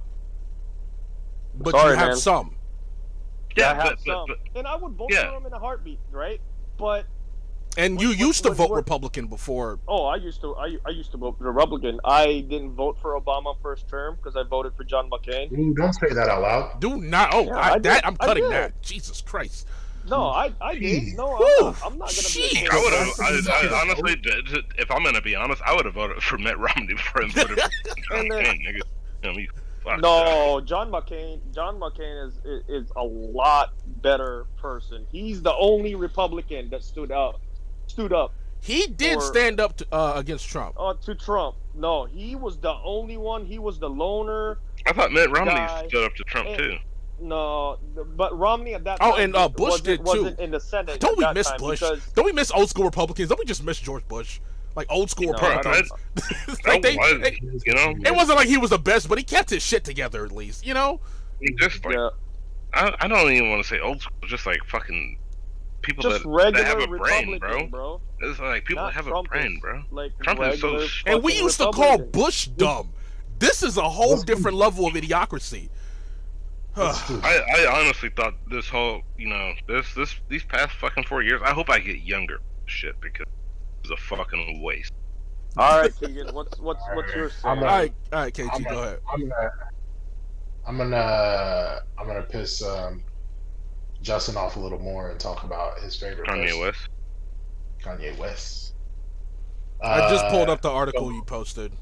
But 1.54 1.72
Sorry, 1.72 1.92
you 1.92 1.96
have 1.98 2.08
man. 2.08 2.16
some. 2.16 2.54
yeah, 3.56 3.72
I 3.72 3.74
have 3.74 3.82
but, 3.82 3.90
but, 3.90 4.04
some, 4.04 4.24
but 4.28 4.38
and 4.58 4.66
I 4.66 4.76
would 4.76 4.92
vote 4.92 5.08
yeah. 5.10 5.26
for 5.26 5.32
them 5.32 5.46
in 5.46 5.52
a 5.52 5.58
heartbeat, 5.58 5.98
right? 6.10 6.40
But 6.76 7.06
And 7.78 7.96
What- 7.96 8.02
you 8.02 8.08
what- 8.10 8.18
used 8.18 8.42
to 8.44 8.48
what- 8.50 8.58
vote 8.58 8.70
what- 8.70 8.76
Republican 8.76 9.26
before. 9.28 9.78
oh, 9.86 10.04
I 10.06 10.16
used 10.16 10.40
to 10.40 10.56
I, 10.56 10.76
I 10.84 10.90
used 10.90 11.12
to 11.12 11.16
vote 11.18 11.36
Republican. 11.38 12.00
I 12.04 12.40
didn't 12.48 12.72
vote 12.72 12.98
for 13.00 13.18
Obama 13.20 13.56
first 13.62 13.88
term 13.88 14.16
because 14.16 14.36
I 14.36 14.42
voted 14.42 14.74
for 14.76 14.84
John 14.84 15.08
McCain. 15.08 15.52
Ooh, 15.56 15.72
don't 15.74 15.92
say 15.92 16.08
that 16.12 16.28
out 16.28 16.42
loud. 16.42 16.80
Do 16.80 17.00
not. 17.00 17.30
Oh, 17.32 17.44
Yeah, 17.44 17.56
I, 17.56 17.72
I 17.74 17.78
that. 17.78 18.06
I'm 18.06 18.16
cutting 18.16 18.44
did. 18.44 18.52
that. 18.52 18.82
Jesus 18.82 19.20
Christ. 19.22 19.68
No, 20.08 20.24
I 20.28 20.52
I 20.60 20.76
did. 20.76 21.14
No, 21.14 21.36
I'm 21.36 21.64
not, 21.66 21.86
I'm 21.86 21.98
not 21.98 22.08
gonna 22.08 22.28
be. 22.34 22.68
I 22.70 22.76
would 22.82 22.92
have. 22.92 23.20
I, 23.20 23.68
I, 23.76 23.80
honestly, 23.82 24.16
d- 24.16 24.42
d- 24.50 24.62
if 24.78 24.90
I'm 24.90 25.04
gonna 25.04 25.20
be 25.22 25.36
honest, 25.36 25.62
I 25.64 25.74
would 25.76 25.84
have 25.84 25.94
voted 25.94 26.22
for 26.22 26.38
Mitt 26.38 26.58
Romney 26.58 26.94
before 26.94 27.22
I 27.24 27.28
voted 27.28 27.60
for 27.60 27.68
John 28.10 28.26
McCain. 28.28 28.66
Nigga. 28.66 28.80
You 29.22 29.30
know, 29.30 29.32
me- 29.34 29.48
Fuck 29.84 29.96
that. 29.96 30.00
No, 30.02 30.60
John 30.62 30.90
McCain. 30.90 31.38
John 31.54 31.78
McCain 31.78 32.26
is, 32.28 32.34
is 32.44 32.62
is 32.86 32.92
a 32.96 33.04
lot 33.04 33.74
better 34.02 34.46
person. 34.56 35.06
He's 35.12 35.42
the 35.42 35.54
only 35.54 35.94
Republican 35.94 36.70
that 36.70 36.82
stood 36.82 37.12
up, 37.12 37.40
stood 37.90 38.12
up 38.12 38.32
He 38.62 38.86
did 38.86 39.16
Or- 39.16 39.20
stand 39.22 39.58
up 39.58 39.76
to, 39.78 39.86
uh, 39.90 40.12
against 40.16 40.46
Trump. 40.48 40.74
uh, 40.78 40.92
to 41.06 41.14
Trump. 41.14 41.56
No, 41.74 42.04
he 42.04 42.36
was 42.36 42.58
the 42.58 42.74
only 42.84 43.16
one. 43.16 43.46
He 43.46 43.58
was 43.58 43.78
the 43.78 43.88
loner. 43.88 44.58
I 44.86 44.92
thought 44.92 45.12
Mitt 45.12 45.30
Romney 45.30 45.54
Guy. 45.54 45.86
stood 45.88 46.04
up 46.04 46.14
to 46.16 46.24
Trump 46.24 46.48
And- 46.48 46.58
too. 46.58 46.76
No, 47.22 47.78
but 48.16 48.38
Romney 48.38 48.74
at 48.74 48.84
that 48.84 48.98
Oh, 49.00 49.12
time 49.12 49.20
and, 49.24 49.36
uh, 49.36 49.48
Bush 49.48 49.70
wasn't, 49.70 49.84
did, 49.86 49.98
too. 49.98 50.04
wasn't 50.04 50.40
in 50.40 50.50
the 50.50 50.60
Senate. 50.60 51.00
Don't 51.00 51.16
we 51.18 51.26
miss 51.34 51.50
Bush? 51.58 51.80
Because, 51.80 52.04
Don't 52.14 52.24
we 52.24 52.32
miss 52.32 52.50
old 52.50 52.68
school 52.70 52.84
Republicans? 52.84 53.28
Don't 53.28 53.38
we 53.38 53.44
just 53.44 53.62
miss 53.62 53.78
George 53.78 54.06
Bush? 54.08 54.40
Like 54.76 54.86
old 54.90 55.10
school 55.10 55.32
No, 55.32 55.38
I 55.38 55.56
Republicans. 55.56 55.90
don't- 56.16 56.66
like 56.66 56.82
they, 56.82 56.96
was, 56.96 57.20
they- 57.22 57.38
you 57.66 57.74
know, 57.74 57.94
it 58.04 58.14
wasn't 58.14 58.38
like 58.38 58.48
he 58.48 58.56
was 58.58 58.70
the 58.70 58.78
best, 58.78 59.08
but 59.08 59.16
he 59.18 59.24
kept 59.24 59.50
his 59.50 59.62
shit 59.62 59.84
together 59.84 60.24
at 60.24 60.32
least. 60.32 60.64
You 60.66 60.74
know? 60.74 61.00
He 61.40 61.52
just 61.58 61.84
like 61.84 61.94
yeah, 61.94 62.08
I, 62.74 62.94
I 63.00 63.08
don't 63.08 63.30
even 63.32 63.50
want 63.50 63.62
to 63.62 63.68
say 63.68 63.80
old 63.80 64.00
school, 64.02 64.16
just 64.26 64.44
like 64.46 64.58
fucking 64.66 65.18
people 65.82 66.02
just 66.02 66.22
that, 66.22 66.28
regular 66.28 66.64
that 66.64 66.66
have 66.66 66.80
a 66.82 66.96
brain, 66.96 67.38
bro. 67.38 67.66
bro. 67.66 68.00
It's 68.20 68.38
like 68.38 68.64
people 68.64 68.82
Not 68.82 68.94
that 68.94 69.04
have 69.04 69.12
Trumpers. 69.12 69.26
a 69.26 69.28
brain, 69.28 69.58
bro. 69.60 69.82
Like 69.90 70.12
Trump 70.22 70.40
is 70.40 70.60
so 70.60 70.72
regular 70.72 70.88
And 71.06 71.22
we 71.22 71.34
used 71.34 71.58
to 71.58 71.70
call 71.72 71.98
Bush 71.98 72.46
dumb. 72.46 72.92
This 73.38 73.62
is 73.62 73.76
a 73.76 73.88
whole 73.88 74.10
Let's 74.10 74.24
do- 74.24 74.34
different 74.34 74.56
level 74.56 74.86
of 74.86 74.94
idiocracy. 74.94 75.68
I, 76.76 77.40
I 77.58 77.80
honestly 77.80 78.10
thought 78.10 78.34
this 78.48 78.68
whole, 78.68 79.02
you 79.18 79.28
know, 79.28 79.52
this 79.66 79.92
this 79.94 80.14
these 80.28 80.44
past 80.44 80.72
fucking 80.76 81.04
four 81.04 81.22
years. 81.22 81.40
I 81.44 81.50
hope 81.52 81.68
I 81.68 81.80
get 81.80 82.02
younger, 82.02 82.38
shit, 82.66 83.00
because 83.00 83.26
it's 83.82 83.90
a 83.90 83.96
fucking 83.96 84.62
waste. 84.62 84.92
All 85.56 85.80
right, 85.80 85.92
Keegan. 85.98 86.32
What's 86.32 86.60
what's 86.60 86.82
what's 86.94 87.12
your 87.12 87.28
say? 87.28 87.48
all 87.48 87.56
right, 87.56 87.92
all 88.12 88.20
right, 88.20 88.32
KG, 88.32 88.48
I'm 88.52 88.62
go 88.62 88.70
gonna, 88.70 88.80
ahead. 88.82 88.98
I'm 89.12 89.20
gonna, 89.28 89.50
I'm 90.66 90.76
gonna, 90.78 91.80
I'm 91.98 92.06
gonna 92.06 92.22
piss 92.22 92.62
um, 92.62 93.02
Justin 94.02 94.36
off 94.36 94.56
a 94.56 94.60
little 94.60 94.78
more 94.78 95.10
and 95.10 95.20
talk 95.20 95.44
about 95.44 95.78
his 95.80 95.96
favorite 95.96 96.26
Kanye 96.28 96.44
person, 96.46 96.60
West. 96.60 96.88
Kanye 97.82 98.18
West. 98.18 98.74
I 99.82 100.10
just 100.10 100.26
pulled 100.28 100.48
Uh, 100.48 100.52
up 100.52 100.62
the 100.62 100.70
article 100.70 101.12
you 101.12 101.22
posted. 101.24 101.72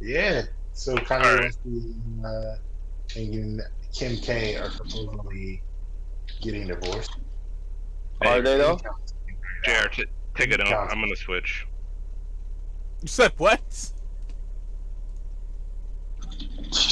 Yeah. 0.00 0.42
So 0.72 0.94
Kanye 0.96 1.24
Alright. 1.24 1.42
West 1.44 1.58
and, 1.64 2.24
uh, 2.26 2.56
and 3.16 3.62
Kim 3.92 4.16
K 4.18 4.56
are 4.56 4.70
supposedly 4.70 5.62
getting 6.40 6.66
divorced. 6.68 7.16
Are 8.22 8.40
they 8.40 8.58
though? 8.58 8.78
Jr. 9.64 9.88
T- 9.92 10.04
take 10.36 10.50
it 10.52 10.60
out. 10.60 10.90
I'm 10.92 11.00
gonna 11.00 11.16
switch. 11.16 11.66
You 13.02 13.08
said 13.08 13.32
what? 13.38 13.60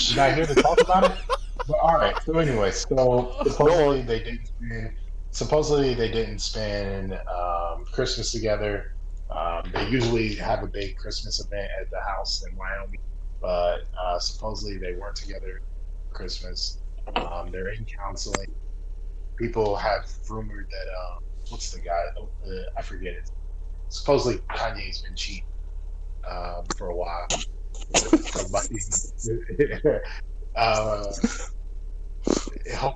Did 0.09 0.19
I 0.19 0.33
hear 0.33 0.47
the 0.47 0.61
talk 0.61 0.81
about 0.81 1.05
it? 1.11 1.16
But 1.66 1.78
all 1.83 1.97
right. 1.97 2.15
So 2.24 2.39
anyway, 2.39 2.70
so 2.70 3.35
supposedly 3.45 4.03
they 4.03 4.20
didn't 4.20 4.47
spend. 4.47 4.91
Supposedly 5.31 5.95
they 5.95 6.11
didn't 6.11 6.39
spend 6.39 7.12
um, 7.12 7.85
Christmas 7.93 8.33
together. 8.33 8.85
Um, 9.31 9.70
they 9.73 9.89
usually 9.89 10.35
have 10.37 10.62
a 10.62 10.69
big 10.69 10.97
Christmas 10.97 11.45
event 11.45 11.69
at 11.81 11.91
the 11.91 12.01
house 12.01 12.43
in 12.49 12.57
Wyoming, 12.57 13.01
but 13.41 13.81
uh, 14.03 14.19
supposedly 14.19 14.78
they 14.78 14.95
weren't 14.95 15.16
together 15.16 15.61
Christmas. 16.11 16.81
Um, 17.16 17.51
they're 17.51 17.70
in 17.70 17.85
counseling. 17.85 18.55
People 19.39 19.77
have 19.77 20.11
rumored 20.31 20.66
that 20.70 20.89
um, 20.89 21.19
what's 21.51 21.70
the 21.70 21.81
guy? 21.81 22.03
Uh, 22.19 22.62
I 22.78 22.83
forget 22.83 23.15
it. 23.15 23.28
Supposedly 23.89 24.39
Kanye's 24.51 25.03
been 25.03 25.16
cheating 25.16 25.45
um, 26.28 26.65
for 26.78 26.89
a 26.89 26.97
while. 26.97 27.27
Somebody, 30.57 31.09
uh, 32.27 32.73
help 32.77 32.95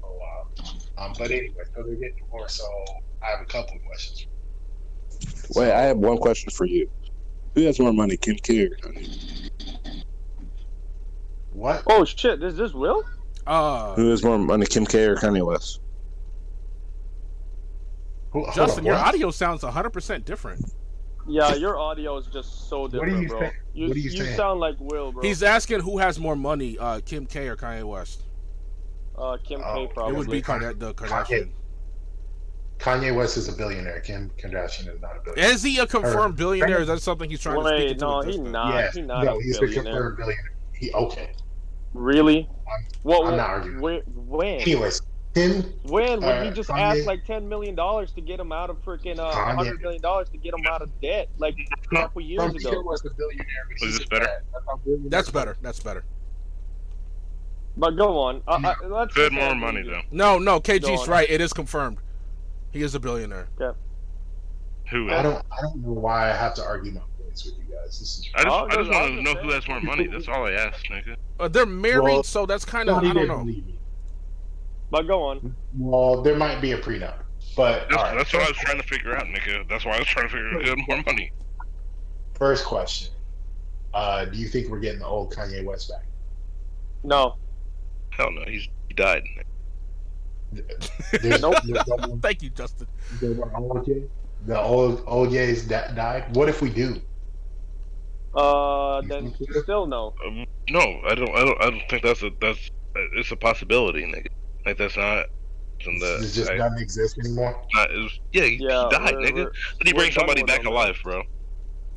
for 0.00 0.06
a 0.06 0.18
while. 0.18 0.48
Um, 0.98 1.12
but 1.18 1.30
anyway, 1.30 1.62
so 1.74 1.82
they're 1.82 1.94
getting 1.94 2.16
divorced. 2.16 2.58
So 2.58 2.64
I 3.22 3.30
have 3.30 3.40
a 3.40 3.44
couple 3.44 3.76
of 3.76 3.84
questions. 3.84 4.26
Wait, 5.54 5.70
I 5.72 5.82
have 5.82 5.98
one 5.98 6.18
question 6.18 6.50
for 6.50 6.66
you. 6.66 6.90
Who 7.54 7.62
has 7.62 7.78
more 7.78 7.92
money, 7.92 8.16
Kim 8.16 8.36
K 8.36 8.64
or 8.64 8.76
Kanye? 8.76 9.50
What? 11.52 11.82
Oh 11.86 12.04
shit! 12.04 12.42
Is 12.42 12.56
this 12.56 12.72
Will? 12.72 13.04
Uh, 13.46 13.94
Who 13.94 14.08
has 14.10 14.24
more 14.24 14.38
money, 14.38 14.66
Kim 14.66 14.86
K 14.86 15.04
or 15.04 15.16
Kanye 15.16 15.44
West? 15.44 15.80
Who, 18.30 18.46
Justin, 18.54 18.80
on, 18.80 18.86
your 18.86 18.94
audio 18.94 19.30
sounds 19.30 19.62
100% 19.62 20.24
different. 20.24 20.64
Yeah, 21.28 21.54
your 21.54 21.78
audio 21.78 22.16
is 22.16 22.26
just 22.26 22.68
so 22.68 22.80
What 22.82 22.94
are 22.94 23.04
different, 23.04 23.22
you 23.22 23.28
bro. 23.28 23.40
saying? 23.40 23.52
You 23.74 23.88
What 23.88 23.96
are 23.96 24.00
you 24.00 24.10
you 24.10 24.24
saying? 24.24 24.36
sound 24.36 24.60
like 24.60 24.76
Will, 24.80 25.12
bro. 25.12 25.22
He's 25.22 25.42
asking 25.42 25.80
who 25.80 25.98
has 25.98 26.18
more 26.18 26.34
money, 26.36 26.76
uh, 26.78 27.00
Kim 27.04 27.26
K 27.26 27.48
or 27.48 27.56
Kanye 27.56 27.84
West. 27.84 28.22
uh, 29.16 29.36
Kim 29.44 29.60
Oh, 29.64 29.74
K 29.74 29.84
it 29.84 29.94
probably. 29.94 30.14
It 30.14 30.18
would 30.18 30.30
be 30.30 30.42
Kanye. 30.42 30.78
The 30.78 30.94
Kardashian. 30.94 31.50
Kanye 32.78 33.14
West 33.14 33.36
is 33.36 33.48
a 33.48 33.52
billionaire. 33.52 34.00
Kim 34.00 34.30
Kardashian 34.36 34.92
is 34.92 35.00
not 35.00 35.16
a 35.16 35.20
billionaire. 35.24 35.52
Is 35.54 35.62
he 35.62 35.78
a 35.78 35.86
confirmed 35.86 36.36
billionaire? 36.36 36.80
Is 36.80 36.88
that 36.88 37.00
something 37.00 37.30
he's 37.30 37.40
trying 37.40 37.60
to 37.62 37.68
speak 37.68 37.78
Wait, 37.78 37.90
into 37.92 38.04
no, 38.04 38.20
he 38.22 38.38
not. 38.38 38.74
yes, 38.74 38.94
he 38.96 39.02
not 39.02 39.24
no, 39.24 39.38
a 39.38 39.42
he's 39.42 39.56
a 39.58 39.60
billionaire. 39.60 39.84
confirmed 39.92 40.16
billionaire. 40.16 40.52
He 40.72 40.92
okay. 40.92 41.32
Really? 41.94 42.48
I'm- 42.66 42.86
What? 43.04 43.26
I'm 43.28 43.36
not 43.36 43.50
arguing. 43.50 43.80
When? 43.80 44.00
When? 44.16 44.60
Anyways, 44.60 45.02
Tim. 45.34 45.62
When 45.84 46.20
would 46.20 46.24
uh, 46.24 46.44
he 46.44 46.50
just 46.50 46.68
Kanye- 46.68 46.98
ask 46.98 47.06
like 47.06 47.24
ten 47.24 47.48
million 47.48 47.74
dollars 47.74 48.12
to 48.12 48.20
get 48.20 48.38
him 48.38 48.52
out 48.52 48.68
of 48.70 48.82
freaking 48.84 49.18
uh, 49.18 49.30
hundred 49.32 49.80
million 49.80 50.02
dollars 50.02 50.28
to 50.30 50.36
get 50.36 50.52
him 50.52 50.60
out 50.68 50.82
of 50.82 50.90
debt 51.00 51.28
like 51.38 51.56
a 51.58 51.94
couple 51.96 52.20
years 52.20 52.42
From 52.42 52.52
Peter 52.54 52.68
ago? 52.70 52.82
was 52.82 53.04
a 53.06 53.10
billionaire. 53.14 53.46
but 53.68 53.86
Was 53.86 53.98
this 53.98 54.08
better? 54.08 54.24
dad. 54.26 54.42
That's 54.52 55.08
That's 55.08 55.30
better. 55.30 55.56
That's 55.62 55.80
better. 55.80 56.04
But 57.76 57.92
go 57.96 58.18
on. 58.18 58.42
Uh, 58.46 58.60
uh, 58.62 58.74
let's 58.88 59.14
Good 59.14 59.32
more 59.32 59.54
money 59.54 59.82
the- 59.82 59.90
though. 59.90 60.00
No, 60.10 60.38
no, 60.38 60.60
KG's 60.60 61.08
right. 61.08 61.28
It 61.30 61.40
is 61.40 61.52
confirmed. 61.54 61.98
He 62.70 62.82
is 62.82 62.94
a 62.94 63.00
billionaire. 63.00 63.48
Who? 64.90 65.10
I 65.10 65.22
don't. 65.22 65.42
I 65.50 65.62
don't 65.62 65.76
know 65.76 65.92
why 65.92 66.30
I 66.30 66.34
have 66.34 66.54
to 66.54 66.64
argue 66.64 66.92
my 66.92 67.00
points 67.18 67.46
with 67.46 67.54
you 67.56 67.74
guys. 67.74 67.98
This 67.98 68.02
is. 68.02 68.28
I 68.34 68.42
just, 68.42 68.54
Oh, 68.54 68.66
I 68.70 68.74
just 68.76 68.90
want 68.90 69.14
to 69.16 69.22
know 69.22 69.34
who 69.36 69.50
has 69.52 69.66
more 69.66 69.80
money. 69.80 70.06
That's 70.06 70.28
all 70.28 70.44
I 70.46 70.52
asked, 70.52 70.84
nigga. 70.90 71.16
Uh, 71.40 71.48
they're 71.48 71.64
married, 71.64 72.02
Well, 72.02 72.22
so 72.22 72.44
that's 72.44 72.66
kind 72.66 72.90
of 72.90 72.98
I 72.98 73.00
don't 73.04 73.14
didn't 73.14 73.28
know. 73.28 73.62
Believe 74.92 75.04
me. 75.04 75.08
But 75.08 75.08
go 75.08 75.22
on. 75.22 75.56
Well, 75.76 76.22
there 76.22 76.36
might 76.36 76.60
be 76.60 76.72
a 76.72 76.78
prenup, 76.78 77.14
but 77.56 77.88
That's, 77.88 77.96
all 77.96 78.02
right. 78.04 78.16
that's 78.16 78.32
what 78.32 78.42
I 78.42 78.48
was 78.48 78.56
trying 78.58 78.80
to 78.80 78.86
figure 78.86 79.16
out, 79.16 79.24
nigga. 79.24 79.68
That's 79.68 79.84
why 79.84 79.96
I 79.96 79.98
was 79.98 80.08
trying 80.08 80.28
to 80.28 80.32
figure 80.34 80.70
out 80.72 80.78
more 80.88 81.02
money. 81.06 81.32
First 82.34 82.64
question: 82.64 83.12
uh, 83.94 84.24
Do 84.26 84.38
you 84.38 84.48
think 84.48 84.68
we're 84.68 84.80
getting 84.80 85.00
the 85.00 85.06
old 85.06 85.34
Kanye 85.34 85.64
West 85.64 85.88
back? 85.90 86.04
No. 87.04 87.36
Hell 88.10 88.30
no, 88.30 88.44
he's 88.46 88.68
he 88.88 88.94
died. 88.94 89.22
There's, 90.52 91.40
Nope. 91.40 91.54
there's 91.64 91.86
no 91.88 92.18
Thank 92.22 92.42
you, 92.42 92.50
Justin. 92.50 92.86
there's 93.20 93.38
no 93.38 93.50
old 93.56 93.88
Ye? 93.88 94.04
The 94.46 94.60
old 94.60 95.02
old 95.06 95.32
Ye's 95.32 95.64
da- 95.66 95.92
died. 95.92 96.34
What 96.36 96.48
if 96.48 96.60
we 96.60 96.68
do? 96.68 97.00
Uh, 98.34 99.00
then 99.02 99.34
still 99.62 99.86
no. 99.86 100.14
Um, 100.26 100.46
no, 100.68 100.80
I 101.06 101.14
don't. 101.14 101.30
I 101.30 101.44
don't. 101.44 101.62
I 101.62 101.70
don't 101.70 101.82
think 101.88 102.02
that's 102.02 102.22
a 102.22 102.30
that's. 102.40 102.70
It's 103.14 103.30
a 103.30 103.36
possibility, 103.36 104.02
nigga. 104.04 104.26
Like 104.66 104.78
that's 104.78 104.96
not. 104.96 105.26
something 105.82 105.98
That, 106.00 106.20
It 106.22 106.32
just 106.32 106.50
I- 106.50 106.56
doesn't 106.56 106.78
exist 106.80 107.18
anymore. 107.18 107.60
not, 107.74 107.90
was, 107.90 108.20
yeah, 108.32 108.44
he, 108.44 108.56
Yeah, 108.60 108.84
he 108.84 108.90
died, 108.90 109.14
we're- 109.16 109.30
nigga. 109.30 109.34
we're- 109.34 109.50
Did 109.78 109.86
he 109.88 109.92
we're 109.92 109.98
bring 109.98 110.12
somebody 110.12 110.42
back 110.44 110.60
him. 110.60 110.66
alive, 110.68 110.96
bro? 111.02 111.22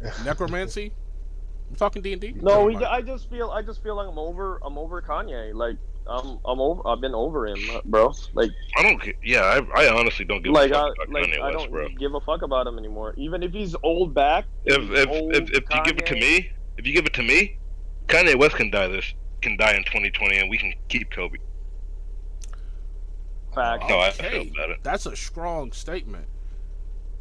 Necromancy. 0.26 0.92
I'm 1.70 1.76
talking 1.76 2.02
D 2.02 2.14
and 2.14 2.22
D. 2.22 2.34
No, 2.42 2.64
we, 2.66 2.76
I 2.78 3.02
just 3.02 3.30
feel 3.30 3.50
I 3.50 3.62
just 3.62 3.82
feel 3.82 3.96
like 3.96 4.08
I'm 4.08 4.20
over 4.20 4.60
I'm 4.64 4.78
over 4.78 5.02
Kanye. 5.02 5.54
Like 5.54 5.78
I'm 6.08 6.38
I'm 6.46 6.60
over 6.60 6.88
I've 6.88 7.02
been 7.02 7.16
over 7.16 7.48
him, 7.48 7.58
bro. 7.86 8.14
Like 8.34 8.52
I 8.78 8.84
don't. 8.84 9.02
ca- 9.02 9.14
Yeah, 9.24 9.42
I, 9.42 9.86
I 9.86 9.90
honestly 10.00 10.26
don't 10.26 10.44
give 10.44 10.54
like 10.54 10.72
a 10.72 10.78
I 10.78 10.82
fuck 10.82 10.96
about 10.96 11.10
like 11.10 11.24
Kanye 11.26 11.40
I 11.40 11.46
West, 11.46 11.58
don't 11.58 11.72
bro. 11.72 11.88
give 11.98 12.14
a 12.14 12.20
fuck 12.22 12.42
about 12.44 12.68
him 12.68 12.78
anymore. 12.78 13.16
Even 13.18 13.42
if 13.42 13.52
he's 13.52 13.76
old 13.82 14.14
back. 14.14 14.46
If 14.66 14.82
he's 14.90 15.00
if 15.00 15.08
old 15.10 15.36
if, 15.36 15.50
if 15.52 15.64
you 15.74 15.84
give 15.86 15.98
it 15.98 16.06
to 16.06 16.14
me, 16.16 16.52
if 16.78 16.86
you 16.86 16.94
give 16.94 17.06
it 17.08 17.14
to 17.14 17.24
me, 17.24 17.58
Kanye 18.08 18.38
West 18.38 18.56
can 18.56 18.70
die 18.70 18.88
this 18.88 19.14
can 19.42 19.58
die 19.58 19.74
in 19.74 19.84
2020, 19.86 20.38
and 20.38 20.50
we 20.50 20.58
can 20.60 20.74
keep 20.90 21.10
Kobe. 21.12 21.38
Fact. 23.56 23.90
No, 23.90 23.98
I 23.99 24.10
Okay. 24.10 24.44
feel 24.44 24.52
about 24.53 24.69
it. 24.72 24.80
That's 24.84 25.06
a 25.06 25.15
strong 25.15 25.72
statement. 25.72 26.27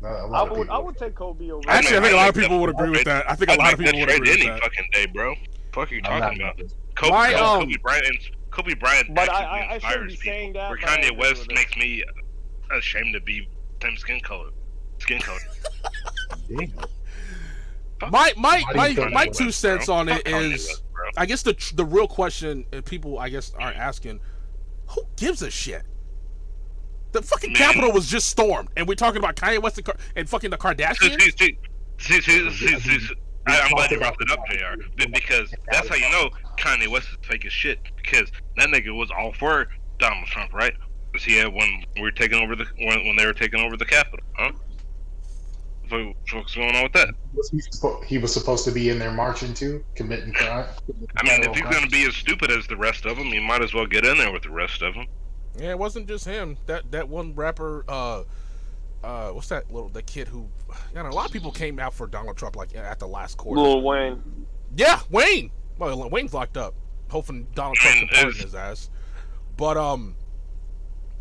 No, 0.02 0.08
a 0.08 0.12
I 0.12 0.22
lot 0.24 0.42
of 0.44 0.50
would 0.50 0.64
people- 0.64 0.74
I 0.74 0.78
would 0.78 0.98
take 0.98 1.14
Kobe 1.14 1.50
over. 1.50 1.62
Actually, 1.70 1.96
I 1.98 2.00
think 2.00 2.12
a 2.12 2.16
lot 2.16 2.28
of 2.28 2.34
people 2.34 2.58
would 2.60 2.70
agree 2.70 2.90
with 2.90 3.04
that. 3.04 3.30
I 3.30 3.34
think 3.36 3.50
a 3.50 3.52
I'd 3.54 3.58
lot 3.58 3.72
of 3.72 3.78
people 3.78 4.00
would 4.00 4.10
agree 4.10 4.30
with 4.30 4.40
any 4.40 4.48
that. 4.50 4.60
fucking 4.60 4.88
day, 4.92 5.06
bro. 5.06 5.34
Fuck 5.72 5.90
are 5.90 5.94
you 5.94 6.02
talking 6.02 6.40
about? 6.42 6.60
Kobe, 6.96 7.10
My, 7.12 7.34
um, 7.34 7.60
Kobe 7.62 7.76
Bryant. 7.82 8.30
Kobe 8.50 8.74
Bryant. 8.74 9.14
But 9.14 9.28
I- 9.30 9.34
I- 9.34 9.74
I 9.74 9.78
shouldn't 9.78 9.82
inspires 9.82 10.12
be 10.12 10.16
people, 10.18 10.32
saying 10.32 10.52
that, 10.54 10.70
Where 10.70 10.78
Kanye 10.78 11.16
West 11.16 11.48
makes 11.50 11.76
me 11.76 12.04
ashamed 12.70 13.14
to 13.14 13.20
be 13.20 13.48
same 13.82 13.96
skin 13.96 14.20
color. 14.20 14.50
Skin 14.98 15.20
color. 15.20 15.38
Damn. 16.48 16.72
My 18.10 18.32
my 18.36 18.62
my, 18.74 18.92
my 19.12 19.26
two 19.28 19.46
way, 19.46 19.50
cents 19.50 19.86
bro? 19.86 19.94
on 19.96 20.08
it 20.08 20.26
Fuck 20.28 20.40
is, 20.42 20.66
West. 20.68 20.82
I 21.16 21.26
guess 21.26 21.42
the 21.42 21.54
the 21.74 21.84
real 21.84 22.06
question 22.06 22.66
uh, 22.72 22.80
people 22.82 23.18
I 23.18 23.28
guess 23.30 23.52
are 23.58 23.72
asking, 23.72 24.20
who 24.88 25.02
gives 25.16 25.42
a 25.42 25.50
shit? 25.50 25.82
The 27.14 27.22
fucking 27.22 27.52
Man. 27.52 27.62
Capitol 27.62 27.92
was 27.92 28.08
just 28.08 28.28
stormed, 28.28 28.70
and 28.76 28.88
we're 28.88 28.96
talking 28.96 29.18
about 29.18 29.36
Kanye 29.36 29.62
West 29.62 29.78
and, 29.78 29.86
Kar- 29.86 29.96
and 30.16 30.28
fucking 30.28 30.50
the 30.50 30.58
Kardashians. 30.58 30.98
see, 30.98 31.30
see, 31.38 31.58
see, 31.96 32.20
see, 32.20 32.50
see, 32.50 32.78
see, 32.80 32.98
see, 32.98 33.14
I, 33.46 33.60
I'm 33.60 33.70
glad 33.70 33.82
talked 33.82 33.90
you 33.92 33.98
brought 33.98 34.16
about 34.16 34.18
that 34.18 34.30
up, 34.32 34.44
that. 34.48 34.98
Jr. 34.98 35.08
Because 35.12 35.54
that's 35.70 35.88
how 35.88 35.94
you 35.94 36.10
know 36.10 36.28
Kanye 36.58 36.88
West 36.88 37.06
is 37.10 37.16
fake 37.22 37.46
as 37.46 37.52
shit. 37.52 37.78
Because 37.96 38.32
that 38.56 38.68
nigga 38.68 38.92
was 38.92 39.12
all 39.16 39.32
for 39.32 39.68
Donald 40.00 40.26
Trump, 40.26 40.52
right? 40.52 40.74
Was 41.12 41.22
he 41.22 41.36
had 41.36 41.54
when 41.54 41.84
we 41.94 42.02
were 42.02 42.10
taking 42.10 42.42
over 42.42 42.56
the 42.56 42.66
when, 42.78 43.06
when 43.06 43.14
they 43.14 43.26
were 43.26 43.32
taking 43.32 43.60
over 43.60 43.76
the 43.76 43.86
Capitol, 43.86 44.26
huh? 44.36 44.50
So, 45.88 46.12
so 46.26 46.38
what's 46.38 46.54
going 46.56 46.74
on 46.74 46.82
with 46.82 46.94
that? 46.94 47.10
Was 47.34 47.50
he, 47.50 47.58
suppo- 47.58 48.02
he 48.04 48.18
was 48.18 48.34
supposed 48.34 48.64
to 48.64 48.72
be 48.72 48.90
in 48.90 48.98
there 48.98 49.12
marching 49.12 49.54
too, 49.54 49.84
committing 49.94 50.32
crime. 50.32 50.66
I 51.16 51.22
mean, 51.22 51.34
if 51.34 51.36
Federal 51.36 51.54
he's 51.54 51.62
crime. 51.62 51.72
gonna 51.74 51.86
be 51.86 52.08
as 52.08 52.16
stupid 52.16 52.50
as 52.50 52.66
the 52.66 52.76
rest 52.76 53.06
of 53.06 53.16
them, 53.18 53.28
you 53.28 53.40
might 53.40 53.62
as 53.62 53.72
well 53.72 53.86
get 53.86 54.04
in 54.04 54.18
there 54.18 54.32
with 54.32 54.42
the 54.42 54.50
rest 54.50 54.82
of 54.82 54.94
them. 54.94 55.06
Yeah, 55.58 55.70
it 55.70 55.78
wasn't 55.78 56.08
just 56.08 56.24
him. 56.24 56.56
That 56.66 56.90
that 56.90 57.08
one 57.08 57.34
rapper, 57.34 57.84
uh, 57.88 58.24
uh, 59.02 59.30
what's 59.30 59.48
that 59.48 59.70
little 59.72 59.88
the 59.88 60.02
kid 60.02 60.28
who? 60.28 60.48
You 60.94 61.02
know, 61.02 61.08
a 61.08 61.10
lot 61.10 61.26
of 61.26 61.32
people 61.32 61.52
came 61.52 61.78
out 61.78 61.94
for 61.94 62.06
Donald 62.06 62.36
Trump 62.36 62.56
like 62.56 62.74
at 62.74 62.98
the 62.98 63.06
last 63.06 63.36
quarter. 63.36 63.60
Lil 63.60 63.82
Wayne. 63.82 64.22
Yeah, 64.76 65.00
Wayne. 65.10 65.50
Well, 65.78 66.08
Wayne's 66.10 66.34
locked 66.34 66.56
up. 66.56 66.74
Hoping 67.10 67.46
Donald 67.54 67.76
Trump 67.76 67.98
can 67.98 68.08
pardon 68.08 68.40
his 68.40 68.54
ass. 68.54 68.90
But 69.56 69.76
um, 69.76 70.16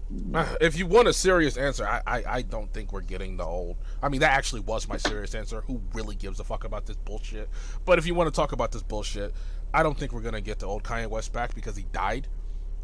if 0.61 0.77
you 0.77 0.87
want 0.87 1.07
a 1.07 1.13
serious 1.13 1.57
answer, 1.57 1.87
I, 1.87 2.01
I 2.05 2.23
I 2.27 2.41
don't 2.41 2.71
think 2.73 2.91
we're 2.91 3.01
getting 3.01 3.37
the 3.37 3.45
old. 3.45 3.77
I 4.01 4.09
mean, 4.09 4.21
that 4.21 4.31
actually 4.31 4.61
was 4.61 4.87
my 4.87 4.97
serious 4.97 5.35
answer. 5.35 5.61
Who 5.61 5.81
really 5.93 6.15
gives 6.15 6.39
a 6.39 6.43
fuck 6.43 6.63
about 6.63 6.85
this 6.85 6.97
bullshit? 6.97 7.49
But 7.85 7.99
if 7.99 8.07
you 8.07 8.15
want 8.15 8.33
to 8.33 8.35
talk 8.35 8.51
about 8.51 8.71
this 8.71 8.83
bullshit, 8.83 9.33
I 9.73 9.83
don't 9.83 9.97
think 9.97 10.11
we're 10.13 10.21
gonna 10.21 10.41
get 10.41 10.59
the 10.59 10.65
old 10.65 10.83
Kanye 10.83 11.07
West 11.07 11.33
back 11.33 11.53
because 11.55 11.75
he 11.75 11.83
died. 11.91 12.27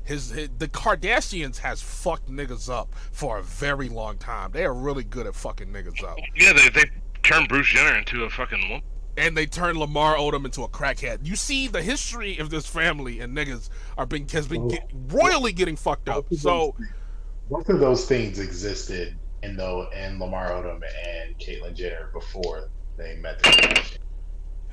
His, 0.04 0.32
his 0.32 0.50
the 0.58 0.68
Kardashians 0.68 1.58
has 1.60 1.82
fucked 1.82 2.30
niggas 2.30 2.70
up 2.70 2.94
for 3.12 3.38
a 3.38 3.44
very 3.44 3.90
long 3.90 4.18
time. 4.18 4.52
They 4.52 4.66
are 4.66 4.74
really 4.74 5.04
good 5.04 5.28
at 5.28 5.36
fucking 5.36 5.68
niggas 5.68 6.04
up. 6.04 6.18
Yeah, 6.36 6.54
they 6.54 6.70
they 6.70 6.90
turned 7.24 7.48
Bruce 7.48 7.68
Jenner 7.68 7.98
into 7.98 8.24
a 8.24 8.30
fucking 8.30 8.62
woman. 8.70 8.82
and 9.18 9.36
they 9.36 9.46
turned 9.46 9.78
Lamar 9.78 10.16
Odom 10.16 10.46
into 10.46 10.64
a 10.64 10.70
crackhead. 10.70 11.20
You 11.26 11.36
see 11.36 11.68
the 11.68 11.82
history 11.82 12.38
of 12.40 12.50
this 12.50 12.66
family 12.66 13.20
and 13.20 13.36
niggas 13.36 13.70
are 13.98 14.06
being 14.06 14.28
has 14.30 14.48
been 14.48 14.68
get, 14.68 14.90
royally 15.10 15.52
getting 15.52 15.76
fucked 15.76 16.10
up. 16.10 16.26
So 16.34 16.76
both 17.50 17.70
of 17.70 17.80
those 17.80 18.06
things 18.06 18.40
existed 18.40 19.16
in 19.44 19.56
though 19.58 19.90
in 19.92 20.20
Lamar 20.20 20.50
Odom 20.50 20.82
and 20.84 21.38
Caitlyn 21.38 21.76
Jenner 21.76 22.10
before 22.14 22.70
they 22.98 23.16
met 23.18 23.40
the 23.40 23.50
Kardashians. 23.50 23.98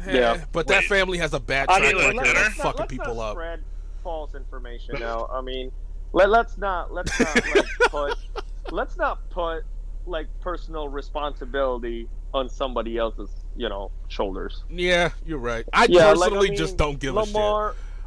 Yeah. 0.06 0.44
but 0.52 0.66
that 0.68 0.84
family 0.84 1.18
has 1.18 1.32
a 1.32 1.40
bad 1.40 1.68
track 1.68 1.94
record 1.94 2.36
of 2.36 2.52
fucking 2.54 2.86
people 2.86 3.20
up. 3.20 3.32
spread 3.32 3.62
false 4.06 4.36
information 4.36 4.94
now. 5.00 5.26
I 5.32 5.40
mean, 5.40 5.72
let 6.12 6.30
let's 6.30 6.56
not 6.58 6.92
let's 6.92 7.18
not 7.18 7.34
like 7.54 7.66
put 7.90 8.14
let's 8.70 8.96
not 8.96 9.28
put 9.30 9.64
like 10.06 10.28
personal 10.40 10.88
responsibility 10.88 12.08
on 12.32 12.48
somebody 12.48 12.96
else's 12.98 13.30
you 13.56 13.68
know 13.68 13.90
shoulders. 14.06 14.62
Yeah, 14.70 15.10
you're 15.24 15.38
right. 15.38 15.64
I 15.72 15.86
Yeah, 15.90 16.04
like, 16.04 16.06
I 16.06 16.12
personally 16.28 16.48
mean, 16.50 16.56
just 16.58 16.76
don't 16.76 16.98
give 17.00 17.16
a 17.16 17.26
shit. 17.26 17.34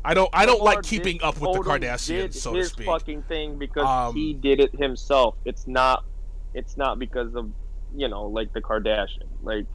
I 0.05 0.13
don't. 0.13 0.29
I 0.31 0.45
don't 0.45 0.59
Lamar 0.59 0.75
like 0.75 0.83
keeping 0.85 1.17
did- 1.17 1.23
up 1.25 1.41
with 1.41 1.51
the 1.51 1.59
Kardashians, 1.59 2.35
so 2.35 2.53
to 2.53 2.59
his 2.59 2.69
speak. 2.69 2.85
fucking 2.85 3.23
thing 3.23 3.57
because 3.57 3.85
Um, 3.85 4.15
he 4.15 4.33
did 4.33 4.61
it 4.61 4.73
himself. 4.73 5.35
It's 5.43 5.67
not. 5.67 6.05
It's 6.53 6.77
not 6.77 6.97
because 6.97 7.35
of 7.35 7.51
you 7.93 8.07
know 8.07 8.27
like 8.27 8.53
the 8.53 8.61
Kardashian. 8.61 9.27
Like, 9.43 9.65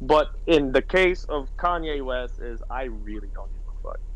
but 0.00 0.28
in 0.46 0.70
the 0.70 0.82
case 0.82 1.24
of 1.24 1.48
Kanye 1.56 2.00
West, 2.04 2.38
is 2.40 2.62
I 2.70 2.84
really 2.84 3.26
don't 3.34 3.48
give 3.48 3.62
a 3.62 3.63
fuck. 3.63 3.63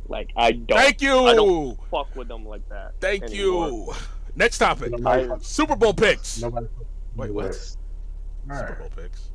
Like 0.08 0.30
I 0.36 0.52
don't. 0.52 0.78
Thank 0.78 1.02
you. 1.02 1.26
I 1.26 1.34
don't 1.34 1.78
fuck 1.90 2.14
with 2.16 2.28
them 2.28 2.46
like 2.46 2.66
that. 2.70 2.94
Thank 3.00 3.24
anymore. 3.24 3.68
you. 3.68 3.94
Next 4.34 4.58
topic: 4.58 4.90
Nobody, 4.92 5.28
Super 5.40 5.76
Bowl 5.76 5.92
picks. 5.92 6.40
nobody 6.40 6.66
Wait, 7.14 7.32
what? 7.34 7.46
All 7.46 7.50
Super 7.52 7.74
right, 8.48 8.78
Bowl 8.78 8.90
picks. 8.96 9.30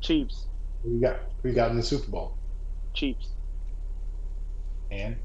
Chiefs. 0.00 0.46
who 0.82 0.90
we 0.94 1.00
got? 1.00 1.16
Who 1.42 1.48
we 1.48 1.52
got 1.52 1.70
in 1.70 1.76
the 1.76 1.82
Super 1.82 2.10
Bowl? 2.10 2.36
Chiefs. 2.94 3.30
And 4.90 5.16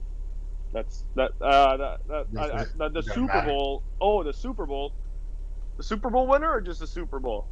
That's 0.73 1.03
that. 1.15 1.31
Uh, 1.39 1.77
that, 1.77 2.07
that, 2.07 2.27
I, 2.37 2.61
I, 2.61 2.65
the, 2.89 3.01
the 3.01 3.03
Super 3.03 3.27
matter. 3.27 3.47
Bowl. 3.47 3.83
Oh, 3.99 4.23
the 4.23 4.33
Super 4.33 4.65
Bowl. 4.65 4.93
The 5.77 5.83
Super 5.83 6.09
Bowl 6.09 6.25
winner 6.27 6.51
or 6.51 6.61
just 6.61 6.79
the 6.79 6.87
Super 6.87 7.19
Bowl? 7.19 7.47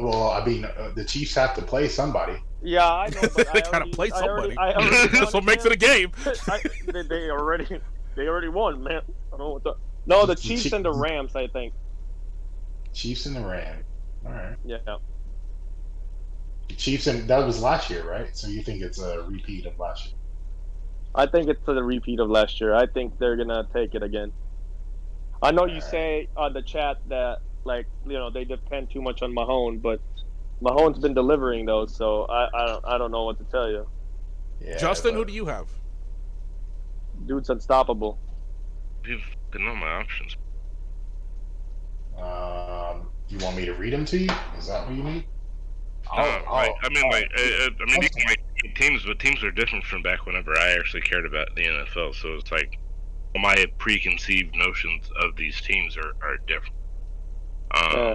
Well, 0.00 0.30
I 0.30 0.44
mean, 0.44 0.64
uh, 0.64 0.92
the 0.94 1.04
Chiefs 1.04 1.34
have 1.34 1.54
to 1.54 1.62
play 1.62 1.88
somebody. 1.88 2.36
Yeah, 2.62 2.84
I 2.92 3.08
know. 3.08 3.20
But 3.22 3.34
They 3.52 3.60
gotta 3.62 3.68
already- 3.76 3.90
play 3.92 4.10
I 4.14 4.20
already- 4.22 4.54
somebody. 4.54 4.56
I 4.58 4.72
already 4.74 5.18
That's 5.18 5.32
what 5.34 5.44
makes 5.44 5.64
it 5.64 5.72
a 5.72 5.76
game. 5.76 6.12
I, 6.48 6.60
they, 6.86 7.02
they 7.02 7.30
already 7.30 7.80
they 8.16 8.26
already 8.28 8.48
won, 8.48 8.82
man. 8.82 9.00
I 9.02 9.30
don't 9.30 9.38
know 9.40 9.48
what 9.50 9.64
the 9.64 9.74
no 10.06 10.20
the 10.26 10.34
The 10.34 10.40
Chiefs 10.40 10.62
Chiefs- 10.64 10.74
and 10.74 10.84
the 10.84 10.92
Rams. 10.92 11.34
I 11.36 11.46
think. 11.46 11.72
Chiefs 12.92 13.26
and 13.26 13.36
the 13.36 13.40
Rams. 13.44 13.84
All 14.26 14.32
right. 14.32 14.56
Yeah. 14.64 14.78
The 16.68 16.74
Chiefs 16.74 17.06
and 17.06 17.28
that 17.28 17.38
was 17.46 17.62
last 17.62 17.88
year, 17.90 18.08
right? 18.08 18.36
So 18.36 18.48
you 18.48 18.62
think 18.62 18.82
it's 18.82 18.98
a 19.00 19.22
repeat 19.22 19.66
of 19.66 19.78
last 19.78 20.06
year? 20.06 20.14
I 21.14 21.26
think 21.26 21.48
it's 21.48 21.64
the 21.66 21.82
repeat 21.82 22.20
of 22.20 22.30
last 22.30 22.60
year. 22.60 22.74
I 22.74 22.86
think 22.86 23.18
they're 23.18 23.36
gonna 23.36 23.66
take 23.72 23.94
it 23.94 24.02
again. 24.02 24.32
I 25.42 25.50
know 25.50 25.64
you 25.64 25.76
Alright. 25.76 25.90
say 25.90 26.28
on 26.36 26.52
the 26.52 26.62
chat 26.62 26.98
that 27.08 27.38
like 27.64 27.86
you 28.06 28.12
know 28.14 28.30
they 28.30 28.44
depend 28.44 28.90
too 28.90 29.02
much 29.02 29.22
on 29.22 29.32
Mahomes, 29.34 29.80
but 29.82 30.00
Mahomes' 30.62 31.00
been 31.00 31.14
delivering 31.14 31.66
those, 31.66 31.94
so 31.94 32.24
I 32.24 32.48
I 32.54 32.66
don't 32.66 32.84
I 32.86 32.98
don't 32.98 33.10
know 33.10 33.24
what 33.24 33.38
to 33.38 33.44
tell 33.44 33.70
you. 33.70 33.86
Yeah. 34.60 34.76
Justin, 34.76 35.14
who 35.14 35.24
do 35.24 35.32
you 35.32 35.46
have? 35.46 35.68
Dude's 37.26 37.48
unstoppable. 37.50 38.18
You've 39.04 39.22
been 39.50 39.66
on 39.66 39.78
my 39.78 39.86
options. 39.92 40.36
Um, 42.16 43.08
you 43.28 43.38
want 43.38 43.56
me 43.56 43.64
to 43.64 43.74
read 43.74 43.92
them 43.92 44.04
to 44.06 44.18
you? 44.18 44.28
Is 44.58 44.66
that 44.68 44.86
what 44.86 44.94
you 44.96 45.02
need? 45.02 45.24
No, 46.04 46.10
I'll- 46.12 46.24
Uh, 46.28 46.32
like, 46.52 46.68
I'll- 46.70 46.76
I 46.82 46.88
mean, 46.90 47.10
like, 47.10 47.30
uh, 47.36 47.40
uh, 47.40 47.68
I 47.80 47.84
mean, 47.86 48.02
you 48.02 48.10
can 48.10 48.26
like 48.26 48.74
teams, 48.74 49.04
but 49.04 49.18
teams 49.18 49.42
are 49.42 49.50
different 49.50 49.84
from 49.84 50.02
back 50.02 50.26
whenever 50.26 50.56
I 50.58 50.72
actually 50.72 51.00
cared 51.02 51.24
about 51.24 51.54
the 51.54 51.66
NFL. 51.66 52.12
So 52.14 52.34
it's 52.34 52.50
like 52.52 52.78
my 53.36 53.64
preconceived 53.78 54.54
notions 54.54 55.10
of 55.22 55.36
these 55.36 55.60
teams 55.62 55.96
are, 55.96 56.12
are 56.22 56.36
different. 56.46 56.74
Um, 57.72 57.82
Uh, 57.96 58.14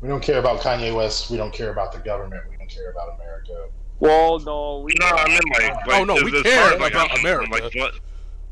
we 0.00 0.08
don't 0.08 0.22
care 0.22 0.38
about 0.38 0.60
Kanye 0.60 0.94
West. 0.94 1.30
We 1.30 1.36
don't 1.36 1.52
care 1.52 1.70
about 1.70 1.92
the 1.92 1.98
government. 1.98 2.42
We 2.50 2.56
don't 2.56 2.70
care 2.70 2.90
about 2.90 3.14
America. 3.16 3.68
well, 4.00 4.38
no, 4.38 4.78
we 4.84 4.92
no, 5.00 5.06
I 5.06 5.28
mean, 5.28 5.40
like, 5.52 5.86
like 5.86 6.00
Oh, 6.00 6.04
no, 6.04 6.14
we 6.22 6.30
care 6.42 6.72
as, 6.74 6.80
like, 6.80 6.92
about 6.92 7.10
I'm- 7.10 7.20
America. 7.20 7.50
Like, 7.50 7.74
what, 7.74 7.94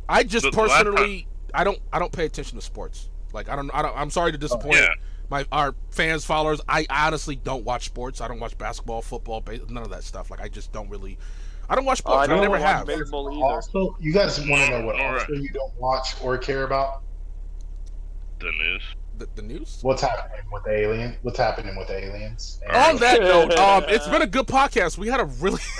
I 0.08 0.24
just 0.24 0.44
The- 0.44 0.50
the 0.50 0.56
personally, 0.56 1.28
I 1.54 1.62
don't, 1.64 1.78
I 1.92 1.98
don't 2.00 2.10
pay 2.12 2.24
attention 2.24 2.58
to 2.58 2.64
sports. 2.64 3.08
Like 3.32 3.48
I 3.48 3.56
don't, 3.56 3.70
I 3.74 3.82
don't. 3.82 3.96
I'm 3.96 4.10
sorry 4.10 4.32
to 4.32 4.38
disappoint 4.38 4.76
yeah, 4.76 4.88
my 5.28 5.44
our 5.52 5.74
fans, 5.90 6.24
followers. 6.24 6.60
I 6.68 6.86
honestly 6.88 7.36
don't 7.36 7.64
watch 7.64 7.84
sports. 7.86 8.20
I 8.20 8.28
don't 8.28 8.40
watch 8.40 8.56
basketball, 8.56 9.02
football, 9.02 9.40
base, 9.42 9.60
none 9.68 9.82
of 9.82 9.90
that 9.90 10.04
stuff. 10.04 10.30
Like 10.30 10.40
I 10.40 10.48
just 10.48 10.72
don't 10.72 10.88
really. 10.88 11.18
I 11.68 11.74
don't 11.74 11.84
watch 11.84 12.00
Oh, 12.06 12.14
I 12.14 12.24
sports. 12.24 12.28
I, 12.30 12.32
don't 12.32 12.40
never 12.42 12.52
watch 12.52 12.62
have. 12.62 12.86
baseball 12.86 13.30
either. 13.32 13.44
Also, 13.44 13.96
you 14.00 14.12
guys 14.12 14.38
want 14.48 14.62
to 14.62 14.70
know 14.80 14.86
what 14.86 14.98
All 14.98 15.12
right. 15.12 15.20
also 15.20 15.32
you 15.34 15.50
don't 15.50 15.74
watch 15.78 16.14
or 16.22 16.38
care 16.38 16.62
about? 16.64 17.02
the 18.38 18.52
news. 18.52 18.82
The, 19.18 19.26
the 19.34 19.42
news. 19.42 19.78
What's 19.82 20.02
happening 20.02 20.44
with 20.52 20.64
the 20.64 20.72
alien? 20.72 21.16
What's 21.22 21.38
happening 21.38 21.74
with 21.76 21.88
the 21.88 22.04
aliens? 22.04 22.60
And- 22.66 22.76
On 22.76 22.96
that 22.98 23.20
note, 23.20 23.52
um, 23.58 23.84
it's 23.88 24.06
been 24.08 24.22
a 24.22 24.26
good 24.26 24.46
podcast. 24.46 24.98
We 24.98 25.08
had 25.08 25.20
a 25.20 25.24
really. 25.24 25.60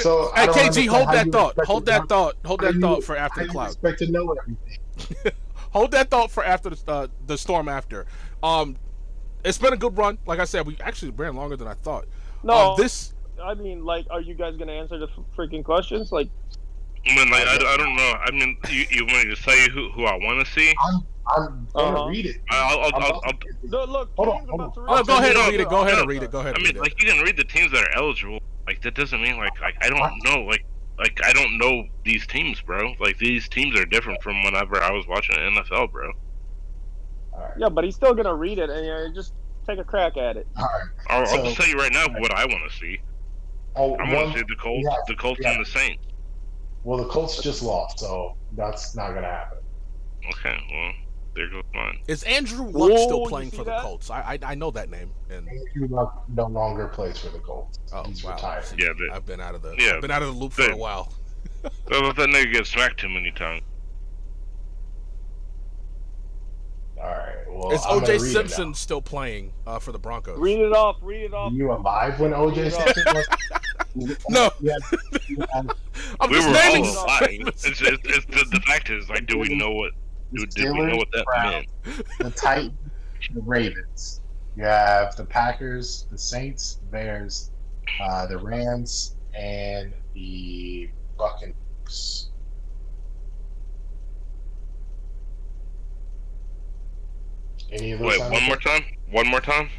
so 0.00 0.30
hey 0.34 0.46
KG, 0.48 0.86
hold 0.88 1.08
that 1.08 1.28
thought. 1.32 1.54
Hold 1.64 1.86
that 1.86 2.02
know- 2.02 2.06
thought. 2.06 2.36
Hold 2.44 2.60
that 2.60 2.74
thought 2.80 3.04
for 3.04 3.16
after 3.16 3.40
the 3.40 3.46
you 3.46 3.52
cloud. 3.52 3.66
expect 3.68 3.98
to 4.00 4.10
know 4.10 4.32
everything. 4.34 5.32
Hold 5.70 5.90
that 5.92 6.10
thought 6.10 6.30
for 6.30 6.44
after 6.44 6.70
the 6.70 6.82
uh, 6.90 7.06
the 7.26 7.38
storm 7.38 7.68
after. 7.68 8.06
Um, 8.42 8.76
it's 9.44 9.58
been 9.58 9.72
a 9.72 9.76
good 9.76 9.96
run. 9.96 10.18
Like 10.26 10.40
I 10.40 10.44
said, 10.44 10.66
we 10.66 10.76
actually 10.80 11.12
ran 11.12 11.34
longer 11.36 11.56
than 11.56 11.68
I 11.68 11.74
thought. 11.74 12.06
No, 12.42 12.72
Um, 12.72 12.76
this 12.76 13.14
I 13.42 13.54
mean, 13.54 13.84
like, 13.84 14.06
are 14.10 14.20
you 14.20 14.34
guys 14.34 14.56
gonna 14.56 14.72
answer 14.72 14.98
the 14.98 15.08
freaking 15.36 15.64
questions? 15.64 16.10
Like, 16.12 16.28
I 17.06 17.14
mean, 17.14 17.30
like, 17.30 17.46
I, 17.46 17.54
I 17.56 17.76
don't 17.76 17.96
know. 17.96 18.12
I 18.24 18.30
mean, 18.32 18.56
you, 18.70 18.84
you 18.90 19.06
want 19.06 19.28
me 19.28 19.34
to 19.34 19.42
tell 19.42 19.56
you 19.56 19.70
who, 19.70 19.90
who 19.92 20.04
I 20.04 20.14
want 20.16 20.44
to 20.46 20.52
see? 20.52 20.74
I'm 21.36 21.66
gonna 21.74 21.98
Uh-huh. 21.98 22.08
read 22.08 22.26
it. 22.26 22.36
I'll, 22.50 22.80
I'll, 22.80 22.86
I'm 22.96 23.02
I'll, 23.02 23.20
I'll, 23.24 23.32
no, 23.64 23.84
look, 23.84 24.10
Hold 24.16 24.28
on, 24.28 24.48
hold 24.48 24.60
on. 24.60 24.72
oh, 24.88 25.04
go 25.04 25.18
ahead 25.18 25.36
and 25.36 25.50
read 25.52 25.60
it. 25.60 25.68
Go 25.68 25.82
ahead 25.86 25.98
and 25.98 26.08
read 26.08 26.22
it. 26.22 26.30
Go 26.30 26.40
ahead 26.40 26.54
I 26.58 26.62
mean, 26.62 26.76
like, 26.76 27.00
you 27.02 27.10
can 27.10 27.22
read 27.22 27.36
the 27.36 27.44
teams 27.44 27.72
that 27.72 27.82
are 27.82 27.96
eligible. 27.96 28.40
Like, 28.66 28.82
that 28.82 28.94
doesn't 28.94 29.20
mean 29.22 29.36
like, 29.36 29.58
like 29.60 29.76
I 29.82 29.88
don't 29.88 30.00
know. 30.24 30.42
Like, 30.44 30.64
like 30.98 31.18
I 31.24 31.32
don't 31.32 31.56
know 31.58 31.84
these 32.04 32.26
teams, 32.26 32.60
bro. 32.60 32.92
Like, 33.00 33.18
these 33.18 33.48
teams 33.48 33.78
are 33.78 33.84
different 33.86 34.22
from 34.22 34.42
whenever 34.42 34.82
I 34.82 34.90
was 34.90 35.06
watching 35.06 35.34
the 35.36 35.60
NFL, 35.62 35.92
bro. 35.92 36.12
All 37.32 37.40
right. 37.40 37.52
Yeah, 37.58 37.68
but 37.68 37.84
he's 37.84 37.94
still 37.94 38.14
gonna 38.14 38.34
read 38.34 38.58
it, 38.58 38.68
and 38.70 38.84
you 38.84 38.90
know, 38.92 39.12
just 39.14 39.32
take 39.66 39.78
a 39.78 39.84
crack 39.84 40.16
at 40.16 40.36
it. 40.36 40.46
All 40.56 40.64
right. 40.64 40.82
I'll, 41.08 41.38
I'll 41.38 41.44
just 41.44 41.56
tell 41.56 41.68
you 41.68 41.76
right 41.76 41.92
now 41.92 42.06
what 42.18 42.32
I 42.34 42.44
want 42.46 42.70
to 42.70 42.76
see. 42.78 42.98
Oh, 43.76 43.94
I 43.96 44.02
want 44.12 44.12
one- 44.12 44.32
to 44.32 44.38
see 44.38 44.44
the 44.48 44.56
Colts, 44.56 44.84
yeah, 44.90 44.96
the 45.06 45.14
Colts 45.14 45.40
yeah. 45.42 45.52
and 45.52 45.64
the 45.64 45.68
Saints. 45.68 46.04
Well, 46.84 46.98
the 46.98 47.06
Colts 47.06 47.42
just 47.42 47.62
lost, 47.62 47.98
so 48.00 48.36
that's 48.52 48.94
not 48.94 49.12
gonna 49.14 49.26
happen. 49.26 49.58
Okay, 50.30 50.58
well, 50.72 50.92
there 51.34 51.48
goes 51.50 51.62
mine. 51.74 51.98
Is 52.08 52.22
Andrew 52.24 52.64
Luck 52.66 52.90
Whoa, 52.90 52.96
still 53.04 53.26
playing 53.26 53.50
see 53.50 53.56
for 53.58 53.64
the 53.64 53.70
that? 53.70 53.82
Colts? 53.82 54.10
I, 54.10 54.20
I 54.42 54.52
I 54.52 54.54
know 54.54 54.70
that 54.72 54.90
name. 54.90 55.10
And 55.30 55.48
Andrew 55.48 55.88
Luck 55.94 56.24
no 56.28 56.46
longer 56.46 56.88
plays 56.88 57.18
for 57.18 57.28
the 57.30 57.38
Colts. 57.38 57.78
oh 57.92 58.04
He's 58.04 58.24
wow, 58.24 58.34
retired. 58.34 58.64
See, 58.64 58.76
Yeah, 58.78 58.88
but- 58.98 59.14
I've 59.16 59.26
been 59.26 59.40
out 59.40 59.54
of 59.54 59.62
the 59.62 59.74
yeah, 59.78 59.94
I've 59.96 60.00
been 60.02 60.10
out 60.10 60.22
of 60.22 60.34
the 60.34 60.40
loop 60.40 60.52
for 60.52 60.70
a 60.70 60.76
while. 60.76 61.12
Well, 61.90 62.02
let 62.02 62.16
that 62.16 62.28
nigga 62.28 62.52
gets 62.52 62.70
smacked 62.70 63.00
too 63.00 63.08
many 63.08 63.32
times. 63.32 63.62
All 67.00 67.06
right. 67.10 67.34
well, 67.48 67.70
Is 67.72 67.80
OJ 67.82 68.00
read 68.08 68.14
it. 68.16 68.20
Simpson 68.20 68.74
still 68.74 69.00
playing 69.02 69.52
uh, 69.66 69.78
for 69.78 69.92
the 69.92 69.98
Broncos? 69.98 70.38
Read 70.38 70.58
it 70.60 70.72
off. 70.72 70.96
Read 71.02 71.24
it 71.24 71.34
off. 71.34 71.52
Were 71.52 71.58
you 71.58 71.72
alive 71.72 72.18
when 72.20 72.32
OJ 72.32 72.72
Simpson 72.72 73.04
was? 73.14 73.26
No. 74.28 74.50
You 74.60 75.44
had- 75.52 75.72
I'm 76.20 76.30
we 76.30 76.36
just 76.36 76.48
were 76.48 76.54
naming 76.54 76.86
all 76.86 77.04
alive. 77.04 77.28
It's, 77.30 77.64
it's, 77.66 77.80
it's 77.82 78.26
the, 78.26 78.46
the 78.52 78.60
fact 78.66 78.90
is 78.90 79.08
like, 79.08 79.26
do 79.26 79.38
we 79.38 79.54
know 79.56 79.70
what? 79.72 79.92
Do, 80.34 80.46
did 80.46 80.72
we 80.72 80.84
know 80.86 80.96
what 80.96 81.08
that 81.12 81.24
Browns, 81.24 81.66
meant? 81.84 82.02
the 82.20 82.30
Titans, 82.30 82.72
the 83.34 83.40
Ravens. 83.40 84.20
You 84.56 84.64
have 84.64 85.16
the 85.16 85.24
Packers, 85.24 86.06
the 86.10 86.18
Saints, 86.18 86.78
Bears, 86.90 87.50
uh, 88.02 88.26
the 88.26 88.38
Rams, 88.38 89.16
and 89.34 89.92
the 90.14 90.90
Buccaneers. 91.18 92.27
Any 97.72 97.92
of 97.92 98.00
those? 98.00 98.18
Wait, 98.18 98.30
one 98.30 98.44
more 98.44 98.56
time. 98.56 98.84
One 99.10 99.28
more 99.28 99.40
time. 99.40 99.70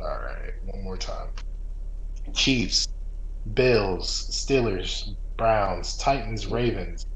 All 0.00 0.20
right, 0.20 0.52
one 0.64 0.82
more 0.82 0.96
time. 0.96 1.28
Chiefs, 2.32 2.88
Bills, 3.54 4.28
Steelers, 4.30 5.14
Browns, 5.36 5.96
Titans, 5.96 6.46
Ravens, 6.46 7.06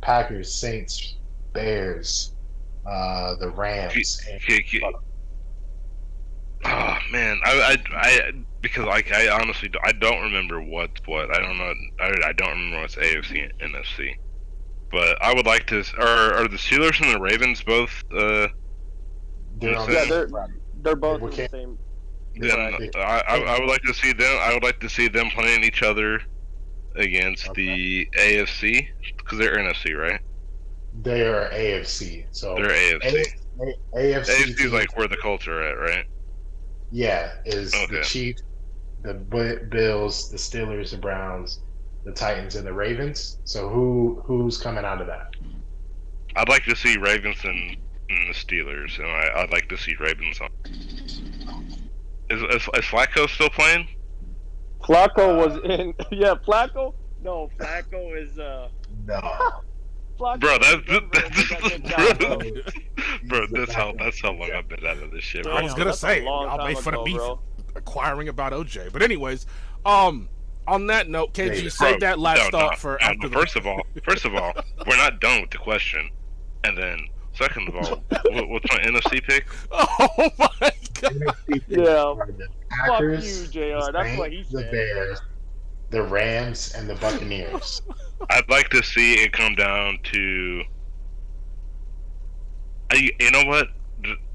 Packers, 0.00 0.52
Saints, 0.52 1.16
Bears, 1.52 2.34
uh, 2.86 3.34
the 3.36 3.50
Rams, 3.50 4.20
and 4.28 4.40
Okay, 4.42 4.64
okay. 4.66 4.92
Oh 6.64 6.96
man, 7.10 7.40
I, 7.44 7.76
I, 7.92 7.96
I, 7.98 8.32
because 8.60 8.84
like 8.84 9.12
I 9.12 9.28
honestly, 9.28 9.70
I 9.84 9.92
don't 9.92 10.22
remember 10.22 10.62
what's 10.62 11.00
what. 11.06 11.34
I 11.34 11.40
don't 11.40 11.58
know. 11.58 11.72
I, 12.00 12.28
I 12.28 12.32
don't 12.32 12.50
remember 12.50 12.80
what's 12.80 12.94
AFC 12.94 13.50
and 13.60 13.72
NFC. 13.74 14.14
But 14.90 15.20
I 15.22 15.34
would 15.34 15.46
like 15.46 15.66
to. 15.68 15.84
Are 15.98 16.34
are 16.34 16.48
the 16.48 16.56
Steelers 16.56 17.00
and 17.00 17.12
the 17.12 17.20
Ravens 17.20 17.62
both? 17.62 17.90
Uh, 18.14 18.48
they're 19.62 19.76
on 19.78 19.92
Yeah, 19.92 20.04
the 20.04 20.08
they're- 20.10 20.26
bracket. 20.28 20.56
They're 20.82 20.96
both 20.96 21.20
We 21.20 21.26
in 21.26 21.30
the 21.30 21.36
can't- 21.36 21.50
same. 21.52 21.78
then 22.36 22.76
They- 22.92 23.00
I, 23.00 23.20
I, 23.20 23.36
I 23.38 23.60
would 23.60 23.68
like 23.68 23.82
to 23.82 23.94
see 23.94 24.12
them. 24.12 24.36
I 24.40 24.52
would 24.54 24.62
like 24.64 24.80
to 24.80 24.88
see 24.88 25.08
them 25.08 25.28
playing 25.30 25.62
each 25.64 25.82
other 25.82 26.20
against 26.96 27.52
the 27.54 28.06
AFC 28.18 28.88
because 29.16 29.38
they're 29.38 29.56
NFC, 29.56 29.94
right? 29.98 30.20
They 31.02 31.22
are 31.26 31.48
AFC. 31.50 32.26
So 32.32 32.54
They're 32.56 32.66
AFC. 32.70 33.04
A- 33.04 33.96
AFC, 33.96 34.14
AFC 34.14 34.28
is 34.50 34.56
teams- 34.56 34.72
like 34.72 34.96
where 34.96 35.08
the 35.08 35.16
Colts 35.18 35.46
are 35.46 35.62
at, 35.62 35.78
right? 35.78 36.04
yeah, 36.90 37.32
is 37.46 37.70
the 37.72 37.78
Okay. 37.84 38.02
Chiefs, 38.02 38.42
the 39.02 39.14
B- 39.14 39.64
Bills, 39.70 40.30
the 40.30 40.36
Steelers, 40.36 40.90
the 40.90 40.98
Browns, 40.98 41.60
the 42.04 42.12
Titans, 42.12 42.56
and 42.56 42.66
the 42.66 42.72
Ravens. 42.72 43.38
So 43.44 43.68
who 43.68 44.22
who's 44.26 44.58
coming 44.58 44.84
out 44.84 45.00
of 45.00 45.06
that? 45.06 45.34
I'd 46.36 46.48
like 46.48 46.64
to 46.64 46.74
see 46.76 46.96
Ravens 46.98 47.38
and, 47.44 47.76
and 48.08 48.28
the 48.28 48.34
Steelers, 48.34 48.98
and 48.98 49.06
I, 49.06 49.42
I'd 49.42 49.50
like 49.52 49.68
to 49.68 49.76
see 49.78 49.94
Ravens 49.98 50.40
on. 50.40 50.50
Is, 52.30 52.40
is, 52.42 52.62
is 52.74 52.84
Flacco 52.84 53.28
still 53.28 53.50
playing? 53.50 53.88
Flacco 54.82 55.36
was 55.36 55.58
in. 55.64 55.94
Yeah, 56.10 56.34
Flacco. 56.46 56.94
No, 57.22 57.48
Flacco 57.58 58.20
is. 58.20 58.38
uh 58.38 58.68
No, 59.06 59.20
Flacco 60.18 60.40
Bro, 60.40 60.54
is 60.56 60.58
that's 60.60 60.90
in 60.90 61.10
Denver, 61.10 61.24
and 61.24 61.34
he 61.34 61.42
got 61.48 61.58
kicked 61.62 61.92
out, 61.92 62.18
bro, 62.18 62.36
bro. 62.38 63.46
bro, 63.46 63.46
that's 63.60 63.72
how 63.72 63.92
that's 63.98 64.20
how 64.20 64.32
long 64.32 64.50
I've 64.52 64.68
been 64.68 64.84
out 64.86 64.98
of 64.98 65.10
this 65.10 65.24
shit, 65.24 65.44
Bro, 65.44 65.52
bro. 65.52 65.60
I 65.60 65.62
was 65.64 65.72
gonna 65.72 65.84
that's 65.86 65.98
say, 66.00 66.26
I'll 66.26 66.58
time 66.58 66.66
make 66.66 66.78
fun 66.78 66.94
of 66.94 67.00
ago, 67.00 67.04
me 67.04 67.14
bro. 67.14 67.40
acquiring 67.76 68.28
about 68.28 68.52
OJ. 68.52 68.92
But 68.92 69.02
anyways, 69.02 69.46
um, 69.86 70.28
on 70.66 70.86
that 70.88 71.08
note, 71.08 71.32
KG, 71.34 71.54
Hey, 71.62 71.68
save 71.68 72.00
that 72.00 72.18
last 72.18 72.52
no, 72.52 72.58
thought 72.58 72.72
no, 72.72 72.76
for 72.76 72.98
no, 73.00 73.06
after 73.06 73.28
the 73.28 73.34
First 73.34 73.56
of 73.56 73.66
all, 73.66 73.82
first 74.04 74.24
of 74.24 74.34
all, 74.34 74.52
we're 74.86 74.96
not 74.96 75.20
done 75.20 75.40
with 75.42 75.50
the 75.50 75.58
question, 75.58 76.08
and 76.64 76.76
then 76.76 76.98
second 77.42 77.68
of 77.68 77.76
all, 77.76 78.02
what, 78.32 78.48
what's 78.48 78.66
my 78.72 78.78
NFC 78.80 79.22
pick? 79.24 79.46
Oh 79.72 80.30
my 80.38 80.70
god! 81.00 81.34
Yeah. 81.66 82.14
Are 82.88 83.16
the 83.16 83.20
you, 83.20 83.46
JR. 83.48 83.58
the 83.86 83.90
That's 83.92 84.18
what 84.18 84.30
he 84.30 84.38
Saints, 84.38 84.50
the 84.52 84.60
said. 84.60 84.70
Bears, 84.70 85.20
the 85.90 86.02
Rams, 86.02 86.74
and 86.76 86.88
the 86.88 86.94
Buccaneers. 86.96 87.82
I'd 88.30 88.48
like 88.48 88.68
to 88.70 88.82
see 88.82 89.14
it 89.14 89.32
come 89.32 89.54
down 89.56 89.98
to. 90.12 90.62
I, 92.92 93.10
you 93.18 93.30
know 93.30 93.44
what? 93.44 93.68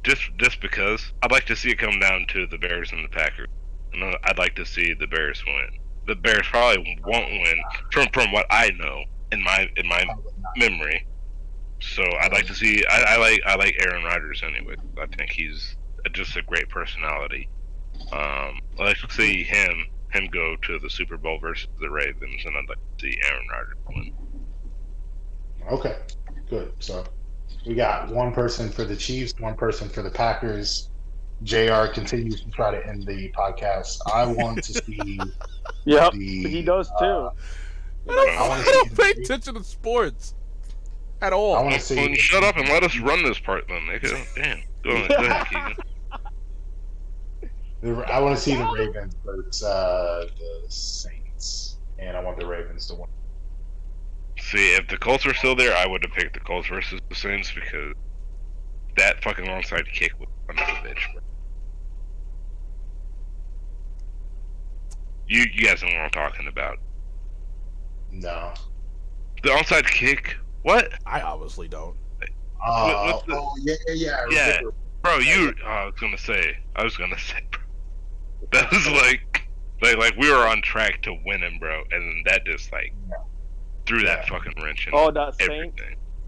Just 0.04 0.24
just 0.38 0.62
because 0.62 1.14
I'd 1.24 1.32
like 1.32 1.46
to 1.46 1.56
see 1.56 1.70
it 1.70 1.80
come 1.80 2.00
down 2.00 2.26
to 2.30 2.48
the 2.48 2.58
Bears 2.58 2.92
and 2.92 3.04
the 3.04 3.10
Packers. 3.10 3.48
You 3.94 4.00
know, 4.02 4.14
I'd 4.26 4.38
like 4.38 4.56
to 4.56 4.66
see 4.66 4.94
the 4.94 5.08
Bears 5.08 5.44
win. 5.46 5.80
The 6.08 6.16
Bears 6.16 6.48
probably 6.50 7.00
won't 7.06 7.30
win 7.30 7.58
from 7.92 8.08
from 8.14 8.32
what 8.32 8.46
I 8.50 8.72
know 8.72 9.04
in 9.32 9.42
my 9.44 9.70
in 9.78 9.88
my 9.88 10.04
memory. 10.58 11.06
So 11.80 12.04
I'd 12.22 12.32
like 12.34 12.48
to 12.48 12.56
see. 12.56 12.84
I, 12.90 13.16
I 13.16 13.18
like 13.18 13.42
I 13.46 13.56
like 13.56 13.76
Aaron 13.86 14.04
Rodgers 14.04 14.42
anyway. 14.44 14.76
I 15.02 15.06
think 15.16 15.30
he's 15.32 15.76
just 16.14 16.36
a 16.36 16.42
great 16.42 16.70
personality. 16.70 17.50
Um, 18.12 18.60
I'd 18.80 18.86
like 18.86 18.98
to 18.98 19.12
see 19.12 19.44
him 19.44 19.86
him 20.12 20.28
go 20.32 20.56
to 20.64 20.80
the 20.80 20.90
Super 20.90 21.18
Bowl 21.18 21.38
versus 21.40 21.68
the 21.80 21.90
Ravens, 21.90 22.42
and 22.46 22.56
I'd 22.58 22.68
like 22.70 22.78
to 22.98 23.02
see 23.12 23.18
Aaron 23.30 23.48
Rodgers 23.52 23.78
win. 23.90 24.14
Okay, 25.72 25.98
good. 26.50 26.72
So 26.80 27.04
we 27.66 27.76
got 27.76 28.10
one 28.10 28.34
person 28.34 28.70
for 28.70 28.84
the 28.86 28.96
Chiefs, 28.96 29.34
one 29.40 29.56
person 29.56 29.90
for 29.90 30.02
the 30.02 30.10
Packers. 30.12 30.90
JR 31.44 31.86
continues 31.94 32.42
to 32.42 32.50
try 32.50 32.72
to 32.72 32.88
end 32.88 33.06
the 33.06 33.32
podcast. 33.38 34.00
I 34.12 34.26
want 34.26 34.64
to 34.64 34.74
see 34.74 35.20
Yep, 35.86 36.14
the. 36.14 36.48
he 36.50 36.62
does 36.64 36.88
too. 37.00 37.06
uh, 37.06 37.32
I 38.10 38.14
don't, 38.14 38.30
I 38.30 38.62
I 38.62 38.64
don't 38.64 38.98
pay 38.98 39.12
attention 39.12 39.54
to 39.56 39.64
sports 39.64 40.34
at 41.22 41.34
all. 41.34 41.56
I 41.56 41.62
want 41.62 41.76
to 41.76 41.80
see. 41.82 41.96
Well, 41.96 42.14
shut 42.16 42.44
up 42.44 42.58
and 42.58 42.68
let 42.70 42.84
us 42.84 42.98
run 43.00 43.24
this 43.24 43.40
part, 43.40 43.68
then, 43.68 43.82
nigga. 43.84 44.26
Damn. 44.36 44.62
Go 44.84 44.90
ahead, 44.96 45.10
go 45.10 45.16
ahead, 45.26 45.48
Keegan. 45.48 45.76
the- 47.96 48.14
I 48.14 48.20
want 48.20 48.36
to 48.38 48.42
see 48.42 48.56
the 48.56 48.66
Ravens 48.66 49.16
versus 49.26 49.64
uh, 49.64 50.28
the 50.38 50.70
Saints, 50.72 51.78
and 52.00 52.16
I 52.18 52.22
want 52.22 52.40
the 52.40 52.46
Ravens 52.46 52.88
to 52.88 52.96
win. 52.96 53.08
See, 54.40 54.76
if 54.76 54.88
the 54.88 54.98
Colts 54.98 55.26
were 55.26 55.34
still 55.34 55.56
there, 55.56 55.76
I 55.76 55.86
would 55.88 56.04
have 56.04 56.12
picked 56.14 56.34
the 56.36 56.40
Colts 56.40 56.68
versus 56.68 57.00
the 57.10 57.16
Saints 57.16 57.52
because 57.54 57.94
that 58.96 59.22
fucking 59.24 59.46
onside 59.46 59.92
kick 59.92 60.12
was 60.20 60.30
another 60.50 60.72
bitch. 60.88 61.14
Bro. 61.14 61.22
You, 65.28 65.44
you 65.54 65.66
guys 65.68 65.82
know 65.82 65.90
what 65.90 65.98
I'm 65.98 66.10
talking 66.12 66.48
about. 66.48 66.78
No. 68.12 68.54
The 69.44 69.50
onside 69.50 69.86
kick? 69.86 70.38
What? 70.64 70.92
I 71.06 71.22
obviously 71.22 71.68
don't. 71.68 71.96
Uh, 72.66 73.12
what's 73.14 73.26
the- 73.28 73.36
oh 73.36 73.54
yeah, 73.62 73.76
yeah, 73.88 74.26
yeah. 74.30 74.48
Yeah. 74.64 74.70
Bro, 75.04 75.20
you. 75.20 75.54
Oh, 75.64 75.68
I 75.68 75.86
was 75.86 75.94
gonna 76.00 76.18
say. 76.18 76.58
I 76.76 76.84
was 76.84 76.98
gonna 76.98 77.18
say, 77.20 77.40
bro. 77.52 77.62
That 78.52 78.72
was 78.72 78.88
like, 78.88 79.48
like, 79.82 79.98
like 79.98 80.16
we 80.18 80.30
were 80.30 80.48
on 80.48 80.62
track 80.62 81.02
to 81.04 81.16
winning, 81.26 81.60
bro, 81.60 81.82
and 81.92 82.02
then 82.02 82.24
that 82.26 82.46
just 82.46 82.72
like 82.72 82.94
threw 83.86 84.00
that 84.02 84.24
Yeah. 84.26 84.30
fucking 84.30 84.54
wrench 84.64 84.88
in 84.88 84.94
Oh, 84.96 85.12
that 85.12 85.36
Saint. 85.36 85.74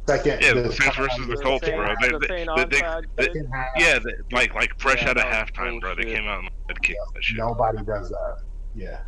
Second, 0.07 0.41
Yeah, 0.41 0.53
the 0.53 0.61
the 0.63 0.71
Saints 0.71 0.95
versus 0.97 1.27
the 1.27 1.35
The 1.35 1.41
Colts, 1.43 1.65
Saint- 1.65 1.77
bro. 1.77 1.93
They, 2.01 2.09
the 2.09 2.19
they, 2.19 2.27
they, 2.27 2.45
they, 2.45 2.65
they- 2.65 2.77
kick. 2.79 3.05
second 3.25 3.51
half, 3.53 3.67
yeah, 3.77 3.99
they, 3.99 4.13
like 4.35 4.53
like 4.55 4.79
fresh 4.79 5.01
Yeah, 5.03 5.09
out 5.09 5.17
of 5.17 5.23
that 5.23 5.49
was 5.49 5.51
halftime, 5.51 5.81
bro. 5.81 5.95
They 5.95 6.03
came 6.05 6.25
out 6.27 6.39
and 6.39 6.49
had 6.67 6.81
kicked 6.81 6.99
that 7.13 7.23
shit, 7.23 7.37
nobody 7.37 7.77
does 7.83 8.09
that. 8.09 8.37
Yeah. 8.75 8.99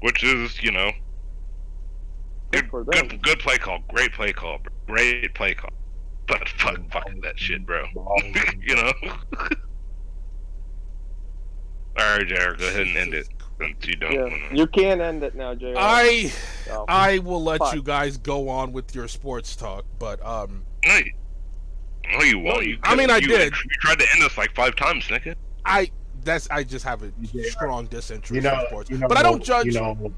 which 0.00 0.22
is 0.24 0.62
you 0.62 0.72
know, 0.72 0.90
Good 2.50 2.62
good 2.62 2.70
for 2.70 2.84
them. 2.84 3.08
good 3.08 3.22
good 3.22 3.38
play 3.38 3.58
call, 3.58 3.78
great 3.88 4.12
play 4.12 4.32
call, 4.32 4.58
bro. 4.58 4.72
great 4.96 5.34
play 5.34 5.54
call. 5.54 5.70
But 6.26 6.48
fuck, 6.48 6.78
fuck 6.92 7.08
that 7.22 7.38
shit, 7.38 7.64
bro. 7.66 7.84
you 8.60 8.76
know. 8.76 8.92
All 11.98 12.16
right, 12.16 12.26
Jared, 12.26 12.58
go 12.58 12.68
ahead 12.68 12.86
and 12.86 12.96
end 12.96 13.14
it 13.14 13.28
since 13.60 13.86
you 13.86 13.96
don't. 13.96 14.12
Yeah, 14.12 14.22
wanna- 14.22 14.36
you 14.56 14.66
can 14.66 15.00
end 15.00 15.22
it 15.22 15.34
now, 15.34 15.54
JR. 15.54 15.74
I 15.76 16.30
So, 16.66 16.84
I 16.88 17.18
will 17.18 17.42
let 17.42 17.58
Fuck. 17.58 17.74
you 17.74 17.82
guys 17.82 18.16
go 18.16 18.48
on 18.48 18.72
with 18.72 18.94
your 18.94 19.08
sports 19.08 19.56
talk, 19.56 19.84
but 19.98 20.24
um, 20.24 20.62
No, 20.86 20.96
you, 20.96 21.12
no, 22.12 22.22
you 22.22 22.38
won't. 22.38 22.64
You 22.66 22.78
I 22.84 22.94
mean, 22.94 23.10
I 23.10 23.16
you, 23.18 23.26
did. 23.28 23.52
You 23.52 23.70
tried 23.80 23.98
to 23.98 24.06
end 24.14 24.22
us 24.22 24.38
like 24.38 24.54
five 24.54 24.76
times, 24.76 25.04
nigga. 25.08 25.34
I 25.64 25.90
that's 26.22 26.48
I 26.50 26.62
just 26.64 26.84
have 26.84 27.02
a 27.02 27.10
strong 27.50 27.86
disinterest 27.86 28.30
You 28.34 28.40
know, 28.42 28.60
in 28.60 28.66
sports. 28.68 28.90
you 28.90 28.98
know, 28.98 29.08
but 29.08 29.16
I 29.18 29.22
don't 29.22 29.42
judge. 29.42 29.66
You 29.66 29.72
know, 29.72 30.12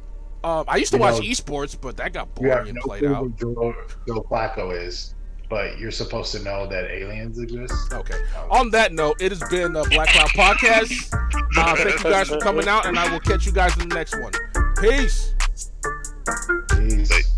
um, 0.45 0.65
I 0.69 0.77
used 0.77 0.93
to 0.93 0.97
you 0.99 1.03
watch 1.03 1.15
know- 1.15 1.21
esports, 1.29 1.77
but 1.81 1.97
that 1.99 2.13
got 2.13 2.29
you 2.41 2.49
have 2.49 2.65
boring 2.65 2.69
and 2.71 2.77
no 2.77 2.83
played 2.83 3.05
out. 3.05 3.17
who 3.41 3.55
Joe, 3.55 3.75
Joe 4.07 4.27
Flacco 4.31 4.77
is, 4.77 5.15
but 5.49 5.79
you're 5.79 5.91
supposed 5.91 6.33
to 6.33 6.43
know 6.43 6.67
that 6.67 6.91
aliens 6.91 7.39
exist. 7.39 7.93
Okay. 7.93 8.19
On 8.51 8.71
that 8.71 8.93
note, 8.93 9.21
it 9.21 9.31
has 9.33 9.43
been 9.51 9.77
a 9.77 9.85
Black 9.85 10.09
Cloud 10.09 10.29
Podcast. 10.57 11.13
Uh, 11.57 11.77
thank 11.77 12.03
you 12.03 12.11
guys 12.11 12.29
for 12.29 12.39
coming 12.39 12.67
out, 12.69 12.87
and 12.87 12.99
I 12.99 13.11
will 13.13 13.21
catch 13.21 13.47
you 13.47 13.53
guys 13.53 13.77
in 13.79 13.89
the 13.89 13.95
next 13.95 14.19
one. 14.21 14.33
Peace. 14.81 15.35
Peace. 16.71 17.33